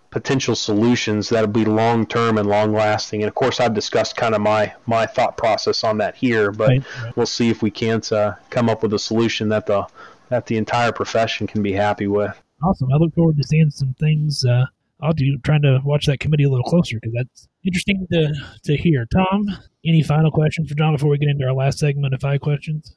potential 0.09 0.55
solutions 0.55 1.27
that'll 1.27 1.47
be 1.49 1.65
long 1.65 2.05
term 2.05 2.37
and 2.37 2.47
long 2.47 2.71
lasting. 2.71 3.21
And 3.21 3.27
of 3.27 3.35
course, 3.35 3.59
I've 3.59 3.73
discussed 3.73 4.15
kind 4.15 4.33
of 4.33 4.39
my 4.39 4.73
my 4.85 5.05
thought 5.05 5.35
process 5.35 5.83
on 5.83 5.97
that 5.97 6.15
here, 6.15 6.51
but 6.53 6.69
Right. 6.69 6.83
we'll 7.17 7.25
see 7.25 7.49
if 7.49 7.61
we 7.61 7.69
can't 7.69 8.09
uh, 8.13 8.35
come 8.49 8.69
up 8.69 8.81
with 8.81 8.93
a 8.93 8.99
solution 8.99 9.49
that 9.49 9.65
the 9.65 9.85
that 10.29 10.45
the 10.45 10.57
entire 10.57 10.91
profession 10.91 11.47
can 11.47 11.61
be 11.61 11.73
happy 11.73 12.07
with. 12.07 12.41
Awesome. 12.63 12.91
I 12.91 12.97
look 12.97 13.13
forward 13.13 13.37
to 13.37 13.43
seeing 13.43 13.69
some 13.69 13.93
things. 13.99 14.43
Uh, 14.43 14.65
I'll 15.01 15.13
do 15.13 15.37
trying 15.43 15.61
to 15.61 15.79
watch 15.83 16.07
that 16.07 16.19
committee 16.19 16.43
a 16.43 16.49
little 16.49 16.63
closer 16.63 16.97
because 16.99 17.13
that's 17.13 17.47
interesting 17.63 18.07
to 18.11 18.33
to 18.63 18.77
hear. 18.77 19.05
Tom, 19.13 19.45
any 19.85 20.01
final 20.01 20.31
questions 20.31 20.69
for 20.69 20.75
John 20.75 20.93
before 20.95 21.09
we 21.09 21.17
get 21.17 21.29
into 21.29 21.45
our 21.45 21.53
last 21.53 21.79
segment 21.79 22.13
of 22.13 22.21
five 22.21 22.41
questions? 22.41 22.95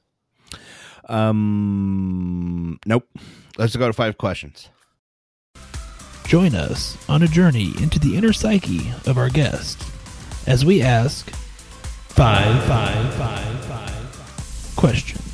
um, 1.08 2.78
nope. 2.86 3.08
Let's 3.58 3.76
go 3.76 3.86
to 3.86 3.92
five 3.92 4.16
questions. 4.16 4.68
Join 6.26 6.54
us 6.54 6.96
on 7.08 7.22
a 7.22 7.26
journey 7.26 7.72
into 7.82 7.98
the 7.98 8.16
inner 8.16 8.32
psyche 8.32 8.92
of 9.06 9.18
our 9.18 9.28
guest 9.28 9.82
as 10.46 10.64
we 10.64 10.80
ask 10.80 11.28
five, 11.30 12.64
five, 12.64 13.14
five, 13.14 13.64
five 13.64 14.74
questions. 14.76 15.29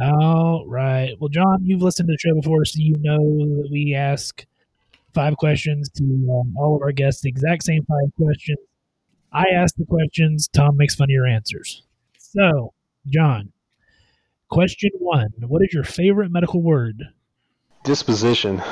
All 0.00 0.64
right. 0.68 1.14
Well, 1.18 1.28
John, 1.28 1.58
you've 1.64 1.82
listened 1.82 2.08
to 2.08 2.12
the 2.12 2.18
show 2.18 2.34
before, 2.34 2.64
so 2.64 2.76
you 2.78 2.94
know 3.00 3.18
that 3.18 3.68
we 3.70 3.94
ask 3.94 4.46
five 5.12 5.36
questions 5.36 5.88
to 5.90 6.04
um, 6.04 6.54
all 6.56 6.76
of 6.76 6.82
our 6.82 6.92
guests, 6.92 7.22
the 7.22 7.28
exact 7.28 7.64
same 7.64 7.84
five 7.84 8.14
questions. 8.16 8.58
I 9.32 9.46
ask 9.54 9.74
the 9.76 9.84
questions, 9.86 10.48
Tom 10.48 10.76
makes 10.76 10.94
fun 10.94 11.06
of 11.06 11.10
your 11.10 11.26
answers. 11.26 11.82
So, 12.18 12.72
John, 13.06 13.52
question 14.48 14.90
one 14.98 15.28
What 15.46 15.62
is 15.62 15.72
your 15.72 15.84
favorite 15.84 16.30
medical 16.30 16.62
word? 16.62 17.02
Disposition. 17.84 18.62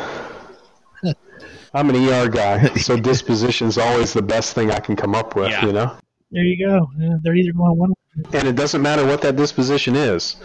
I'm 1.75 1.91
an 1.91 1.97
ER 1.97 2.29
guy, 2.29 2.69
so 2.77 2.97
disposition 3.01 3.67
is 3.67 3.77
always 3.79 4.13
the 4.13 4.23
best 4.23 4.55
thing 4.55 4.71
I 4.71 4.79
can 4.81 4.97
come 4.97 5.15
up 5.15 5.37
with, 5.37 5.51
Yeah. 5.51 5.67
you 5.67 5.73
know? 5.73 5.99
There 6.31 6.43
you 6.43 6.67
go. 6.67 6.91
Yeah, 6.99 7.17
they're 7.23 7.37
either 7.37 7.53
going 7.53 7.77
one 7.79 7.93
And 8.33 8.49
it 8.49 8.57
doesn't 8.57 8.83
matter 8.83 9.05
what 9.07 9.21
that 9.23 9.37
disposition 9.37 9.95
is. 9.95 10.37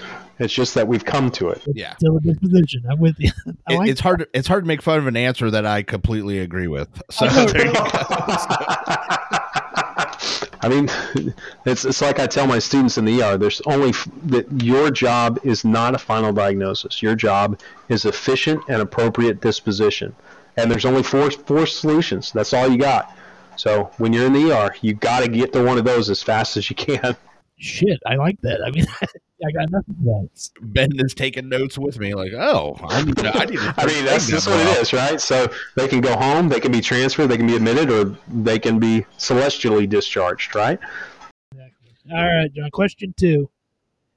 It's 0.41 0.53
just 0.53 0.73
that 0.75 0.87
we've 0.87 1.05
come 1.05 1.29
to 1.31 1.49
it. 1.49 1.61
Yeah. 1.73 1.95
still 1.97 2.17
a 2.17 2.19
disposition. 2.21 2.83
I'm 2.89 2.99
with 2.99 3.15
you. 3.19 3.31
I 3.67 3.73
It- 3.73 3.77
like 3.77 3.89
it's 3.89 4.01
hard. 4.01 4.27
It's 4.33 4.47
hard 4.47 4.63
to 4.63 4.67
make 4.67 4.81
fun 4.81 4.97
of 4.99 5.07
an 5.07 5.15
answer 5.15 5.49
that 5.51 5.65
I 5.65 5.83
completely 5.83 6.39
agree 6.39 6.67
with. 6.67 6.89
So 7.11 7.27
I 7.27 7.35
know. 7.35 7.45
there 7.45 7.67
you 7.67 7.73
go. 7.73 7.87
I 10.63 10.67
mean, 10.69 10.89
it's 11.65 11.85
it's 11.85 12.01
like 12.01 12.19
I 12.19 12.27
tell 12.27 12.45
my 12.45 12.59
students 12.59 12.97
in 12.99 13.05
the 13.05 13.21
ER. 13.23 13.37
There's 13.37 13.61
only 13.65 13.89
f- 13.89 14.07
that 14.25 14.61
your 14.63 14.91
job 14.91 15.39
is 15.43 15.65
not 15.65 15.95
a 15.95 15.97
final 15.97 16.31
diagnosis. 16.31 17.01
Your 17.01 17.15
job 17.15 17.59
is 17.89 18.05
efficient 18.05 18.61
and 18.67 18.79
appropriate 18.81 19.41
disposition, 19.41 20.15
and 20.57 20.69
there's 20.69 20.85
only 20.85 21.01
four 21.01 21.31
four 21.31 21.65
solutions. 21.65 22.31
That's 22.31 22.53
all 22.53 22.67
you 22.69 22.77
got. 22.77 23.15
So 23.57 23.91
when 23.97 24.13
you're 24.13 24.27
in 24.27 24.33
the 24.33 24.51
ER, 24.55 24.75
you 24.81 24.93
got 24.93 25.21
to 25.21 25.27
get 25.29 25.51
to 25.53 25.63
one 25.63 25.77
of 25.79 25.83
those 25.83 26.09
as 26.11 26.21
fast 26.21 26.57
as 26.57 26.69
you 26.69 26.75
can. 26.75 27.15
shit. 27.57 27.99
I 28.05 28.15
like 28.15 28.39
that. 28.41 28.63
I 28.63 28.69
mean, 28.69 28.85
I 29.45 29.51
got 29.51 29.71
nothing 29.71 29.95
for 30.03 30.21
that. 30.21 30.49
Ben 30.61 30.89
is 30.99 31.13
taking 31.13 31.49
notes 31.49 31.77
with 31.77 31.99
me, 31.99 32.13
like, 32.13 32.33
oh, 32.33 32.75
I 32.83 33.03
need 33.03 33.17
to. 33.17 33.35
I, 33.35 33.45
need 33.45 33.57
to 33.57 33.73
I 33.77 33.85
mean, 33.85 34.05
that's 34.05 34.27
just 34.27 34.47
what 34.47 34.57
well. 34.57 34.77
it 34.77 34.81
is, 34.81 34.93
right? 34.93 35.19
So 35.19 35.51
they 35.75 35.87
can 35.87 36.01
go 36.01 36.15
home, 36.15 36.49
they 36.49 36.59
can 36.59 36.71
be 36.71 36.81
transferred, 36.81 37.27
they 37.27 37.37
can 37.37 37.47
be 37.47 37.55
admitted, 37.55 37.89
or 37.89 38.15
they 38.27 38.59
can 38.59 38.79
be 38.79 39.05
celestially 39.17 39.87
discharged, 39.87 40.55
right? 40.55 40.79
Exactly. 41.51 41.93
All 42.11 42.23
right, 42.23 42.53
John. 42.53 42.69
Question 42.71 43.13
two: 43.17 43.49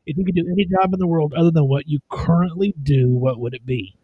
If 0.07 0.17
you 0.17 0.25
could 0.25 0.35
do 0.35 0.47
any 0.51 0.67
job 0.67 0.93
in 0.93 1.01
the 1.01 1.07
world 1.07 1.33
other 1.35 1.51
than 1.51 1.69
what 1.69 1.89
you 1.89 2.01
currently 2.11 2.75
do, 2.83 3.09
what 3.09 3.39
would 3.39 3.55
it 3.55 3.65
be? 3.65 3.97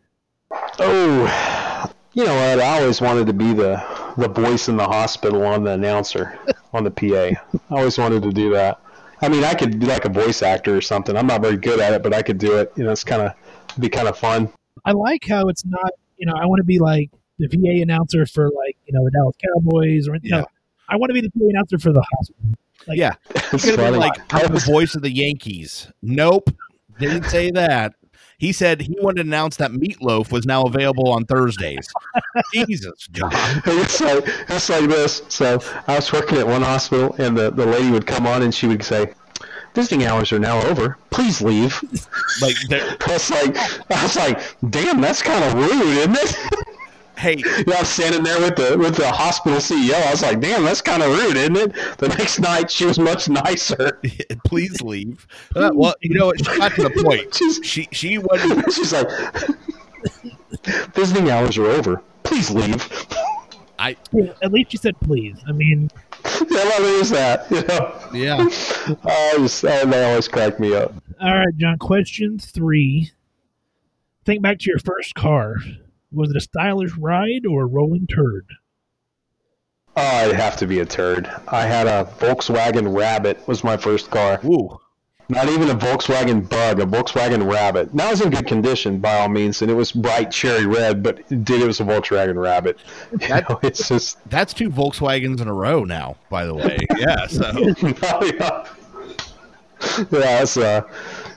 Oh, 0.79 1.93
you 2.15 2.25
know 2.25 2.35
what? 2.35 2.61
I 2.61 2.81
always 2.81 3.01
wanted 3.01 3.27
to 3.27 3.33
be 3.33 3.53
the 3.53 3.83
the 4.17 4.29
voice 4.29 4.69
in 4.69 4.77
the 4.77 4.87
hospital 4.87 5.45
on 5.45 5.65
the 5.65 5.73
announcer 5.73 6.39
on 6.73 6.85
the 6.85 6.91
PA. 6.91 7.41
I 7.71 7.79
always 7.79 7.99
wanted 7.99 8.23
to 8.23 8.33
do 8.33 8.51
that. 8.55 8.81
I 9.23 9.29
mean, 9.29 9.45
I 9.45 9.55
could 9.55 9.79
be 9.79 9.87
like 9.87 10.05
a 10.05 10.09
voice 10.09 10.43
actor 10.43 10.77
or 10.77 10.81
something. 10.81 11.17
I'm 11.17 11.27
not 11.27 11.43
very 11.43 11.57
good 11.57 11.81
at 11.81 11.93
it, 11.93 12.03
but 12.03 12.15
I 12.15 12.23
could 12.23 12.39
do 12.39 12.57
it. 12.57 12.73
You 12.77 12.85
know, 12.85 12.93
it's 12.93 13.05
kind 13.05 13.23
of 13.23 13.35
be 13.79 13.89
kind 13.89 14.09
of 14.09 14.19
fun. 14.19 14.53
I 14.85 14.93
like 14.93 15.27
how 15.29 15.49
it's 15.49 15.65
not. 15.65 15.93
You 16.17 16.27
know, 16.27 16.35
I 16.35 16.47
want 16.47 16.61
to 16.61 16.65
be 16.65 16.79
like 16.79 17.11
the 17.39 17.49
PA 17.49 17.83
announcer 17.83 18.27
for 18.27 18.51
like 18.51 18.77
you 18.87 18.93
know 18.93 19.05
the 19.05 19.11
Dallas 19.11 19.37
Cowboys 19.43 20.09
or 20.09 20.17
Yeah. 20.23 20.41
no, 20.41 20.47
I 20.89 20.97
want 20.97 21.11
to 21.11 21.15
be 21.15 21.21
the 21.21 21.31
PA 21.31 21.45
announcer 21.49 21.79
for 21.79 21.93
the 21.93 22.05
hospital. 22.17 22.59
Like, 22.87 22.99
Yeah, 22.99 23.15
It's 23.35 23.65
It's 23.65 23.77
gonna 23.77 23.93
be 23.93 23.99
like 23.99 24.21
I'm 24.33 24.53
the 24.53 24.61
voice 24.61 24.95
of 24.95 25.03
the 25.03 25.11
Yankees. 25.11 25.91
Nope, 26.03 26.51
didn't 26.99 27.25
say 27.25 27.51
that. 27.53 27.95
He 28.41 28.53
said 28.53 28.81
he 28.81 28.97
wanted 28.99 29.17
to 29.17 29.29
announce 29.29 29.57
that 29.57 29.71
Meatloaf 29.71 30.33
was 30.33 30.47
now 30.47 30.65
available 30.65 31.13
on 31.13 31.27
Thursdays. 31.27 31.93
Jesus, 32.55 33.07
John. 33.13 33.31
it's 33.67 34.01
like 34.01 34.25
it's 34.49 34.71
like 34.71 34.89
this. 34.89 35.23
So 35.29 35.63
I 35.87 35.97
was 35.97 36.11
working 36.11 36.39
at 36.39 36.47
one 36.47 36.63
hospital, 36.63 37.15
and 37.19 37.37
the, 37.37 37.51
the 37.51 37.67
lady 37.67 37.91
would 37.91 38.07
come 38.07 38.27
on, 38.27 38.41
and 38.41 38.55
she 38.55 38.67
would 38.67 38.83
say, 38.83 39.13
"Visiting 39.75 40.07
hours 40.07 40.33
are 40.33 40.39
now 40.39 40.67
over. 40.69 40.97
Please 41.11 41.43
leave." 41.43 41.83
Like, 42.41 42.57
I 42.71 43.13
was 43.13 43.31
like, 43.31 43.57
I 43.91 44.03
was 44.03 44.17
like, 44.17 44.41
"Damn, 44.71 45.03
that's 45.03 45.21
kind 45.21 45.45
of 45.45 45.53
rude, 45.53 45.99
isn't 45.99 46.17
it?" 46.17 46.67
hey, 47.21 47.37
You 47.37 47.65
know, 47.67 47.75
I 47.77 47.81
was 47.81 47.89
standing 47.89 48.23
there 48.25 48.41
with 48.41 48.57
the 48.57 48.77
with 48.79 48.97
the 48.97 49.11
hospital 49.11 49.59
CEO. 49.59 49.95
I 49.95 50.11
was 50.11 50.23
like, 50.23 50.41
"Damn, 50.41 50.65
that's 50.65 50.81
kind 50.81 51.03
of 51.03 51.11
rude, 51.17 51.37
isn't 51.37 51.57
it?" 51.57 51.99
The 51.99 52.09
next 52.09 52.39
night, 52.41 52.71
she 52.71 52.85
was 52.87 52.99
much 52.99 53.29
nicer. 53.29 54.01
please 54.47 54.81
leave. 54.83 55.27
Uh, 55.57 55.71
well, 55.75 55.95
you 56.01 56.17
know 56.17 56.27
what? 56.27 56.39
She 56.39 56.59
got 56.59 56.73
to 56.77 56.83
the 56.85 57.03
point. 57.03 57.35
She's 57.39 57.61
She 57.63 57.89
she 57.93 58.19
wasn't. 58.19 58.73
she's 58.73 58.93
like, 58.93 59.09
"Visiting 60.95 61.31
hours 61.31 61.59
are 61.59 61.67
over. 61.67 62.03
Please 62.23 62.51
leave." 62.51 62.89
I 63.79 63.97
yeah, 64.13 64.33
at 64.43 64.53
least 64.53 64.73
you 64.73 64.79
said 64.79 64.95
please. 65.01 65.37
I 65.49 65.53
mean, 65.53 65.91
yeah, 66.25 66.41
well, 66.51 66.83
there's 66.83 67.11
that. 67.11 67.51
You 67.51 67.63
know, 67.63 67.99
yeah. 68.13 68.37
I 69.05 69.35
just, 69.39 69.65
oh, 69.65 69.87
they 69.87 70.05
always 70.05 70.29
crack 70.29 70.61
me 70.61 70.75
up. 70.75 70.95
all 71.21 71.35
right, 71.35 71.57
John. 71.57 71.79
Question 71.79 72.39
three: 72.39 73.11
Think 74.25 74.43
back 74.43 74.59
to 74.61 74.71
your 74.71 74.79
first 74.79 75.15
car. 75.15 75.57
Was 76.13 76.31
it 76.31 76.37
a 76.37 76.41
stylish 76.41 76.97
ride 76.97 77.47
or 77.49 77.63
a 77.63 77.67
rolling 77.67 78.07
turd? 78.07 78.47
Oh, 79.97 80.25
it'd 80.25 80.37
have 80.37 80.57
to 80.59 80.67
be 80.67 80.81
a 80.81 80.87
turd. 80.87 81.31
I 81.49 81.63
had 81.67 81.87
a 81.87 82.09
Volkswagen 82.19 82.97
Rabbit 82.97 83.47
was 83.47 83.63
my 83.65 83.77
first 83.77 84.11
car. 84.11 84.41
Ooh, 84.45 84.81
Not 85.29 85.49
even 85.49 85.69
a 85.69 85.75
Volkswagen 85.75 86.49
Bug, 86.49 86.81
a 86.81 86.87
Volkswagen 86.87 87.51
Rabbit. 87.51 87.93
Now 87.93 88.11
it's 88.11 88.21
in 88.21 88.31
good 88.31 88.47
condition 88.47 88.99
by 88.99 89.19
all 89.19 89.29
means, 89.29 89.63
and 89.63 89.71
it 89.71 89.75
was 89.75 89.93
bright 89.93 90.31
cherry 90.31 90.65
red, 90.67 91.03
but 91.03 91.19
it 91.31 91.45
did 91.45 91.61
it 91.63 91.67
was 91.67 91.81
a 91.81 91.85
Volkswagen 91.85 92.41
Rabbit. 92.41 92.79
That- 93.29 93.49
know, 93.49 93.59
it's 93.63 93.89
just 93.89 94.19
that's 94.31 94.53
two 94.55 94.71
Volkswagens 94.71 95.41
in 95.41 95.49
a 95.49 95.53
row 95.55 95.85
now. 95.85 96.17
By 96.31 96.45
the 96.47 96.55
way, 96.55 96.79
yeah. 96.97 97.27
So 97.27 97.45
oh, 97.55 98.33
yeah. 98.39 98.67
Yeah, 100.11 100.43
it's 100.43 100.57
uh 100.57 100.83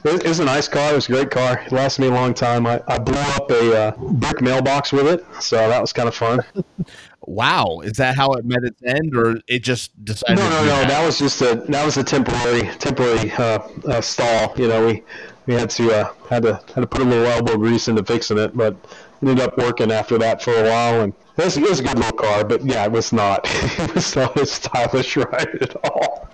It, 0.06 0.26
it's 0.26 0.40
a 0.40 0.46
nice 0.46 0.68
car. 0.68 0.92
It 0.92 0.96
was 0.96 1.08
a 1.10 1.12
great 1.12 1.32
car. 1.32 1.60
It 1.66 1.72
lasted 1.72 2.02
me 2.02 2.08
a 2.10 2.12
long 2.12 2.34
time. 2.34 2.68
I, 2.68 2.82
I 2.88 2.98
blew 2.98 3.16
up 3.16 3.50
a 3.50 3.78
uh, 3.78 3.92
brick 3.98 4.42
mailbox 4.42 4.92
with 4.92 5.08
it, 5.08 5.26
so 5.42 5.58
that 5.58 5.80
was 5.80 5.94
kind 5.94 6.08
of 6.08 6.16
fun. 6.16 6.42
Wow, 7.26 7.80
is 7.86 7.94
that 7.94 8.18
how 8.18 8.34
it 8.34 8.44
met 8.44 8.64
its 8.64 8.82
end, 8.84 9.16
or 9.16 9.38
it 9.48 9.64
just 9.64 9.92
decided? 10.04 10.40
No, 10.40 10.50
no, 10.50 10.60
do 10.60 10.66
no. 10.66 10.76
that? 10.76 10.88
That 10.90 11.06
was 11.06 11.20
just 11.20 11.42
a 11.42 11.56
that 11.70 11.86
was 11.86 11.96
a 11.96 12.04
temporary 12.04 12.68
temporary 12.80 13.32
uh, 13.32 13.60
uh, 13.88 14.02
stall. 14.02 14.54
You 14.58 14.68
know, 14.68 14.88
we 14.88 15.04
we 15.46 15.54
had 15.54 15.70
to 15.72 15.92
uh, 15.92 16.14
had 16.30 16.44
to 16.44 16.56
had 16.76 16.82
to 16.82 16.88
put 16.88 17.02
a 17.02 17.06
little 17.06 17.26
elbow 17.26 17.58
grease 17.58 17.88
into 17.88 18.04
fixing 18.04 18.38
it, 18.38 18.56
but 18.58 18.74
it 18.74 19.30
ended 19.30 19.40
up 19.40 19.58
working 19.58 19.90
after 19.90 20.18
that 20.18 20.42
for 20.42 20.54
a 20.54 20.64
while. 20.64 21.02
And 21.02 21.14
it 21.38 21.46
was, 21.46 21.58
it 21.58 21.64
was 21.64 21.80
a 21.80 21.84
good 21.84 21.98
little 21.98 22.18
car, 22.18 22.44
but 22.44 22.66
yeah, 22.66 22.84
it 22.84 22.92
was 22.92 23.14
not 23.14 23.42
it 23.46 23.96
was 23.96 24.16
not 24.18 24.38
a 24.38 24.46
stylish 24.46 25.16
ride 25.18 25.62
at 25.62 25.76
all. 25.86 26.28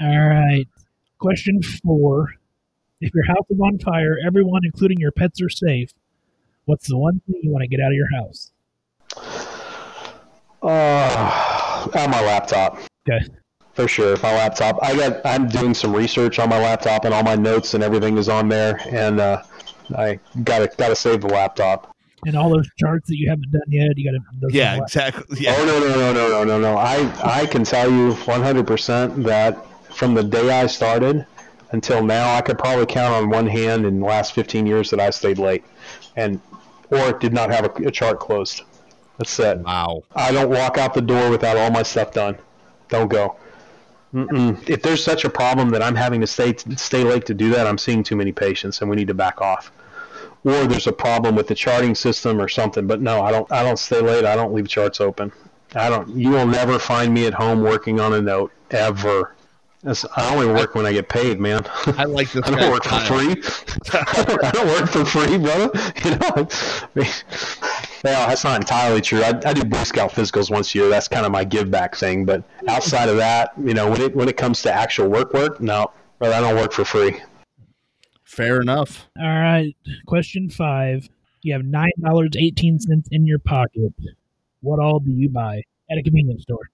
All 0.00 0.28
right. 0.28 0.66
Question 1.18 1.60
four. 1.62 2.30
If 3.04 3.14
your 3.14 3.26
house 3.26 3.44
is 3.50 3.60
on 3.60 3.78
fire, 3.80 4.16
everyone, 4.26 4.62
including 4.64 4.98
your 4.98 5.12
pets, 5.12 5.38
are 5.42 5.50
safe. 5.50 5.90
What's 6.64 6.88
the 6.88 6.96
one 6.96 7.20
thing 7.26 7.38
you 7.42 7.50
want 7.50 7.60
to 7.60 7.68
get 7.68 7.78
out 7.78 7.88
of 7.88 7.92
your 7.92 8.10
house? 8.16 8.50
Uh, 10.62 11.86
on 11.98 12.10
my 12.10 12.22
laptop. 12.22 12.78
Okay. 13.06 13.26
For 13.74 13.86
sure, 13.86 14.16
my 14.22 14.32
laptop. 14.32 14.78
I 14.82 14.96
got. 14.96 15.20
I'm 15.26 15.48
doing 15.48 15.74
some 15.74 15.94
research 15.94 16.38
on 16.38 16.48
my 16.48 16.58
laptop, 16.58 17.04
and 17.04 17.12
all 17.12 17.22
my 17.22 17.34
notes 17.34 17.74
and 17.74 17.84
everything 17.84 18.16
is 18.16 18.30
on 18.30 18.48
there. 18.48 18.80
And 18.88 19.20
uh, 19.20 19.42
I 19.94 20.18
gotta 20.42 20.72
gotta 20.78 20.96
save 20.96 21.20
the 21.20 21.28
laptop. 21.28 21.94
And 22.24 22.34
all 22.36 22.48
those 22.48 22.70
charts 22.78 23.08
that 23.08 23.18
you 23.18 23.28
haven't 23.28 23.50
done 23.50 23.60
yet, 23.68 23.98
you 23.98 24.10
got 24.10 24.48
to. 24.48 24.56
Yeah, 24.56 24.78
exactly. 24.80 25.40
Yeah. 25.40 25.54
Oh 25.58 25.66
no 25.66 25.78
no 25.78 25.88
no 25.94 26.12
no 26.14 26.28
no 26.28 26.44
no 26.44 26.58
no! 26.58 26.78
I 26.78 27.12
I 27.22 27.44
can 27.44 27.64
tell 27.64 27.90
you 27.90 28.14
100% 28.14 29.24
that 29.24 29.66
from 29.92 30.14
the 30.14 30.24
day 30.24 30.48
I 30.48 30.66
started 30.68 31.26
until 31.74 32.04
now, 32.04 32.34
I 32.34 32.40
could 32.40 32.56
probably 32.56 32.86
count 32.86 33.12
on 33.14 33.28
one 33.28 33.48
hand 33.48 33.84
in 33.84 33.98
the 33.98 34.06
last 34.06 34.32
15 34.32 34.64
years 34.64 34.90
that 34.90 35.00
I 35.00 35.10
stayed 35.10 35.38
late, 35.38 35.64
and 36.16 36.40
or 36.90 37.12
did 37.12 37.34
not 37.34 37.50
have 37.50 37.64
a, 37.64 37.88
a 37.88 37.90
chart 37.90 38.20
closed. 38.20 38.62
That's 39.18 39.38
it. 39.40 39.58
Wow. 39.58 40.04
I 40.14 40.30
don't 40.32 40.50
walk 40.50 40.78
out 40.78 40.94
the 40.94 41.02
door 41.02 41.30
without 41.30 41.56
all 41.56 41.70
my 41.70 41.82
stuff 41.82 42.12
done. 42.12 42.38
Don't 42.88 43.08
go. 43.08 43.36
Mm-mm. 44.14 44.68
If 44.68 44.82
there's 44.82 45.02
such 45.02 45.24
a 45.24 45.30
problem 45.30 45.70
that 45.70 45.82
I'm 45.82 45.96
having 45.96 46.20
to 46.20 46.26
stay 46.28 46.54
stay 46.76 47.02
late 47.02 47.26
to 47.26 47.34
do 47.34 47.50
that, 47.50 47.66
I'm 47.66 47.78
seeing 47.78 48.04
too 48.04 48.14
many 48.14 48.30
patients, 48.30 48.80
and 48.80 48.88
we 48.88 48.94
need 48.94 49.08
to 49.08 49.14
back 49.14 49.40
off. 49.40 49.72
Or 50.44 50.66
there's 50.66 50.86
a 50.86 50.92
problem 50.92 51.34
with 51.34 51.48
the 51.48 51.54
charting 51.56 51.96
system 51.96 52.40
or 52.40 52.48
something. 52.48 52.86
But 52.86 53.00
no, 53.00 53.22
I 53.22 53.32
don't. 53.32 53.50
I 53.50 53.64
don't 53.64 53.78
stay 53.78 54.00
late. 54.00 54.24
I 54.24 54.36
don't 54.36 54.54
leave 54.54 54.68
charts 54.68 55.00
open. 55.00 55.32
I 55.74 55.90
don't. 55.90 56.08
You 56.10 56.30
will 56.30 56.46
never 56.46 56.78
find 56.78 57.12
me 57.12 57.26
at 57.26 57.34
home 57.34 57.62
working 57.62 57.98
on 57.98 58.14
a 58.14 58.22
note 58.22 58.52
ever. 58.70 59.33
That's, 59.84 60.06
I 60.16 60.34
only 60.34 60.46
work 60.46 60.74
when 60.74 60.86
I 60.86 60.92
get 60.92 61.10
paid, 61.10 61.38
man. 61.38 61.62
I 61.98 62.04
like 62.04 62.32
this 62.32 62.42
I 62.46 62.58
don't 62.58 62.72
work 62.72 62.84
for 62.84 63.00
free. 63.00 63.36
I 63.92 64.50
don't 64.52 64.66
work 64.66 64.88
for 64.88 65.04
free, 65.04 65.38
brother. 65.38 65.70
You 66.04 66.10
know, 66.16 66.48
I 66.48 66.88
mean, 66.94 67.08
well, 68.02 68.28
that's 68.28 68.44
not 68.44 68.60
entirely 68.60 69.00
true. 69.00 69.22
I, 69.22 69.28
I 69.46 69.52
do 69.54 69.64
Boy 69.64 69.84
Scout 69.84 70.10
physicals 70.12 70.50
once 70.50 70.74
a 70.74 70.78
year. 70.78 70.88
That's 70.88 71.08
kind 71.08 71.24
of 71.24 71.32
my 71.32 71.44
give 71.44 71.70
back 71.70 71.96
thing. 71.96 72.24
But 72.26 72.44
outside 72.68 73.08
of 73.08 73.16
that, 73.16 73.52
you 73.62 73.72
know, 73.72 73.90
when 73.90 74.02
it 74.02 74.14
when 74.14 74.28
it 74.28 74.36
comes 74.36 74.60
to 74.62 74.72
actual 74.72 75.08
work, 75.08 75.32
work, 75.32 75.60
no, 75.60 75.90
brother, 76.18 76.34
I 76.34 76.40
don't 76.40 76.56
work 76.56 76.72
for 76.72 76.84
free. 76.84 77.22
Fair 78.24 78.60
enough. 78.60 79.06
All 79.18 79.26
right. 79.26 79.74
Question 80.06 80.50
five. 80.50 81.08
You 81.42 81.54
have 81.54 81.64
nine 81.64 81.92
dollars 82.00 82.30
eighteen 82.36 82.78
cents 82.78 83.08
in 83.10 83.26
your 83.26 83.38
pocket. 83.38 83.94
What 84.60 84.78
all 84.78 85.00
do 85.00 85.10
you 85.10 85.30
buy 85.30 85.62
at 85.90 85.98
a 85.98 86.02
convenience 86.02 86.42
store? 86.42 86.70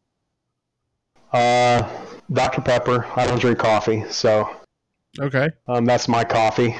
Uh, 1.32 1.88
Dr 2.32 2.60
Pepper. 2.62 3.06
I 3.16 3.26
don't 3.26 3.40
drink 3.40 3.58
coffee, 3.58 4.04
so 4.10 4.48
Okay. 5.20 5.50
um, 5.68 5.84
that's 5.84 6.06
my 6.08 6.24
coffee. 6.24 6.76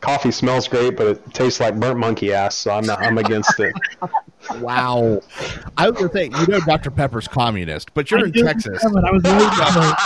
Coffee 0.00 0.30
smells 0.30 0.68
great, 0.68 0.96
but 0.96 1.06
it 1.08 1.34
tastes 1.34 1.58
like 1.60 1.78
burnt 1.78 1.98
monkey 1.98 2.32
ass, 2.32 2.54
so 2.56 2.70
I'm 2.70 2.84
not, 2.86 3.00
I'm 3.00 3.18
against 3.18 3.58
it. 3.60 3.72
Wow. 4.60 5.20
I 5.76 5.90
was 5.90 5.98
gonna 6.00 6.12
say, 6.12 6.24
you 6.26 6.46
know, 6.46 6.60
Dr. 6.60 6.92
Pepper's 6.92 7.26
communist, 7.26 7.92
but 7.92 8.08
you're 8.10 8.20
I 8.20 8.22
in 8.22 8.30
knew 8.30 8.46
it 8.46 8.54
was 8.54 8.64
Texas. 8.64 8.82
coming. 8.82 9.04
I 9.04 9.10
was 9.10 9.22
worried. 9.24 9.96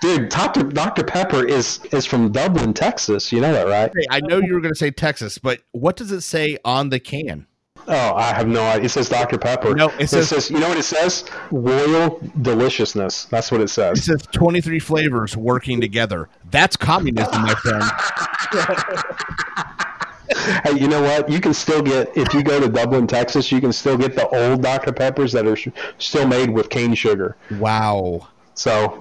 Dude, 0.20 0.28
Dr. 0.30 0.62
Dr. 0.62 1.02
Pepper 1.04 1.44
is 1.46 1.80
is 1.92 2.06
from 2.06 2.30
Dublin, 2.30 2.72
Texas. 2.74 3.32
You 3.32 3.40
know 3.40 3.52
that, 3.52 3.66
right? 3.66 3.90
Hey, 3.94 4.06
I 4.08 4.20
know 4.20 4.38
you 4.38 4.54
were 4.54 4.60
gonna 4.60 4.76
say 4.76 4.92
Texas, 4.92 5.36
but 5.36 5.60
what 5.72 5.96
does 5.96 6.12
it 6.12 6.20
say 6.22 6.56
on 6.64 6.88
the 6.90 7.00
can? 7.00 7.46
Oh, 7.88 8.14
I 8.14 8.32
have 8.34 8.46
no 8.46 8.62
idea. 8.62 8.84
It 8.84 8.88
says 8.90 9.08
Dr. 9.08 9.38
Pepper. 9.38 9.74
No, 9.74 9.88
it 9.90 10.02
it 10.02 10.08
says- 10.08 10.28
says, 10.28 10.50
you 10.50 10.60
know 10.60 10.68
what 10.68 10.78
it 10.78 10.84
says? 10.84 11.24
Royal 11.50 12.20
deliciousness. 12.42 13.24
That's 13.26 13.50
what 13.50 13.60
it 13.60 13.68
says. 13.68 13.98
It 13.98 14.02
says. 14.02 14.22
says 14.22 14.28
23 14.32 14.78
flavors 14.78 15.36
working 15.36 15.80
together. 15.80 16.28
That's 16.50 16.76
communism, 16.76 17.42
my 17.42 17.54
friend. 17.56 17.84
Hey, 20.64 20.78
you 20.78 20.88
know 20.88 21.02
what? 21.02 21.28
You 21.28 21.40
can 21.40 21.52
still 21.52 21.82
get 21.82 22.16
if 22.16 22.32
you 22.32 22.42
go 22.42 22.58
to 22.58 22.66
Dublin, 22.68 23.06
Texas, 23.06 23.52
you 23.52 23.60
can 23.60 23.70
still 23.72 23.98
get 23.98 24.14
the 24.16 24.26
old 24.28 24.62
Dr. 24.62 24.90
Peppers 24.90 25.30
that 25.32 25.46
are 25.46 25.54
sh- 25.54 25.68
still 25.98 26.26
made 26.26 26.48
with 26.48 26.70
cane 26.70 26.94
sugar. 26.94 27.36
Wow. 27.58 28.28
So, 28.54 28.98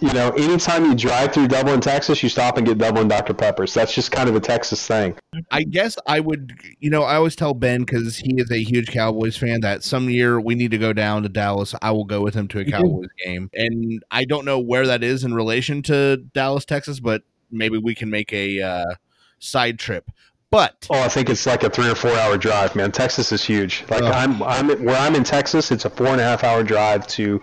you 0.00 0.12
know, 0.12 0.30
anytime 0.30 0.84
you 0.84 0.94
drive 0.94 1.32
through 1.34 1.48
Dublin, 1.48 1.80
Texas, 1.80 2.22
you 2.22 2.28
stop 2.28 2.56
and 2.56 2.66
get 2.66 2.78
Dublin 2.78 3.08
Dr. 3.08 3.34
Peppers. 3.34 3.74
That's 3.74 3.92
just 3.94 4.12
kind 4.12 4.28
of 4.28 4.36
a 4.36 4.40
Texas 4.40 4.86
thing. 4.86 5.16
I 5.50 5.64
guess 5.64 5.98
I 6.06 6.20
would, 6.20 6.52
you 6.78 6.88
know, 6.88 7.02
I 7.02 7.16
always 7.16 7.34
tell 7.34 7.52
Ben 7.52 7.80
because 7.80 8.16
he 8.16 8.34
is 8.40 8.50
a 8.52 8.62
huge 8.62 8.92
Cowboys 8.92 9.36
fan 9.36 9.60
that 9.62 9.82
some 9.82 10.08
year 10.08 10.40
we 10.40 10.54
need 10.54 10.70
to 10.70 10.78
go 10.78 10.92
down 10.92 11.24
to 11.24 11.28
Dallas. 11.28 11.74
I 11.82 11.90
will 11.90 12.04
go 12.04 12.20
with 12.22 12.34
him 12.34 12.46
to 12.48 12.60
a 12.60 12.64
Cowboys 12.64 13.08
game. 13.24 13.50
And 13.54 14.04
I 14.12 14.24
don't 14.24 14.44
know 14.44 14.60
where 14.60 14.86
that 14.86 15.02
is 15.02 15.24
in 15.24 15.34
relation 15.34 15.82
to 15.84 16.18
Dallas, 16.32 16.64
Texas, 16.64 17.00
but 17.00 17.22
maybe 17.50 17.78
we 17.78 17.96
can 17.96 18.08
make 18.08 18.32
a 18.32 18.60
uh, 18.62 18.94
side 19.40 19.80
trip. 19.80 20.10
But 20.52 20.86
Oh, 20.90 21.00
I 21.02 21.08
think 21.08 21.28
it's 21.30 21.46
like 21.46 21.64
a 21.64 21.70
three 21.70 21.90
or 21.90 21.94
four 21.94 22.12
hour 22.18 22.36
drive, 22.36 22.76
man. 22.76 22.92
Texas 22.92 23.32
is 23.32 23.42
huge. 23.42 23.84
Like 23.88 24.02
Oh. 24.02 24.06
I'm, 24.12 24.42
I'm 24.42 24.84
where 24.84 24.96
I'm 24.96 25.14
in 25.16 25.24
Texas. 25.24 25.72
It's 25.72 25.86
a 25.86 25.90
four 25.90 26.08
and 26.08 26.20
a 26.20 26.24
half 26.24 26.44
hour 26.44 26.62
drive 26.62 27.06
to 27.08 27.42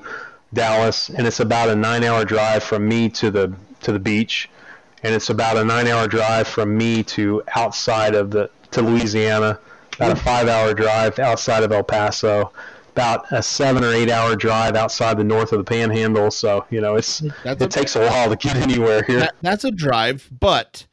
Dallas, 0.53 1.09
and 1.09 1.27
it's 1.27 1.39
about 1.39 1.69
a 1.69 1.75
nine 1.75 2.03
hour 2.03 2.25
drive 2.25 2.63
from 2.63 2.87
me 2.87 3.09
to 3.09 3.29
the 3.31 3.53
to 3.81 3.91
the 3.91 3.99
beach, 3.99 4.49
and 5.03 5.13
it's 5.13 5.29
about 5.29 5.57
a 5.57 5.63
nine 5.63 5.87
hour 5.87 6.07
drive 6.07 6.47
from 6.47 6.77
me 6.77 7.03
to 7.03 7.43
outside 7.55 8.15
of 8.15 8.31
the 8.31 8.49
to 8.71 8.81
Louisiana. 8.81 9.59
About 9.95 10.11
a 10.13 10.15
five 10.15 10.47
hour 10.47 10.73
drive 10.73 11.19
outside 11.19 11.63
of 11.63 11.71
El 11.71 11.83
Paso. 11.83 12.51
About 12.93 13.31
a 13.31 13.43
seven 13.43 13.83
or 13.83 13.93
eight 13.93 14.09
hour 14.09 14.35
drive 14.35 14.75
outside 14.75 15.17
the 15.17 15.23
north 15.23 15.51
of 15.53 15.59
the 15.59 15.63
Panhandle. 15.63 16.31
So 16.31 16.65
you 16.69 16.81
know, 16.81 16.95
it's 16.95 17.19
that's 17.43 17.61
it 17.61 17.65
a, 17.65 17.67
takes 17.67 17.95
a 17.95 18.01
while 18.07 18.29
to 18.29 18.35
get 18.35 18.55
anywhere 18.67 19.03
here. 19.03 19.19
that, 19.19 19.35
that's 19.41 19.63
a 19.63 19.71
drive. 19.71 20.27
But 20.39 20.85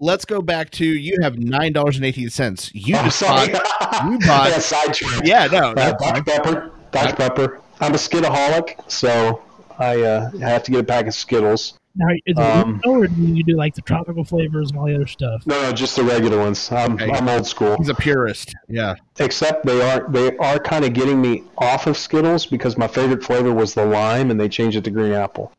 let's 0.00 0.24
go 0.24 0.42
back 0.42 0.70
to 0.70 0.84
you 0.84 1.18
have 1.22 1.38
nine 1.38 1.72
dollars 1.72 1.96
and 1.96 2.04
eighteen 2.04 2.28
cents. 2.30 2.70
You 2.74 2.96
Oh, 2.98 3.08
bought, 3.20 3.46
you 3.48 3.52
bought- 4.26 4.50
got 4.50 4.62
sidetracked. 4.62 5.26
yeah, 5.26 5.46
no, 5.46 5.70
Uh, 5.70 5.74
that's. 5.74 6.20
Pepper. 6.22 6.72
Dr. 6.92 7.16
Pepper. 7.16 7.60
I'm 7.80 7.92
a 7.92 7.96
Skidaholic, 7.98 8.90
so 8.90 9.42
I 9.78 10.00
uh, 10.02 10.30
have 10.38 10.62
to 10.64 10.70
get 10.70 10.80
a 10.80 10.84
pack 10.84 11.06
of 11.06 11.14
Skittles. 11.14 11.78
Now, 11.98 12.08
is 12.10 12.20
it 12.26 12.38
Um, 12.38 12.80
or 12.84 13.06
do 13.06 13.22
you 13.22 13.42
do 13.42 13.56
like 13.56 13.74
the 13.74 13.80
tropical 13.80 14.22
flavors 14.22 14.70
and 14.70 14.78
all 14.78 14.86
the 14.86 14.94
other 14.94 15.06
stuff? 15.06 15.46
No, 15.46 15.60
no, 15.62 15.72
just 15.72 15.96
the 15.96 16.04
regular 16.04 16.38
ones. 16.38 16.70
I'm, 16.70 16.92
Okay. 16.94 17.10
I'm 17.10 17.26
old 17.28 17.46
school. 17.46 17.76
He's 17.78 17.88
a 17.88 17.94
purist. 17.94 18.54
Yeah. 18.68 18.96
Except 19.18 19.64
they 19.64 19.80
are 19.82 20.06
they 20.10 20.36
are 20.36 20.58
kind 20.58 20.84
of 20.84 20.92
getting 20.92 21.20
me 21.22 21.44
off 21.56 21.86
of 21.86 21.96
Skittles 21.96 22.44
because 22.44 22.76
my 22.76 22.86
favorite 22.86 23.24
flavor 23.24 23.52
was 23.52 23.72
the 23.72 23.84
lime, 23.86 24.30
and 24.30 24.38
they 24.38 24.48
changed 24.48 24.76
it 24.76 24.84
to 24.84 24.90
green 24.90 25.12
apple. 25.12 25.52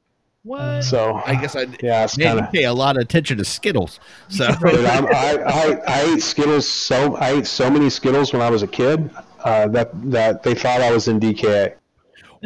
What? 0.43 0.83
So 0.83 1.21
I 1.25 1.35
guess 1.35 1.55
I 1.55 1.65
yeah, 1.81 2.03
it's 2.03 2.17
man, 2.17 2.35
kinda, 2.37 2.49
pay 2.53 2.63
a 2.65 2.73
lot 2.73 2.97
of 2.97 3.01
attention 3.01 3.37
to 3.39 3.43
Skittles. 3.45 3.99
So 4.29 4.45
I, 4.63 5.05
I, 5.05 5.81
I 5.87 6.01
ate 6.13 6.21
Skittles 6.21 6.69
so 6.69 7.15
I 7.15 7.31
ate 7.31 7.47
so 7.47 7.69
many 7.69 7.89
Skittles 7.89 8.31
when 8.31 8.41
I 8.41 8.49
was 8.49 8.61
a 8.61 8.67
kid 8.67 9.09
uh, 9.43 9.67
that 9.69 9.89
that 10.11 10.43
they 10.43 10.53
thought 10.53 10.81
I 10.81 10.91
was 10.91 11.07
in 11.07 11.19
DKA. 11.19 11.73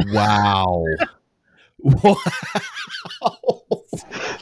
Wow. 0.08 0.86
wow. 1.84 2.18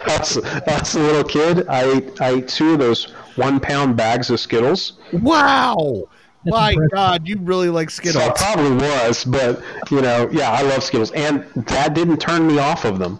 That's 0.06 0.36
that's 0.36 0.96
a 0.96 1.00
little 1.00 1.24
kid. 1.24 1.68
I 1.68 1.84
ate 1.84 2.22
I 2.22 2.30
ate 2.32 2.48
two 2.48 2.74
of 2.74 2.80
those 2.80 3.12
one 3.36 3.60
pound 3.60 3.96
bags 3.96 4.30
of 4.30 4.40
Skittles. 4.40 5.00
Wow. 5.14 6.04
That's 6.46 6.56
My 6.56 6.72
impressive. 6.72 6.92
God, 6.94 7.28
you 7.28 7.38
really 7.40 7.70
like 7.70 7.90
So 7.90 8.20
I 8.20 8.30
probably 8.30 8.76
was, 8.76 9.26
but 9.26 9.62
you 9.92 10.02
know, 10.02 10.30
yeah, 10.32 10.52
I 10.52 10.62
love 10.62 10.84
Skittles, 10.84 11.12
and 11.12 11.44
that 11.68 11.94
didn't 11.94 12.18
turn 12.18 12.48
me 12.48 12.60
off 12.60 12.86
of 12.86 12.98
them. 12.98 13.20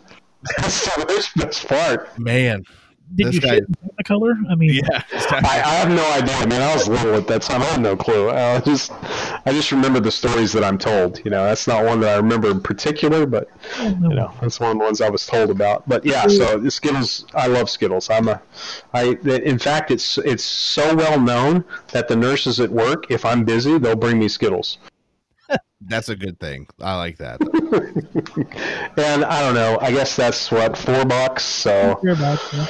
That's 0.58 0.86
the 0.96 1.30
best 1.36 1.68
part. 1.68 2.18
Man. 2.18 2.64
Did 3.16 3.28
This 3.28 3.36
you 3.36 3.42
guy- 3.42 3.56
shit 3.56 3.98
the 3.98 4.04
color? 4.04 4.36
I 4.50 4.56
mean, 4.56 4.74
Yeah. 4.74 5.04
I, 5.12 5.62
I 5.66 5.74
have 5.76 5.90
no 5.90 6.12
idea, 6.14 6.48
man. 6.48 6.62
I 6.62 6.74
was 6.74 6.88
little 6.88 7.16
at 7.16 7.28
that 7.28 7.42
time. 7.42 7.62
I 7.62 7.66
had 7.66 7.82
no 7.82 7.96
clue. 7.96 8.30
I 8.30 8.60
just, 8.60 8.92
I 9.46 9.52
just 9.52 9.72
remember 9.72 10.00
the 10.00 10.12
stories 10.12 10.54
that 10.54 10.64
I'm 10.64 10.78
told. 10.78 11.20
You 11.26 11.32
know, 11.32 11.44
that's 11.44 11.68
not 11.68 11.84
one 11.84 12.00
that 12.02 12.14
I 12.14 12.18
remember 12.18 12.50
in 12.52 12.62
particular, 12.62 13.26
but 13.26 13.50
oh, 13.80 13.88
you 13.88 14.10
know, 14.10 14.32
that's 14.42 14.60
one 14.60 14.72
of 14.72 14.78
the 14.78 14.84
ones 14.84 15.02
I 15.02 15.10
was 15.10 15.26
told 15.26 15.50
about. 15.50 15.88
But 15.90 16.06
yeah, 16.06 16.28
so 16.28 16.68
Skittles, 16.70 17.26
I 17.34 17.48
love 17.48 17.70
Skittles. 17.70 18.10
I'm 18.10 18.28
a, 18.28 18.42
I, 18.94 19.18
in 19.26 19.60
fact, 19.60 19.92
it's 19.92 20.18
it's 20.20 20.44
so 20.44 20.96
well 20.96 21.20
known 21.20 21.66
that 21.92 22.08
the 22.08 22.16
nurses 22.16 22.60
at 22.60 22.70
work, 22.70 23.10
if 23.10 23.26
I'm 23.26 23.44
busy, 23.44 23.78
they'll 23.80 23.96
bring 23.96 24.20
me 24.20 24.28
Skittles. 24.28 24.78
That's 25.82 26.10
a 26.10 26.16
good 26.16 26.40
thing. 26.40 26.68
I 26.80 26.96
like 26.98 27.18
that. 27.18 27.40
And 28.98 29.24
I 29.24 29.42
don't 29.42 29.56
know. 29.56 29.78
I 29.82 29.92
guess 29.92 30.16
that's 30.16 30.52
what 30.52 30.78
four 30.78 31.06
bucks. 31.06 31.44
So 31.44 32.00
Your 32.04 32.16
box, 32.18 32.50
yeah. 32.54 32.68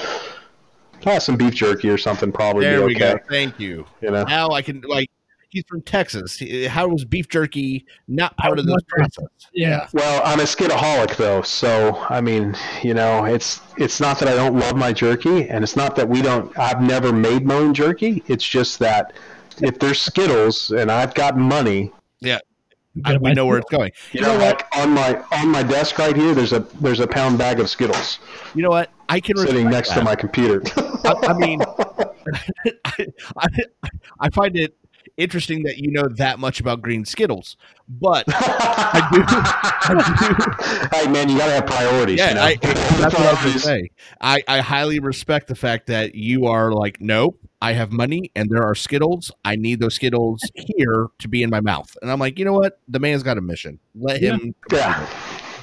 Ah, 1.05 1.19
some 1.19 1.38
beef 1.38 1.53
jerky 1.55 1.89
or 1.89 1.97
something 1.97 2.31
probably 2.31 2.65
There 2.65 2.80
be 2.80 2.85
we 2.85 2.95
okay. 2.95 3.13
go. 3.13 3.19
Thank 3.30 3.59
you. 3.59 3.85
You 4.01 4.11
know, 4.11 4.23
Now 4.23 4.49
I 4.51 4.61
can 4.61 4.81
like. 4.81 5.09
He's 5.51 5.63
from 5.67 5.81
Texas. 5.81 6.39
How 6.67 6.88
was 6.88 7.03
beef 7.05 7.27
jerky 7.27 7.84
not 8.07 8.38
part 8.38 8.59
of 8.59 8.67
this 8.67 8.73
was 8.76 8.84
process? 8.88 9.26
Yeah. 9.51 9.88
Well, 9.93 10.21
I'm 10.23 10.39
a 10.39 10.43
skidaholic 10.43 11.15
though, 11.15 11.41
so 11.41 12.05
I 12.07 12.21
mean, 12.21 12.55
you 12.84 12.93
know, 12.93 13.26
it's 13.26 13.59
it's 13.77 13.99
not 13.99 14.19
that 14.19 14.27
I 14.27 14.35
don't 14.35 14.59
love 14.59 14.76
my 14.76 14.93
jerky, 14.93 15.49
and 15.49 15.63
it's 15.63 15.76
not 15.76 15.95
that 15.95 16.07
we 16.07 16.21
don't. 16.21 16.55
I've 16.55 16.84
never 16.84 17.11
made 17.11 17.47
my 17.47 17.55
own 17.55 17.73
jerky. 17.73 18.21
It's 18.27 18.47
just 18.47 18.77
that 18.77 19.13
if 19.59 19.80
there's 19.80 19.99
Skittles 19.99 20.69
and 20.69 20.91
I've 20.91 21.15
got 21.15 21.35
money, 21.35 21.91
You 22.21 22.38
I, 23.05 23.17
we 23.17 23.34
know 23.34 23.45
where 23.45 23.57
it's 23.57 23.69
going. 23.69 23.91
you 24.11 24.21
know, 24.21 24.35
like 24.38 24.65
on 24.76 24.91
my 24.91 25.23
on 25.31 25.49
my 25.49 25.63
desk 25.63 25.97
right 25.97 26.15
here, 26.15 26.34
there's 26.34 26.53
a 26.53 26.59
there's 26.81 26.99
a 26.99 27.07
pound 27.07 27.38
bag 27.38 27.59
of 27.59 27.69
Skittles 27.69 28.19
You 28.55 28.63
know 28.63 28.69
what? 28.69 28.91
I 29.07 29.19
can 29.19 29.38
sitting 29.38 29.69
next 29.69 29.89
that. 29.89 29.95
to 29.95 30.03
my 30.03 30.15
computer. 30.15 30.61
I, 30.77 31.15
I 31.23 31.34
mean, 31.34 31.61
I, 32.85 33.07
I, 33.38 33.47
I 34.19 34.30
find 34.30 34.55
it 34.55 34.76
interesting 35.17 35.63
that 35.63 35.77
you 35.77 35.91
know 35.91 36.07
that 36.15 36.39
much 36.39 36.59
about 36.59 36.81
green 36.81 37.05
Skittles, 37.05 37.57
but 37.88 38.23
I 38.27 39.09
do. 39.11 39.23
I 39.27 40.89
do 40.91 40.97
hey 40.97 41.11
man, 41.11 41.30
you 41.30 41.38
gotta 41.38 41.53
have 41.53 41.65
priorities. 41.65 42.19
you 42.19 42.26
yeah, 42.26 42.34
know? 42.34 42.43
I, 42.43 42.55
that's 42.55 43.13
what 43.13 43.26
I 43.26 43.31
was 43.31 43.41
going 43.41 43.53
to 43.53 43.59
say. 43.59 43.89
I, 44.21 44.41
I 44.47 44.59
highly 44.59 44.99
respect 44.99 45.47
the 45.47 45.55
fact 45.55 45.88
that 45.88 46.15
you 46.15 46.45
are 46.45 46.71
like, 46.71 47.01
nope, 47.01 47.39
I 47.61 47.73
have 47.73 47.91
money 47.91 48.31
and 48.36 48.49
there 48.49 48.64
are 48.64 48.76
Skittles. 48.76 49.31
I 49.44 49.56
need 49.56 49.80
those 49.80 49.95
Skittles 49.95 50.41
here 50.56 51.07
to 51.19 51.27
be 51.27 51.44
in 51.44 51.49
my 51.49 51.60
mouth. 51.60 51.95
And 52.02 52.11
I'm 52.11 52.19
like, 52.19 52.40
you 52.40 52.45
know 52.45 52.53
what? 52.53 52.80
The 52.88 52.99
man's 52.99 53.23
got 53.23 53.38
a 53.38 53.41
mission. 53.41 53.80
Let 53.95 54.22
him. 54.22 54.56
Yeah. 54.72 55.07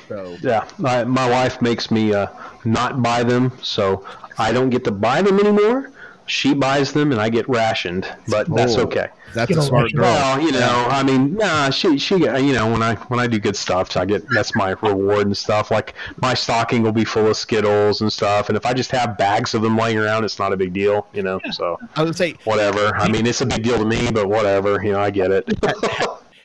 So, 0.09 0.37
Yeah, 0.41 0.69
my, 0.79 1.05
my 1.05 1.29
wife 1.29 1.61
makes 1.61 1.91
me 1.91 2.13
uh, 2.13 2.29
not 2.65 3.03
buy 3.03 3.25
them, 3.25 3.51
so 3.61 4.07
I 4.39 4.53
don't 4.53 4.71
get 4.71 4.85
to 4.85 4.93
buy 4.93 5.21
them 5.23 5.41
anymore. 5.41 5.91
She 6.27 6.55
buys 6.55 6.93
them, 6.93 7.13
and 7.13 7.21
I 7.21 7.29
get 7.29 7.49
rationed, 7.49 8.09
but 8.29 8.53
that's 8.55 8.77
Oh. 8.77 8.83
okay. 8.83 9.07
that's 9.33 9.51
a 9.51 9.55
Skittle 9.55 9.63
smart 9.69 9.93
girl. 9.93 10.03
Well, 10.03 10.41
you 10.41 10.51
know, 10.53 10.87
I 10.91 11.03
mean, 11.03 11.35
nah, 11.35 11.71
she 11.71 11.99
she 11.99 12.17
you 12.17 12.53
know 12.53 12.71
when 12.71 12.83
I 12.83 12.95
when 13.09 13.21
I 13.21 13.27
do 13.27 13.39
good 13.39 13.55
stuff, 13.57 13.97
I 13.97 14.05
get 14.05 14.29
that's 14.31 14.55
my 14.57 14.71
reward 14.83 15.27
and 15.27 15.37
stuff. 15.37 15.71
Like 15.71 15.95
my 16.21 16.35
stocking 16.35 16.83
will 16.83 16.93
be 16.93 17.05
full 17.05 17.29
of 17.29 17.37
Skittles 17.37 18.01
and 18.01 18.13
stuff, 18.13 18.49
and 18.49 18.57
if 18.57 18.67
I 18.67 18.73
just 18.73 18.91
have 18.91 19.17
bags 19.17 19.55
of 19.55 19.63
them 19.63 19.77
laying 19.77 19.99
around, 19.99 20.25
it's 20.25 20.39
not 20.39 20.53
a 20.53 20.57
big 20.57 20.73
deal, 20.73 21.07
you 21.13 21.23
know. 21.23 21.41
So 21.53 21.79
I 21.97 22.03
would 22.03 22.17
say, 22.17 22.35
whatever. 22.45 22.95
I 22.97 23.09
mean, 23.09 23.27
it's 23.27 23.41
a 23.41 23.47
big 23.47 23.63
deal 23.63 23.79
to 23.79 23.85
me, 23.85 24.11
but 24.11 24.29
whatever. 24.29 24.83
You 24.83 24.93
know, 24.93 25.01
I 25.01 25.11
get 25.11 25.31
it. 25.31 25.49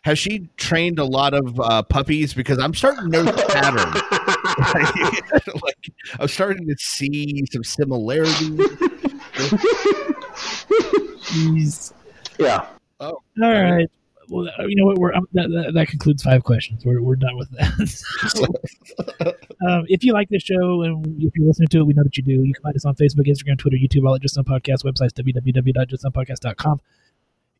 has 0.03 0.19
she 0.19 0.47
trained 0.57 0.99
a 0.99 1.05
lot 1.05 1.33
of 1.33 1.59
uh, 1.59 1.81
puppies? 1.83 2.33
Because 2.33 2.59
I'm 2.59 2.73
starting 2.73 3.09
to 3.11 3.23
notice 3.23 3.41
a 3.43 3.47
pattern. 3.47 4.30
like, 5.63 5.91
I'm 6.19 6.27
starting 6.27 6.67
to 6.67 6.75
see 6.77 7.43
some 7.51 7.63
similarities. 7.63 8.35
Jeez. 11.31 11.93
yeah. 12.39 12.67
All 12.99 13.21
right. 13.37 13.89
Well, 14.31 14.47
uh, 14.57 14.65
you 14.65 14.77
know 14.77 14.85
what? 14.85 14.97
We're 14.97 15.13
um, 15.13 15.27
that, 15.33 15.49
that, 15.49 15.73
that 15.73 15.87
concludes 15.89 16.23
five 16.23 16.45
questions. 16.45 16.85
We're, 16.85 17.01
we're 17.01 17.17
done 17.17 17.35
with 17.35 17.51
that. 17.51 19.35
um, 19.69 19.85
if 19.89 20.05
you 20.05 20.13
like 20.13 20.29
this 20.29 20.43
show 20.43 20.83
and 20.83 21.05
if 21.21 21.35
you're 21.35 21.45
listening 21.45 21.67
to 21.67 21.79
it, 21.79 21.83
we 21.83 21.93
know 21.93 22.03
that 22.03 22.15
you 22.15 22.23
do. 22.23 22.41
You 22.43 22.53
can 22.53 22.63
find 22.63 22.75
us 22.75 22.85
on 22.85 22.95
Facebook, 22.95 23.27
Instagram, 23.27 23.57
Twitter, 23.57 23.75
YouTube, 23.75 24.07
all 24.07 24.15
at 24.15 24.21
Just 24.21 24.35
Some 24.35 24.45
Podcast. 24.45 24.85
Websites 24.85 25.11
www.justsomepodcast.com. 25.11 26.79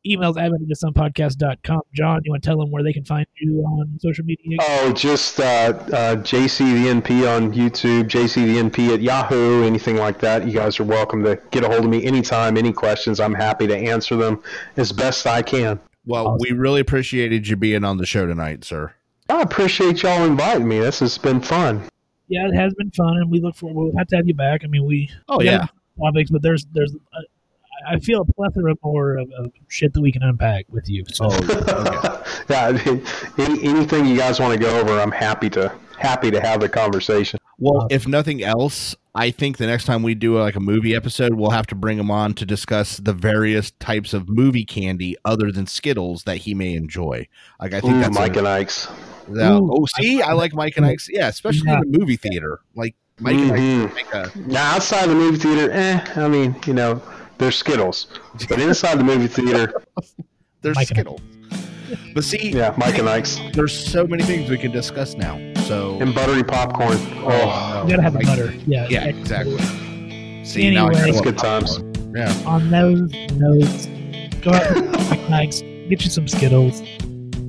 Emails 0.06 0.36
admin 0.36 0.56
at 0.56 0.68
justsomepodcast.com. 0.68 1.82
John, 1.94 2.22
you 2.24 2.32
want 2.32 2.42
to 2.42 2.50
tell 2.50 2.58
them 2.58 2.72
where 2.72 2.82
they 2.82 2.92
can 2.92 3.06
find 3.06 3.26
you 3.36 3.60
on 3.60 4.00
social 4.00 4.26
media? 4.26 4.58
Oh, 4.60 4.92
just 4.94 5.40
uh, 5.40 5.44
uh, 5.44 6.16
JC 6.16 6.58
the 6.58 7.02
NP 7.02 7.38
on 7.38 7.54
YouTube, 7.54 8.06
JC 8.06 8.48
the 8.48 8.58
NP 8.58 8.96
at 8.96 9.02
Yahoo, 9.02 9.64
anything 9.64 9.98
like 9.98 10.20
that. 10.20 10.48
You 10.48 10.54
guys 10.54 10.80
are 10.80 10.84
welcome 10.86 11.24
to 11.26 11.40
get 11.52 11.64
a 11.64 11.68
hold 11.68 11.86
of 11.86 11.90
me 11.92 12.04
anytime, 12.04 12.58
any 12.58 12.74
questions. 12.74 13.20
I'm 13.20 13.36
happy 13.36 13.68
to 13.68 13.78
answer 13.78 14.16
them 14.16 14.42
as 14.76 14.92
best 14.92 15.28
I 15.28 15.44
can. 15.44 15.80
Well, 16.08 16.36
we 16.40 16.52
really 16.52 16.82
appreciated 16.82 17.48
you 17.48 17.56
being 17.56 17.84
on 17.84 17.98
the 17.98 18.08
show 18.08 18.26
tonight, 18.26 18.64
sir. 18.64 18.92
I 19.30 19.44
appreciate 19.44 20.02
y'all 20.02 20.26
inviting 20.26 20.68
me. 20.68 20.80
This 20.80 21.00
has 21.02 21.20
been 21.20 21.42
fun. 21.42 21.84
yeah, 22.28 22.48
it 22.48 22.56
has 22.56 22.74
been 22.74 22.90
fun, 22.90 23.18
and 23.18 23.30
we 23.30 23.40
look 23.40 23.56
forward. 23.56 23.76
We'll 23.76 23.98
have 23.98 24.08
to 24.08 24.16
have 24.16 24.28
you 24.28 24.34
back. 24.34 24.62
I 24.64 24.68
mean, 24.68 24.86
we 24.86 25.12
Oh 25.30 25.38
we 25.38 25.46
yeah, 25.46 25.68
topics, 26.00 26.32
but 26.32 26.42
there's 26.42 26.66
there's. 26.74 26.96
I 27.90 28.00
feel 28.00 28.22
a 28.22 28.26
plethora 28.34 28.76
more 28.84 29.18
of, 29.18 29.32
of 29.32 29.52
shit 29.68 29.94
that 29.94 30.02
we 30.02 30.12
can 30.12 30.24
unpack 30.24 30.66
with 30.70 30.90
you. 30.90 31.04
So 31.08 31.28
oh 31.30 31.38
okay. 31.38 32.44
yeah, 32.50 32.68
I 32.68 32.72
mean, 32.86 33.04
any, 33.38 33.64
anything 33.68 34.06
you 34.06 34.18
guys 34.18 34.40
want 34.40 34.54
to 34.54 34.60
go 34.60 34.80
over, 34.80 35.00
I'm 35.00 35.12
happy 35.12 35.50
to 35.52 35.74
happy 35.98 36.32
to 36.32 36.42
have 36.42 36.60
the 36.62 36.70
conversation. 36.70 37.40
Well, 37.60 37.88
if 37.92 38.08
nothing 38.08 38.44
else, 38.44 38.96
I 39.14 39.30
think 39.30 39.58
the 39.58 39.68
next 39.68 39.86
time 39.86 40.02
we 40.02 40.16
do 40.16 40.36
like 40.40 40.56
a 40.56 40.60
movie 40.60 40.96
episode, 40.96 41.36
we'll 41.36 41.52
have 41.52 41.68
to 41.68 41.76
bring 41.76 42.00
him 42.00 42.10
on 42.10 42.34
to 42.36 42.46
discuss 42.46 42.98
the 42.98 43.14
various 43.14 43.70
types 43.72 44.14
of 44.16 44.28
movie 44.28 44.66
candy 44.66 45.16
other 45.26 45.52
than 45.52 45.68
Skittles 45.68 46.24
that 46.24 46.38
he 46.38 46.56
may 46.56 46.74
enjoy. 46.74 47.28
Like 47.60 47.74
I 47.74 47.82
think 47.82 47.94
Ooh, 47.96 48.00
that's 48.00 48.16
Mike 48.16 48.36
a, 48.36 48.40
and 48.40 48.48
Ike's. 48.48 48.88
that- 49.30 49.52
Ooh, 49.52 49.70
oh, 49.72 49.86
see, 50.00 50.22
I 50.24 50.34
like 50.34 50.54
Mike 50.56 50.76
and 50.78 50.86
Ike's. 50.88 51.08
Yeah, 51.12 51.28
especially 51.28 51.68
Yeah. 51.70 51.82
in 51.84 51.92
the 51.92 52.00
movie 52.00 52.16
theater. 52.18 52.62
Like 52.76 52.96
Mike 53.20 53.36
and 53.36 53.52
Mhm. 53.52 53.86
Ike's 53.86 53.96
make 53.96 54.14
a 54.14 54.32
Now, 54.52 54.76
outside 54.76 55.08
the 55.08 55.14
movie 55.16 55.38
theater, 55.38 55.72
eh, 55.72 56.04
I 56.16 56.28
mean, 56.28 56.56
you 56.66 56.74
know, 56.74 57.00
there's 57.42 57.56
Skittles. 57.58 58.08
But 58.48 58.60
inside 58.62 59.00
the 59.00 59.04
movie 59.04 59.28
theater, 59.28 59.74
there's 60.62 60.76
Mike 60.76 60.88
Skittles. 60.88 61.20
But 62.14 62.24
see, 62.24 62.52
yeah, 62.52 62.74
Mike 62.78 62.98
and 63.00 63.10
Ike's. 63.10 63.40
there's 63.54 63.74
so 63.92 64.08
many 64.08 64.24
things 64.24 64.50
we 64.50 64.58
can 64.58 64.72
discuss 64.72 65.16
now. 65.16 65.38
So 65.64 66.00
And 66.00 66.16
buttery 66.16 66.44
popcorn. 66.44 66.98
Oh, 67.26 67.28
oh. 67.28 67.84
you 67.84 67.90
gotta 67.90 68.02
have 68.04 68.14
the 68.14 68.20
Like, 68.20 68.28
butter. 68.28 68.54
Yeah, 68.66 68.88
Yeah, 68.90 69.06
exactly. 69.08 69.58
See, 70.46 70.70
now 70.72 70.86
I 70.86 70.90
Anyway. 70.90 70.94
kinda 70.94 71.08
It's 71.10 71.16
want 71.16 71.26
good 71.26 71.38
times. 71.38 71.78
popcorn. 71.80 72.14
Yeah. 72.16 72.44
On 72.46 72.70
those 72.70 73.12
notes, 73.34 73.88
go 74.42 74.52
out 74.52 74.64
to 74.76 74.82
Mike 75.10 75.50
Nikes, 75.50 75.90
get 75.90 76.04
you 76.04 76.10
some 76.10 76.28
Skittles. 76.28 76.82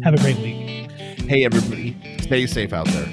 Have 0.02 0.14
a 0.14 0.18
great 0.18 0.38
week. 0.38 0.90
Hey, 1.28 1.44
everybody, 1.44 1.96
stay 2.22 2.46
safe 2.46 2.72
out 2.72 2.86
there. 2.88 3.06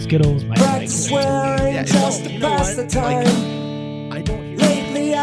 Skittles, 0.00 0.44
Mike 0.44 0.58
Practice 0.58 1.06
Nikes. 1.06 1.08
swearing 1.08 1.74
Yeah, 1.74 1.82
just 1.84 2.24
to 2.24 2.32
you 2.32 2.38
know 2.38 2.48
pass 2.48 2.74
the 2.76 2.84
what? 2.84 2.94
Like- 2.94 3.63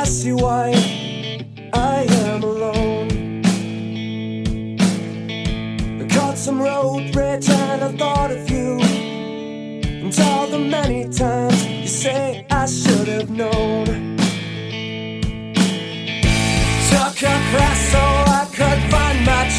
I 0.02 0.04
see 0.04 0.32
why 0.32 0.72
I 1.74 2.08
am 2.26 2.42
alone. 2.42 3.44
I 6.02 6.08
caught 6.08 6.40
some 6.40 6.60
road 6.60 7.16
rage 7.16 7.48
and 7.48 7.84
I 7.84 7.92
thought 7.92 8.32
of 8.32 8.50
you. 8.50 8.80
And 8.82 10.20
all 10.22 10.48
the 10.48 10.58
many 10.58 11.08
times 11.08 11.68
you 11.68 11.86
say 11.86 12.48
I 12.50 12.66
should 12.66 13.08
have 13.10 13.30
known. 13.30 13.86
Took 16.90 17.22
a 17.22 17.36
so 17.92 18.04
I 18.40 18.48
could 18.52 18.82
find 18.90 19.24
my 19.24 19.50